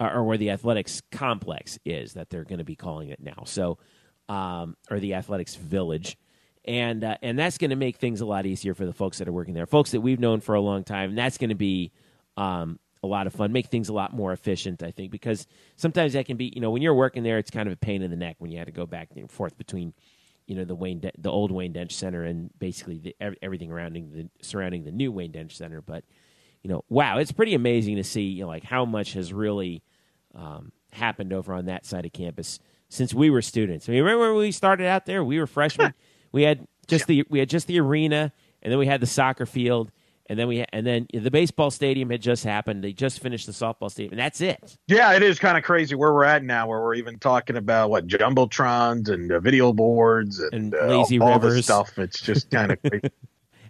or 0.00 0.24
where 0.24 0.36
the 0.36 0.50
athletics 0.50 1.00
complex 1.12 1.78
is, 1.84 2.14
that 2.14 2.30
they're 2.30 2.44
going 2.44 2.58
to 2.58 2.64
be 2.64 2.74
calling 2.74 3.08
it 3.08 3.20
now. 3.20 3.44
So, 3.44 3.78
um, 4.28 4.76
or 4.90 4.98
the 4.98 5.14
athletics 5.14 5.54
village 5.54 6.18
and 6.66 7.04
uh, 7.04 7.16
and 7.22 7.38
that's 7.38 7.58
going 7.58 7.70
to 7.70 7.76
make 7.76 7.96
things 7.96 8.20
a 8.20 8.26
lot 8.26 8.46
easier 8.46 8.74
for 8.74 8.86
the 8.86 8.92
folks 8.92 9.18
that 9.18 9.28
are 9.28 9.32
working 9.32 9.54
there, 9.54 9.66
folks 9.66 9.90
that 9.92 10.00
we've 10.00 10.20
known 10.20 10.40
for 10.40 10.54
a 10.54 10.60
long 10.60 10.84
time. 10.84 11.10
And 11.10 11.18
that's 11.18 11.38
going 11.38 11.50
to 11.50 11.56
be 11.56 11.92
um, 12.36 12.78
a 13.02 13.06
lot 13.06 13.26
of 13.26 13.32
fun, 13.32 13.52
make 13.52 13.66
things 13.66 13.88
a 13.88 13.92
lot 13.92 14.12
more 14.12 14.32
efficient, 14.32 14.82
I 14.82 14.90
think, 14.90 15.10
because 15.10 15.46
sometimes 15.76 16.14
that 16.14 16.26
can 16.26 16.36
be, 16.36 16.52
you 16.54 16.60
know, 16.60 16.70
when 16.70 16.82
you're 16.82 16.94
working 16.94 17.22
there, 17.22 17.38
it's 17.38 17.50
kind 17.50 17.68
of 17.68 17.72
a 17.72 17.76
pain 17.76 18.02
in 18.02 18.10
the 18.10 18.16
neck 18.16 18.36
when 18.38 18.50
you 18.50 18.58
had 18.58 18.66
to 18.66 18.72
go 18.72 18.86
back 18.86 19.08
and 19.16 19.30
forth 19.30 19.56
between, 19.56 19.94
you 20.46 20.54
know, 20.54 20.64
the 20.64 20.74
Wayne, 20.74 21.00
De- 21.00 21.12
the 21.18 21.30
old 21.30 21.52
Wayne 21.52 21.72
Densch 21.72 21.92
Center 21.92 22.24
and 22.24 22.50
basically 22.58 22.98
the, 22.98 23.16
everything 23.42 23.70
surrounding 23.70 24.10
the 24.12 24.28
surrounding 24.44 24.84
the 24.84 24.92
new 24.92 25.12
Wayne 25.12 25.32
Densch 25.32 25.52
Center. 25.52 25.80
But 25.80 26.04
you 26.66 26.72
know, 26.72 26.84
wow, 26.88 27.18
it's 27.18 27.30
pretty 27.30 27.54
amazing 27.54 27.94
to 27.94 28.02
see, 28.02 28.22
you 28.22 28.42
know, 28.42 28.48
like 28.48 28.64
how 28.64 28.84
much 28.84 29.12
has 29.12 29.32
really 29.32 29.84
um, 30.34 30.72
happened 30.90 31.32
over 31.32 31.54
on 31.54 31.66
that 31.66 31.86
side 31.86 32.04
of 32.04 32.12
campus 32.12 32.58
since 32.88 33.14
we 33.14 33.30
were 33.30 33.40
students. 33.40 33.88
I 33.88 33.92
mean, 33.92 34.02
remember 34.02 34.34
when 34.34 34.42
we 34.42 34.50
started 34.50 34.86
out 34.86 35.06
there? 35.06 35.22
We 35.22 35.38
were 35.38 35.46
freshmen. 35.46 35.94
We 36.36 36.42
had 36.42 36.68
just 36.86 37.06
the 37.06 37.24
we 37.30 37.38
had 37.38 37.48
just 37.48 37.66
the 37.66 37.80
arena, 37.80 38.30
and 38.60 38.70
then 38.70 38.78
we 38.78 38.86
had 38.86 39.00
the 39.00 39.06
soccer 39.06 39.46
field, 39.46 39.90
and 40.26 40.38
then 40.38 40.48
we 40.48 40.66
and 40.70 40.86
then 40.86 41.06
the 41.14 41.30
baseball 41.30 41.70
stadium 41.70 42.10
had 42.10 42.20
just 42.20 42.44
happened. 42.44 42.84
They 42.84 42.92
just 42.92 43.20
finished 43.20 43.46
the 43.46 43.52
softball 43.52 43.90
stadium, 43.90 44.12
and 44.12 44.20
that's 44.20 44.42
it. 44.42 44.76
Yeah, 44.86 45.14
it 45.14 45.22
is 45.22 45.38
kind 45.38 45.56
of 45.56 45.64
crazy 45.64 45.94
where 45.94 46.12
we're 46.12 46.24
at 46.24 46.44
now, 46.44 46.68
where 46.68 46.78
we're 46.82 46.96
even 46.96 47.18
talking 47.18 47.56
about 47.56 47.88
what 47.88 48.06
jumbotrons 48.06 49.08
and 49.08 49.32
uh, 49.32 49.40
video 49.40 49.72
boards 49.72 50.38
and, 50.38 50.52
and 50.52 50.74
uh, 50.74 50.98
lazy 50.98 51.18
all, 51.18 51.32
rivers 51.32 51.70
all 51.70 51.86
stuff. 51.86 51.98
It's 51.98 52.20
just 52.20 52.50
kind 52.50 52.70
of 52.70 52.82
crazy. 52.86 53.10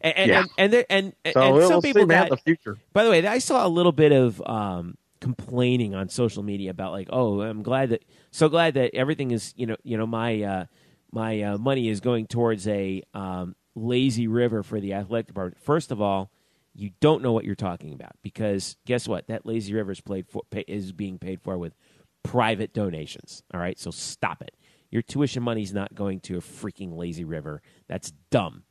and, 0.00 0.16
and, 0.16 0.28
yeah. 0.28 0.38
and 0.40 0.50
and, 0.58 0.72
there, 0.72 0.86
and, 0.90 1.12
so 1.34 1.42
and 1.42 1.54
we'll 1.54 1.68
some 1.68 1.82
people 1.82 2.02
see, 2.02 2.06
man, 2.06 2.28
got, 2.28 2.30
the 2.30 2.36
future. 2.38 2.78
By 2.92 3.04
the 3.04 3.10
way, 3.10 3.24
I 3.24 3.38
saw 3.38 3.64
a 3.64 3.68
little 3.70 3.92
bit 3.92 4.10
of 4.10 4.42
um, 4.44 4.98
complaining 5.20 5.94
on 5.94 6.08
social 6.08 6.42
media 6.42 6.72
about 6.72 6.90
like, 6.90 7.10
oh, 7.12 7.42
I'm 7.42 7.62
glad 7.62 7.90
that 7.90 8.04
so 8.32 8.48
glad 8.48 8.74
that 8.74 8.92
everything 8.92 9.30
is 9.30 9.54
you 9.56 9.66
know 9.66 9.76
you 9.84 9.96
know 9.96 10.08
my. 10.08 10.42
Uh, 10.42 10.64
my 11.12 11.42
uh, 11.42 11.58
money 11.58 11.88
is 11.88 12.00
going 12.00 12.26
towards 12.26 12.66
a 12.68 13.02
um, 13.14 13.54
lazy 13.74 14.26
river 14.26 14.62
for 14.62 14.80
the 14.80 14.94
athletic 14.94 15.28
department. 15.28 15.62
First 15.62 15.92
of 15.92 16.00
all, 16.00 16.30
you 16.74 16.90
don't 17.00 17.22
know 17.22 17.32
what 17.32 17.44
you're 17.44 17.54
talking 17.54 17.92
about 17.94 18.12
because 18.22 18.76
guess 18.84 19.08
what? 19.08 19.28
That 19.28 19.46
lazy 19.46 19.72
river 19.72 19.92
is, 19.92 20.00
played 20.00 20.26
for, 20.28 20.42
pay, 20.50 20.64
is 20.66 20.92
being 20.92 21.18
paid 21.18 21.40
for 21.40 21.56
with 21.56 21.74
private 22.22 22.74
donations. 22.74 23.42
All 23.54 23.60
right, 23.60 23.78
so 23.78 23.90
stop 23.90 24.42
it. 24.42 24.54
Your 24.90 25.02
tuition 25.02 25.42
money 25.42 25.62
is 25.62 25.72
not 25.72 25.94
going 25.94 26.20
to 26.20 26.36
a 26.36 26.40
freaking 26.40 26.96
lazy 26.96 27.24
river. 27.24 27.62
That's 27.88 28.12
dumb. 28.30 28.64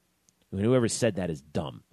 Whoever 0.52 0.88
said 0.88 1.16
that 1.16 1.30
is 1.30 1.42
dumb. 1.42 1.84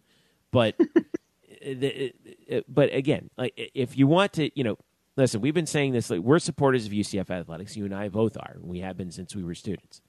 But, 0.51 0.79
but 2.69 2.95
again, 2.95 3.31
like 3.37 3.55
if 3.75 3.97
you 3.97 4.07
want 4.07 4.35
to, 4.35 4.51
you 4.57 4.65
know, 4.65 4.77
listen. 5.17 5.41
We've 5.41 5.55
been 5.55 5.67
saying 5.67 5.93
this. 5.93 6.11
Like 6.11 6.21
we're 6.21 6.39
supporters 6.39 6.87
of 6.87 6.93
UCF 6.93 7.31
athletics. 7.31 7.77
You 7.77 7.85
and 7.85 7.95
I 7.95 8.09
both 8.09 8.37
are. 8.37 8.57
We 8.61 8.81
have 8.81 8.97
been 8.97 9.11
since 9.11 9.35
we 9.35 9.43
were 9.43 9.55
students 9.55 10.01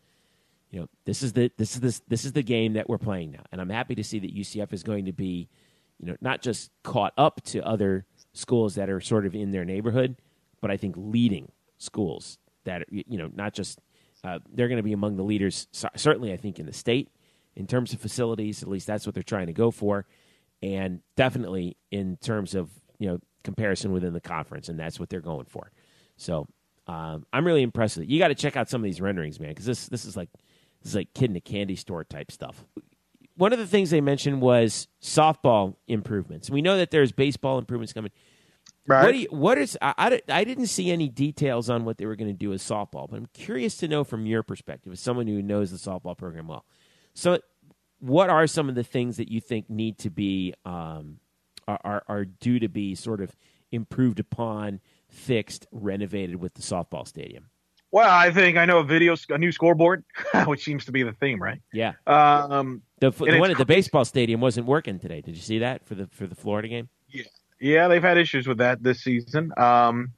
you 0.74 0.80
know, 0.80 0.88
this 1.06 1.22
is 1.22 1.34
the 1.34 1.52
this 1.56 1.76
is 1.76 1.82
this 1.82 2.02
this 2.08 2.26
is 2.26 2.32
the 2.32 2.42
game 2.42 2.74
that 2.74 2.90
we're 2.90 2.98
playing 2.98 3.32
now, 3.32 3.44
and 3.52 3.62
I'm 3.62 3.70
happy 3.70 3.94
to 3.94 4.04
see 4.04 4.18
that 4.18 4.36
UCF 4.36 4.74
is 4.74 4.82
going 4.82 5.06
to 5.06 5.14
be, 5.14 5.48
you 6.00 6.08
know, 6.08 6.18
not 6.20 6.42
just 6.42 6.72
caught 6.84 7.14
up 7.16 7.42
to 7.44 7.64
other 7.64 8.08
schools 8.34 8.74
that 8.74 8.90
are 8.90 9.00
sort 9.00 9.28
of 9.28 9.36
in 9.36 9.52
their 9.52 9.66
neighborhood, 9.66 10.16
but 10.62 10.72
I 10.72 10.78
think 10.78 10.96
leading 10.98 11.52
schools 11.78 12.40
that 12.64 12.86
you 12.90 13.20
know 13.20 13.30
not 13.36 13.54
just 13.54 13.82
uh, 14.24 14.40
they're 14.52 14.68
going 14.68 14.78
to 14.78 14.84
be 14.84 14.94
among 14.94 15.16
the 15.16 15.24
leaders. 15.24 15.68
Certainly, 15.96 16.34
I 16.34 16.38
think 16.38 16.58
in 16.58 16.66
the 16.66 16.74
state 16.74 17.12
in 17.56 17.68
terms 17.68 17.94
of 17.94 18.02
facilities, 18.02 18.64
at 18.64 18.70
least 18.70 18.88
that's 18.88 19.06
what 19.06 19.14
they're 19.14 19.22
trying 19.22 19.48
to 19.48 19.54
go 19.54 19.70
for, 19.70 20.08
and 20.64 21.02
definitely 21.16 21.78
in 21.92 22.18
terms 22.18 22.56
of 22.56 22.72
you 22.98 23.08
know 23.10 23.20
comparison 23.44 23.92
within 23.92 24.14
the 24.14 24.22
conference, 24.22 24.70
and 24.70 24.80
that's 24.80 25.00
what 25.00 25.10
they're 25.10 25.22
going 25.22 25.46
for. 25.46 25.72
So 26.18 26.48
um, 26.88 27.28
I'm 27.32 27.46
really 27.46 27.62
impressed 27.62 27.98
with 27.98 28.08
it. 28.08 28.10
You 28.10 28.18
got 28.18 28.30
to 28.30 28.36
check 28.36 28.58
out 28.58 28.70
some 28.70 28.82
of 28.82 28.86
these 28.86 29.02
renderings, 29.02 29.40
man, 29.40 29.50
because 29.50 29.66
this 29.68 29.88
this 29.88 30.06
is 30.06 30.18
like 30.18 30.30
is 30.84 30.96
like 30.96 31.14
kid 31.14 31.30
in 31.30 31.36
a 31.36 31.42
candy 31.42 31.76
store 31.76 32.04
type 32.04 32.32
stuff. 32.32 32.66
One 33.36 33.52
of 33.52 33.60
the 33.60 33.68
things 33.68 33.90
they 33.90 34.02
mentioned 34.02 34.42
was 34.42 34.88
softball 35.02 35.76
improvements. 35.88 36.50
We 36.50 36.62
know 36.62 36.78
that 36.78 36.92
there's 36.92 37.12
baseball 37.12 37.58
improvements 37.58 37.94
coming. 37.94 38.12
Right. 38.86 39.04
What, 39.04 39.12
do 39.12 39.18
you, 39.18 39.28
what 39.32 39.58
is 39.58 39.78
I, 39.82 39.94
I, 39.98 40.22
I 40.30 40.44
didn't 40.44 40.68
see 40.68 40.92
any 40.92 41.08
details 41.08 41.70
on 41.70 41.86
what 41.86 41.98
they 41.98 42.06
were 42.06 42.16
going 42.16 42.30
to 42.30 42.38
do 42.38 42.50
with 42.50 42.62
softball, 42.62 43.10
but 43.10 43.16
I'm 43.16 43.30
curious 43.34 43.78
to 43.78 43.88
know 43.88 44.04
from 44.04 44.26
your 44.26 44.44
perspective, 44.44 44.92
as 44.92 45.00
someone 45.00 45.26
who 45.26 45.42
knows 45.42 45.72
the 45.72 45.78
softball 45.78 46.18
program 46.18 46.48
well. 46.48 46.66
So, 47.14 47.40
what 48.00 48.30
are 48.30 48.46
some 48.46 48.68
of 48.68 48.76
the 48.76 48.84
things 48.84 49.18
that 49.18 49.32
you 49.32 49.40
think 49.40 49.70
need 49.70 49.98
to 50.00 50.10
be 50.10 50.54
um, 50.66 51.20
are, 51.68 51.80
are, 51.84 52.04
are 52.08 52.26
due 52.26 52.60
to 52.60 52.68
be 52.68 52.96
sort 52.96 53.22
of 53.22 53.36
improved 53.72 54.20
upon, 54.20 54.82
fixed, 55.08 55.66
renovated 55.72 56.36
with 56.36 56.56
the 56.56 56.62
softball 56.62 57.08
stadium? 57.08 57.46
Well, 57.94 58.10
I 58.10 58.32
think 58.32 58.58
I 58.58 58.66
know 58.66 58.80
a 58.80 58.84
video, 58.84 59.16
a 59.30 59.38
new 59.38 59.52
scoreboard, 59.52 60.04
which 60.48 60.64
seems 60.64 60.84
to 60.86 60.92
be 60.92 61.04
the 61.04 61.12
theme, 61.12 61.40
right? 61.40 61.62
Yeah. 61.72 61.94
Um, 62.08 62.82
the, 62.98 63.12
the 63.12 63.38
one 63.38 63.52
at 63.52 63.60
the 63.60 63.68
baseball 63.68 64.04
stadium 64.04 64.42
wasn't 64.42 64.66
working 64.66 64.98
today. 64.98 65.22
Did 65.22 65.36
you 65.36 65.44
see 65.44 65.60
that 65.60 65.86
for 65.86 65.94
the 65.94 66.08
for 66.08 66.26
the 66.26 66.34
Florida 66.34 66.68
game? 66.68 66.90
Yeah, 67.08 67.26
Yeah, 67.60 67.88
they've 67.88 68.02
had 68.02 68.18
issues 68.18 68.48
with 68.48 68.58
that 68.58 68.82
this 68.82 69.04
season. 69.04 69.54
Um, 69.58 70.14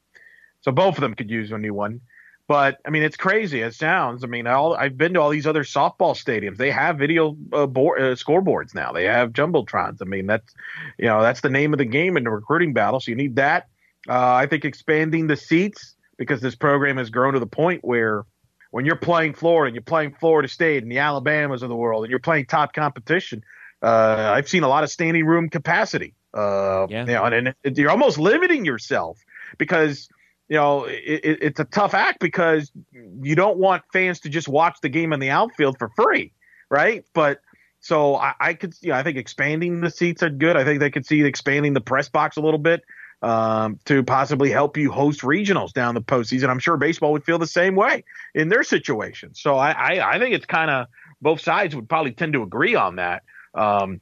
so 0.61 0.71
both 0.71 0.95
of 0.95 1.01
them 1.01 1.15
could 1.15 1.29
use 1.29 1.51
a 1.51 1.57
new 1.57 1.73
one. 1.73 1.99
But 2.47 2.79
I 2.85 2.91
mean, 2.91 3.03
it's 3.03 3.17
crazy. 3.17 3.59
It 3.59 3.73
sounds. 3.73 4.23
I 4.23 4.27
mean, 4.27 4.47
all, 4.47 4.73
I've 4.73 4.97
been 4.97 5.13
to 5.15 5.19
all 5.19 5.29
these 5.29 5.45
other 5.45 5.65
softball 5.65 6.15
stadiums. 6.15 6.55
They 6.55 6.71
have 6.71 6.97
video 6.97 7.35
uh, 7.51 7.65
board, 7.65 7.99
uh, 7.99 8.15
scoreboards 8.15 8.73
now. 8.73 8.93
They 8.93 9.03
have 9.03 9.33
jumbotrons. 9.33 9.97
I 10.01 10.05
mean, 10.05 10.27
that's 10.27 10.53
you 10.97 11.07
know 11.07 11.21
that's 11.21 11.41
the 11.41 11.49
name 11.49 11.73
of 11.73 11.79
the 11.79 11.85
game 11.85 12.15
in 12.15 12.23
the 12.23 12.29
recruiting 12.29 12.71
battle. 12.71 13.01
So 13.01 13.11
you 13.11 13.17
need 13.17 13.35
that. 13.35 13.67
Uh, 14.07 14.33
I 14.33 14.45
think 14.45 14.63
expanding 14.63 15.27
the 15.27 15.35
seats 15.35 15.94
because 16.17 16.41
this 16.41 16.55
program 16.55 16.97
has 16.97 17.09
grown 17.09 17.33
to 17.33 17.39
the 17.39 17.47
point 17.47 17.83
where 17.83 18.25
when 18.71 18.85
you're 18.85 18.95
playing 18.95 19.33
Florida 19.33 19.67
and 19.67 19.75
you're 19.75 19.83
playing 19.83 20.15
Florida 20.19 20.47
State 20.47 20.83
and 20.83 20.91
the 20.91 20.99
Alabamas 20.99 21.61
of 21.61 21.69
the 21.69 21.75
world 21.75 22.03
and 22.03 22.11
you're 22.11 22.19
playing 22.19 22.45
top 22.45 22.73
competition, 22.73 23.43
uh, 23.81 24.33
I've 24.35 24.49
seen 24.49 24.63
a 24.63 24.67
lot 24.67 24.83
of 24.83 24.89
standing 24.89 25.25
room 25.25 25.49
capacity. 25.49 26.13
Uh, 26.33 26.87
yeah. 26.89 27.05
You 27.05 27.13
know, 27.13 27.23
and, 27.23 27.55
and 27.63 27.77
you're 27.77 27.91
almost 27.91 28.17
limiting 28.17 28.65
yourself 28.65 29.23
because 29.57 30.09
you 30.47 30.57
know, 30.57 30.85
it, 30.85 31.21
it's 31.23 31.59
a 31.59 31.65
tough 31.65 31.93
act 31.93 32.19
because 32.19 32.71
you 32.91 33.35
don't 33.35 33.57
want 33.57 33.83
fans 33.91 34.19
to 34.21 34.29
just 34.29 34.47
watch 34.47 34.77
the 34.81 34.89
game 34.89 35.11
in 35.11 35.19
the 35.19 35.31
outfield 35.31 35.77
for 35.79 35.89
free, 35.95 36.33
right? 36.69 37.03
But 37.13 37.39
so 37.79 38.15
I, 38.15 38.33
I 38.39 38.53
could, 38.53 38.73
you 38.81 38.89
know, 38.89 38.95
I 38.95 39.03
think 39.03 39.17
expanding 39.17 39.81
the 39.81 39.89
seats 39.89 40.21
are 40.23 40.29
good. 40.29 40.55
I 40.55 40.63
think 40.63 40.79
they 40.79 40.91
could 40.91 41.05
see 41.05 41.23
expanding 41.23 41.73
the 41.73 41.81
press 41.81 42.09
box 42.09 42.37
a 42.37 42.41
little 42.41 42.59
bit 42.59 42.83
um, 43.21 43.79
to 43.85 44.03
possibly 44.03 44.51
help 44.51 44.77
you 44.77 44.91
host 44.91 45.21
regionals 45.21 45.73
down 45.73 45.95
the 45.95 46.01
postseason. 46.01 46.49
I'm 46.49 46.59
sure 46.59 46.77
baseball 46.77 47.11
would 47.13 47.23
feel 47.23 47.39
the 47.39 47.47
same 47.47 47.75
way 47.75 48.03
in 48.33 48.49
their 48.49 48.63
situation. 48.63 49.33
So 49.33 49.57
I, 49.57 49.71
I, 49.71 50.15
I 50.15 50.19
think 50.19 50.35
it's 50.35 50.45
kind 50.45 50.69
of 50.69 50.87
both 51.21 51.41
sides 51.41 51.75
would 51.75 51.89
probably 51.89 52.11
tend 52.11 52.33
to 52.33 52.43
agree 52.43 52.75
on 52.75 52.97
that. 52.97 53.23
Um, 53.53 54.01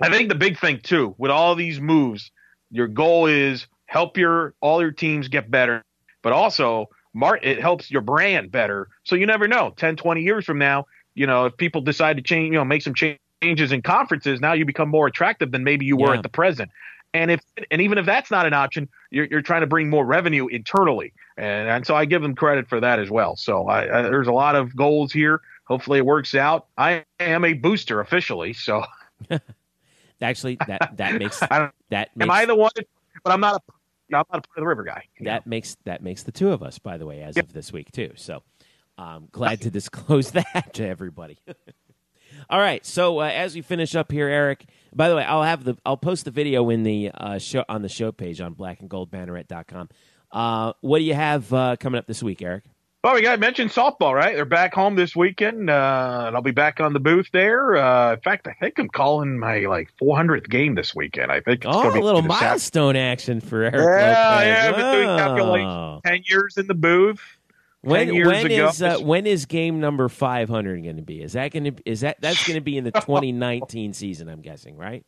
I 0.00 0.10
think 0.10 0.28
the 0.28 0.34
big 0.34 0.58
thing 0.58 0.80
too 0.82 1.14
with 1.18 1.30
all 1.30 1.54
these 1.54 1.80
moves, 1.80 2.30
your 2.70 2.88
goal 2.88 3.26
is 3.26 3.66
help 3.86 4.16
your 4.16 4.54
all 4.60 4.80
your 4.80 4.90
teams 4.90 5.28
get 5.28 5.50
better, 5.50 5.82
but 6.22 6.32
also 6.32 6.88
Mart 7.14 7.44
it 7.44 7.60
helps 7.60 7.90
your 7.90 8.00
brand 8.00 8.50
better. 8.50 8.88
So 9.04 9.16
you 9.16 9.26
never 9.26 9.48
know, 9.48 9.72
10, 9.76 9.96
20 9.96 10.22
years 10.22 10.44
from 10.44 10.58
now, 10.58 10.86
you 11.14 11.26
know, 11.26 11.46
if 11.46 11.56
people 11.56 11.80
decide 11.82 12.16
to 12.16 12.22
change, 12.22 12.52
you 12.52 12.58
know, 12.58 12.64
make 12.64 12.82
some 12.82 12.94
changes 12.94 13.72
in 13.72 13.82
conferences, 13.82 14.40
now 14.40 14.54
you 14.54 14.64
become 14.64 14.88
more 14.88 15.06
attractive 15.06 15.50
than 15.50 15.64
maybe 15.64 15.84
you 15.84 15.96
were 15.96 16.12
yeah. 16.12 16.18
at 16.18 16.22
the 16.22 16.28
present. 16.28 16.70
And 17.14 17.30
if 17.30 17.40
and 17.70 17.82
even 17.82 17.98
if 17.98 18.06
that's 18.06 18.30
not 18.30 18.46
an 18.46 18.54
option, 18.54 18.88
you're, 19.10 19.26
you're 19.26 19.42
trying 19.42 19.60
to 19.60 19.66
bring 19.66 19.90
more 19.90 20.04
revenue 20.04 20.46
internally, 20.46 21.12
and, 21.36 21.68
and 21.68 21.86
so 21.86 21.94
I 21.94 22.06
give 22.06 22.22
them 22.22 22.34
credit 22.34 22.68
for 22.68 22.80
that 22.80 22.98
as 22.98 23.10
well. 23.10 23.36
So 23.36 23.68
I, 23.68 23.98
I, 23.98 24.02
there's 24.02 24.28
a 24.28 24.32
lot 24.32 24.56
of 24.56 24.74
goals 24.74 25.12
here. 25.12 25.42
Hopefully 25.64 25.98
it 25.98 26.06
works 26.06 26.34
out. 26.34 26.66
I 26.78 27.04
am 27.20 27.44
a 27.44 27.52
booster 27.52 28.00
officially, 28.00 28.54
so 28.54 28.84
actually 30.22 30.56
that 30.66 30.96
that 30.96 31.18
makes 31.18 31.38
that 31.40 31.72
makes, 31.90 32.10
am 32.20 32.30
I 32.30 32.46
the 32.46 32.54
one? 32.54 32.72
But 33.22 33.32
I'm 33.32 33.40
not 33.40 33.56
a 33.56 33.72
I'm 34.14 34.24
not 34.30 34.38
a 34.38 34.42
part 34.42 34.56
of 34.56 34.62
the 34.62 34.66
river 34.66 34.84
guy. 34.84 35.04
That 35.20 35.46
know? 35.46 35.50
makes 35.50 35.76
that 35.84 36.02
makes 36.02 36.22
the 36.22 36.32
two 36.32 36.50
of 36.50 36.62
us, 36.62 36.78
by 36.78 36.96
the 36.96 37.06
way, 37.06 37.22
as 37.22 37.36
yep. 37.36 37.46
of 37.46 37.52
this 37.52 37.72
week 37.72 37.92
too. 37.92 38.12
So 38.16 38.42
I'm 38.98 39.28
glad 39.32 39.60
to 39.62 39.70
disclose 39.70 40.30
that 40.32 40.70
to 40.74 40.86
everybody. 40.86 41.38
All 42.50 42.58
right, 42.58 42.84
so 42.84 43.20
uh, 43.20 43.24
as 43.26 43.54
we 43.54 43.62
finish 43.62 43.94
up 43.94 44.12
here, 44.12 44.28
Eric. 44.28 44.66
By 44.94 45.08
the 45.08 45.16
way, 45.16 45.24
I'll 45.24 45.42
have 45.42 45.64
the 45.64 45.76
I'll 45.86 45.96
post 45.96 46.26
the 46.26 46.30
video 46.30 46.68
in 46.68 46.82
the 46.82 47.10
uh, 47.14 47.38
show 47.38 47.64
on 47.68 47.82
the 47.82 47.88
show 47.88 48.12
page 48.12 48.40
on 48.40 48.54
blackandgoldbanneret.com. 48.54 49.88
Uh, 50.30 50.72
what 50.80 50.98
do 50.98 51.04
you 51.04 51.14
have 51.14 51.52
uh, 51.52 51.76
coming 51.76 51.98
up 51.98 52.06
this 52.06 52.22
week, 52.22 52.42
Eric? 52.42 52.64
Well, 53.04 53.14
we 53.14 53.22
got 53.22 53.32
to 53.32 53.40
mention 53.40 53.68
softball, 53.68 54.14
right? 54.14 54.36
They're 54.36 54.44
back 54.44 54.72
home 54.74 54.94
this 54.94 55.16
weekend, 55.16 55.68
uh, 55.68 56.24
and 56.26 56.36
I'll 56.36 56.42
be 56.42 56.52
back 56.52 56.78
on 56.78 56.92
the 56.92 57.00
booth 57.00 57.30
there. 57.32 57.74
Uh, 57.76 58.12
in 58.12 58.20
fact, 58.20 58.46
I 58.46 58.52
think 58.52 58.78
I'm 58.78 58.88
calling 58.88 59.40
my 59.40 59.60
like 59.60 59.90
400th 60.00 60.48
game 60.48 60.76
this 60.76 60.94
weekend. 60.94 61.32
I 61.32 61.40
think 61.40 61.64
it's 61.64 61.66
oh, 61.68 61.90
a 61.90 61.98
little 61.98 62.22
milestone 62.22 62.94
action 62.94 63.40
for 63.40 63.64
Eric. 63.64 63.74
Yeah, 63.74 63.80
Lopez. 63.80 64.46
yeah. 64.46 64.68
I've 64.68 64.76
been 64.76 64.92
doing 64.92 65.18
calculations. 65.18 66.02
Ten 66.04 66.22
years 66.26 66.56
in 66.58 66.68
the 66.68 66.74
booth. 66.74 67.20
When, 67.82 68.24
when 68.24 68.50
is 68.50 68.80
uh, 68.80 68.98
when 69.00 69.26
is 69.26 69.44
game 69.46 69.80
number 69.80 70.08
500 70.08 70.82
going 70.84 70.96
to 70.96 71.02
be? 71.02 71.20
Is 71.20 71.32
that 71.32 71.50
going 71.50 71.64
to 71.64 71.74
is 71.84 72.02
that 72.02 72.20
that's 72.20 72.46
going 72.46 72.54
to 72.54 72.60
be 72.60 72.78
in 72.78 72.84
the 72.84 72.90
2019 72.92 73.92
season? 73.92 74.28
I'm 74.28 74.40
guessing, 74.40 74.76
right? 74.76 75.04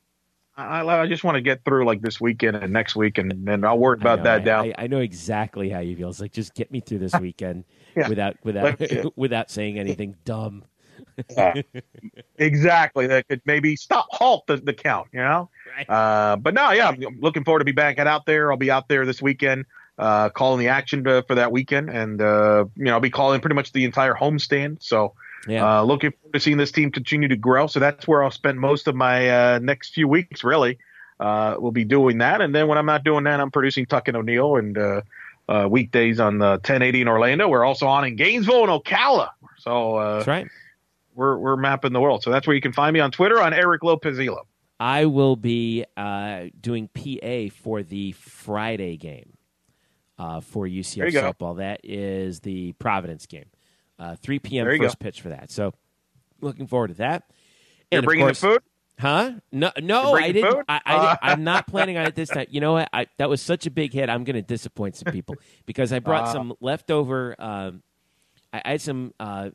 I, 0.56 0.86
I 0.86 1.06
just 1.08 1.24
want 1.24 1.34
to 1.34 1.40
get 1.40 1.64
through 1.64 1.84
like 1.84 2.00
this 2.00 2.20
weekend 2.20 2.56
and 2.56 2.72
next 2.72 2.94
week, 2.94 3.18
and 3.18 3.32
then 3.46 3.64
I'll 3.64 3.78
worry 3.78 3.98
about 4.00 4.18
know, 4.18 4.24
that 4.24 4.42
I, 4.42 4.44
down. 4.44 4.64
I, 4.66 4.84
I, 4.84 4.86
know 4.86 5.00
exactly 5.00 5.68
how 5.68 5.80
you 5.80 5.96
feel. 5.96 6.08
It's 6.08 6.20
like 6.20 6.32
just 6.32 6.54
get 6.54 6.70
me 6.70 6.80
through 6.80 6.98
this 7.00 7.14
weekend 7.20 7.64
yeah. 7.96 8.08
without 8.08 8.36
without 8.44 8.80
without 9.16 9.50
saying 9.50 9.78
anything 9.78 10.16
dumb. 10.24 10.64
exactly. 12.36 13.08
That 13.08 13.28
could 13.28 13.42
maybe 13.44 13.74
stop 13.74 14.06
halt 14.10 14.46
the, 14.46 14.56
the 14.58 14.72
count. 14.72 15.08
You 15.12 15.20
know. 15.20 15.50
Right. 15.76 15.90
Uh, 15.90 16.36
but 16.36 16.54
no, 16.54 16.70
yeah, 16.70 16.88
I'm 16.88 17.18
looking 17.20 17.44
forward 17.44 17.60
to 17.60 17.64
be 17.64 17.72
back 17.72 17.98
out 17.98 18.24
there. 18.26 18.52
I'll 18.52 18.58
be 18.58 18.70
out 18.70 18.88
there 18.88 19.04
this 19.04 19.20
weekend, 19.20 19.64
uh, 19.98 20.28
calling 20.30 20.60
the 20.60 20.68
action 20.68 21.04
to, 21.04 21.22
for 21.26 21.36
that 21.36 21.52
weekend, 21.52 21.90
and 21.90 22.20
uh, 22.20 22.64
you 22.76 22.84
know 22.84 22.92
I'll 22.92 23.00
be 23.00 23.10
calling 23.10 23.40
pretty 23.40 23.54
much 23.54 23.72
the 23.72 23.84
entire 23.84 24.14
homestand. 24.14 24.82
So 24.82 25.14
yeah. 25.48 25.80
Uh, 25.80 25.82
looking 25.82 26.12
forward 26.12 26.34
to 26.34 26.40
seeing 26.40 26.56
this 26.56 26.72
team 26.72 26.90
continue 26.90 27.28
to 27.28 27.36
grow. 27.36 27.66
So 27.66 27.80
that's 27.80 28.06
where 28.06 28.22
I'll 28.22 28.30
spend 28.30 28.60
most 28.60 28.88
of 28.88 28.94
my 28.94 29.28
uh, 29.28 29.58
next 29.60 29.94
few 29.94 30.08
weeks, 30.08 30.44
really. 30.44 30.78
Uh, 31.20 31.56
we'll 31.58 31.72
be 31.72 31.84
doing 31.84 32.18
that. 32.18 32.40
And 32.40 32.54
then 32.54 32.66
when 32.66 32.78
I'm 32.78 32.86
not 32.86 33.04
doing 33.04 33.24
that, 33.24 33.40
I'm 33.40 33.50
producing 33.50 33.86
Tuck 33.86 34.08
and 34.08 34.16
O'Neill 34.16 34.56
and 34.56 34.76
uh, 34.76 35.02
uh, 35.48 35.68
weekdays 35.70 36.18
on 36.18 36.38
the 36.38 36.50
1080 36.50 37.02
in 37.02 37.08
Orlando. 37.08 37.48
We're 37.48 37.64
also 37.64 37.86
on 37.86 38.04
in 38.04 38.16
Gainesville 38.16 38.68
and 38.68 38.82
Ocala. 38.82 39.30
So 39.58 39.96
uh, 39.96 40.14
that's 40.16 40.28
right. 40.28 40.46
We're, 41.14 41.38
we're 41.38 41.56
mapping 41.56 41.92
the 41.92 42.00
world. 42.00 42.24
So 42.24 42.30
that's 42.30 42.46
where 42.46 42.56
you 42.56 42.62
can 42.62 42.72
find 42.72 42.92
me 42.92 43.00
on 43.00 43.12
Twitter 43.12 43.40
on 43.40 43.52
Eric 43.52 43.82
Lopezilo. 43.82 44.40
I 44.80 45.04
will 45.04 45.36
be 45.36 45.84
doing 46.60 46.88
PA 46.88 47.54
for 47.62 47.84
the 47.84 48.12
Friday 48.12 48.96
game 48.96 49.33
for 50.18 50.66
UCF 50.66 51.12
softball. 51.12 51.58
That 51.58 51.80
is 51.84 52.40
the 52.40 52.72
Providence 52.74 53.26
game. 53.26 53.46
Uh, 53.98 54.16
3 54.16 54.38
p.m. 54.40 54.66
first 54.66 54.98
go. 54.98 55.04
pitch 55.04 55.20
for 55.20 55.28
that. 55.28 55.50
So 55.50 55.72
looking 56.40 56.66
forward 56.66 56.88
to 56.88 56.94
that. 56.94 57.24
You're 57.90 58.00
and 58.00 58.06
bringing 58.06 58.26
course, 58.26 58.40
the 58.40 58.48
food? 58.48 58.62
Huh? 58.98 59.32
No, 59.50 59.72
no, 59.80 60.14
I 60.14 60.30
didn't. 60.30 60.64
I, 60.68 61.18
I, 61.20 61.32
am 61.32 61.42
not 61.42 61.66
planning 61.68 61.96
on 61.96 62.06
it 62.06 62.14
this 62.14 62.28
time. 62.28 62.46
You 62.50 62.60
know 62.60 62.74
what? 62.74 62.88
I, 62.92 63.06
that 63.18 63.28
was 63.28 63.42
such 63.42 63.66
a 63.66 63.70
big 63.70 63.92
hit. 63.92 64.08
I'm 64.08 64.24
going 64.24 64.36
to 64.36 64.42
disappoint 64.42 64.96
some 64.96 65.12
people 65.12 65.36
because 65.66 65.92
I 65.92 65.98
brought 65.98 66.28
uh, 66.28 66.32
some 66.32 66.54
leftover. 66.60 67.34
Um, 67.38 67.82
I, 68.52 68.62
I, 68.64 68.70
had 68.72 68.80
some. 68.80 69.12
Uh, 69.18 69.50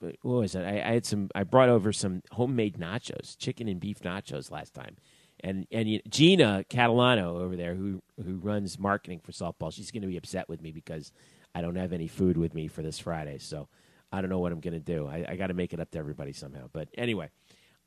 what 0.00 0.18
was 0.22 0.54
it? 0.54 0.62
I, 0.62 0.80
I, 0.80 0.92
had 0.94 1.06
some. 1.06 1.30
I 1.34 1.44
brought 1.44 1.68
over 1.68 1.92
some 1.92 2.22
homemade 2.32 2.78
nachos, 2.78 3.38
chicken 3.38 3.68
and 3.68 3.78
beef 3.78 4.00
nachos 4.00 4.50
last 4.50 4.74
time, 4.74 4.96
and 5.42 5.66
and 5.70 5.88
you, 5.88 6.00
Gina 6.08 6.64
Catalano 6.68 7.40
over 7.40 7.56
there, 7.56 7.74
who 7.74 8.02
who 8.24 8.36
runs 8.36 8.78
marketing 8.78 9.20
for 9.20 9.32
softball, 9.32 9.72
she's 9.72 9.90
going 9.90 10.02
to 10.02 10.08
be 10.08 10.16
upset 10.16 10.48
with 10.48 10.62
me 10.62 10.72
because 10.72 11.12
I 11.54 11.60
don't 11.60 11.76
have 11.76 11.92
any 11.92 12.06
food 12.06 12.36
with 12.36 12.54
me 12.54 12.68
for 12.68 12.82
this 12.82 12.98
Friday. 12.98 13.38
So 13.38 13.68
I 14.12 14.20
don't 14.20 14.30
know 14.30 14.38
what 14.38 14.52
I'm 14.52 14.60
going 14.60 14.74
to 14.74 14.80
do. 14.80 15.06
I, 15.06 15.24
I 15.28 15.36
got 15.36 15.48
to 15.48 15.54
make 15.54 15.72
it 15.72 15.80
up 15.80 15.90
to 15.92 15.98
everybody 15.98 16.32
somehow. 16.32 16.68
But 16.72 16.88
anyway, 16.96 17.30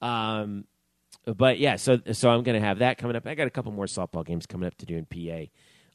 um, 0.02 0.66
but 1.26 1.60
yeah, 1.60 1.76
so 1.76 2.00
so 2.12 2.30
I'm 2.30 2.44
going 2.44 2.60
to 2.60 2.66
have 2.66 2.80
that 2.80 2.98
coming 2.98 3.16
up. 3.16 3.28
I 3.28 3.36
got 3.36 3.48
a 3.48 3.52
couple 3.52 3.72
more 3.72 3.86
softball 3.86 4.26
games 4.26 4.46
coming 4.46 4.68
up 4.68 4.76
to 4.78 4.86
do 4.86 4.98
in 4.98 5.06
PA. 5.06 5.50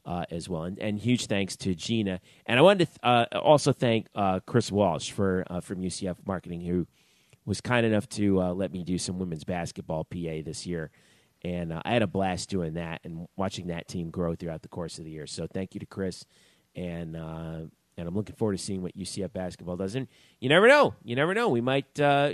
Uh, 0.05 0.23
as 0.31 0.49
well, 0.49 0.63
and, 0.63 0.79
and 0.79 0.97
huge 0.97 1.27
thanks 1.27 1.55
to 1.57 1.75
Gina, 1.75 2.21
and 2.47 2.57
I 2.57 2.63
wanted 2.63 2.85
to 2.85 2.85
th- 2.85 2.99
uh, 3.03 3.37
also 3.37 3.73
thank 3.73 4.07
uh, 4.15 4.39
Chris 4.39 4.71
Walsh 4.71 5.11
for 5.11 5.43
uh, 5.49 5.59
from 5.59 5.81
UCF 5.81 6.15
Marketing, 6.25 6.61
who 6.61 6.87
was 7.45 7.61
kind 7.61 7.85
enough 7.85 8.07
to 8.09 8.41
uh, 8.41 8.53
let 8.53 8.71
me 8.71 8.83
do 8.83 8.97
some 8.97 9.19
women's 9.19 9.43
basketball 9.43 10.05
PA 10.05 10.41
this 10.43 10.65
year, 10.65 10.89
and 11.43 11.73
uh, 11.73 11.81
I 11.85 11.93
had 11.93 12.01
a 12.01 12.07
blast 12.07 12.49
doing 12.49 12.73
that 12.73 13.01
and 13.03 13.27
watching 13.35 13.67
that 13.67 13.87
team 13.87 14.09
grow 14.09 14.35
throughout 14.35 14.61
the 14.61 14.67
course 14.67 14.99
of 14.99 15.05
the 15.05 15.11
year. 15.11 15.27
So 15.27 15.47
thank 15.47 15.73
you 15.73 15.79
to 15.79 15.85
Chris, 15.85 16.25
and 16.75 17.15
and 17.99 18.07
I'm 18.07 18.15
looking 18.15 18.35
forward 18.35 18.57
to 18.57 18.63
seeing 18.63 18.81
what 18.81 18.97
UCF 18.97 19.33
basketball 19.33 19.75
does. 19.75 19.95
And 19.95 20.07
you 20.39 20.49
never 20.49 20.67
know, 20.67 20.95
you 21.03 21.15
never 21.15 21.33
know. 21.33 21.49
We 21.49 21.61
might, 21.61 21.99
uh, 21.99 22.31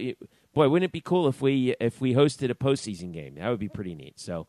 boy, 0.53 0.69
wouldn't 0.69 0.90
it 0.90 0.91
be 0.91 1.02
cool 1.02 1.27
if 1.27 1.41
we 1.41 1.76
if 1.80 1.99
we 1.99 2.14
hosted 2.14 2.52
a 2.52 2.56
postseason 2.56 3.11
game? 3.11 3.36
That 3.36 3.49
would 3.49 3.60
be 3.60 3.69
pretty 3.69 3.95
neat. 3.95 4.19
So, 4.19 4.48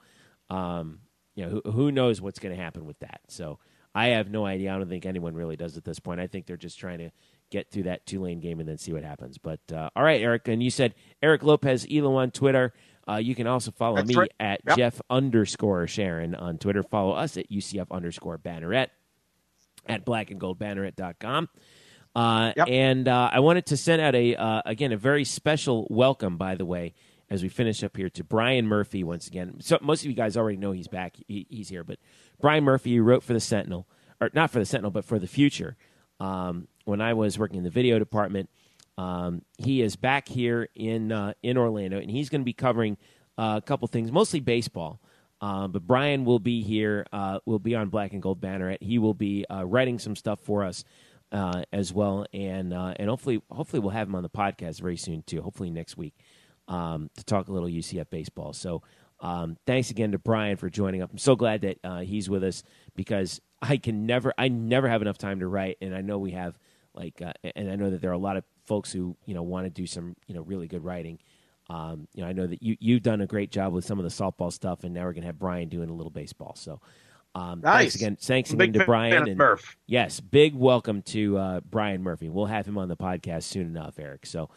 um, 0.51 1.01
you 1.35 1.45
know, 1.45 1.61
who, 1.65 1.71
who 1.71 1.93
knows 1.93 2.21
what's 2.21 2.39
going 2.39 2.55
to 2.55 2.63
happen 2.63 2.87
with 2.87 2.99
that? 3.01 3.21
So, 3.29 3.59
I 3.95 4.09
have 4.09 4.31
no 4.31 4.45
idea. 4.45 4.75
I 4.75 4.79
don't 4.79 4.91
think 4.91 5.07
anyone 5.07 5.35
really 5.35 5.57
does 5.57 5.79
at 5.79 5.85
this 5.85 5.99
point. 5.99 6.21
I 6.21 6.27
think 6.27 6.45
they're 6.45 6.59
just 6.59 6.79
trying 6.79 6.99
to 6.99 7.11
get 7.51 7.71
through 7.71 7.85
that 7.85 8.05
two 8.05 8.21
lane 8.21 8.41
game 8.41 8.61
and 8.61 8.69
then 8.69 8.77
see 8.77 8.93
what 8.93 9.05
happens. 9.05 9.39
But 9.39 9.61
uh, 9.73 9.89
all 9.97 10.03
right, 10.03 10.21
Eric, 10.21 10.49
and 10.49 10.63
you 10.63 10.71
said 10.71 10.95
Eric 11.23 11.43
Lopez 11.43 11.87
Elo 11.91 12.15
on 12.17 12.31
Twitter. 12.31 12.75
Uh, 13.09 13.17
you 13.17 13.35
can 13.35 13.47
also 13.47 13.71
follow 13.71 13.97
That's 13.97 14.09
me 14.09 14.15
right. 14.17 14.33
at 14.41 14.61
yep. 14.67 14.77
Jeff 14.77 15.01
underscore 15.09 15.87
Sharon 15.87 16.35
on 16.35 16.59
Twitter. 16.59 16.83
Follow 16.83 17.13
us 17.13 17.37
at 17.37 17.51
UCF 17.51 17.87
underscore 17.91 18.39
Banneret 18.39 18.89
at 19.87 20.05
blackandgoldbanneret.com. 20.05 21.49
Uh, 22.15 22.53
yep. 22.57 22.69
And 22.69 23.09
uh, 23.09 23.31
I 23.33 23.41
wanted 23.41 23.67
to 23.67 23.77
send 23.77 24.01
out 24.01 24.15
a 24.15 24.35
uh, 24.35 24.63
again 24.65 24.93
a 24.93 24.97
very 24.97 25.25
special 25.25 25.87
welcome, 25.91 26.37
by 26.37 26.55
the 26.55 26.65
way, 26.65 26.95
as 27.29 27.43
we 27.43 27.49
finish 27.49 27.85
up 27.85 27.97
here 27.97 28.09
to 28.11 28.25
Brian 28.25 28.67
Murphy 28.67 29.05
once 29.05 29.29
again. 29.29 29.57
So 29.61 29.79
most 29.83 30.01
of 30.01 30.07
you 30.07 30.17
guys 30.17 30.37
already 30.37 30.57
know 30.57 30.73
he's 30.73 30.89
back; 30.89 31.17
he, 31.29 31.47
he's 31.51 31.69
here. 31.69 31.85
But 31.85 31.99
Brian 32.41 32.65
Murphy, 32.65 32.97
who 32.97 33.03
wrote 33.03 33.23
for 33.23 33.35
the 33.35 33.41
Sentinel, 33.41 33.87
or 34.21 34.31
not 34.33 34.51
for 34.51 34.59
the 34.59 34.65
Sentinel, 34.65 34.91
but 34.91 35.05
for 35.05 35.19
the 35.19 35.27
Future. 35.27 35.77
Um, 36.19 36.69
when 36.87 37.03
I 37.03 37.13
was 37.13 37.39
working 37.39 37.59
in 37.59 37.65
the 37.65 37.71
video 37.71 37.99
department, 37.99 38.49
um, 38.99 39.43
he 39.59 39.83
is 39.83 39.97
back 39.97 40.29
here 40.29 40.69
in 40.75 41.13
uh, 41.13 41.35
in 41.43 41.59
Orlando, 41.59 41.99
and 41.99 42.11
he's 42.11 42.29
going 42.29 42.41
to 42.41 42.47
be 42.47 42.53
covering 42.53 42.97
uh, 43.39 43.61
a 43.63 43.67
couple 43.67 43.87
things, 43.89 44.11
mostly 44.11 44.41
baseball. 44.41 45.01
Um, 45.41 45.71
but 45.73 45.87
Brian 45.87 46.25
will 46.25 46.39
be 46.39 46.63
here. 46.63 47.07
Uh, 47.13 47.41
will 47.45 47.59
be 47.59 47.75
on 47.75 47.91
Black 47.91 48.13
and 48.13 48.23
Gold 48.23 48.41
Banneret. 48.41 48.83
He 48.83 48.99
will 48.99 49.15
be 49.15 49.45
uh, 49.51 49.67
writing 49.67 49.99
some 49.99 50.17
stuff 50.17 50.41
for 50.41 50.65
us 50.65 50.83
uh, 51.31 51.65
as 51.73 51.93
well, 51.93 52.27
and 52.33 52.73
uh, 52.73 52.95
and 52.97 53.11
hopefully 53.11 53.43
hopefully 53.51 53.81
we'll 53.81 53.91
have 53.91 54.09
him 54.09 54.15
on 54.15 54.23
the 54.23 54.31
podcast 54.31 54.81
very 54.81 54.97
soon 54.97 55.23
too. 55.23 55.43
Hopefully 55.43 55.71
next 55.71 55.99
week 55.99 56.15
um, 56.69 57.11
to 57.17 57.25
talk 57.25 57.49
a 57.49 57.53
little 57.53 57.69
UCF 57.69 58.09
baseball. 58.09 58.55
So 58.55 58.83
um, 59.21 59.59
thanks 59.67 59.91
again 59.91 60.13
to 60.13 60.19
Brian 60.19 60.57
for 60.57 60.71
joining 60.71 61.03
up. 61.03 61.11
I'm 61.13 61.19
so 61.19 61.37
glad 61.37 61.61
that 61.63 62.05
he's 62.07 62.31
with 62.31 62.43
us 62.43 62.63
because 62.95 63.43
I 63.61 63.77
can 63.77 64.07
never 64.07 64.33
I 64.39 64.49
never 64.49 64.89
have 64.89 65.03
enough 65.03 65.19
time 65.19 65.41
to 65.41 65.47
write, 65.49 65.77
and 65.83 65.95
I 65.95 66.01
know 66.01 66.19
we 66.19 66.31
have 66.31 66.59
like 66.95 67.21
and 67.55 67.71
I 67.71 67.77
know 67.77 67.91
that 67.91 68.01
there 68.01 68.09
are 68.09 68.15
a 68.15 68.19
lot 68.19 68.39
of 68.39 68.45
folks 68.67 68.93
who 68.93 69.17
you 69.27 69.35
know 69.35 69.43
want 69.43 69.67
to 69.67 69.71
do 69.71 69.87
some 69.87 70.17
you 70.27 70.35
know 70.35 70.43
really 70.43 70.69
good 70.69 70.85
writing. 70.85 71.19
Um, 71.69 72.07
you 72.15 72.23
know, 72.23 72.29
I 72.29 72.33
know 72.33 72.47
that 72.47 72.63
you 72.63 72.77
you've 72.79 73.03
done 73.03 73.21
a 73.21 73.27
great 73.27 73.51
job 73.51 73.73
with 73.73 73.85
some 73.85 73.99
of 73.99 74.05
the 74.05 74.11
softball 74.11 74.53
stuff, 74.53 74.85
and 74.85 74.95
now 74.95 75.05
we're 75.05 75.13
gonna 75.13 75.27
have 75.27 75.39
Brian 75.39 75.69
doing 75.69 75.89
a 75.89 75.95
little 75.95 76.11
baseball. 76.11 76.55
So, 76.57 76.81
um, 77.35 77.61
nice. 77.61 77.81
thanks 77.81 77.95
again. 77.97 78.17
Thanks 78.21 78.53
again 78.53 78.73
to 78.75 78.85
Brian 78.85 79.29
and 79.29 79.37
Murph. 79.37 79.77
Yes, 79.87 80.21
big 80.21 80.55
welcome 80.55 81.03
to 81.03 81.37
uh, 81.37 81.61
Brian 81.69 82.03
Murphy. 82.03 82.29
We'll 82.29 82.47
have 82.47 82.67
him 82.67 82.79
on 82.79 82.89
the 82.89 82.97
podcast 82.97 83.45
soon 83.45 83.67
enough, 83.67 83.99
Eric. 83.99 84.27
So, 84.27 84.49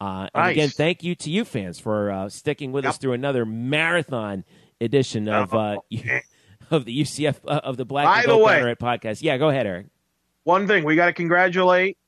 uh, 0.00 0.28
and 0.34 0.42
nice. 0.42 0.52
again, 0.54 0.68
thank 0.70 1.02
you 1.02 1.14
to 1.16 1.30
you 1.30 1.44
fans 1.44 1.78
for 1.78 2.10
uh, 2.10 2.28
sticking 2.28 2.72
with 2.72 2.84
yep. 2.84 2.90
us 2.90 2.98
through 2.98 3.12
another 3.12 3.44
marathon 3.44 4.44
edition 4.80 5.28
of 5.28 5.54
uh, 5.54 5.78
of 6.70 6.86
the 6.86 7.02
UCF 7.02 7.36
uh, 7.46 7.60
of 7.62 7.76
the 7.76 7.84
Black 7.84 8.06
By 8.06 8.18
and 8.18 8.26
Gold 8.26 8.48
podcast. 8.78 9.22
Yeah, 9.22 9.36
go 9.36 9.50
ahead, 9.50 9.66
Eric. 9.66 9.86
One 10.44 10.66
thing 10.66 10.84
we 10.84 10.96
got 10.96 11.06
to 11.06 11.12
congratulate 11.12 11.98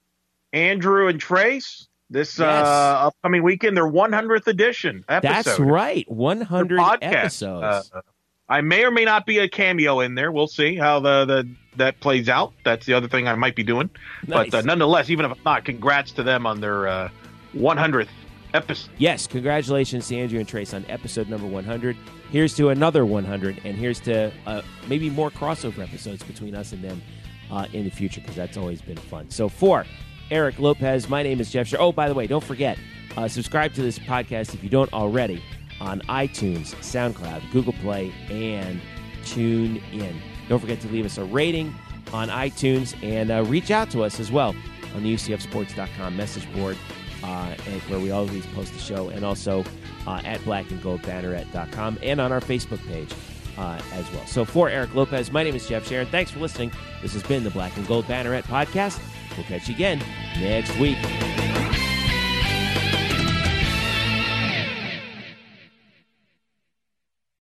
Andrew 0.53 1.09
and 1.09 1.21
Trace 1.21 1.89
this 2.11 2.39
yes. 2.39 2.67
uh, 2.67 3.09
upcoming 3.09 3.43
weekend, 3.43 3.77
their 3.77 3.91
100th 3.91 4.47
edition 4.47 5.05
episode. 5.09 5.33
That's 5.33 5.59
right, 5.59 6.11
100 6.11 6.81
episodes. 7.03 7.91
Uh, 7.93 8.01
I 8.49 8.61
may 8.61 8.85
or 8.85 8.93
may 8.93 9.05
not 9.05 9.27
be 9.27 9.39
a 9.39 9.49
cameo 9.49 10.01
in 10.01 10.15
there. 10.15 10.31
We'll 10.31 10.47
see 10.47 10.77
how 10.77 11.01
the, 11.01 11.25
the 11.25 11.49
that 11.77 11.99
plays 11.99 12.29
out. 12.29 12.53
That's 12.65 12.87
the 12.87 12.95
other 12.95 13.09
thing 13.09 13.27
I 13.27 13.35
might 13.35 13.57
be 13.57 13.65
doing. 13.65 13.91
Nice. 14.27 14.51
But 14.51 14.59
uh, 14.59 14.63
nonetheless, 14.63 15.11
even 15.11 15.25
if 15.27 15.33
I'm 15.33 15.39
not, 15.45 15.65
congrats 15.65 16.13
to 16.13 16.23
them 16.23 16.47
on 16.47 16.61
their 16.61 16.87
uh, 16.87 17.09
100th 17.55 18.05
uh, 18.05 18.09
episode. 18.55 18.91
Yes, 18.99 19.27
congratulations 19.27 20.07
to 20.09 20.17
Andrew 20.17 20.39
and 20.39 20.49
Trace 20.49 20.75
on 20.75 20.85
episode 20.89 21.29
number 21.29 21.47
100. 21.47 21.97
Here's 22.31 22.55
to 22.57 22.69
another 22.69 23.05
100, 23.05 23.61
and 23.65 23.77
here's 23.77 24.01
to 24.01 24.33
uh, 24.47 24.63
maybe 24.87 25.11
more 25.11 25.31
crossover 25.31 25.81
episodes 25.81 26.23
between 26.23 26.55
us 26.55 26.73
and 26.73 26.83
them 26.83 27.03
uh, 27.51 27.67
in 27.73 27.85
the 27.85 27.91
future 27.91 28.21
because 28.21 28.37
that's 28.37 28.57
always 28.57 28.81
been 28.81 28.97
fun. 28.97 29.29
So 29.29 29.49
for 29.49 29.85
Eric 30.31 30.59
Lopez. 30.59 31.09
My 31.09 31.23
name 31.23 31.41
is 31.41 31.51
Jeff 31.51 31.69
Sher. 31.69 31.77
Oh, 31.81 31.93
by 31.93 32.09
the 32.09 32.15
way, 32.15 32.27
don't 32.27 32.45
forget, 32.45 32.79
uh, 33.17 33.29
subscribe 33.29 33.73
to 33.75 33.83
this 33.83 33.99
podcast 33.99 34.55
if 34.55 34.63
you 34.63 34.69
don't 34.71 34.93
already 34.93 35.43
on 35.81 36.01
iTunes, 36.03 36.75
SoundCloud, 36.77 37.51
Google 37.53 37.73
Play, 37.75 38.13
and 38.31 38.81
Tune 39.25 39.77
In. 39.93 40.21
Don't 40.49 40.61
forget 40.61 40.81
to 40.81 40.89
leave 40.89 41.05
us 41.05 41.19
a 41.19 41.25
rating 41.25 41.75
on 42.13 42.29
iTunes 42.29 42.95
and 43.03 43.31
uh, 43.31 43.45
reach 43.45 43.71
out 43.71 43.91
to 43.91 44.03
us 44.03 44.21
as 44.21 44.31
well 44.31 44.55
on 44.95 45.03
the 45.03 45.15
UCFsports.com 45.15 46.17
message 46.17 46.51
board, 46.55 46.77
uh, 47.23 47.55
where 47.89 48.01
we 48.01 48.11
always 48.11 48.47
post 48.47 48.73
the 48.73 48.79
show, 48.79 49.09
and 49.09 49.25
also 49.25 49.65
uh, 50.07 50.21
at 50.25 50.41
blackandgoldbanneret.com 50.41 51.99
and 52.03 52.21
on 52.21 52.33
our 52.33 52.41
Facebook 52.41 52.85
page. 52.87 53.13
Uh, 53.59 53.81
as 53.95 54.13
well. 54.13 54.27
So 54.27 54.45
for 54.45 54.69
Eric 54.69 54.95
Lopez, 54.95 55.33
my 55.33 55.43
name 55.43 55.57
is 55.57 55.67
Jeff 55.67 55.89
Sharon. 55.89 56.07
Thanks 56.09 56.31
for 56.31 56.41
listening. 56.41 56.71
This 57.01 57.15
has 57.15 57.23
been 57.23 57.43
the 57.43 57.49
Black 57.49 57.75
and 57.79 57.87
Gold 57.87 58.05
Banneret 58.05 58.43
podcast. 58.43 59.01
We'll 59.37 59.47
catch 59.47 59.69
you 59.69 59.75
again 59.75 60.01
next 60.41 60.79
week. 60.79 60.99